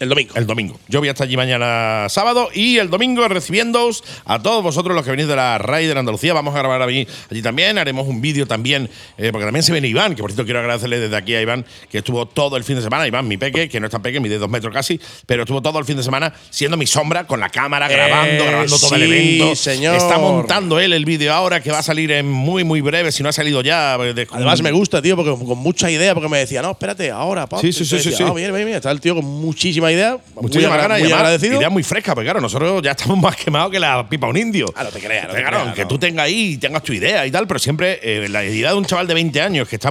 el 0.00 0.08
domingo. 0.08 0.32
El 0.36 0.46
domingo. 0.46 0.78
Yo 0.88 1.00
voy 1.00 1.08
a 1.08 1.12
estar 1.12 1.26
allí 1.26 1.36
mañana 1.36 2.06
sábado 2.08 2.48
y 2.54 2.78
el 2.78 2.90
domingo 2.90 3.26
recibiéndoos 3.28 4.04
a 4.24 4.40
todos 4.42 4.62
vosotros 4.62 4.94
los 4.94 5.04
que 5.04 5.10
venís 5.10 5.26
de 5.28 5.36
la 5.36 5.58
RAI 5.58 5.86
de 5.86 5.98
Andalucía. 5.98 6.32
Vamos 6.34 6.54
a 6.54 6.58
grabar 6.58 6.82
allí, 6.82 7.06
allí 7.30 7.42
también. 7.42 7.78
Haremos 7.78 8.06
un 8.06 8.20
vídeo 8.20 8.46
también, 8.46 8.88
eh, 9.16 9.30
porque 9.32 9.44
también 9.44 9.62
se 9.62 9.72
viene 9.72 9.88
Iván, 9.88 10.14
que 10.14 10.22
por 10.22 10.30
cierto 10.30 10.44
quiero 10.44 10.60
agradecerle 10.60 10.98
desde 11.00 11.16
aquí 11.16 11.34
a 11.34 11.42
Iván, 11.42 11.64
que 11.90 11.98
estuvo 11.98 12.26
todo 12.26 12.56
el 12.56 12.64
fin 12.64 12.76
de 12.76 12.82
semana. 12.82 13.06
Iván, 13.06 13.26
mi 13.26 13.36
peque, 13.36 13.68
que 13.68 13.80
no 13.80 13.86
es 13.86 13.92
tan 13.92 14.02
peque, 14.02 14.20
mide 14.20 14.38
dos 14.38 14.48
metros 14.48 14.72
casi, 14.72 15.00
pero 15.26 15.42
estuvo 15.42 15.60
todo 15.62 15.78
el 15.78 15.84
fin 15.84 15.96
de 15.96 16.02
semana 16.02 16.32
siendo 16.50 16.76
mi 16.76 16.86
sombra 16.86 17.26
con 17.26 17.40
la 17.40 17.48
cámara, 17.50 17.88
grabando, 17.88 18.44
Eh, 18.44 18.46
grabando 18.46 18.78
todo 18.78 18.94
el 18.94 19.02
sí, 19.02 19.06
evento. 19.38 19.56
señor. 19.56 19.96
Está 19.96 20.18
montando 20.18 20.78
él 20.80 20.92
el 20.92 21.04
vídeo 21.04 21.32
ahora, 21.32 21.60
que 21.62 21.70
va 21.70 21.78
a 21.78 21.82
salir 21.82 22.10
en 22.12 22.30
muy, 22.30 22.64
muy 22.64 22.80
breve, 22.80 23.12
si 23.12 23.22
no 23.22 23.28
ha 23.28 23.32
salido 23.32 23.62
ya. 23.62 23.96
eh, 24.00 24.14
de- 24.14 24.28
Además 24.30 24.62
me 24.62 24.70
gusta, 24.72 25.02
tío, 25.02 25.16
porque 25.16 25.30
con 25.44 25.58
mucha 25.58 25.90
idea, 25.90 26.14
porque 26.14 26.28
me 26.28 26.38
decía, 26.38 26.62
no, 26.62 26.70
espérate, 26.72 27.10
ahora, 27.10 27.46
pa. 27.46 27.58
Sí, 27.60 27.72
sí, 27.72 27.84
sí. 27.84 27.96
"Ah, 28.22 28.32
bien, 28.32 28.52
bien, 28.52 28.64
bien". 28.66 28.76
Está 28.76 28.90
el 28.90 29.00
tío 29.00 29.14
con 29.14 29.24
muchísima 29.24 29.87
idea. 29.92 30.18
Muchísimas 30.40 30.76
ganas 30.78 31.00
muy 31.00 31.12
agradecido. 31.12 31.56
idea 31.58 31.70
muy 31.70 31.82
fresca, 31.82 32.14
porque 32.14 32.26
claro, 32.26 32.40
nosotros 32.40 32.80
ya 32.82 32.92
estamos 32.92 33.18
más 33.18 33.36
quemados 33.36 33.70
que 33.70 33.78
la 33.80 34.08
pipa 34.08 34.26
un 34.26 34.36
indio. 34.36 34.66
Ah, 34.76 34.84
no 34.84 34.90
te 34.90 35.00
creas, 35.00 35.28
no 35.28 35.34
te 35.34 35.40
Claro, 35.40 35.58
creas, 35.60 35.74
que 35.74 35.82
no. 35.82 35.88
tú 35.88 35.98
tengas 35.98 36.26
ahí 36.26 36.52
y 36.52 36.56
tengas 36.58 36.82
tu 36.82 36.92
idea 36.92 37.26
y 37.26 37.30
tal, 37.30 37.46
pero 37.46 37.58
siempre 37.58 37.98
eh, 38.02 38.28
la 38.28 38.44
idea 38.44 38.70
de 38.70 38.76
un 38.76 38.84
chaval 38.84 39.06
de 39.06 39.14
20 39.14 39.40
años 39.40 39.68
que 39.68 39.76
está, 39.76 39.90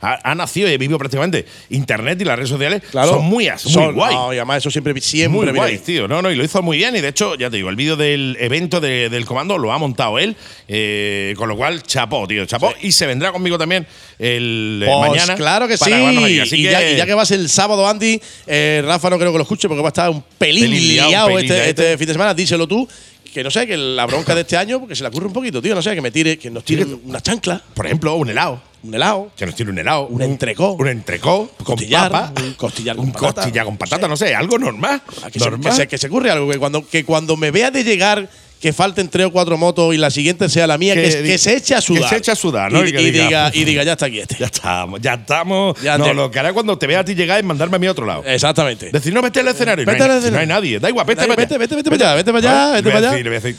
ha, 0.00 0.30
ha 0.30 0.34
nacido 0.34 0.68
y 0.68 0.74
ha 0.74 0.78
vivido 0.78 0.98
prácticamente 0.98 1.46
internet 1.70 2.20
y 2.20 2.24
las 2.24 2.36
redes 2.36 2.50
sociales 2.50 2.82
Claro. 2.90 3.08
son 3.10 3.24
muy, 3.24 3.48
muy 3.48 3.58
Son- 3.58 3.94
guay. 3.94 4.14
no, 4.14 4.32
y 4.32 4.36
además 4.36 4.58
eso 4.58 4.70
siempre, 4.70 4.98
siempre 5.00 5.28
muy 5.52 5.52
guay, 5.58 5.78
tío. 5.78 6.06
No, 6.08 6.20
no, 6.22 6.30
y 6.30 6.34
lo 6.34 6.44
hizo 6.44 6.62
muy 6.62 6.76
bien. 6.78 6.96
Y 6.96 7.00
de 7.00 7.08
hecho, 7.08 7.34
ya 7.36 7.50
te 7.50 7.56
digo, 7.56 7.68
el 7.70 7.76
vídeo 7.76 7.96
del 7.96 8.36
evento 8.40 8.80
de- 8.80 9.08
del 9.08 9.24
comando 9.26 9.58
lo 9.58 9.72
ha 9.72 9.78
montado 9.78 10.18
él. 10.18 10.36
eh, 10.68 11.34
con 11.36 11.48
lo 11.48 11.56
cual, 11.56 11.82
chapó, 11.82 12.26
tío, 12.26 12.44
chapó. 12.46 12.72
Y 12.82 12.90
se 12.92 13.06
vendrá 13.06 13.30
conmigo 13.32 13.56
también 13.58 13.86
el 14.18 14.82
eh, 14.82 14.86
Pues 14.86 15.10
mañana. 15.10 15.34
claro 15.36 15.68
que 15.68 15.76
sí. 15.76 15.92
Así 15.92 16.56
y, 16.56 16.62
que, 16.64 16.70
ya, 16.70 16.90
y 16.90 16.96
ya 16.96 17.06
que 17.06 17.14
vas 17.14 17.30
el 17.30 17.48
sábado, 17.48 17.88
Andy, 17.88 18.20
eh, 18.46 18.82
Rafa 18.84 19.10
no 19.10 19.18
creo 19.18 19.32
que 19.32 19.35
lo 19.36 19.42
escuche 19.42 19.68
porque 19.68 19.82
va 19.82 19.88
a 19.88 19.90
estar 19.90 20.10
un 20.10 20.22
pelín, 20.38 20.64
Pelín 20.70 20.88
liado, 20.88 21.08
liado, 21.10 21.26
un 21.28 21.34
pelín 21.36 21.52
este, 21.52 21.68
este 21.70 21.98
fin 21.98 22.06
de 22.06 22.12
semana. 22.14 22.34
Díselo 22.34 22.66
tú. 22.66 22.88
Que 23.32 23.44
no 23.44 23.50
sé, 23.50 23.66
que 23.66 23.76
la 23.76 24.06
bronca 24.06 24.34
de 24.34 24.40
este 24.40 24.56
año, 24.56 24.80
porque 24.80 24.96
se 24.96 25.02
le 25.02 25.08
ocurre 25.10 25.26
un 25.26 25.32
poquito, 25.34 25.60
tío. 25.60 25.74
No 25.74 25.82
sé, 25.82 25.94
que 25.94 26.00
me 26.00 26.10
tire, 26.10 26.38
que 26.38 26.50
nos 26.50 26.64
tire 26.64 26.86
una 27.04 27.20
chancla, 27.20 27.60
por 27.74 27.84
ejemplo, 27.84 28.14
un 28.16 28.30
helado. 28.30 28.62
un 28.82 28.94
helado, 28.94 29.30
Que 29.36 29.44
nos 29.44 29.54
tiene 29.54 29.72
un 29.72 29.78
helado. 29.78 30.06
un 30.06 30.22
entrecó, 30.22 30.72
Un 30.72 30.88
entrecó 30.88 31.50
con 31.58 31.66
costillar, 31.76 32.10
papa. 32.10 32.40
un 32.42 32.54
costillar 32.54 32.96
con 32.96 33.04
un 33.04 33.12
patata. 33.12 33.34
costilla 33.42 33.64
con 33.66 33.76
patata, 33.76 34.08
no 34.08 34.16
sé, 34.16 34.34
algo 34.34 34.58
normal. 34.58 35.02
Ah, 35.22 35.30
que, 35.30 35.38
se, 35.38 35.50
normal. 35.50 35.70
que, 35.70 35.76
se, 35.76 35.86
que 35.86 35.98
se 35.98 36.06
ocurre 36.06 36.30
algo. 36.30 36.50
Que 36.50 36.58
cuando, 36.58 36.88
que 36.88 37.04
cuando 37.04 37.36
me 37.36 37.50
vea 37.50 37.70
de 37.70 37.84
llegar, 37.84 38.26
que 38.60 38.72
falten 38.72 39.08
tres 39.08 39.26
o 39.26 39.30
cuatro 39.30 39.56
motos 39.58 39.94
y 39.94 39.98
la 39.98 40.10
siguiente 40.10 40.48
sea 40.48 40.66
la 40.66 40.78
mía, 40.78 40.94
que, 40.94 41.02
Que 41.02 41.08
que 41.10 41.22
di- 41.22 41.38
se 41.38 41.56
eche 41.56 41.74
a 41.74 41.80
sudar. 41.80 42.02
que 42.04 42.08
se 42.08 42.16
eche 42.16 42.30
a 42.32 42.34
sudar, 42.36 42.72
¿no? 42.72 42.84
Y, 42.84 42.88
Y 42.88 42.92
que 42.92 43.02
y 43.02 43.10
diga, 43.10 43.50
y 43.54 43.64
diga, 43.64 43.82
ya 43.84 43.92
está 43.92 44.06
aquí 44.06 44.18
este. 44.20 44.36
Ya 44.38 44.46
estamos, 44.46 45.00
ya 45.00 45.14
estamos. 45.14 45.80
Ya 45.82 45.98
no, 45.98 46.04
te- 46.06 46.14
lo 46.14 46.30
que 46.30 46.38
hará 46.38 46.52
cuando 46.52 46.76
te 46.78 46.86
vea 46.86 47.00
a 47.00 47.04
ti 47.04 47.14
llegar 47.14 47.38
es 47.38 47.44
mandarme 47.44 47.76
a 47.76 47.78
mi 47.78 47.86
otro 47.88 48.06
lado. 48.06 48.22
Exactamente. 48.24 48.90
Decir, 48.90 49.12
no, 49.12 49.20
vete 49.22 49.40
al 49.40 49.48
escenario. 49.48 49.84
Vete 49.84 49.98
no, 49.98 50.04
hay, 50.04 50.10
al 50.10 50.16
no 50.16 50.18
escenario. 50.20 50.40
hay 50.40 50.46
nadie. 50.46 50.80
Da 50.80 50.88
igual, 50.88 51.06
vete, 51.06 51.26
Vete, 51.26 51.36
vete, 51.36 51.58
vete, 51.58 51.74
vete 51.76 51.90
para 51.90 52.10
allá, 52.10 52.14
vete 52.16 52.32
para 52.32 52.38
allá, 52.48 52.72
vete 52.72 52.82
para 52.90 52.94
a 52.94 52.98
allá. 52.98 53.10
decir, 53.10 53.24
le 53.24 53.30
voy 53.30 53.36
a 53.36 53.40
decir, 53.40 53.56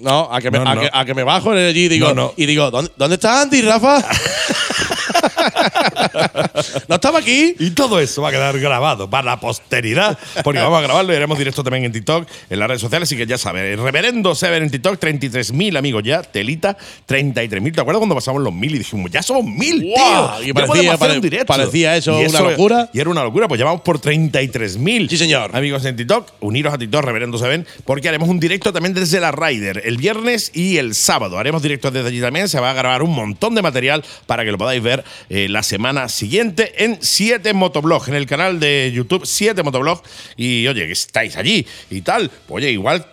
No, 0.00 0.28
a 0.30 0.40
que 0.40 0.50
me, 0.50 0.58
No, 0.58 0.68
a 0.68 0.74
no. 0.74 0.80
que, 0.82 0.90
a 0.92 1.04
que 1.06 1.14
me 1.14 1.22
bajo 1.22 1.52
en 1.52 1.58
el 1.60 1.68
allí 1.70 1.84
y 1.84 1.88
digo, 1.88 2.12
no. 2.14 2.34
y 2.36 2.44
digo 2.46 2.70
¿dónde, 2.70 2.90
¿dónde 2.96 3.14
está 3.14 3.40
Andy, 3.40 3.62
Rafa? 3.62 4.04
no 6.88 6.94
estaba 6.94 7.18
aquí. 7.18 7.54
Y 7.58 7.70
todo 7.70 8.00
eso 8.00 8.22
va 8.22 8.28
a 8.28 8.32
quedar 8.32 8.58
grabado 8.58 9.08
para 9.08 9.24
la 9.24 9.40
posteridad, 9.40 10.18
porque 10.42 10.60
vamos 10.60 10.78
a 10.78 10.82
grabarlo 10.82 11.12
y 11.12 11.16
haremos 11.16 11.38
directo 11.38 11.62
también 11.62 11.84
en 11.84 11.92
TikTok, 11.92 12.28
en 12.50 12.58
las 12.58 12.68
redes 12.68 12.80
sociales, 12.80 13.08
así 13.08 13.16
que 13.16 13.26
ya 13.26 13.38
sabes, 13.38 13.78
Reverendo 13.78 14.34
Sever 14.34 14.62
en 14.62 14.70
TikTok, 14.70 14.98
33.000 15.00 15.76
amigos 15.78 16.02
ya, 16.04 16.22
Telita, 16.22 16.76
33.000. 17.08 17.74
¿Te 17.74 17.80
acuerdas 17.80 17.98
cuando 17.98 18.14
pasamos 18.14 18.42
los 18.42 18.52
1.000 18.52 18.70
y 18.74 18.78
dijimos, 18.78 19.10
ya 19.10 19.22
somos 19.22 19.44
1.000, 19.44 19.92
¡Guau! 19.92 20.38
tío? 20.40 20.48
Y 20.48 20.52
parecía- 20.52 20.96
pare- 20.98 21.44
parecía 21.44 21.96
eso 21.96 22.20
Y 22.20 22.26
una 22.26 22.40
locura. 22.50 22.90
Y 22.92 23.00
era 23.00 23.10
una 23.10 23.22
locura, 23.24 23.48
pues 23.48 23.58
ya 23.58 23.64
vamos 23.64 23.82
por 23.82 24.00
33.000. 24.00 25.08
Sí, 25.08 25.16
señor. 25.18 25.54
Amigos 25.54 25.84
en 25.84 25.96
TikTok, 25.96 26.32
uniros 26.40 26.72
a 26.74 26.78
TikTok, 26.78 27.04
Reverendo 27.04 27.38
Seven, 27.38 27.66
porque 27.84 28.08
haremos 28.08 28.28
un 28.28 28.40
directo 28.40 28.72
también 28.72 28.94
desde 28.94 29.20
la 29.20 29.32
Rider, 29.32 29.82
el 29.84 29.96
viernes 29.96 30.50
y 30.54 30.78
el 30.78 30.94
sábado. 30.94 31.38
Haremos 31.38 31.62
directos 31.62 31.92
desde 31.92 32.08
allí 32.08 32.20
también, 32.20 32.48
se 32.48 32.60
va 32.60 32.70
a 32.70 32.74
grabar 32.74 33.02
un 33.02 33.14
montón 33.14 33.54
de 33.54 33.62
material 33.62 34.04
para 34.26 34.44
que 34.44 34.50
lo 34.52 34.58
podáis 34.58 34.82
ver 34.82 35.04
eh, 35.34 35.48
la 35.48 35.64
semana 35.64 36.08
siguiente 36.08 36.84
en 36.84 36.98
7 37.00 37.54
Motoblog, 37.54 38.08
en 38.08 38.14
el 38.14 38.24
canal 38.24 38.60
de 38.60 38.92
YouTube 38.94 39.26
7 39.26 39.64
Motoblog. 39.64 40.00
Y 40.36 40.64
oye, 40.68 40.86
que 40.86 40.92
estáis 40.92 41.36
allí 41.36 41.66
y 41.90 42.02
tal. 42.02 42.30
Oye, 42.48 42.70
igual 42.70 43.04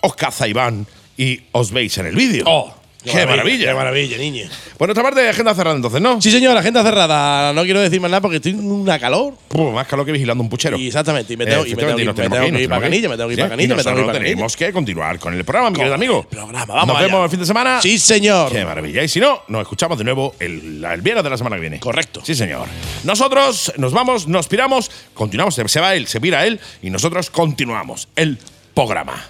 os 0.00 0.16
caza 0.16 0.48
Iván 0.48 0.84
y 1.16 1.42
os 1.52 1.70
veis 1.70 1.96
en 1.98 2.06
el 2.06 2.16
vídeo. 2.16 2.42
¡Oh! 2.44 2.77
¡Qué 3.04 3.24
maravilla! 3.26 3.68
¡Qué 3.68 3.74
maravilla, 3.74 4.18
niño! 4.18 4.46
Bueno, 4.76 4.92
esta 4.92 5.02
parte 5.04 5.20
de 5.20 5.28
agenda 5.28 5.54
cerrada 5.54 5.76
entonces, 5.76 6.00
¿no? 6.00 6.20
Sí, 6.20 6.30
señor, 6.32 6.56
agenda 6.56 6.82
cerrada. 6.82 7.52
No 7.52 7.62
quiero 7.62 7.80
decir 7.80 8.00
más 8.00 8.10
nada 8.10 8.20
porque 8.20 8.36
estoy 8.36 8.52
en 8.52 8.70
una 8.70 8.98
calor. 8.98 9.34
Pum, 9.46 9.72
más 9.72 9.86
calor 9.86 10.04
que 10.04 10.10
vigilando 10.12 10.42
un 10.42 10.50
puchero. 10.50 10.76
Y 10.76 10.88
exactamente. 10.88 11.32
Y 11.32 11.36
me 11.36 11.46
tengo, 11.46 11.64
y 11.64 11.70
me 11.70 11.76
tengo, 11.76 11.96
que- 11.96 12.04
me 12.04 12.12
tengo 12.28 12.50
que 12.56 12.62
ir 12.62 12.68
para 12.68 12.82
Canilla, 12.82 13.08
me 13.08 13.16
tengo 13.16 13.28
que 13.28 13.34
ir 13.34 13.38
para 13.40 13.50
Canilla, 13.50 13.76
me 13.76 13.82
tengo 13.84 13.94
que 13.96 14.00
ir 14.00 14.06
para 14.06 14.18
Canilla. 14.18 14.34
tenemos 14.34 14.56
que 14.56 14.72
continuar 14.72 15.18
con 15.20 15.32
el 15.34 15.44
programa, 15.44 15.70
mi 15.70 15.76
querido 15.76 15.94
amigo. 15.94 16.22
Programa, 16.24 16.64
vamos 16.66 16.88
Nos 16.88 17.00
vemos 17.00 17.24
el 17.24 17.30
fin 17.30 17.40
de 17.40 17.46
semana. 17.46 17.80
Sí, 17.80 17.98
señor. 18.00 18.50
Qué 18.50 18.64
maravilla. 18.64 19.02
Y 19.04 19.08
si 19.08 19.20
no, 19.20 19.42
nos 19.46 19.62
escuchamos 19.62 19.96
de 19.96 20.04
nuevo 20.04 20.34
el, 20.40 20.84
el 20.84 21.00
viernes 21.00 21.22
de 21.24 21.30
la 21.30 21.36
semana 21.38 21.54
que 21.56 21.60
viene. 21.60 21.78
Correcto. 21.78 22.20
Sí, 22.24 22.34
señor. 22.34 22.66
Nosotros 23.04 23.72
nos 23.76 23.92
vamos, 23.92 24.26
nos 24.26 24.48
piramos, 24.48 24.90
continuamos, 25.14 25.54
se- 25.54 25.68
se 25.68 25.80
va 25.80 25.94
él, 25.94 26.08
se 26.08 26.20
pira 26.20 26.44
él 26.46 26.58
y 26.82 26.90
nosotros 26.90 27.30
continuamos 27.30 28.08
el 28.16 28.38
programa. 28.74 29.24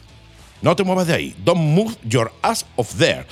No 0.62 0.74
te 0.74 0.82
muevas 0.82 1.06
de 1.06 1.14
ahí. 1.14 1.36
Don't 1.44 1.60
move 1.60 1.94
your 2.02 2.32
ass 2.42 2.64
off 2.76 2.94
there. 2.98 3.24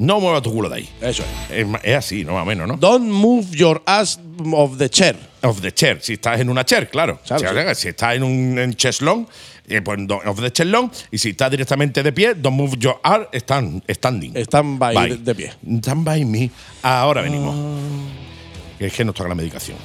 No 0.00 0.18
muevas 0.18 0.40
tu 0.40 0.50
culo 0.50 0.70
de 0.70 0.76
ahí. 0.76 0.88
Eso 1.02 1.22
es. 1.50 1.66
Es, 1.82 1.94
así, 1.94 2.24
no 2.24 2.32
más 2.32 2.44
o 2.44 2.46
menos, 2.46 2.66
¿no? 2.66 2.76
Don't 2.78 3.06
move 3.06 3.48
your 3.50 3.82
ass 3.84 4.18
of 4.54 4.78
the 4.78 4.88
chair. 4.88 5.14
Of 5.42 5.60
the 5.60 5.72
chair. 5.72 5.98
Si 6.00 6.14
estás 6.14 6.40
en 6.40 6.48
una 6.48 6.64
chair, 6.64 6.88
claro. 6.88 7.20
Si, 7.74 7.88
estás 7.88 8.16
en 8.16 8.22
un 8.22 8.58
en 8.58 8.74
eh, 9.68 9.82
pues 9.82 9.98
of 10.24 10.40
the 10.40 10.50
cheslong. 10.50 10.90
Y 11.10 11.18
si 11.18 11.30
estás 11.30 11.50
directamente 11.50 12.02
de 12.02 12.12
pie, 12.12 12.34
don't 12.34 12.56
move 12.56 12.78
your 12.78 12.98
arm, 13.02 13.26
stand, 13.34 13.82
standing. 13.90 14.34
Están 14.34 14.78
by, 14.78 14.94
Bye. 14.94 15.08
De, 15.10 15.16
de 15.18 15.34
pie. 15.34 15.52
Stand 15.80 16.04
by 16.04 16.24
me. 16.24 16.50
Ahora 16.80 17.20
venimos. 17.20 17.54
Que 18.78 18.86
Es 18.86 18.94
que 18.94 19.04
nos 19.04 19.14
toca 19.14 19.28
la 19.28 19.34
medicación. 19.34 19.76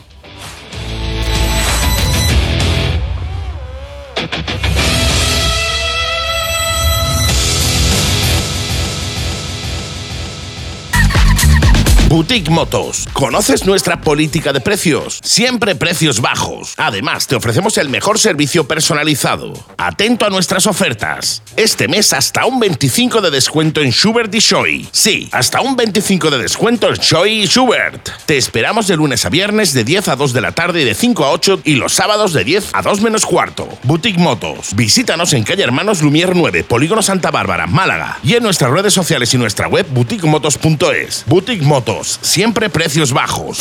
Boutique 12.15 12.49
Motos. 12.49 13.09
¿Conoces 13.11 13.65
nuestra 13.65 13.99
política 13.99 14.53
de 14.53 14.61
precios? 14.61 15.19
Siempre 15.21 15.75
precios 15.75 16.21
bajos. 16.21 16.73
Además, 16.77 17.27
te 17.27 17.35
ofrecemos 17.35 17.77
el 17.77 17.89
mejor 17.89 18.19
servicio 18.19 18.65
personalizado. 18.65 19.51
Atento 19.77 20.25
a 20.25 20.29
nuestras 20.29 20.65
ofertas. 20.65 21.43
Este 21.57 21.89
mes 21.89 22.13
hasta 22.13 22.45
un 22.45 22.57
25 22.61 23.19
de 23.19 23.31
descuento 23.31 23.81
en 23.81 23.91
Schubert 23.91 24.33
y 24.33 24.39
Shoei. 24.39 24.87
Sí, 24.93 25.27
hasta 25.33 25.59
un 25.59 25.75
25 25.75 26.31
de 26.31 26.37
descuento 26.37 26.87
en 26.87 26.95
Shoei 26.95 27.43
y 27.43 27.47
Schubert. 27.47 28.09
Te 28.25 28.37
esperamos 28.37 28.87
de 28.87 28.95
lunes 28.95 29.25
a 29.25 29.29
viernes 29.29 29.73
de 29.73 29.83
10 29.83 30.07
a 30.07 30.15
2 30.15 30.31
de 30.31 30.39
la 30.39 30.53
tarde 30.53 30.83
y 30.83 30.85
de 30.85 30.95
5 30.95 31.25
a 31.25 31.31
8 31.31 31.63
y 31.65 31.75
los 31.75 31.91
sábados 31.91 32.31
de 32.31 32.45
10 32.45 32.69
a 32.71 32.81
2 32.81 33.01
menos 33.01 33.25
cuarto. 33.25 33.67
Boutique 33.83 34.21
Motos. 34.21 34.73
Visítanos 34.73 35.33
en 35.33 35.43
calle 35.43 35.63
Hermanos 35.63 36.01
Lumier 36.01 36.33
9, 36.33 36.63
Polígono 36.63 37.01
Santa 37.01 37.29
Bárbara, 37.29 37.67
Málaga. 37.67 38.19
Y 38.23 38.35
en 38.35 38.43
nuestras 38.43 38.71
redes 38.71 38.93
sociales 38.93 39.33
y 39.33 39.37
nuestra 39.37 39.67
web 39.67 39.85
boutiquemotos.es. 39.89 41.25
Boutique 41.27 41.65
Motos. 41.65 42.04
Siempre 42.05 42.69
precios 42.69 43.11
bajos. 43.11 43.59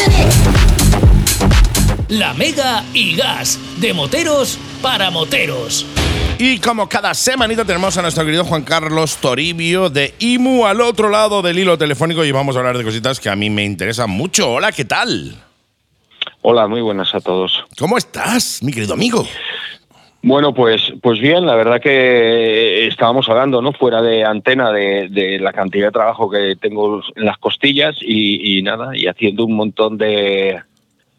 La 2.08 2.34
Mega 2.34 2.84
y 2.92 3.16
Gas, 3.16 3.58
de 3.78 3.94
moteros 3.94 4.58
para 4.82 5.10
moteros. 5.10 5.86
Y 6.38 6.58
como 6.58 6.86
cada 6.86 7.14
semanita 7.14 7.64
tenemos 7.64 7.96
a 7.96 8.02
nuestro 8.02 8.22
querido 8.24 8.44
Juan 8.44 8.62
Carlos 8.62 9.16
Toribio 9.16 9.88
de 9.88 10.14
IMU 10.18 10.66
al 10.66 10.82
otro 10.82 11.08
lado 11.08 11.40
del 11.40 11.58
hilo 11.58 11.78
telefónico 11.78 12.22
y 12.22 12.32
vamos 12.32 12.56
a 12.56 12.58
hablar 12.58 12.76
de 12.76 12.84
cositas 12.84 13.18
que 13.18 13.30
a 13.30 13.36
mí 13.36 13.48
me 13.48 13.64
interesan 13.64 14.10
mucho. 14.10 14.50
Hola, 14.50 14.72
¿qué 14.72 14.84
tal? 14.84 15.42
Hola, 16.42 16.66
muy 16.66 16.82
buenas 16.82 17.14
a 17.14 17.20
todos. 17.20 17.64
¿Cómo 17.78 17.96
estás, 17.96 18.62
mi 18.62 18.72
querido 18.72 18.92
amigo? 18.92 19.26
Bueno, 20.26 20.54
pues, 20.54 20.94
pues 21.02 21.20
bien, 21.20 21.44
la 21.44 21.54
verdad 21.54 21.82
que 21.82 22.86
estábamos 22.86 23.28
hablando, 23.28 23.60
¿no? 23.60 23.74
Fuera 23.74 24.00
de 24.00 24.24
antena 24.24 24.72
de, 24.72 25.10
de 25.10 25.38
la 25.38 25.52
cantidad 25.52 25.88
de 25.88 25.92
trabajo 25.92 26.30
que 26.30 26.56
tengo 26.56 27.02
en 27.14 27.26
las 27.26 27.36
costillas 27.36 27.94
y, 28.00 28.56
y 28.56 28.62
nada, 28.62 28.96
y 28.96 29.06
haciendo 29.06 29.44
un 29.44 29.54
montón 29.54 29.98
de, 29.98 30.62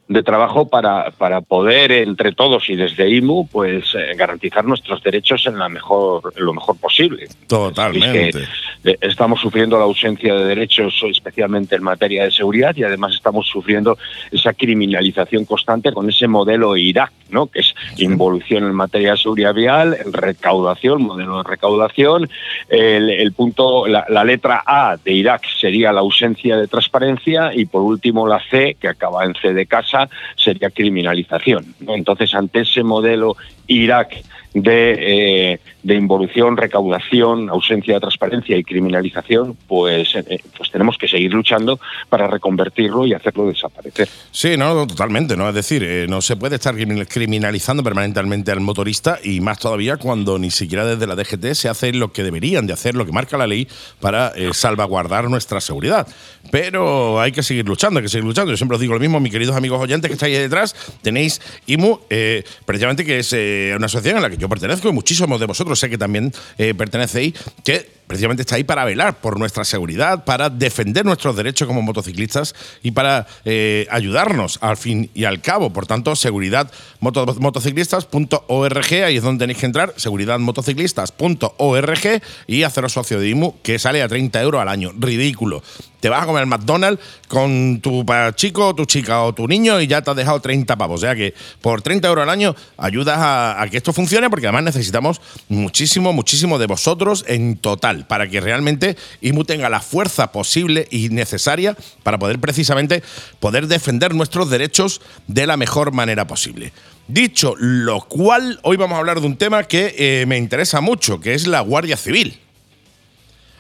de 0.08 0.22
trabajo 0.22 0.68
para, 0.68 1.10
para 1.12 1.42
poder 1.42 1.92
entre 1.92 2.32
todos 2.32 2.70
y 2.70 2.76
desde 2.76 3.10
IMU, 3.10 3.48
pues 3.48 3.86
eh, 3.96 4.14
garantizar 4.16 4.64
nuestros 4.64 5.02
derechos 5.02 5.48
en 5.48 5.58
la 5.58 5.68
mejor, 5.68 6.32
en 6.36 6.46
lo 6.46 6.54
mejor 6.54 6.78
posible. 6.78 7.28
Totalmente. 7.48 8.30
Es 8.30 8.36
que, 8.84 8.92
eh, 8.92 8.98
estamos 9.02 9.42
sufriendo 9.42 9.80
la 9.80 9.86
ausencia 9.86 10.36
de 10.36 10.46
derechos, 10.46 10.94
especialmente 11.10 11.76
en 11.76 11.82
materia 11.82 12.24
de 12.24 12.32
seguridad, 12.32 12.76
y 12.76 12.84
además 12.84 13.16
estamos 13.16 13.48
sufriendo 13.48 13.98
esa 14.32 14.54
criminalización 14.54 15.46
constante 15.46 15.92
con 15.92 16.08
ese 16.08 16.28
modelo 16.28 16.78
Irak, 16.78 17.12
¿no? 17.32 17.48
que 17.48 17.62
es 17.62 17.74
involución 17.98 18.64
en 18.64 18.74
materia 18.74 19.14
de 19.14 19.18
seguridad 19.18 19.56
vial, 19.56 19.98
recaudación, 20.12 21.02
modelo 21.02 21.38
de 21.38 21.50
recaudación. 21.50 22.30
El, 22.70 23.10
el 23.10 23.34
punto, 23.34 23.88
la, 23.88 24.06
la 24.10 24.24
letra 24.24 24.62
A 24.68 24.98
de 25.04 25.14
Irak 25.14 25.42
sería 25.60 25.92
la 25.92 26.02
ausencia 26.02 26.58
de 26.58 26.68
transparencia, 26.68 27.52
y 27.56 27.66
por 27.66 27.82
último 27.82 28.28
la 28.28 28.40
C, 28.52 28.78
que 28.80 28.88
acaba 28.88 29.26
en 29.26 29.34
C 29.34 29.52
de 29.52 29.66
casa, 29.66 29.95
sería 30.36 30.70
criminalización. 30.70 31.74
Entonces, 31.88 32.34
ante 32.34 32.62
ese 32.62 32.84
modelo 32.84 33.36
Irak 33.68 34.16
de, 34.56 35.52
eh, 35.54 35.60
de 35.84 35.96
involución, 35.96 36.56
recaudación, 36.56 37.50
ausencia 37.50 37.96
de 37.96 38.00
transparencia 38.00 38.58
y 38.58 38.64
criminalización, 38.64 39.58
pues, 39.68 40.16
eh, 40.16 40.40
pues 40.58 40.72
tenemos 40.72 40.98
que 40.98 41.10
seguir 41.10 41.34
luchando 41.34 41.78
para 42.08 42.28
reconvertirlo 42.28 43.06
y 43.06 43.14
hacerlo 43.14 43.48
desaparecer. 43.48 44.08
Sí, 44.32 44.56
no, 44.56 44.74
no, 44.74 44.88
totalmente, 44.88 45.36
¿no? 45.36 45.50
Es 45.50 45.56
decir, 45.56 45.84
eh, 45.84 46.08
no 46.08 46.22
se 46.22 46.38
puede 46.38 46.56
estar 46.56 46.74
criminal- 46.74 47.06
criminalizando 47.06 47.84
permanentemente 47.84 48.50
al 48.52 48.62
motorista 48.62 49.20
y 49.22 49.42
más 49.42 49.60
todavía 49.60 49.98
cuando 49.98 50.40
ni 50.40 50.52
siquiera 50.52 50.86
desde 50.86 51.06
la 51.06 51.16
DGT 51.16 51.54
se 51.54 51.68
hace 51.68 51.92
lo 51.92 52.14
que 52.14 52.24
deberían 52.24 52.66
de 52.66 52.72
hacer, 52.74 52.96
lo 52.96 53.06
que 53.06 53.12
marca 53.12 53.38
la 53.38 53.48
ley 53.48 53.68
para 54.00 54.30
eh, 54.38 54.52
salvaguardar 54.54 55.30
nuestra 55.30 55.60
seguridad. 55.60 56.08
Pero 56.50 57.20
hay 57.20 57.34
que 57.34 57.44
seguir 57.44 57.66
luchando, 57.68 58.00
hay 58.00 58.06
que 58.06 58.10
seguir 58.10 58.24
luchando. 58.26 58.52
Yo 58.52 58.58
siempre 58.58 58.76
os 58.76 58.82
digo 58.82 58.94
lo 58.94 59.00
mismo, 59.02 59.20
mis 59.20 59.34
queridos 59.34 59.56
amigos 59.58 59.82
oyentes 59.82 60.08
que 60.10 60.14
estáis 60.14 60.38
ahí 60.38 60.44
detrás, 60.44 60.74
tenéis 61.02 61.42
IMU, 61.68 62.00
eh, 62.10 62.44
precisamente 62.66 63.04
que 63.04 63.20
es 63.20 63.34
eh, 63.34 63.74
una 63.76 63.88
asociación 63.88 64.16
en 64.18 64.24
la 64.24 64.30
que 64.30 64.38
yo 64.38 64.45
pertenezco 64.50 64.90
y 64.90 64.92
muchísimos 64.92 65.40
de 65.40 65.46
vosotros 65.46 65.80
sé 65.80 65.90
que 65.90 65.98
también 65.98 66.34
eh, 66.58 66.74
pertenecéis, 66.74 67.34
que 67.64 67.95
precisamente 68.08 68.42
está 68.42 68.56
ahí 68.56 68.64
para 68.64 68.86
velar 68.86 69.16
por 69.20 69.40
nuestra 69.40 69.66
seguridad, 69.66 70.24
para 70.26 70.50
defender 70.50 71.06
nuestros 71.06 71.36
derechos 71.36 71.68
como 71.68 71.82
motociclistas 71.82 72.54
y 72.84 72.92
para 72.92 73.26
eh, 73.46 73.88
ayudarnos 73.90 74.60
al 74.62 74.78
fin 74.78 75.10
y 75.14 75.26
al 75.26 75.42
cabo. 75.42 75.72
Por 75.74 75.88
tanto, 75.88 76.16
seguridad 76.16 76.72
moto- 77.00 77.26
motociclistas.org, 77.40 78.94
ahí 79.04 79.18
es 79.18 79.24
donde 79.24 79.44
tenéis 79.44 79.60
que 79.60 79.66
entrar, 79.66 79.94
seguridadmotociclistas.org 79.98 82.22
y 82.48 82.64
haceros 82.64 82.94
socio 82.94 83.20
de 83.20 83.30
IMU, 83.30 83.56
que 83.62 83.80
sale 83.80 84.02
a 84.02 84.08
30 84.08 84.42
euros 84.42 84.62
al 84.62 84.70
año. 84.70 84.92
Ridículo. 84.98 85.62
Te 86.00 86.10
vas 86.10 86.22
a 86.22 86.26
comer 86.28 86.46
McDonald's 86.46 87.02
con 87.28 87.80
tu 87.82 88.06
chico, 88.36 88.76
tu 88.76 88.86
chica 88.86 89.24
o 89.24 89.34
tu 89.34 89.48
niño 89.48 89.82
y 89.82 89.88
ya 89.88 90.04
te 90.04 90.12
has 90.12 90.16
dejado 90.18 90.40
30 90.40 90.76
pavos. 90.76 91.00
O 91.00 91.02
sea 91.02 91.16
que 91.16 91.34
por 91.62 91.82
30 91.82 92.08
euros 92.08 92.22
al 92.24 92.30
año 92.30 92.56
ayudas 92.78 93.18
a 93.20 93.66
que 93.72 93.78
esto 93.78 93.92
funcione 93.92 94.30
porque 94.30 94.46
además 94.46 94.66
necesitamos 94.66 95.20
muchísimo, 95.50 96.14
muchísimo 96.14 96.60
de 96.60 96.68
vosotros 96.68 97.26
en 97.28 97.58
total 97.58 97.95
para 98.04 98.28
que 98.28 98.42
realmente 98.42 98.98
IMU 99.22 99.46
tenga 99.46 99.70
la 99.70 99.80
fuerza 99.80 100.34
posible 100.34 100.88
y 100.92 101.10
necesaria 101.10 101.78
para 102.04 102.20
poder 102.20 102.40
precisamente 102.40 103.04
poder 103.40 103.68
defender 103.68 104.14
nuestros 104.14 104.50
derechos 104.50 105.02
de 105.28 105.48
la 105.48 105.56
mejor 105.56 105.94
manera 105.94 106.28
posible. 106.28 106.74
Dicho 107.08 107.54
lo 107.58 108.02
cual, 108.02 108.60
hoy 108.64 108.78
vamos 108.78 108.96
a 108.96 109.00
hablar 109.00 109.22
de 109.22 109.28
un 109.28 109.38
tema 109.38 109.64
que 109.64 109.96
eh, 109.98 110.26
me 110.26 110.38
interesa 110.38 110.82
mucho, 110.82 111.20
que 111.20 111.36
es 111.36 111.46
la 111.46 111.62
Guardia 111.62 111.98
Civil. 111.98 112.40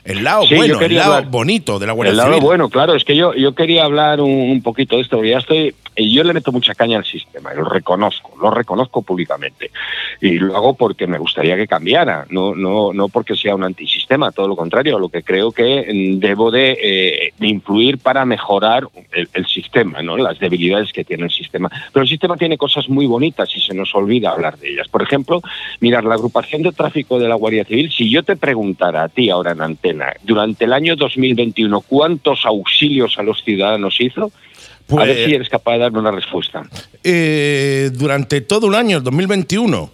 El 0.05 0.23
lado 0.23 0.43
Sí, 0.45 0.55
bueno, 0.55 0.79
el 0.79 0.95
lado 0.95 1.13
hablar- 1.15 1.31
bonito 1.31 1.79
de 1.79 1.87
la 1.87 1.93
Guardia 1.93 2.11
El 2.11 2.17
lado 2.17 2.29
Civil. 2.33 2.43
bueno, 2.45 2.69
claro, 2.69 2.93
es 2.95 3.03
que 3.03 3.15
yo, 3.15 3.33
yo 3.33 3.55
quería 3.55 3.83
hablar 3.85 4.21
un, 4.21 4.29
un 4.31 4.61
poquito 4.61 4.95
de 4.97 5.01
esto, 5.01 5.17
porque 5.17 5.31
ya 5.31 5.39
estoy, 5.39 5.73
yo 5.97 6.23
le 6.23 6.33
meto 6.33 6.51
mucha 6.51 6.75
caña 6.75 6.97
al 6.99 7.05
sistema, 7.05 7.51
y 7.53 7.57
lo 7.57 7.65
reconozco, 7.65 8.31
lo 8.39 8.51
reconozco 8.51 9.01
públicamente. 9.01 9.71
Y 10.21 10.37
lo 10.37 10.55
hago 10.55 10.75
porque 10.75 11.07
me 11.07 11.17
gustaría 11.17 11.55
que 11.57 11.67
cambiara, 11.67 12.25
no, 12.29 12.53
no, 12.53 12.93
no 12.93 13.09
porque 13.09 13.35
sea 13.35 13.55
un 13.55 13.63
antisistema, 13.63 14.31
todo 14.31 14.47
lo 14.47 14.55
contrario, 14.55 14.99
lo 14.99 15.09
que 15.09 15.23
creo 15.23 15.51
que 15.51 15.85
mm, 16.15 16.19
debo 16.19 16.51
de, 16.51 16.77
eh, 16.81 17.33
de 17.39 17.47
influir 17.47 17.97
para 17.97 18.25
mejorar 18.25 18.87
el, 19.11 19.27
el 19.33 19.45
sistema, 19.47 20.03
¿no? 20.03 20.17
las 20.17 20.37
debilidades 20.37 20.93
que 20.93 21.03
tiene 21.03 21.23
el 21.23 21.31
sistema. 21.31 21.69
Pero 21.91 22.03
el 22.03 22.09
sistema 22.09 22.37
tiene 22.37 22.57
cosas 22.59 22.87
muy 22.89 23.07
bonitas 23.07 23.49
y 23.55 23.59
se 23.59 23.73
nos 23.73 23.93
olvida 23.95 24.29
hablar 24.29 24.57
de 24.59 24.69
ellas. 24.73 24.87
Por 24.87 25.01
ejemplo, 25.01 25.41
mirar 25.79 26.03
la 26.03 26.13
agrupación 26.13 26.61
de 26.61 26.71
tráfico 26.71 27.17
de 27.17 27.27
la 27.27 27.35
Guardia 27.35 27.65
Civil, 27.65 27.91
si 27.91 28.09
yo 28.11 28.21
te 28.21 28.35
preguntara 28.35 29.03
a 29.03 29.09
ti 29.09 29.31
ahora 29.31 29.51
en 29.51 29.61
durante 30.23 30.65
el 30.65 30.73
año 30.73 30.95
2021, 30.95 31.81
¿cuántos 31.81 32.45
auxilios 32.45 33.17
a 33.17 33.23
los 33.23 33.43
ciudadanos 33.43 33.95
hizo? 33.99 34.31
a 34.87 34.95
ver 34.97 35.07
Pues- 35.15 35.25
si 35.25 35.33
eres 35.33 35.49
capaz 35.49 35.73
de 35.73 35.79
darme 35.79 35.97
una 35.99 36.11
respuesta. 36.11 36.61
Eh, 37.03 37.89
durante 37.93 38.41
todo 38.41 38.67
un 38.67 38.75
año, 38.75 38.97
el 38.97 39.03
2021. 39.03 39.89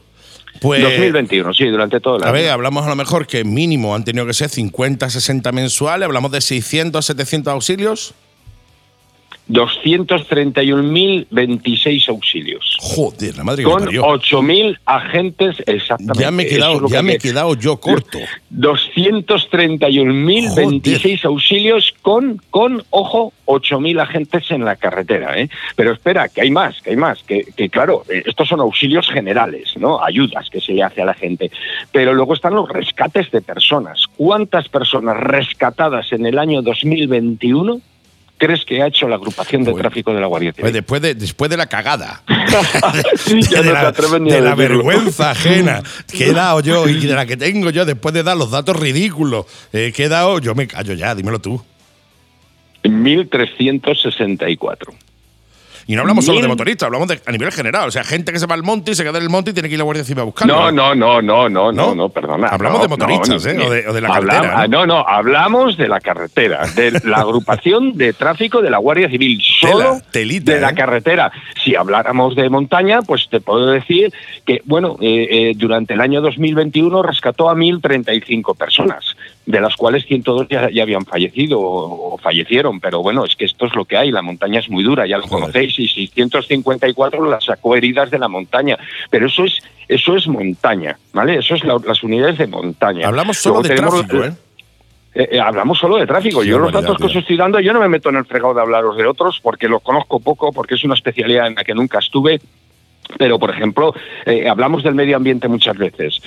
Pues, 0.59 0.81
2021, 0.83 1.53
sí, 1.53 1.65
durante 1.67 1.99
todo 2.01 2.17
el 2.17 2.23
A 2.23 2.25
año. 2.25 2.33
ver, 2.33 2.49
hablamos 2.49 2.85
a 2.85 2.89
lo 2.89 2.95
mejor 2.95 3.25
que 3.25 3.43
mínimo 3.45 3.95
han 3.95 4.03
tenido 4.03 4.25
que 4.27 4.33
ser 4.33 4.49
50, 4.49 5.09
60 5.09 5.51
mensuales, 5.53 6.05
hablamos 6.05 6.31
de 6.31 6.41
600, 6.41 7.05
700 7.05 7.53
auxilios. 7.53 8.13
231.026 9.49 12.09
auxilios. 12.09 12.77
Joder, 12.79 13.35
la 13.37 13.43
madre 13.43 13.63
que 13.63 13.69
Con 13.69 13.85
parió. 13.85 14.03
8.000 14.03 14.77
agentes 14.85 15.55
exactamente. 15.65 16.21
Ya 16.21 16.29
me 16.31 16.43
he 16.43 16.47
quedado, 16.47 16.85
es 16.85 16.91
ya 16.91 16.99
que 16.99 17.03
me 17.03 17.13
he 17.13 17.17
quedado 17.17 17.55
yo 17.55 17.77
corto. 17.77 18.19
231.026 18.55 21.25
auxilios 21.25 21.93
con, 22.01 22.41
con, 22.49 22.83
ojo, 22.89 23.33
8.000 23.45 24.01
agentes 24.01 24.49
en 24.51 24.63
la 24.63 24.77
carretera. 24.77 25.37
¿eh? 25.37 25.49
Pero 25.75 25.91
espera, 25.93 26.29
que 26.29 26.41
hay 26.41 26.51
más, 26.51 26.81
que 26.81 26.91
hay 26.91 26.97
más. 26.97 27.23
Que, 27.23 27.43
que 27.55 27.69
claro, 27.69 28.03
eh, 28.09 28.23
estos 28.25 28.47
son 28.47 28.61
auxilios 28.61 29.09
generales, 29.09 29.73
¿no? 29.77 30.01
Ayudas 30.03 30.49
que 30.49 30.61
se 30.61 30.73
le 30.73 30.83
hace 30.83 31.01
a 31.01 31.05
la 31.05 31.13
gente. 31.13 31.51
Pero 31.91 32.13
luego 32.13 32.33
están 32.33 32.55
los 32.55 32.69
rescates 32.69 33.29
de 33.31 33.41
personas. 33.41 34.05
¿Cuántas 34.15 34.69
personas 34.69 35.17
rescatadas 35.17 36.13
en 36.13 36.25
el 36.25 36.39
año 36.39 36.61
2021 36.61 37.81
crees 38.41 38.65
que 38.65 38.81
ha 38.81 38.87
hecho 38.87 39.07
la 39.07 39.17
agrupación 39.17 39.63
de 39.63 39.71
tráfico 39.73 40.15
de 40.15 40.19
la 40.19 40.25
Guardia 40.25 40.51
Civil? 40.51 40.63
Pues 40.63 40.73
después, 40.73 40.99
de, 40.99 41.13
después 41.13 41.51
de 41.51 41.57
la 41.57 41.67
cagada, 41.67 42.23
Ya 42.27 42.61
de, 43.61 44.19
no 44.19 44.41
la, 44.41 44.51
a 44.51 44.55
vergüenza 44.55 45.29
ajena 45.29 45.83
que 46.11 46.29
he 46.29 46.33
dado 46.33 46.59
yo 46.61 46.89
y 46.89 47.05
de 47.05 47.13
la 47.13 47.27
que 47.27 47.37
tengo 47.37 47.69
yo 47.69 47.85
después 47.85 48.15
de 48.15 48.23
dar 48.23 48.35
los 48.35 48.49
datos 48.49 48.75
ridículos 48.75 49.45
eh, 49.71 49.93
que 49.95 50.05
he 50.05 50.09
dado, 50.09 50.39
yo 50.39 50.55
me 50.55 50.65
callo 50.67 50.95
ya, 50.95 51.13
dímelo 51.13 51.37
tú. 51.39 51.63
1.364. 52.83 54.91
Y 55.87 55.95
no 55.95 56.01
hablamos 56.01 56.25
solo 56.25 56.41
de 56.41 56.47
motoristas, 56.47 56.87
hablamos 56.87 57.07
de, 57.07 57.19
a 57.25 57.31
nivel 57.31 57.51
general. 57.51 57.87
O 57.87 57.91
sea, 57.91 58.03
gente 58.03 58.31
que 58.31 58.39
se 58.39 58.45
va 58.45 58.55
al 58.55 58.63
monte 58.63 58.91
y 58.91 58.95
se 58.95 59.03
queda 59.03 59.17
en 59.17 59.23
el 59.23 59.29
monte 59.29 59.51
y 59.51 59.53
tiene 59.53 59.67
que 59.69 59.75
ir 59.75 59.79
a 59.79 59.81
la 59.81 59.85
Guardia 59.85 60.03
Civil 60.03 60.21
a 60.21 60.23
buscarlo. 60.25 60.71
No, 60.71 60.71
no, 60.71 60.95
no, 60.95 61.21
no, 61.21 61.49
no, 61.49 61.71
no, 61.71 61.95
no, 61.95 62.09
perdona. 62.09 62.47
Hablamos 62.47 62.79
no, 62.79 62.83
de 62.83 62.89
motoristas, 62.89 63.45
no, 63.45 63.51
¿eh? 63.51 63.67
O 63.67 63.69
de- 63.71 63.87
o 63.89 63.93
de 63.93 64.01
la 64.01 64.07
Habla- 64.09 64.33
carretera, 64.33 64.61
ah, 64.61 64.67
No, 64.67 64.85
no, 64.85 64.99
hablamos 65.07 65.77
de 65.77 65.87
la 65.87 65.99
carretera, 65.99 66.65
de 66.75 66.91
la 67.03 67.17
agrupación 67.21 67.97
de 67.97 68.13
tráfico 68.13 68.61
de 68.61 68.69
la 68.69 68.77
Guardia 68.77 69.09
Civil, 69.09 69.41
solo 69.59 69.77
Tela, 69.79 70.01
telita, 70.11 70.51
de 70.53 70.61
la 70.61 70.69
¿eh? 70.69 70.75
carretera. 70.75 71.31
Si 71.63 71.75
habláramos 71.75 72.35
de 72.35 72.49
montaña, 72.49 73.01
pues 73.01 73.27
te 73.29 73.39
puedo 73.41 73.67
decir 73.67 74.11
que, 74.45 74.61
bueno, 74.65 74.97
eh, 75.01 75.27
eh, 75.29 75.53
durante 75.55 75.93
el 75.93 76.01
año 76.01 76.21
2021 76.21 77.03
rescató 77.03 77.49
a 77.49 77.55
1.035 77.55 78.55
personas, 78.55 79.15
de 79.45 79.59
las 79.59 79.75
cuales 79.75 80.05
102 80.05 80.47
ya, 80.49 80.69
ya 80.69 80.83
habían 80.83 81.05
fallecido 81.05 81.59
o, 81.59 82.13
o 82.13 82.17
fallecieron, 82.19 82.79
pero 82.79 83.01
bueno, 83.01 83.25
es 83.25 83.35
que 83.35 83.45
esto 83.45 83.65
es 83.65 83.75
lo 83.75 83.85
que 83.85 83.97
hay, 83.97 84.11
la 84.11 84.21
montaña 84.21 84.59
es 84.59 84.69
muy 84.69 84.83
dura, 84.83 85.07
ya 85.07 85.17
lo 85.17 85.27
conocéis, 85.27 85.77
y 85.79 85.87
654 85.87 87.29
las 87.29 87.45
sacó 87.45 87.75
heridas 87.75 88.11
de 88.11 88.19
la 88.19 88.27
montaña, 88.27 88.77
pero 89.09 89.25
eso 89.27 89.43
es 89.43 89.59
eso 89.87 90.15
es 90.15 90.27
montaña, 90.27 90.97
¿vale? 91.11 91.37
Eso 91.39 91.55
es 91.55 91.63
la- 91.65 91.79
las 91.85 92.01
unidades 92.03 92.37
de 92.37 92.47
montaña. 92.47 93.07
Hablamos 93.07 93.37
solo 93.37 93.61
Luego 93.61 93.67
de 93.67 93.75
tráfico, 93.75 94.23
¿eh? 94.23 94.33
eh, 95.15 95.29
eh, 95.33 95.39
hablamos 95.39 95.79
solo 95.79 95.97
de 95.97 96.07
tráfico. 96.07 96.43
Yo 96.43 96.59
los 96.59 96.71
datos 96.71 96.97
que 96.97 97.05
os 97.07 97.15
estoy 97.15 97.35
dando, 97.35 97.59
yo 97.59 97.73
no 97.73 97.81
me 97.81 97.89
meto 97.89 98.07
en 98.09 98.15
el 98.15 98.25
fregado 98.25 98.53
de 98.53 98.61
hablaros 98.61 98.95
de 98.95 99.05
otros 99.05 99.39
porque 99.41 99.67
los 99.67 99.81
conozco 99.81 100.19
poco, 100.21 100.53
porque 100.53 100.75
es 100.75 100.83
una 100.85 100.93
especialidad 100.93 101.47
en 101.47 101.55
la 101.55 101.63
que 101.65 101.73
nunca 101.75 101.99
estuve. 101.99 102.39
Pero, 103.17 103.37
por 103.37 103.49
ejemplo, 103.49 103.93
eh, 104.25 104.47
hablamos 104.47 104.83
del 104.83 104.95
medio 104.95 105.17
ambiente 105.17 105.49
muchas 105.49 105.75
veces. 105.77 106.21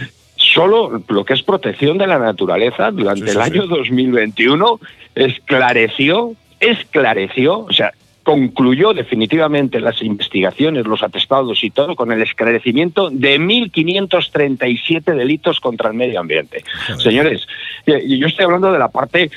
Solo 0.55 1.03
lo 1.09 1.25
que 1.25 1.35
es 1.35 1.43
protección 1.43 1.99
de 1.99 2.07
la 2.07 2.19
naturaleza 2.19 2.93
durante 2.93 3.27
Sí, 3.27 3.33
sí, 3.33 3.37
el 3.37 3.43
año 3.43 3.67
2021 3.67 4.81
esclareció, 5.17 6.35
esclareció, 6.61 7.59
o 7.61 7.73
sea, 7.73 7.93
concluyó 8.23 8.95
definitivamente 8.95 9.81
las 9.81 10.01
investigaciones, 10.01 10.87
los 10.87 11.03
atestados 11.03 11.63
y 11.65 11.71
todo 11.71 11.97
con 11.97 12.13
el 12.13 12.23
esclarecimiento 12.23 13.11
de 13.11 13.39
1.537 13.39 15.15
delitos 15.15 15.61
contra 15.61 15.91
el 15.91 15.95
medio 15.95 16.21
ambiente. 16.21 16.65
Señores, 16.99 17.47
eh, 17.87 18.03
yo 18.07 18.27
estoy 18.27 18.45
hablando 18.45 18.73
de 18.73 18.79
la 18.79 18.89
parte 18.89 19.31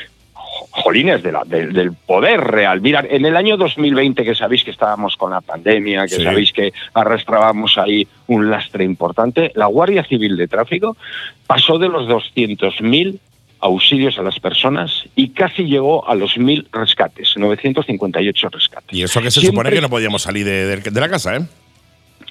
jolines 0.71 1.21
de 1.23 1.31
la- 1.31 1.43
del- 1.45 1.73
del 1.73 1.93
poder 1.93 2.39
real. 2.41 2.81
Mira, 2.81 3.05
en 3.09 3.25
el 3.25 3.35
año 3.35 3.57
2020, 3.57 4.23
que 4.23 4.35
sabéis 4.35 4.63
que 4.63 4.71
estábamos 4.71 5.15
con 5.15 5.31
la 5.31 5.41
pandemia, 5.41 6.03
que 6.07 6.15
Sí. 6.15 6.23
sabéis 6.23 6.51
que 6.51 6.73
arrastrábamos 6.93 7.77
ahí 7.77 8.07
un 8.27 8.49
lastre 8.49 8.83
importante, 8.83 9.51
la 9.55 9.65
Guardia 9.67 10.03
Civil 10.03 10.37
de 10.37 10.47
Tráfico 10.47 10.97
pasó 11.45 11.77
de 11.79 11.89
los 11.89 12.07
200.000 12.07 13.19
auxilios 13.59 14.19
a 14.19 14.21
las 14.21 14.39
personas 14.39 15.03
y 15.15 15.29
casi 15.29 15.63
llegó 15.63 16.07
a 16.07 16.13
los 16.13 16.37
1.000 16.37 16.67
rescates, 16.71 17.33
958 17.37 18.49
rescates. 18.49 18.93
Y 18.97 19.01
eso 19.01 19.19
que 19.21 19.31
se 19.31 19.39
Siempre- 19.39 19.57
supone 19.63 19.75
que 19.75 19.81
no 19.81 19.89
podíamos 19.89 20.21
salir 20.21 20.45
de, 20.45 20.65
de- 20.65 20.91
de 20.91 20.99
la 21.01 21.09
casa, 21.09 21.35
¿eh? 21.37 21.41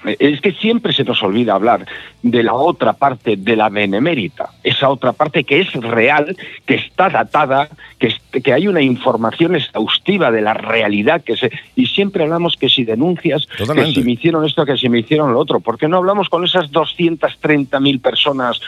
Es 0.05 0.41
que 0.41 0.51
siempre 0.53 0.93
se 0.93 1.03
nos 1.03 1.21
olvida 1.23 1.53
hablar 1.53 1.85
de 2.21 2.43
la 2.43 2.53
otra 2.53 2.93
parte 2.93 3.35
de 3.35 3.55
la 3.55 3.69
benemérita, 3.69 4.49
esa 4.63 4.89
otra 4.89 5.13
parte 5.13 5.43
que 5.43 5.59
es 5.59 5.73
real, 5.73 6.35
que 6.65 6.75
está 6.75 7.09
datada, 7.09 7.69
que, 7.99 8.13
que 8.41 8.53
hay 8.53 8.67
una 8.67 8.81
información 8.81 9.55
exhaustiva 9.55 10.31
de 10.31 10.41
la 10.41 10.53
realidad 10.53 11.23
que 11.23 11.35
se 11.35 11.51
y 11.75 11.87
siempre 11.87 12.23
hablamos 12.23 12.57
que 12.57 12.69
si 12.69 12.83
denuncias, 12.83 13.47
que 13.47 13.93
si 13.93 14.03
me 14.03 14.11
hicieron 14.11 14.45
esto, 14.45 14.65
que 14.65 14.77
si 14.77 14.89
me 14.89 14.99
hicieron 14.99 15.33
lo 15.33 15.39
otro, 15.39 15.59
¿por 15.59 15.77
qué 15.77 15.87
no 15.87 15.97
hablamos 15.97 16.29
con 16.29 16.43
esas 16.43 16.71
230.000 16.71 18.01
personas, 18.01 18.61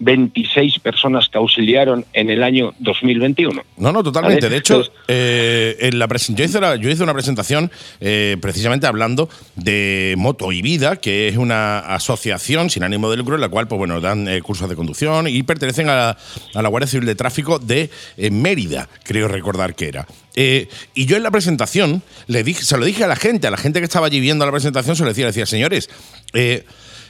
231.026 0.00 0.80
personas 0.80 1.28
que 1.28 1.38
auxiliaron 1.38 2.04
en 2.12 2.30
el 2.30 2.42
año 2.42 2.74
2021? 2.80 3.62
No, 3.78 3.92
no, 3.92 4.02
totalmente. 4.02 4.42
¿Vale? 4.46 4.50
De 4.50 4.56
hecho, 4.58 4.74
Entonces- 4.76 4.94
eh, 5.08 5.76
en 5.80 5.98
la 5.98 6.06
yo, 6.08 6.44
hice 6.44 6.60
la- 6.60 6.76
yo 6.76 6.88
hice 6.90 7.02
una 7.02 7.12
presentación 7.14 7.70
eh, 8.00 8.36
precisamente 8.40 8.86
hablando 8.86 9.28
de 9.54 10.14
Moto 10.18 10.52
y 10.52 10.62
Vida, 10.62 10.96
que 10.96 11.28
es 11.28 11.36
una 11.36 11.78
asociación 11.80 12.70
sin 12.70 12.82
ánimo 12.84 13.10
de 13.10 13.16
lucro 13.16 13.34
en 13.34 13.40
la 13.40 13.48
cual 13.48 13.68
pues, 13.68 13.78
bueno, 13.78 14.00
dan 14.00 14.28
eh, 14.28 14.40
cursos 14.42 14.68
de 14.68 14.76
conducción 14.76 15.26
y 15.28 15.42
pertenecen 15.42 15.88
a 15.88 15.94
la, 15.94 16.18
a 16.54 16.62
la 16.62 16.68
Guardia 16.68 16.86
Civil 16.88 17.06
de 17.06 17.14
Tráfico 17.14 17.58
de 17.58 17.90
Mérida, 18.30 18.88
creo 19.04 19.28
recordar 19.28 19.74
que 19.74 19.88
era. 19.88 20.06
Y 20.38 21.06
yo 21.06 21.16
en 21.16 21.22
la 21.22 21.30
presentación 21.30 22.02
le 22.26 22.42
dije, 22.44 22.62
se 22.62 22.76
lo 22.76 22.84
dije 22.84 23.04
a 23.04 23.06
la 23.06 23.16
gente, 23.16 23.46
a 23.46 23.50
la 23.50 23.56
gente 23.56 23.78
que 23.80 23.84
estaba 23.86 24.06
allí 24.06 24.20
viendo 24.20 24.44
la 24.44 24.52
presentación, 24.52 24.94
se 24.94 25.02
lo 25.02 25.08
decía, 25.08 25.24
le 25.24 25.28
decía, 25.28 25.46
señores, 25.46 25.88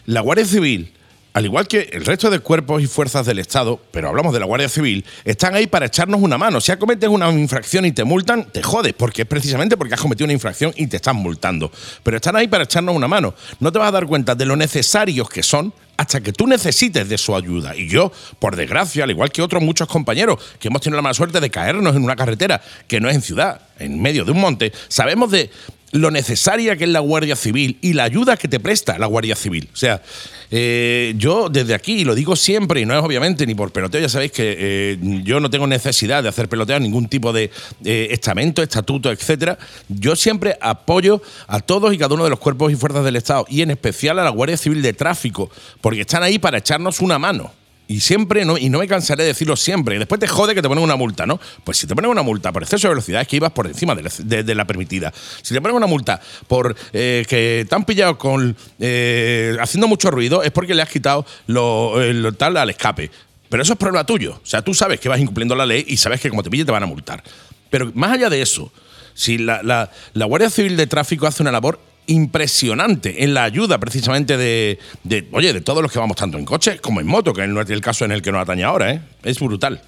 la 0.05 0.21
Guardia 0.21 0.45
Civil 0.45 0.93
al 1.37 1.45
igual 1.45 1.69
que 1.69 1.91
el 1.93 2.07
resto 2.07 2.31
de 2.31 2.39
cuerpos 2.39 2.83
y 2.83 2.87
fuerzas 2.87 3.27
del 3.27 3.39
Estado, 3.39 3.79
pero 3.91 4.09
hablamos 4.09 4.33
de 4.33 4.41
la 4.41 4.47
Guardia 4.47 4.71
Civil, 4.71 5.05
están 5.23 5.55
ahí 5.55 5.67
para 5.67 5.85
echarnos 5.85 6.23
una 6.23 6.39
mano. 6.39 6.63
Si 6.63 6.75
cometes 6.77 7.11
una 7.11 7.31
infracción 7.31 7.85
y 7.85 7.93
te 7.93 8.05
multan, 8.05 8.47
te 8.51 8.63
jodes, 8.63 8.95
porque 8.95 9.21
es 9.21 9.29
precisamente 9.29 9.77
porque 9.77 9.93
has 9.93 10.01
cometido 10.01 10.25
una 10.25 10.33
infracción 10.33 10.73
y 10.77 10.87
te 10.87 10.97
están 10.97 11.17
multando. 11.17 11.71
Pero 12.03 12.17
están 12.17 12.37
ahí 12.37 12.49
para 12.49 12.65
echarnos 12.65 12.97
una 12.97 13.07
mano. 13.07 13.35
No 13.61 13.71
te 13.71 13.79
vas 13.79 13.89
a 13.89 13.91
dar 13.91 14.07
cuenta 14.07 14.35
de 14.35 14.47
lo 14.47 14.57
necesarios 14.57 15.29
que 15.29 15.43
son 15.43 15.75
hasta 15.99 16.23
que 16.23 16.33
tú 16.33 16.47
necesites 16.47 17.07
de 17.07 17.19
su 17.19 17.37
ayuda. 17.37 17.77
Y 17.77 17.87
yo, 17.87 18.13
por 18.39 18.57
desgracia, 18.57 19.05
al 19.05 19.11
igual 19.11 19.31
que 19.31 19.43
otros 19.43 19.63
muchos 19.63 19.89
compañeros 19.89 20.43
que 20.59 20.69
hemos 20.69 20.81
tenido 20.81 20.97
la 20.97 21.03
mala 21.03 21.15
suerte 21.15 21.41
de 21.41 21.51
caernos 21.51 21.95
en 21.97 22.03
una 22.03 22.17
carretera 22.17 22.63
que 22.89 22.99
no 22.99 23.11
es 23.11 23.15
en 23.15 23.21
ciudad, 23.23 23.61
en 23.79 24.01
medio 24.01 24.25
de 24.25 24.33
un 24.33 24.41
monte, 24.41 24.73
sabemos 24.89 25.31
de 25.31 25.51
lo 25.93 26.11
necesaria 26.11 26.77
que 26.77 26.85
es 26.85 26.91
la 26.91 27.01
Guardia 27.01 27.37
Civil 27.37 27.79
y 27.81 27.93
la 27.93 28.05
ayuda 28.05 28.37
que 28.37 28.49
te 28.49 28.61
presta 28.61 28.99
la 28.99 29.07
Guardia 29.07 29.37
Civil. 29.37 29.69
O 29.73 29.77
sea, 29.77 30.03
eh, 30.51 31.15
yo 31.17 31.49
desde 31.49 31.75
aquí, 31.75 32.05
lo 32.05 32.15
digo 32.15 32.37
siempre, 32.37 32.81
y 32.81 32.87
no 32.87 32.97
es 32.97 33.05
obviamente 33.05 33.47
ni 33.47 33.55
por 33.55 33.73
peloteo, 33.73 34.01
ya 34.01 34.09
sabéis 34.09 34.33
que 34.33 34.57
eh, 34.59 34.99
yo 35.23 35.41
no 35.41 35.51
tengo 35.51 35.67
necesidad 35.67 36.23
de 36.23 36.29
hacer 36.29 36.49
peloteo, 36.49 36.79
ningún 36.81 37.09
tipo 37.09 37.33
de 37.33 37.51
eh, 37.85 38.09
estamento, 38.11 38.63
estatuto, 38.63 39.11
etcétera. 39.11 39.59
Yo 39.89 40.17
siempre 40.17 40.57
apoyo 40.61 41.23
a 41.47 41.61
todos 41.61 41.93
y 41.95 41.99
cada 41.99 42.15
uno 42.15 42.25
de 42.25 42.31
los 42.31 42.39
cuerpos 42.39 42.73
y 42.73 42.77
fuerzas 42.77 43.05
del 43.05 43.17
Estado, 43.17 43.47
y 43.49 43.63
en 43.63 43.71
especial 43.71 44.19
a 44.19 44.25
la 44.25 44.31
Guardia 44.31 44.57
Civil 44.57 44.83
de 44.83 44.93
Tráfico, 44.93 45.51
porque 45.81 46.03
están 46.03 46.23
ahí 46.23 46.39
para 46.39 46.59
echarnos 46.59 47.01
una 47.01 47.19
mano. 47.19 47.53
Y 47.89 48.01
siempre, 48.01 48.45
no, 48.45 48.59
y 48.59 48.69
no 48.69 48.81
me 48.81 48.89
cansaré 48.89 49.23
de 49.23 49.29
decirlo 49.29 49.55
siempre. 49.55 49.97
Después 49.99 50.19
te 50.21 50.27
jode 50.27 50.55
que 50.57 50.63
te 50.63 50.67
ponen 50.67 50.83
una 50.83 50.97
multa, 50.97 51.25
¿no? 51.25 51.39
Pues 51.63 51.79
si 51.79 51.87
te 51.87 51.95
ponen 51.95 52.11
una 52.11 52.23
multa 52.23 52.51
por 52.53 52.65
exceso 52.65 52.89
de 52.89 52.95
velocidad 52.95 53.21
es 53.23 53.29
que 53.29 53.37
ibas 53.37 53.53
por 53.53 53.69
encima 53.69 53.95
de 53.95 54.55
la, 54.55 54.65
permitida. 54.65 55.13
Si 55.43 55.55
te 55.55 55.61
ponen 55.61 55.77
una 55.77 55.87
multa 55.87 56.21
por 56.49 56.75
eh, 56.93 57.25
que 57.29 57.65
te 57.69 57.75
han 57.75 57.85
pillado 57.85 58.19
con 58.19 58.57
eh, 58.81 59.57
haciendo 59.61 59.87
mucho 59.87 60.11
ruido 60.11 60.43
es 60.43 60.51
porque 60.51 60.75
le 60.75 60.83
has 60.83 60.89
quitado 60.89 61.25
lo, 61.47 62.03
eh, 62.03 62.13
lo 62.13 62.33
tal 62.33 62.57
al 62.57 62.71
escape. 62.71 63.09
Pero 63.49 63.63
eso 63.63 63.75
es 63.75 63.79
problema 63.79 64.05
tuyo. 64.05 64.41
O 64.43 64.47
sea, 64.47 64.63
tú 64.63 64.75
sabes 64.75 64.99
que 64.99 65.09
vas 65.09 65.21
incumpliendo 65.21 65.55
la 65.55 65.65
ley 65.65 65.85
y 65.87 65.97
sabes 65.97 66.21
que 66.21 66.29
como 66.29 66.43
te 66.43 66.51
pille 66.51 66.65
te 66.65 66.73
van 66.73 66.83
a 66.83 66.87
multar. 66.87 67.23
Pero 67.71 67.93
más 67.95 68.11
allá 68.11 68.29
de 68.29 68.43
eso, 68.43 68.73
si 69.15 69.39
la- 69.39 69.63
la 69.63 70.25
Guardia 70.27 70.51
Civil 70.51 70.77
de 70.77 70.89
Tráfico 70.89 71.29
hace 71.29 71.43
una 71.45 71.53
labor 71.53 71.79
impresionante 72.07 73.25
en 73.25 73.35
la 73.35 73.45
ayuda 73.45 73.79
precisamente 73.79 74.37
de, 74.37 74.79
de, 75.05 75.27
oye, 75.33 75.53
de 75.53 75.61
todos 75.61 75.83
los 75.83 75.93
que 75.93 75.99
vamos 75.99 76.17
tanto 76.17 76.39
en 76.39 76.45
coche 76.45 76.79
como 76.79 77.01
en 77.01 77.07
moto, 77.07 77.33
que 77.33 77.45
es 77.45 77.71
el 77.71 77.81
caso 77.81 78.05
en 78.05 78.13
el 78.13 78.23
que 78.23 78.33
nos 78.33 78.43
atañe 78.43 78.65
ahora, 78.65 78.93
¿eh? 78.93 79.01
Es 79.23 79.41
brutal. 79.41 79.81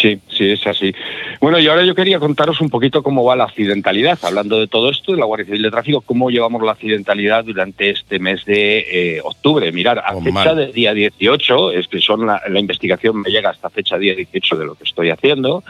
Sí, 0.00 0.18
sí, 0.28 0.50
es 0.50 0.66
así. 0.66 0.94
Bueno, 1.40 1.58
y 1.58 1.66
ahora 1.66 1.84
yo 1.84 1.94
quería 1.94 2.18
contaros 2.18 2.60
un 2.60 2.68
poquito 2.70 3.02
cómo 3.02 3.24
va 3.24 3.36
la 3.36 3.44
accidentalidad. 3.44 4.18
Hablando 4.22 4.58
de 4.60 4.66
todo 4.66 4.90
esto, 4.90 5.12
de 5.12 5.18
la 5.18 5.24
Guardia 5.26 5.46
Civil 5.46 5.62
de 5.62 5.70
Tráfico, 5.70 6.00
cómo 6.02 6.30
llevamos 6.30 6.62
la 6.62 6.72
accidentalidad 6.72 7.44
durante 7.44 7.90
este 7.90 8.18
mes 8.18 8.44
de 8.44 8.78
eh, 9.16 9.20
octubre. 9.22 9.70
Mirar, 9.72 9.98
a 10.00 10.12
Pues 10.12 10.24
fecha 10.24 10.32
mal. 10.32 10.56
del 10.56 10.72
día 10.72 10.92
18, 10.94 11.72
es 11.72 11.88
que 11.88 12.00
son 12.00 12.26
la, 12.26 12.40
la 12.48 12.60
investigación 12.60 13.20
me 13.22 13.30
llega 13.30 13.50
hasta 13.50 13.70
fecha 13.70 13.98
día 13.98 14.14
18 14.14 14.56
de 14.56 14.64
lo 14.66 14.74
que 14.74 14.84
estoy 14.84 15.10
haciendo, 15.10 15.62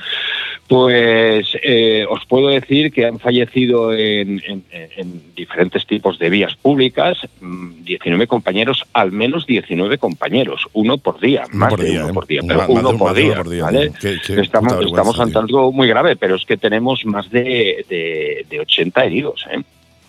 pues 0.69 1.57
eh, 1.63 2.05
os 2.09 2.25
puedo 2.27 2.49
decir 2.49 2.93
que 2.93 3.07
han 3.07 3.19
fallecido 3.19 3.93
en, 3.93 4.43
en- 4.47 4.65
en 4.97 5.23
diferentes 5.35 5.87
tipos 5.87 6.19
de 6.19 6.31
vías 6.31 6.55
públicas 6.57 7.19
mm, 7.41 7.85
19 7.85 8.27
compañeros, 8.27 8.83
al 8.93 9.13
menos 9.13 9.47
19 9.47 9.99
compañeros, 9.99 10.67
uno 10.73 10.99
por 10.99 11.21
día, 11.21 11.45
más 11.53 11.71
por 11.71 11.81
de 11.83 11.91
día, 11.91 12.01
uno 12.03 12.11
¿eh? 12.11 12.15
por 12.15 12.27
día, 12.27 12.41
pero 12.47 12.67
uno 12.69 12.97
por 12.99 13.15
día, 13.15 13.43
¿vale? 13.63 13.93
Qué 14.25 14.41
estamos, 14.41 14.85
estamos 14.85 15.19
ante 15.19 15.39
algo 15.39 15.73
muy 15.73 15.89
grave, 15.89 16.17
pero 16.17 16.37
es 16.37 16.45
que 16.45 16.57
tenemos 16.57 17.05
más 17.05 17.31
de, 17.31 17.85
de, 17.89 18.47
de 18.49 18.61
80 18.61 19.05
heridos. 19.05 19.47
¿eh? 19.51 19.63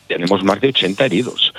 Tenemos 0.07 0.43
más 0.43 0.59
de 0.61 0.69
80 0.69 1.05
heridos. 1.05 1.53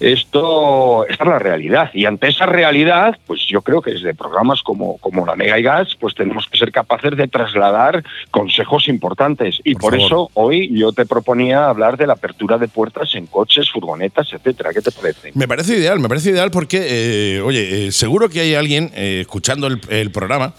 Esto, 0.00 1.06
esta 1.08 1.24
es 1.24 1.30
la 1.30 1.38
realidad. 1.38 1.90
Y 1.92 2.04
ante 2.04 2.28
esa 2.28 2.46
realidad, 2.46 3.16
pues 3.26 3.46
yo 3.48 3.62
creo 3.62 3.82
que 3.82 3.92
desde 3.92 4.14
programas 4.14 4.62
como, 4.62 4.98
como 4.98 5.26
la 5.26 5.34
Mega 5.34 5.58
y 5.58 5.62
Gas, 5.62 5.96
pues 5.98 6.14
tenemos 6.14 6.46
que 6.48 6.58
ser 6.58 6.70
capaces 6.70 7.16
de 7.16 7.26
trasladar 7.26 8.04
consejos 8.30 8.88
importantes. 8.88 9.60
Y 9.64 9.74
por, 9.74 9.96
eso 9.96 10.30
hoy 10.34 10.70
yo 10.72 10.92
te 10.92 11.06
proponía 11.06 11.68
hablar 11.68 11.96
de 11.96 12.06
la 12.06 12.12
apertura 12.12 12.58
de 12.58 12.68
puertas 12.68 13.14
en 13.14 13.26
coches, 13.26 13.70
furgonetas, 13.70 14.32
etcétera. 14.32 14.72
¿Qué 14.72 14.82
te 14.82 14.92
parece? 14.92 15.32
Me 15.34 15.48
parece 15.48 15.76
ideal, 15.76 15.98
me 15.98 16.08
parece 16.08 16.30
ideal 16.30 16.50
porque, 16.50 16.86
eh, 16.88 17.40
oye, 17.40 17.86
eh, 17.86 17.92
seguro 17.92 18.28
que 18.28 18.40
hay 18.40 18.54
alguien 18.54 18.90
eh, 18.94 19.20
escuchando 19.22 19.66
el, 19.66 19.80
el 19.88 20.10
programa 20.12 20.54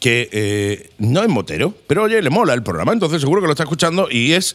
que 0.00 0.28
eh, 0.32 0.90
no 0.98 1.22
es 1.22 1.28
motero, 1.28 1.74
pero 1.86 2.04
oye, 2.04 2.22
le 2.22 2.30
mola 2.30 2.54
el 2.54 2.62
programa, 2.62 2.92
entonces 2.92 3.20
seguro 3.20 3.40
que 3.40 3.46
lo 3.46 3.52
está 3.52 3.64
escuchando 3.64 4.08
y 4.10 4.32
es, 4.32 4.54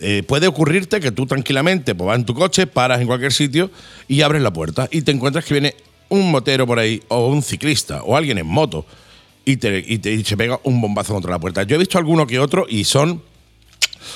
eh, 0.00 0.22
puede 0.26 0.46
ocurrirte 0.46 1.00
que 1.00 1.10
tú 1.12 1.26
tranquilamente 1.26 1.94
pues, 1.94 2.06
vas 2.06 2.18
en 2.18 2.26
tu 2.26 2.34
coche, 2.34 2.66
paras 2.66 3.00
en 3.00 3.06
cualquier 3.06 3.32
sitio 3.32 3.70
y 4.06 4.20
abres 4.20 4.42
la 4.42 4.52
puerta 4.52 4.88
y 4.90 5.02
te 5.02 5.12
encuentras 5.12 5.44
que 5.44 5.54
viene 5.54 5.74
un 6.08 6.30
motero 6.30 6.66
por 6.66 6.78
ahí 6.78 7.02
o 7.08 7.28
un 7.28 7.42
ciclista 7.42 8.02
o 8.02 8.16
alguien 8.16 8.36
en 8.36 8.46
moto 8.46 8.84
y 9.44 9.56
te, 9.56 9.82
y 9.86 9.98
te 9.98 10.22
se 10.24 10.36
pega 10.36 10.60
un 10.64 10.80
bombazo 10.80 11.14
contra 11.14 11.30
la 11.30 11.38
puerta. 11.38 11.62
Yo 11.62 11.76
he 11.76 11.78
visto 11.78 11.96
alguno 11.98 12.26
que 12.26 12.38
otro 12.38 12.66
y 12.68 12.84
son 12.84 13.22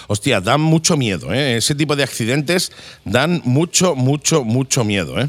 Hostia, 0.09 0.41
dan 0.41 0.61
mucho 0.61 0.97
miedo, 0.97 1.33
¿eh? 1.33 1.57
Ese 1.57 1.75
tipo 1.75 1.97
de 1.97 2.03
accidentes 2.03 2.73
dan 3.05 3.41
mucho, 3.45 3.95
mucho, 3.95 4.45
mucho 4.45 4.85
miedo, 4.85 5.21
¿eh? 5.21 5.29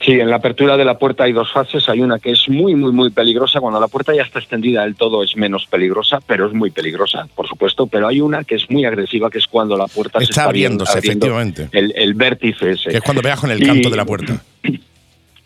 Sí, 0.00 0.12
en 0.12 0.28
la 0.28 0.36
apertura 0.36 0.76
de 0.76 0.84
la 0.84 0.98
puerta 0.98 1.24
hay 1.24 1.32
dos 1.32 1.50
fases. 1.50 1.88
Hay 1.88 2.00
una 2.00 2.18
que 2.18 2.32
es 2.32 2.48
muy, 2.48 2.74
muy, 2.74 2.92
muy 2.92 3.10
peligrosa. 3.10 3.60
Cuando 3.60 3.80
la 3.80 3.88
puerta 3.88 4.14
ya 4.14 4.22
está 4.22 4.38
extendida 4.38 4.82
del 4.82 4.96
todo 4.96 5.22
es 5.22 5.34
menos 5.36 5.66
peligrosa, 5.66 6.20
pero 6.26 6.46
es 6.46 6.52
muy 6.52 6.70
peligrosa, 6.70 7.26
por 7.34 7.48
supuesto. 7.48 7.86
Pero 7.86 8.06
hay 8.08 8.20
una 8.20 8.44
que 8.44 8.56
es 8.56 8.68
muy 8.70 8.84
agresiva, 8.84 9.30
que 9.30 9.38
es 9.38 9.46
cuando 9.46 9.76
la 9.78 9.86
puerta 9.86 10.18
se 10.18 10.24
Está 10.24 10.32
está 10.32 10.44
abriéndose, 10.44 10.98
abriendo 10.98 11.26
efectivamente. 11.26 11.68
El, 11.72 11.92
el 11.96 12.14
vértice 12.14 12.72
ese. 12.72 12.90
Que 12.90 12.96
es 12.98 13.02
cuando 13.02 13.22
pegas 13.22 13.40
con 13.40 13.50
el 13.50 13.62
Y- 13.62 13.66
canto 13.66 13.88
de 13.90 13.96
la 13.96 14.04
puerta. 14.04 14.42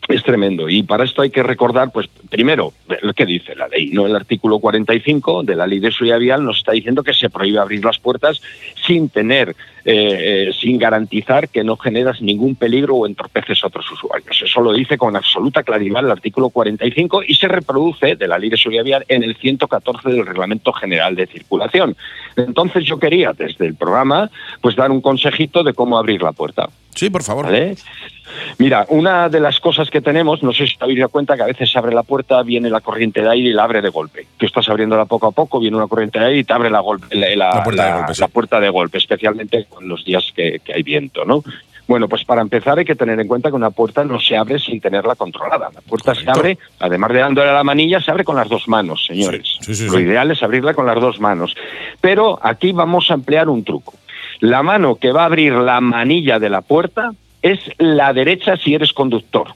Es 0.08 0.22
tremendo. 0.22 0.70
Y 0.70 0.82
para 0.82 1.04
esto 1.04 1.20
hay 1.20 1.28
que 1.28 1.42
recordar, 1.42 1.92
pues, 1.92 2.08
primero, 2.30 2.72
lo 3.02 3.12
que 3.12 3.26
dice 3.26 3.54
la 3.54 3.68
ley. 3.68 3.90
¿no? 3.90 4.06
El 4.06 4.16
artículo 4.16 4.58
45 4.58 5.42
de 5.42 5.54
la 5.54 5.66
ley 5.66 5.80
de 5.80 5.92
seguridad 5.92 6.18
vial 6.18 6.44
nos 6.44 6.58
está 6.58 6.72
diciendo 6.72 7.02
que 7.02 7.12
se 7.12 7.28
prohíbe 7.28 7.58
abrir 7.58 7.84
las 7.84 7.98
puertas 7.98 8.40
sin 8.86 9.10
tener, 9.10 9.50
eh, 9.84 10.46
eh, 10.48 10.52
sin 10.58 10.78
garantizar 10.78 11.50
que 11.50 11.62
no 11.62 11.76
generas 11.76 12.22
ningún 12.22 12.56
peligro 12.56 12.96
o 12.96 13.06
entorpeces 13.06 13.62
a 13.62 13.66
otros 13.66 13.90
usuarios. 13.92 14.40
Eso 14.42 14.62
lo 14.62 14.72
dice 14.72 14.96
con 14.96 15.14
absoluta 15.14 15.62
claridad 15.62 16.02
el 16.02 16.10
artículo 16.10 16.48
45 16.48 17.24
y 17.28 17.34
se 17.34 17.48
reproduce 17.48 18.16
de 18.16 18.28
la 18.28 18.38
ley 18.38 18.48
de 18.48 18.56
seguridad 18.56 18.84
vial 18.84 19.04
en 19.08 19.22
el 19.22 19.36
114 19.36 20.08
del 20.08 20.24
Reglamento 20.24 20.72
General 20.72 21.14
de 21.16 21.26
Circulación. 21.26 21.94
Entonces 22.34 22.84
yo 22.86 22.98
quería, 22.98 23.34
desde 23.34 23.66
el 23.66 23.74
programa, 23.74 24.30
pues 24.62 24.74
dar 24.74 24.90
un 24.90 25.02
consejito 25.02 25.62
de 25.62 25.74
cómo 25.74 25.98
abrir 25.98 26.22
la 26.22 26.32
puerta. 26.32 26.70
Sí, 26.94 27.10
por 27.10 27.22
favor. 27.22 27.44
¿Vale? 27.44 27.76
Mira, 28.58 28.86
una 28.88 29.28
de 29.28 29.40
las 29.40 29.60
cosas 29.60 29.90
que 29.90 30.00
tenemos, 30.00 30.42
no 30.42 30.52
sé 30.52 30.66
si 30.66 30.76
te 30.76 30.84
habéis 30.84 30.98
dado 30.98 31.10
cuenta 31.10 31.36
que 31.36 31.42
a 31.42 31.46
veces 31.46 31.70
se 31.70 31.78
abre 31.78 31.94
la 31.94 32.02
puerta, 32.02 32.42
viene 32.42 32.70
la 32.70 32.80
corriente 32.80 33.22
de 33.22 33.30
aire 33.30 33.48
y 33.50 33.52
la 33.52 33.64
abre 33.64 33.82
de 33.82 33.88
golpe. 33.88 34.26
Tú 34.36 34.46
estás 34.46 34.68
abriéndola 34.68 35.04
poco 35.04 35.26
a 35.26 35.32
poco, 35.32 35.60
viene 35.60 35.76
una 35.76 35.86
corriente 35.86 36.18
de 36.18 36.26
aire 36.26 36.38
y 36.40 36.44
te 36.44 36.52
abre 36.52 36.70
la, 36.70 36.80
golpe, 36.80 37.14
la, 37.14 37.62
puerta 37.62 37.84
de 37.84 37.92
golpe, 37.92 38.14
sí. 38.14 38.20
la 38.20 38.28
puerta 38.28 38.60
de 38.60 38.68
golpe, 38.68 38.98
especialmente 38.98 39.66
con 39.68 39.88
los 39.88 40.04
días 40.04 40.32
que, 40.34 40.60
que 40.64 40.74
hay 40.74 40.82
viento, 40.82 41.24
¿no? 41.24 41.42
Bueno, 41.88 42.06
pues 42.06 42.22
para 42.26 42.42
empezar 42.42 42.78
hay 42.78 42.84
que 42.84 42.94
tener 42.94 43.18
en 43.18 43.26
cuenta 43.26 43.48
que 43.48 43.56
una 43.56 43.70
puerta 43.70 44.04
no 44.04 44.20
se 44.20 44.36
abre 44.36 44.58
sin 44.58 44.78
tenerla 44.78 45.14
controlada. 45.16 45.70
La 45.74 45.80
puerta 45.80 46.14
se 46.14 46.30
abre, 46.30 46.58
además 46.78 47.10
de 47.12 47.20
dándole 47.20 47.48
a 47.48 47.54
la 47.54 47.64
manilla, 47.64 47.98
se 47.98 48.10
abre 48.10 48.24
con 48.24 48.36
las 48.36 48.50
dos 48.50 48.68
manos, 48.68 49.06
señores. 49.06 49.56
Sí, 49.62 49.74
sí, 49.74 49.86
Lo 49.86 49.98
ideal 49.98 50.30
es 50.30 50.42
abrirla 50.42 50.74
con 50.74 50.84
las 50.84 51.00
dos 51.00 51.18
manos. 51.18 51.56
Pero 52.02 52.38
aquí 52.42 52.72
vamos 52.72 53.10
a 53.10 53.14
emplear 53.14 53.48
un 53.48 53.64
truco. 53.64 53.94
La 54.40 54.62
mano 54.62 54.96
que 54.96 55.12
va 55.12 55.22
a 55.22 55.26
abrir 55.26 55.54
la 55.54 55.80
manilla 55.80 56.38
de 56.38 56.50
la 56.50 56.60
puerta 56.60 57.12
es 57.42 57.58
la 57.78 58.12
derecha 58.12 58.56
si 58.56 58.74
eres 58.74 58.92
conductor, 58.92 59.54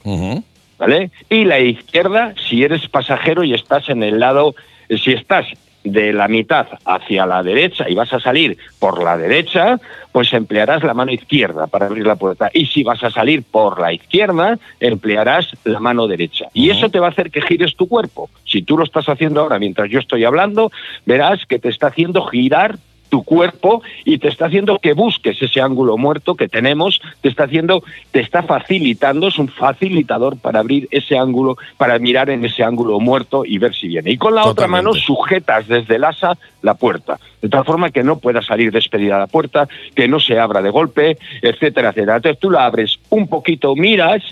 ¿vale? 0.77 1.11
Y 1.29 1.45
la 1.45 1.59
izquierda 1.59 2.33
si 2.47 2.63
eres 2.63 2.87
pasajero 2.87 3.43
y 3.43 3.53
estás 3.53 3.89
en 3.89 4.03
el 4.03 4.19
lado, 4.19 4.55
si 4.89 5.11
estás 5.13 5.45
de 5.83 6.13
la 6.13 6.27
mitad 6.27 6.67
hacia 6.85 7.25
la 7.25 7.43
derecha 7.43 7.89
y 7.89 7.95
vas 7.95 8.13
a 8.13 8.19
salir 8.19 8.57
por 8.79 9.03
la 9.03 9.17
derecha, 9.17 9.79
pues 10.11 10.31
emplearás 10.33 10.83
la 10.83 10.93
mano 10.93 11.11
izquierda 11.11 11.67
para 11.67 11.87
abrir 11.87 12.05
la 12.07 12.15
puerta. 12.15 12.49
Y 12.53 12.67
si 12.67 12.83
vas 12.83 13.03
a 13.03 13.11
salir 13.11 13.43
por 13.43 13.79
la 13.79 13.91
izquierda, 13.91 14.57
emplearás 14.79 15.49
la 15.65 15.79
mano 15.79 16.07
derecha. 16.07 16.45
Y 16.53 16.69
eso 16.69 16.89
te 16.89 16.99
va 16.99 17.07
a 17.07 17.09
hacer 17.09 17.31
que 17.31 17.41
gires 17.41 17.75
tu 17.75 17.87
cuerpo. 17.87 18.29
Si 18.45 18.61
tú 18.61 18.77
lo 18.77 18.85
estás 18.85 19.09
haciendo 19.09 19.41
ahora 19.41 19.59
mientras 19.59 19.89
yo 19.89 19.99
estoy 19.99 20.23
hablando, 20.23 20.71
verás 21.05 21.45
que 21.45 21.59
te 21.59 21.69
está 21.69 21.87
haciendo 21.87 22.25
girar 22.27 22.77
tu 23.13 23.21
cuerpo 23.21 23.83
y 24.05 24.17
te 24.17 24.27
está 24.27 24.47
haciendo 24.47 24.79
que 24.79 24.93
busques 24.93 25.39
ese 25.39 25.61
ángulo 25.61 25.97
muerto 25.97 26.33
que 26.33 26.49
tenemos, 26.49 26.99
te 27.21 27.29
está 27.29 27.43
haciendo, 27.43 27.83
te 28.09 28.21
está 28.21 28.41
facilitando, 28.41 29.27
es 29.27 29.37
un 29.37 29.49
facilitador 29.49 30.39
para 30.39 30.61
abrir 30.61 30.87
ese 30.89 31.15
ángulo, 31.15 31.55
para 31.77 31.99
mirar 31.99 32.31
en 32.31 32.43
ese 32.43 32.63
ángulo 32.63 32.99
muerto 32.99 33.45
y 33.45 33.59
ver 33.59 33.75
si 33.75 33.87
viene. 33.87 34.09
Y 34.09 34.17
con 34.17 34.33
la 34.33 34.45
otra 34.45 34.65
mano 34.65 34.95
sujetas 34.95 35.67
desde 35.67 35.97
el 35.97 36.05
asa 36.05 36.39
la 36.63 36.73
puerta, 36.73 37.19
de 37.39 37.49
tal 37.49 37.63
forma 37.65 37.91
que 37.91 38.01
no 38.01 38.17
pueda 38.17 38.41
salir 38.41 38.71
despedida 38.71 39.19
la 39.19 39.27
puerta, 39.27 39.67
que 39.93 40.07
no 40.07 40.19
se 40.19 40.39
abra 40.39 40.63
de 40.63 40.71
golpe, 40.71 41.19
etcétera, 41.43 41.89
etcétera. 41.89 42.15
Entonces 42.15 42.39
tú 42.39 42.49
la 42.49 42.65
abres 42.65 42.97
un 43.11 43.27
poquito, 43.27 43.75
miras 43.75 44.23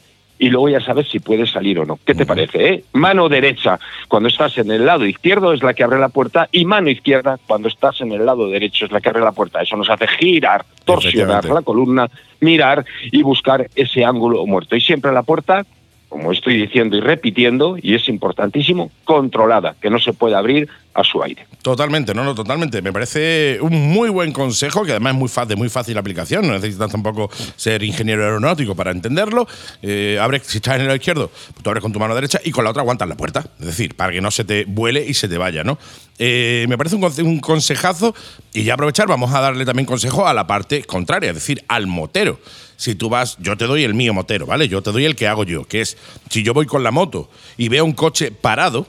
y 0.41 0.49
luego 0.49 0.69
ya 0.69 0.81
sabes 0.81 1.07
si 1.07 1.19
puedes 1.19 1.51
salir 1.51 1.77
o 1.77 1.85
no. 1.85 1.99
¿Qué 2.03 2.15
te 2.15 2.25
parece? 2.25 2.67
eh? 2.67 2.83
Mano 2.93 3.29
derecha 3.29 3.79
cuando 4.07 4.27
estás 4.27 4.57
en 4.57 4.71
el 4.71 4.87
lado 4.87 5.05
izquierdo 5.05 5.53
es 5.53 5.61
la 5.61 5.75
que 5.75 5.83
abre 5.83 5.99
la 5.99 6.09
puerta 6.09 6.49
y 6.51 6.65
mano 6.65 6.89
izquierda 6.89 7.37
cuando 7.45 7.67
estás 7.67 8.01
en 8.01 8.11
el 8.11 8.25
lado 8.25 8.49
derecho 8.49 8.85
es 8.85 8.91
la 8.91 8.99
que 9.01 9.09
abre 9.09 9.21
la 9.21 9.33
puerta. 9.33 9.61
Eso 9.61 9.77
nos 9.77 9.91
hace 9.91 10.07
girar, 10.07 10.65
torsionar 10.83 11.45
la 11.45 11.61
columna, 11.61 12.09
mirar 12.39 12.83
y 13.11 13.21
buscar 13.21 13.69
ese 13.75 14.03
ángulo 14.03 14.43
muerto. 14.47 14.75
Y 14.75 14.81
siempre 14.81 15.11
la 15.11 15.21
puerta, 15.21 15.63
como 16.09 16.31
estoy 16.31 16.57
diciendo 16.57 16.97
y 16.97 17.01
repitiendo, 17.01 17.77
y 17.79 17.93
es 17.93 18.09
importantísimo, 18.09 18.89
controlada, 19.03 19.75
que 19.79 19.91
no 19.91 19.99
se 19.99 20.11
puede 20.11 20.33
abrir 20.35 20.67
a 20.93 21.03
su 21.03 21.23
aire. 21.23 21.47
Totalmente, 21.61 22.13
no, 22.13 22.23
no, 22.23 22.35
totalmente. 22.35 22.81
Me 22.81 22.91
parece 22.91 23.59
un 23.61 23.93
muy 23.93 24.09
buen 24.09 24.31
consejo, 24.33 24.83
que 24.83 24.91
además 24.91 25.13
es 25.13 25.19
muy 25.19 25.29
fácil, 25.29 25.57
muy 25.57 25.69
fácil 25.69 25.97
aplicación. 25.97 26.47
No 26.47 26.53
necesitas 26.53 26.91
tampoco 26.91 27.29
ser 27.55 27.83
ingeniero 27.83 28.23
aeronáutico 28.23 28.75
para 28.75 28.91
entenderlo. 28.91 29.47
Eh, 29.81 30.17
abres, 30.19 30.43
si 30.45 30.57
estás 30.57 30.79
en 30.79 30.89
el 30.89 30.95
izquierdo, 30.95 31.29
pues 31.29 31.63
tú 31.63 31.69
abres 31.69 31.81
con 31.81 31.93
tu 31.93 31.99
mano 31.99 32.15
derecha 32.15 32.39
y 32.43 32.51
con 32.51 32.63
la 32.63 32.71
otra 32.71 32.81
aguantas 32.81 33.07
la 33.07 33.15
puerta. 33.15 33.45
Es 33.59 33.67
decir, 33.67 33.95
para 33.95 34.11
que 34.11 34.21
no 34.21 34.31
se 34.31 34.43
te 34.43 34.65
vuele 34.65 35.05
y 35.05 35.13
se 35.13 35.27
te 35.29 35.37
vaya, 35.37 35.63
¿no? 35.63 35.77
Eh, 36.19 36.65
me 36.67 36.77
parece 36.77 36.95
un, 36.95 37.03
un 37.03 37.39
consejazo. 37.39 38.13
Y 38.53 38.63
ya 38.63 38.73
aprovechar, 38.73 39.07
vamos 39.07 39.33
a 39.33 39.39
darle 39.39 39.65
también 39.65 39.85
consejo 39.85 40.27
a 40.27 40.33
la 40.33 40.47
parte 40.47 40.83
contraria, 40.83 41.29
es 41.29 41.35
decir, 41.35 41.63
al 41.67 41.87
motero. 41.87 42.39
Si 42.75 42.95
tú 42.95 43.09
vas, 43.09 43.37
yo 43.39 43.55
te 43.55 43.65
doy 43.65 43.83
el 43.83 43.93
mío 43.93 44.13
motero, 44.13 44.47
¿vale? 44.47 44.67
Yo 44.67 44.81
te 44.81 44.91
doy 44.91 45.05
el 45.05 45.15
que 45.15 45.27
hago 45.27 45.43
yo, 45.43 45.65
que 45.65 45.81
es, 45.81 45.97
si 46.29 46.41
yo 46.41 46.53
voy 46.55 46.65
con 46.65 46.83
la 46.83 46.89
moto 46.89 47.29
y 47.55 47.69
veo 47.69 47.85
un 47.85 47.93
coche 47.93 48.31
parado, 48.31 48.87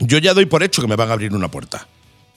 yo 0.00 0.18
ya 0.18 0.34
doy 0.34 0.46
por 0.46 0.62
hecho 0.62 0.82
que 0.82 0.88
me 0.88 0.96
van 0.96 1.10
a 1.10 1.12
abrir 1.12 1.32
una 1.32 1.50
puerta. 1.50 1.86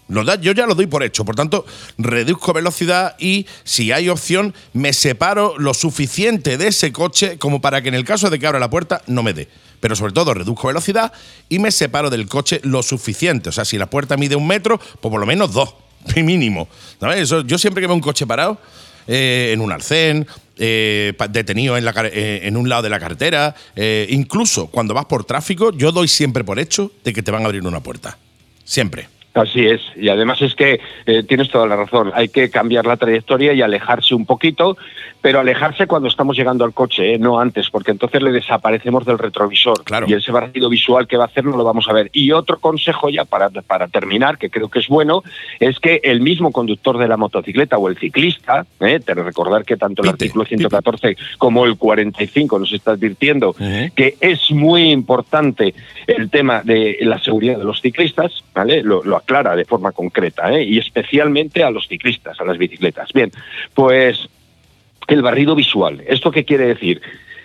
Yo 0.10 0.52
ya 0.52 0.68
lo 0.68 0.76
doy 0.76 0.88
por 0.88 1.02
hecho, 1.02 1.24
por 1.24 1.36
tanto, 1.36 1.66
reduzco 1.98 2.54
velocidad 2.54 3.16
y 3.18 3.48
si 3.64 3.92
hay 3.92 4.10
opción, 4.10 4.54
me 4.74 4.94
separo 4.94 5.56
lo 5.58 5.74
suficiente 5.74 6.58
de 6.58 6.68
ese 6.68 6.92
coche 6.92 7.38
como 7.38 7.62
para 7.62 7.82
que 7.82 7.88
en 7.88 7.96
el 7.96 8.04
caso 8.04 8.30
de 8.30 8.38
que 8.38 8.46
abra 8.46 8.60
la 8.60 8.70
puerta 8.70 9.02
no 9.08 9.24
me 9.24 9.34
dé. 9.34 9.48
Pero 9.80 9.96
sobre 9.96 10.14
todo 10.14 10.34
reduzco 10.34 10.68
velocidad 10.68 11.14
y 11.50 11.60
me 11.60 11.72
separo 11.72 12.10
del 12.10 12.28
coche 12.28 12.60
lo 12.64 12.84
suficiente. 12.84 13.50
O 13.50 13.52
sea, 13.52 13.66
si 13.66 13.78
la 13.78 13.90
puerta 13.90 14.18
mide 14.18 14.36
un 14.36 14.46
metro, 14.46 14.78
pues 14.78 15.12
por 15.12 15.20
lo 15.20 15.26
menos 15.26 15.54
dos, 15.54 15.74
mínimo. 16.16 16.68
¿Sabes? 17.00 17.30
Yo 17.46 17.58
siempre 17.58 17.82
que 17.82 17.88
veo 17.88 17.96
un 17.96 18.02
coche 18.02 18.28
parado, 18.28 18.60
eh, 19.08 19.52
en 19.54 19.62
un 19.62 19.72
arcén, 19.72 20.28
eh, 20.58 21.14
pa- 21.18 21.28
detenido 21.28 21.78
en, 21.78 21.86
la 21.86 21.94
eh, 22.06 22.42
en 22.44 22.58
un 22.58 22.70
lado 22.70 22.82
de 22.84 22.90
la 22.90 23.00
carretera, 23.00 23.56
eh, 23.76 24.08
incluso 24.10 24.68
cuando 24.68 24.94
vas 24.94 25.06
por 25.06 25.24
tráfico, 25.26 25.72
yo 25.72 25.92
doy 25.92 26.08
siempre 26.08 26.44
por 26.44 26.60
hecho 26.60 26.92
de 27.04 27.14
que 27.14 27.24
te 27.24 27.32
van 27.32 27.44
a 27.44 27.46
abrir 27.46 27.64
una 27.66 27.80
puerta. 27.82 28.18
Siempre. 28.64 29.08
Así 29.34 29.66
es, 29.66 29.82
y 29.96 30.10
además 30.10 30.42
es 30.44 30.54
que 30.54 30.80
eh, 31.08 31.24
tienes 31.24 31.50
toda 31.50 31.66
la 31.66 31.76
razón, 31.76 32.12
hay 32.14 32.30
que 32.30 32.52
cambiar 32.52 32.86
la 32.86 32.98
trayectoria 32.98 33.54
y 33.54 33.64
alejarse 33.64 34.14
un 34.14 34.28
poquito, 34.28 34.78
pero 35.22 35.40
alejarse 35.40 35.88
cuando 35.88 36.08
estamos 36.08 36.38
llegando 36.38 36.64
al 36.66 36.74
coche, 36.74 37.16
¿eh? 37.16 37.18
no 37.18 37.40
antes, 37.40 37.72
porque 37.72 37.90
entonces 37.92 38.22
le 38.22 38.32
desaparecemos 38.32 39.06
del 39.06 39.18
retrovisor 39.18 39.84
Claro. 39.86 40.06
y 40.08 40.14
ese 40.14 40.32
barrido 40.32 40.70
visual 40.70 41.08
que 41.08 41.18
va 41.18 41.24
a 41.24 41.28
hacer 41.28 41.46
no 41.46 41.58
lo 41.58 41.64
vamos 41.64 41.88
a 41.90 41.94
ver. 41.94 42.12
Y 42.14 42.32
otro 42.32 42.60
consejo 42.60 43.10
ya 43.10 43.26
para, 43.26 43.50
para 43.50 43.88
terminar, 43.88 44.38
que 44.38 44.52
creo 44.52 44.70
que 44.70 44.80
es 44.80 44.88
bueno, 44.88 45.24
es 45.60 45.80
que 45.80 46.00
el 46.04 46.22
mismo 46.22 46.52
conductor 46.52 47.00
de 47.00 47.08
la 47.08 47.18
motocicleta 47.18 47.78
o 47.78 47.90
el 47.90 47.98
ciclista, 47.98 48.68
¿eh? 48.82 49.00
te 49.00 49.16
recordar 49.24 49.66
que 49.66 49.78
tanto 49.78 50.04
el 50.04 50.10
artículo 50.10 50.46
114 50.46 51.18
como 51.38 51.66
el 51.66 51.78
45 51.78 52.60
nos 52.60 52.72
está 52.72 52.92
advirtiendo 52.92 53.56
que 53.96 54.16
es 54.20 54.52
muy 54.52 54.92
importante 54.92 55.74
el 56.08 56.30
tema 56.30 56.62
de 56.64 56.98
la 57.02 57.18
seguridad 57.20 57.58
de 57.58 57.64
los 57.64 57.82
ciclistas, 57.82 58.44
¿vale? 58.54 58.84
Lo, 58.84 59.04
lo 59.04 59.23
aclara 59.24 59.56
de 59.56 59.66
forma 59.66 59.92
concreta, 59.92 60.52
¿eh? 60.54 60.64
y 60.64 60.78
especialmente 60.78 61.64
a 61.64 61.72
los 61.72 61.88
ciclistas, 61.88 62.40
a 62.40 62.46
las 62.46 62.58
bicicletas. 62.58 63.12
Bien, 63.14 63.32
pues 63.74 64.30
el 65.08 65.22
barrido 65.22 65.56
visual. 65.56 66.04
¿Esto 66.08 66.32
qué 66.32 66.46
quiere 66.46 66.68
decir? 66.68 67.02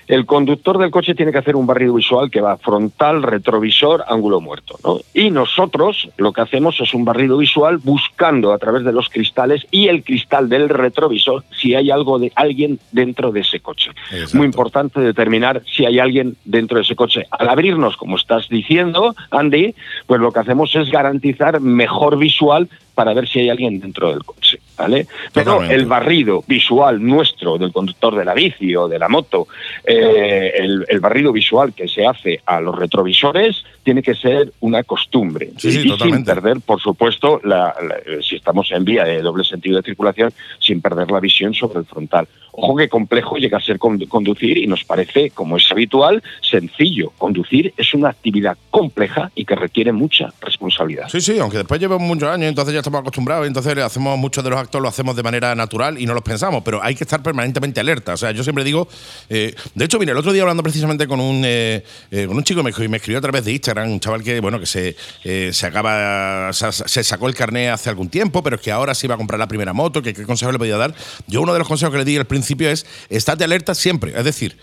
El 0.09 0.26
conductor 0.26 0.78
del 0.78 0.90
coche 0.90 1.14
tiene 1.14 1.32
que 1.32 1.39
hacer 1.39 1.55
un 1.55 1.66
barrido 1.66 1.94
visual 1.94 2.30
que 2.30 2.40
va 2.40 2.56
frontal, 2.56 3.22
retrovisor, 3.22 4.05
ángulo 4.09 4.40
muerto. 4.40 4.78
¿no? 4.82 5.01
Y 5.14 5.30
nosotros 5.30 6.09
lo 6.16 6.32
que 6.32 6.40
hacemos 6.40 6.80
es 6.80 6.94
un 6.94 7.05
barrido 7.05 7.36
visual 7.36 7.78
buscando 7.78 8.52
a 8.52 8.59
través 8.59 8.85
de 8.85 8.93
los 8.93 9.09
cristales 9.09 9.66
y 9.70 9.89
el 9.89 10.02
cristal 10.02 10.48
del 10.48 10.68
retrovisor 10.68 11.44
si 11.51 11.74
hay 11.74 11.90
algo 11.90 12.18
de 12.18 12.32
alguien 12.35 12.78
dentro 12.93 13.32
de 13.32 13.40
ese 13.40 13.60
coche. 13.60 13.90
Muy 14.32 14.47
importante 14.47 15.01
determinar 15.01 15.62
si 15.70 15.85
hay 15.85 15.98
alguien 15.98 16.36
dentro 16.44 16.76
de 16.76 16.82
ese 16.82 16.97
coche. 16.97 17.26
Al 17.30 17.48
abrirnos, 17.48 17.97
como 17.97 18.16
estás 18.16 18.48
diciendo, 18.48 19.14
Andy, 19.30 19.74
pues 20.06 20.20
lo 20.20 20.32
que 20.32 20.40
hacemos 20.40 20.74
es 20.74 20.90
garantizar 20.90 21.60
mejor 21.60 22.16
visual 22.18 22.68
para 22.98 23.14
ver 23.14 23.28
si 23.28 23.38
hay 23.38 23.48
alguien 23.48 23.78
dentro 23.78 24.10
del 24.10 24.24
coche, 24.24 24.58
¿vale? 24.76 25.06
Pero 25.32 25.52
Totalmente. 25.52 25.74
el 25.76 25.86
barrido 25.86 26.42
visual 26.48 27.00
nuestro, 27.00 27.56
del 27.56 27.70
conductor 27.70 28.16
de 28.16 28.24
la 28.24 28.34
bici 28.34 28.74
o 28.74 28.88
de 28.88 28.98
la 28.98 29.08
moto, 29.08 29.46
eh, 29.84 30.52
el, 30.56 30.84
el 30.88 30.98
barrido 30.98 31.30
visual 31.30 31.74
que 31.74 31.86
se 31.86 32.04
hace 32.04 32.40
a 32.44 32.60
los 32.60 32.76
retrovisores 32.76 33.62
tiene 33.89 34.02
que 34.02 34.15
ser 34.15 34.52
una 34.60 34.82
costumbre. 34.82 35.48
Sí, 35.56 35.73
sí, 35.73 35.89
y 35.89 35.98
sin 35.98 36.23
perder, 36.23 36.60
por 36.60 36.78
supuesto, 36.78 37.40
la- 37.43 37.74
la- 37.89 38.23
si 38.23 38.36
estamos 38.36 38.70
en 38.70 38.85
vía 38.85 39.05
de 39.05 39.23
doble 39.23 39.44
sentido 39.44 39.78
de 39.78 39.82
circulación, 39.82 40.31
sin 40.60 40.82
perder 40.82 41.10
la 41.10 41.20
visión 41.20 41.55
sobre 41.55 41.78
el 41.78 41.86
frontal. 41.86 42.28
Ojo 42.60 42.77
que 42.77 42.89
complejo 42.89 43.36
llega 43.36 43.56
a 43.59 43.60
ser 43.62 43.78
condu- 43.78 44.09
conducir 44.09 44.59
y 44.59 44.66
nos 44.66 44.85
parece, 44.85 45.31
como 45.31 45.56
es 45.56 45.70
habitual, 45.70 46.23
sencillo. 46.43 47.12
Conducir 47.16 47.73
es 47.77 47.94
una 47.94 48.09
actividad 48.10 48.59
compleja 48.70 49.31
y 49.35 49.44
que 49.44 49.55
requiere 49.55 49.93
mucha 49.93 50.32
responsabilidad. 50.43 51.09
Sí, 51.09 51.20
sí, 51.20 51.39
aunque 51.39 51.59
después 51.59 51.81
llevamos 51.81 52.06
muchos 52.06 52.28
años, 52.28 52.48
entonces 52.48 52.74
ya 52.74 52.81
estamos 52.81 53.01
acostumbrados, 53.01 53.47
y 53.47 53.48
entonces 53.48 53.78
hacemos 53.78 54.19
muchos 54.19 54.43
de 54.44 54.51
los 54.51 54.59
actos 54.59 54.82
lo 54.82 54.89
hacemos 54.89 55.15
de 55.16 55.23
manera 55.23 55.55
natural 55.55 55.98
y 56.01 56.05
no 56.05 56.12
los 56.15 56.23
pensamos, 56.23 56.62
pero 56.65 56.82
hay 56.82 56.94
que 56.94 57.05
estar 57.05 57.23
permanentemente 57.23 57.81
alerta. 57.81 58.12
O 58.15 58.16
sea, 58.16 58.32
yo 58.32 58.43
siempre 58.43 58.65
digo, 58.65 58.89
eh, 59.31 59.55
de 59.74 59.85
hecho, 59.85 59.98
mire, 59.98 60.12
el 60.12 60.19
otro 60.19 60.32
día 60.32 60.43
hablando 60.43 60.62
precisamente 60.65 61.06
con 61.06 61.20
un 61.20 61.43
eh, 61.44 61.85
eh, 62.10 62.27
con 62.27 62.36
un 62.36 62.43
chico 62.44 62.62
me, 62.65 62.73
me 62.89 62.97
escribió 62.97 63.19
a 63.19 63.23
través 63.23 63.44
de 63.44 63.52
Instagram, 63.52 63.77
un 63.84 64.00
chaval 64.00 64.22
que 64.22 64.40
bueno 64.40 64.60
que 64.60 64.66
se, 64.66 64.96
eh, 65.24 65.50
se 65.52 65.66
acaba 65.66 66.52
se, 66.52 67.05
sacó 67.05 67.28
el 67.28 67.34
carné 67.34 67.70
hace 67.70 67.90
algún 67.90 68.09
tiempo, 68.09 68.42
pero 68.42 68.60
que 68.60 68.72
ahora 68.72 68.94
se 68.94 69.06
iba 69.06 69.14
a 69.14 69.18
comprar 69.18 69.38
la 69.38 69.48
primera 69.48 69.72
moto, 69.72 70.02
qué 70.02 70.14
consejo 70.24 70.52
le 70.52 70.59
podía 70.59 70.76
dar. 70.76 70.94
Yo 71.26 71.42
uno 71.42 71.52
de 71.52 71.59
los 71.59 71.68
consejos 71.68 71.92
que 71.92 71.98
le 71.98 72.05
di 72.05 72.16
al 72.16 72.26
principio 72.26 72.70
es 72.70 72.86
estate 73.09 73.44
alerta 73.44 73.74
siempre, 73.74 74.12
es 74.16 74.24
decir, 74.24 74.56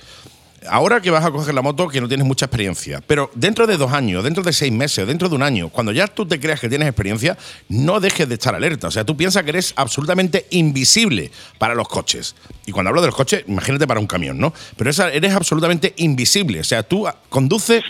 Ahora 0.67 1.01
que 1.01 1.11
vas 1.11 1.23
a 1.23 1.31
coger 1.31 1.53
la 1.53 1.61
moto, 1.61 1.87
que 1.87 2.01
no 2.01 2.07
tienes 2.07 2.25
mucha 2.25 2.45
experiencia, 2.45 3.01
pero 3.05 3.29
dentro 3.35 3.67
de 3.67 3.77
dos 3.77 3.91
años, 3.91 4.23
dentro 4.23 4.43
de 4.43 4.53
seis 4.53 4.71
meses, 4.71 5.07
dentro 5.07 5.29
de 5.29 5.35
un 5.35 5.43
año, 5.43 5.69
cuando 5.69 5.91
ya 5.91 6.07
tú 6.07 6.25
te 6.25 6.39
creas 6.39 6.59
que 6.59 6.69
tienes 6.69 6.87
experiencia, 6.87 7.37
no 7.69 7.99
dejes 7.99 8.27
de 8.27 8.35
estar 8.35 8.55
alerta. 8.55 8.87
O 8.87 8.91
sea, 8.91 9.03
tú 9.03 9.15
piensas 9.15 9.43
que 9.43 9.49
eres 9.49 9.73
absolutamente 9.75 10.47
invisible 10.51 11.31
para 11.57 11.75
los 11.75 11.87
coches. 11.87 12.35
Y 12.65 12.71
cuando 12.71 12.89
hablo 12.89 13.01
de 13.01 13.07
los 13.07 13.15
coches, 13.15 13.43
imagínate 13.47 13.87
para 13.87 13.99
un 13.99 14.07
camión, 14.07 14.37
¿no? 14.37 14.53
Pero 14.75 14.89
eres 14.89 15.33
absolutamente 15.33 15.93
invisible. 15.97 16.59
O 16.61 16.63
sea, 16.63 16.83
tú 16.83 17.07
conduces 17.29 17.83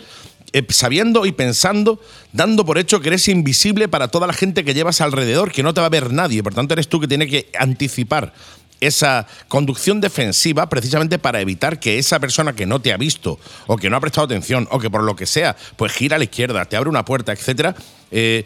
eh, 0.54 0.66
sabiendo 0.70 1.26
y 1.26 1.32
pensando, 1.32 2.00
dando 2.34 2.66
por 2.66 2.78
hecho 2.78 3.02
que 3.02 3.10
eres 3.10 3.28
invisible 3.28 3.88
para 3.88 4.08
toda 4.08 4.28
la 4.28 4.34
gente 4.34 4.64
que 4.64 4.74
llevas 4.74 5.02
alrededor, 5.02 5.52
que 5.52 5.64
no 5.64 5.74
te 5.74 5.82
va 5.82 5.88
a 5.88 5.90
ver 5.90 6.14
nadie. 6.14 6.44
Por 6.44 6.54
tanto, 6.54 6.74
eres 6.74 6.88
tú 6.88 7.00
que 7.00 7.08
tiene 7.08 7.28
que 7.28 7.50
anticipar 7.58 8.34
esa 8.82 9.28
conducción 9.48 10.02
defensiva 10.02 10.68
precisamente 10.70 11.20
para 11.20 11.42
evitar 11.42 11.80
que 11.80 11.98
esa 11.98 12.20
persona 12.20 12.54
que 12.54 12.66
no 12.66 12.82
te 12.82 12.94
ha 12.94 12.98
visto 12.98 13.40
o 13.68 13.78
que 13.78 13.90
no 13.90 13.98
ha 13.98 14.02
prestado 14.02 14.26
atención 14.26 14.68
o 14.72 14.80
que 14.80 14.90
por 14.90 15.04
lo 15.04 15.16
que 15.16 15.26
sea 15.26 15.56
pues 15.76 15.94
gira 15.94 16.16
a 16.16 16.20
la 16.20 16.26
izquierda, 16.26 16.66
te 16.66 16.76
abre 16.76 16.90
una 16.90 17.06
puerta, 17.06 17.32
etcétera, 17.32 17.76
eh, 18.12 18.44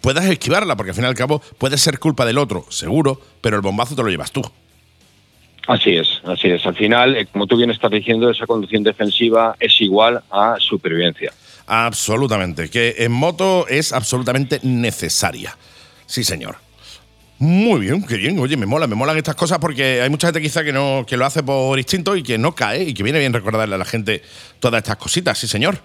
puedas 0.00 0.24
esquivarla 0.24 0.76
porque 0.76 0.90
al 0.90 0.96
fin 0.96 1.04
y 1.04 1.08
al 1.08 1.14
cabo 1.14 1.40
puede 1.58 1.78
ser 1.78 1.98
culpa 1.98 2.24
del 2.24 2.38
otro, 2.38 2.66
seguro, 2.70 3.20
pero 3.40 3.56
el 3.56 3.62
bombazo 3.62 3.94
te 3.94 4.02
lo 4.02 4.08
llevas 4.08 4.32
tú. 4.32 4.42
Así 5.66 5.96
es, 5.96 6.20
así 6.24 6.48
es. 6.48 6.64
Al 6.64 6.76
final, 6.76 7.16
eh, 7.16 7.26
como 7.26 7.46
tú 7.46 7.56
bien 7.56 7.70
estás 7.70 7.90
diciendo, 7.90 8.30
esa 8.30 8.46
conducción 8.46 8.82
defensiva 8.84 9.56
es 9.58 9.80
igual 9.80 10.22
a 10.30 10.56
supervivencia. 10.60 11.32
Absolutamente, 11.66 12.68
que 12.70 12.94
en 12.98 13.10
moto 13.12 13.66
es 13.68 13.92
absolutamente 13.92 14.60
necesaria. 14.62 15.56
Sí, 16.06 16.22
señor. 16.22 16.56
Muy 17.38 17.80
bien, 17.80 18.06
qué 18.06 18.16
bien. 18.16 18.38
Oye, 18.38 18.56
me 18.56 18.64
mola, 18.64 18.86
me 18.86 18.94
molan 18.94 19.16
estas 19.18 19.34
cosas 19.34 19.58
porque 19.58 20.00
hay 20.00 20.08
mucha 20.08 20.28
gente 20.28 20.40
quizá 20.40 20.64
que 20.64 20.72
no 20.72 21.04
que 21.06 21.16
lo 21.16 21.26
hace 21.26 21.42
por 21.42 21.76
instinto 21.78 22.16
y 22.16 22.22
que 22.22 22.38
no 22.38 22.54
cae 22.54 22.82
y 22.84 22.94
que 22.94 23.02
viene 23.02 23.18
bien 23.18 23.32
recordarle 23.32 23.74
a 23.74 23.78
la 23.78 23.84
gente 23.84 24.22
todas 24.60 24.78
estas 24.78 24.96
cositas, 24.96 25.36
sí, 25.36 25.46
señor. 25.46 25.76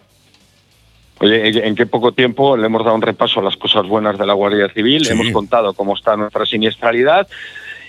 Oye, 1.19 1.49
¿en- 1.49 1.57
¿en 1.65 1.75
qué 1.75 1.85
poco 1.85 2.13
tiempo 2.13 2.55
le 2.57 2.65
hemos 2.67 2.83
dado 2.83 2.95
un 2.95 3.01
repaso 3.01 3.41
a 3.41 3.43
las 3.43 3.55
cosas 3.57 3.85
buenas 3.85 4.17
de 4.17 4.25
la 4.25 4.33
Guardia 4.33 4.69
Civil? 4.69 5.05
Sí. 5.05 5.11
Hemos 5.11 5.29
contado 5.31 5.73
cómo 5.73 5.95
está 5.95 6.15
nuestra 6.15 6.45
siniestralidad 6.45 7.27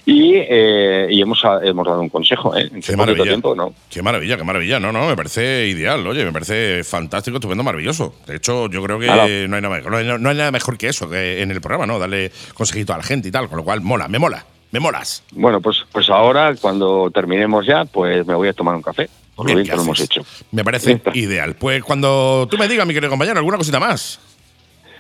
y, 0.05 0.35
eh, 0.37 1.07
y 1.11 1.21
hemos, 1.21 1.43
hemos 1.63 1.87
dado 1.87 2.01
un 2.01 2.09
consejo. 2.09 2.57
¿eh? 2.57 2.69
En 2.73 2.81
Qué 2.81 2.97
maravilla. 2.97 3.25
tiempo, 3.25 3.55
¿no? 3.55 3.73
Qué 3.89 4.03
maravilla, 4.03 4.37
qué 4.37 4.45
maravilla. 4.45 4.81
No, 4.81 4.93
no, 4.93 5.07
me 5.07 5.17
parece 5.17 5.67
ideal, 5.69 6.07
oye, 6.07 6.25
me 6.25 6.33
parece 6.33 6.83
fantástico, 6.85 7.37
estupendo, 7.37 7.63
maravilloso. 7.63 8.15
De 8.27 8.37
hecho, 8.37 8.69
yo 8.69 8.83
creo 8.83 8.99
que 8.99 9.07
no 9.07 9.23
hay, 9.23 9.47
nada 9.49 9.69
mejor, 9.69 9.91
no, 9.93 9.97
hay, 9.99 10.07
no 10.19 10.29
hay 10.31 10.37
nada 10.37 10.51
mejor 10.51 10.77
que 10.77 10.89
eso 10.89 11.09
que 11.09 11.43
en 11.43 11.51
el 11.51 11.61
programa, 11.61 11.87
¿no? 11.87 11.99
Darle 11.99 12.33
consejito 12.55 12.93
a 12.95 12.99
la 12.99 13.03
gente 13.05 13.29
y 13.29 13.31
tal, 13.31 13.49
con 13.49 13.59
lo 13.59 13.65
cual 13.65 13.81
mola, 13.81 14.09
me 14.09 14.19
mola, 14.19 14.45
me 14.71 14.81
molas. 14.81 15.23
Bueno, 15.33 15.61
pues, 15.61 15.85
pues 15.93 16.11
ahora, 16.11 16.55
cuando 16.61 17.11
terminemos 17.11 17.67
ya, 17.67 17.85
pues 17.85 18.27
me 18.27 18.35
voy 18.35 18.49
a 18.49 18.53
tomar 18.53 18.75
un 18.75 18.83
café. 18.83 19.09
Por 19.35 19.47
lo 19.47 19.55
Bien, 19.55 19.57
bien 19.59 19.65
¿qué 19.67 19.71
que 19.71 19.77
lo 19.77 19.83
hemos 19.83 20.01
hecho. 20.01 20.23
Me 20.51 20.63
parece 20.63 21.01
ideal. 21.15 21.55
Pues 21.55 21.83
cuando 21.83 22.47
tú 22.51 22.59
me 22.59 22.69
digas, 22.69 22.87
mi 22.87 22.93
querido 22.93 23.09
compañero, 23.09 23.39
alguna 23.39 23.57
cosita 23.57 23.81
más. 23.81 24.21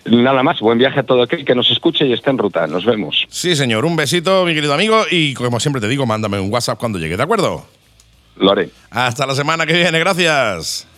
Nada 0.04 0.42
más, 0.42 0.60
buen 0.60 0.78
viaje 0.78 1.00
a 1.00 1.02
todo 1.04 1.22
aquel 1.22 1.44
que 1.44 1.54
nos 1.54 1.70
escuche 1.70 2.06
y 2.06 2.12
esté 2.12 2.30
en 2.30 2.38
ruta. 2.38 2.66
Nos 2.66 2.84
vemos. 2.84 3.26
Sí, 3.28 3.54
señor, 3.54 3.84
un 3.84 3.96
besito, 3.96 4.44
mi 4.44 4.54
querido 4.54 4.74
amigo, 4.74 5.04
y 5.10 5.34
como 5.34 5.60
siempre 5.60 5.80
te 5.80 5.88
digo, 5.88 6.06
mándame 6.06 6.40
un 6.40 6.52
WhatsApp 6.52 6.78
cuando 6.78 6.98
llegue, 6.98 7.16
¿de 7.16 7.22
acuerdo? 7.22 7.66
Lo 8.36 8.50
haré. 8.50 8.70
Hasta 8.90 9.26
la 9.26 9.34
semana 9.34 9.66
que 9.66 9.74
viene, 9.74 9.98
gracias. 9.98 10.88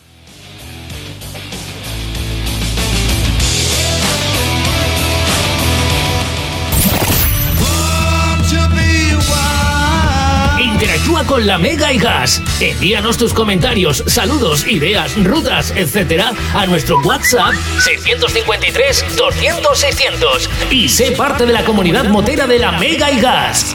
Con 11.27 11.47
la 11.47 11.59
Mega 11.59 11.93
y 11.93 11.99
Gas. 11.99 12.43
Envíanos 12.61 13.17
tus 13.17 13.33
comentarios, 13.33 14.05
saludos, 14.07 14.67
ideas, 14.67 15.15
rutas, 15.25 15.73
etcétera, 15.75 16.33
a 16.55 16.67
nuestro 16.67 16.99
WhatsApp 17.01 17.55
653 17.81 19.17
200 19.17 19.79
600 19.79 20.51
y 20.71 20.89
sé 20.89 21.13
parte 21.13 21.47
de 21.47 21.53
la 21.53 21.65
comunidad 21.65 22.05
motera 22.05 22.47
de 22.47 22.59
la 22.59 22.73
Mega 22.73 23.11
y 23.11 23.21
Gas. 23.21 23.75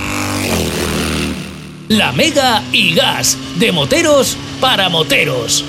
La 1.88 2.11
Mega 2.11 2.61
y 2.71 2.93
Gas, 2.93 3.38
de 3.55 3.71
moteros 3.71 4.38
para 4.61 4.89
moteros. 4.89 5.65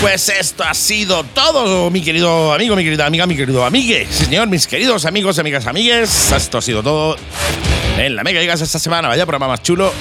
Pues 0.00 0.30
esto 0.30 0.64
ha 0.64 0.72
sido 0.72 1.24
todo, 1.24 1.90
mi 1.90 2.00
querido 2.02 2.54
amigo, 2.54 2.74
mi 2.74 2.84
querida 2.84 3.06
amiga, 3.06 3.26
mi 3.26 3.36
querido 3.36 3.64
amigue. 3.64 4.06
Señor, 4.10 4.48
mis 4.48 4.66
queridos 4.66 5.04
amigos, 5.04 5.38
amigas, 5.38 5.66
amigues. 5.66 6.32
Esto 6.32 6.58
ha 6.58 6.62
sido 6.62 6.82
todo 6.82 7.16
en 7.98 8.16
la 8.16 8.24
Mega 8.24 8.40
Gigas 8.40 8.62
esta 8.62 8.78
semana. 8.78 9.08
Vaya 9.08 9.26
programa 9.26 9.48
más 9.48 9.62
chulo. 9.62 9.92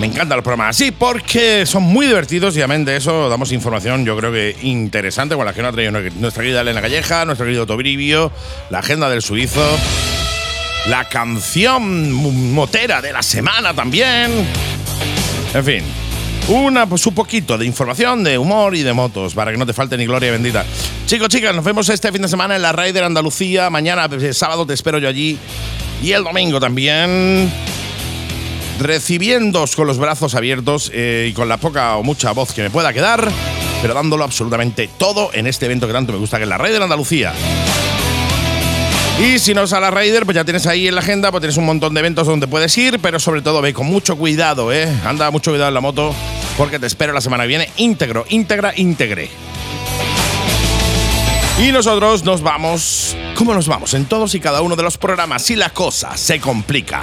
Me 0.00 0.06
encantan 0.06 0.38
los 0.38 0.44
programas 0.44 0.76
así 0.76 0.92
porque 0.92 1.66
son 1.66 1.82
muy 1.82 2.06
divertidos 2.06 2.56
y 2.56 2.62
amén 2.62 2.86
de 2.86 2.96
eso 2.96 3.28
damos 3.28 3.52
información 3.52 4.06
yo 4.06 4.16
creo 4.16 4.32
que 4.32 4.56
interesante 4.62 5.34
con 5.34 5.44
la 5.44 5.52
que 5.52 5.60
nos 5.60 5.68
ha 5.68 5.72
traído 5.72 5.92
nuestra 5.92 6.42
querida 6.42 6.62
Elena 6.62 6.80
Calleja, 6.80 7.26
nuestro 7.26 7.44
querido 7.44 7.66
Tobrivio, 7.66 8.32
la 8.70 8.78
agenda 8.78 9.10
del 9.10 9.20
suizo, 9.20 9.62
la 10.86 11.06
canción 11.06 12.12
motera 12.54 13.02
de 13.02 13.12
la 13.12 13.22
semana 13.22 13.74
también. 13.74 14.48
En 15.52 15.64
fin, 15.66 15.84
una, 16.48 16.86
pues 16.86 17.06
un 17.06 17.14
poquito 17.14 17.58
de 17.58 17.66
información, 17.66 18.24
de 18.24 18.38
humor 18.38 18.74
y 18.74 18.82
de 18.82 18.94
motos, 18.94 19.34
para 19.34 19.52
que 19.52 19.58
no 19.58 19.66
te 19.66 19.74
falte 19.74 19.98
ni 19.98 20.06
gloria 20.06 20.32
bendita. 20.32 20.64
Chicos, 21.04 21.28
chicas, 21.28 21.54
nos 21.54 21.64
vemos 21.64 21.86
este 21.90 22.10
fin 22.10 22.22
de 22.22 22.28
semana 22.28 22.56
en 22.56 22.62
la 22.62 22.72
Raider 22.72 23.04
Andalucía. 23.04 23.68
Mañana, 23.68 24.08
eh, 24.10 24.32
sábado, 24.32 24.64
te 24.64 24.72
espero 24.72 24.98
yo 24.98 25.08
allí. 25.08 25.38
Y 26.02 26.12
el 26.12 26.24
domingo 26.24 26.58
también. 26.58 27.52
Recibiéndoos 28.80 29.76
con 29.76 29.86
los 29.86 29.98
brazos 29.98 30.34
abiertos 30.34 30.90
eh, 30.94 31.28
y 31.30 31.34
con 31.34 31.50
la 31.50 31.58
poca 31.58 31.96
o 31.96 32.02
mucha 32.02 32.32
voz 32.32 32.54
que 32.54 32.62
me 32.62 32.70
pueda 32.70 32.94
quedar, 32.94 33.30
pero 33.82 33.92
dándolo 33.92 34.24
absolutamente 34.24 34.88
todo 34.96 35.30
en 35.34 35.46
este 35.46 35.66
evento 35.66 35.86
que 35.86 35.92
tanto 35.92 36.12
me 36.14 36.18
gusta, 36.18 36.38
que 36.38 36.44
es 36.44 36.48
la 36.48 36.56
Raider 36.56 36.82
Andalucía. 36.82 37.34
Y 39.20 39.38
si 39.38 39.52
no 39.52 39.64
es 39.64 39.72
a 39.74 39.80
la 39.80 39.90
Raider, 39.90 40.24
pues 40.24 40.34
ya 40.34 40.44
tienes 40.44 40.66
ahí 40.66 40.88
en 40.88 40.94
la 40.94 41.02
agenda, 41.02 41.30
pues 41.30 41.42
tienes 41.42 41.58
un 41.58 41.66
montón 41.66 41.92
de 41.92 42.00
eventos 42.00 42.26
donde 42.26 42.48
puedes 42.48 42.76
ir, 42.78 43.00
pero 43.00 43.20
sobre 43.20 43.42
todo 43.42 43.60
ve 43.60 43.74
con 43.74 43.86
mucho 43.86 44.16
cuidado, 44.16 44.72
¿eh? 44.72 44.88
Anda 45.04 45.30
mucho 45.30 45.50
cuidado 45.50 45.68
en 45.68 45.74
la 45.74 45.82
moto, 45.82 46.14
porque 46.56 46.78
te 46.78 46.86
espero 46.86 47.12
la 47.12 47.20
semana 47.20 47.44
que 47.44 47.48
viene 47.48 47.68
íntegro, 47.76 48.24
íntegra, 48.30 48.72
íntegre. 48.74 49.28
Y 51.60 51.72
nosotros 51.72 52.24
nos 52.24 52.40
vamos, 52.40 53.14
¿cómo 53.34 53.52
nos 53.52 53.68
vamos? 53.68 53.92
En 53.92 54.06
todos 54.06 54.34
y 54.34 54.40
cada 54.40 54.62
uno 54.62 54.76
de 54.76 54.82
los 54.82 54.96
programas, 54.96 55.42
si 55.42 55.56
la 55.56 55.68
cosa 55.68 56.16
se 56.16 56.40
complica, 56.40 57.02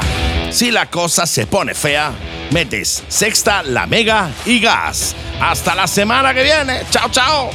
si 0.50 0.72
la 0.72 0.88
cosa 0.88 1.28
se 1.28 1.46
pone 1.46 1.76
fea, 1.76 2.12
metes 2.50 3.04
sexta, 3.08 3.62
la 3.62 3.86
mega 3.86 4.32
y 4.48 4.60
gas. 4.60 5.16
Hasta 5.40 5.76
la 5.76 5.86
semana 5.86 6.34
que 6.34 6.42
viene. 6.42 6.82
Chao, 6.90 7.08
chao. 7.12 7.52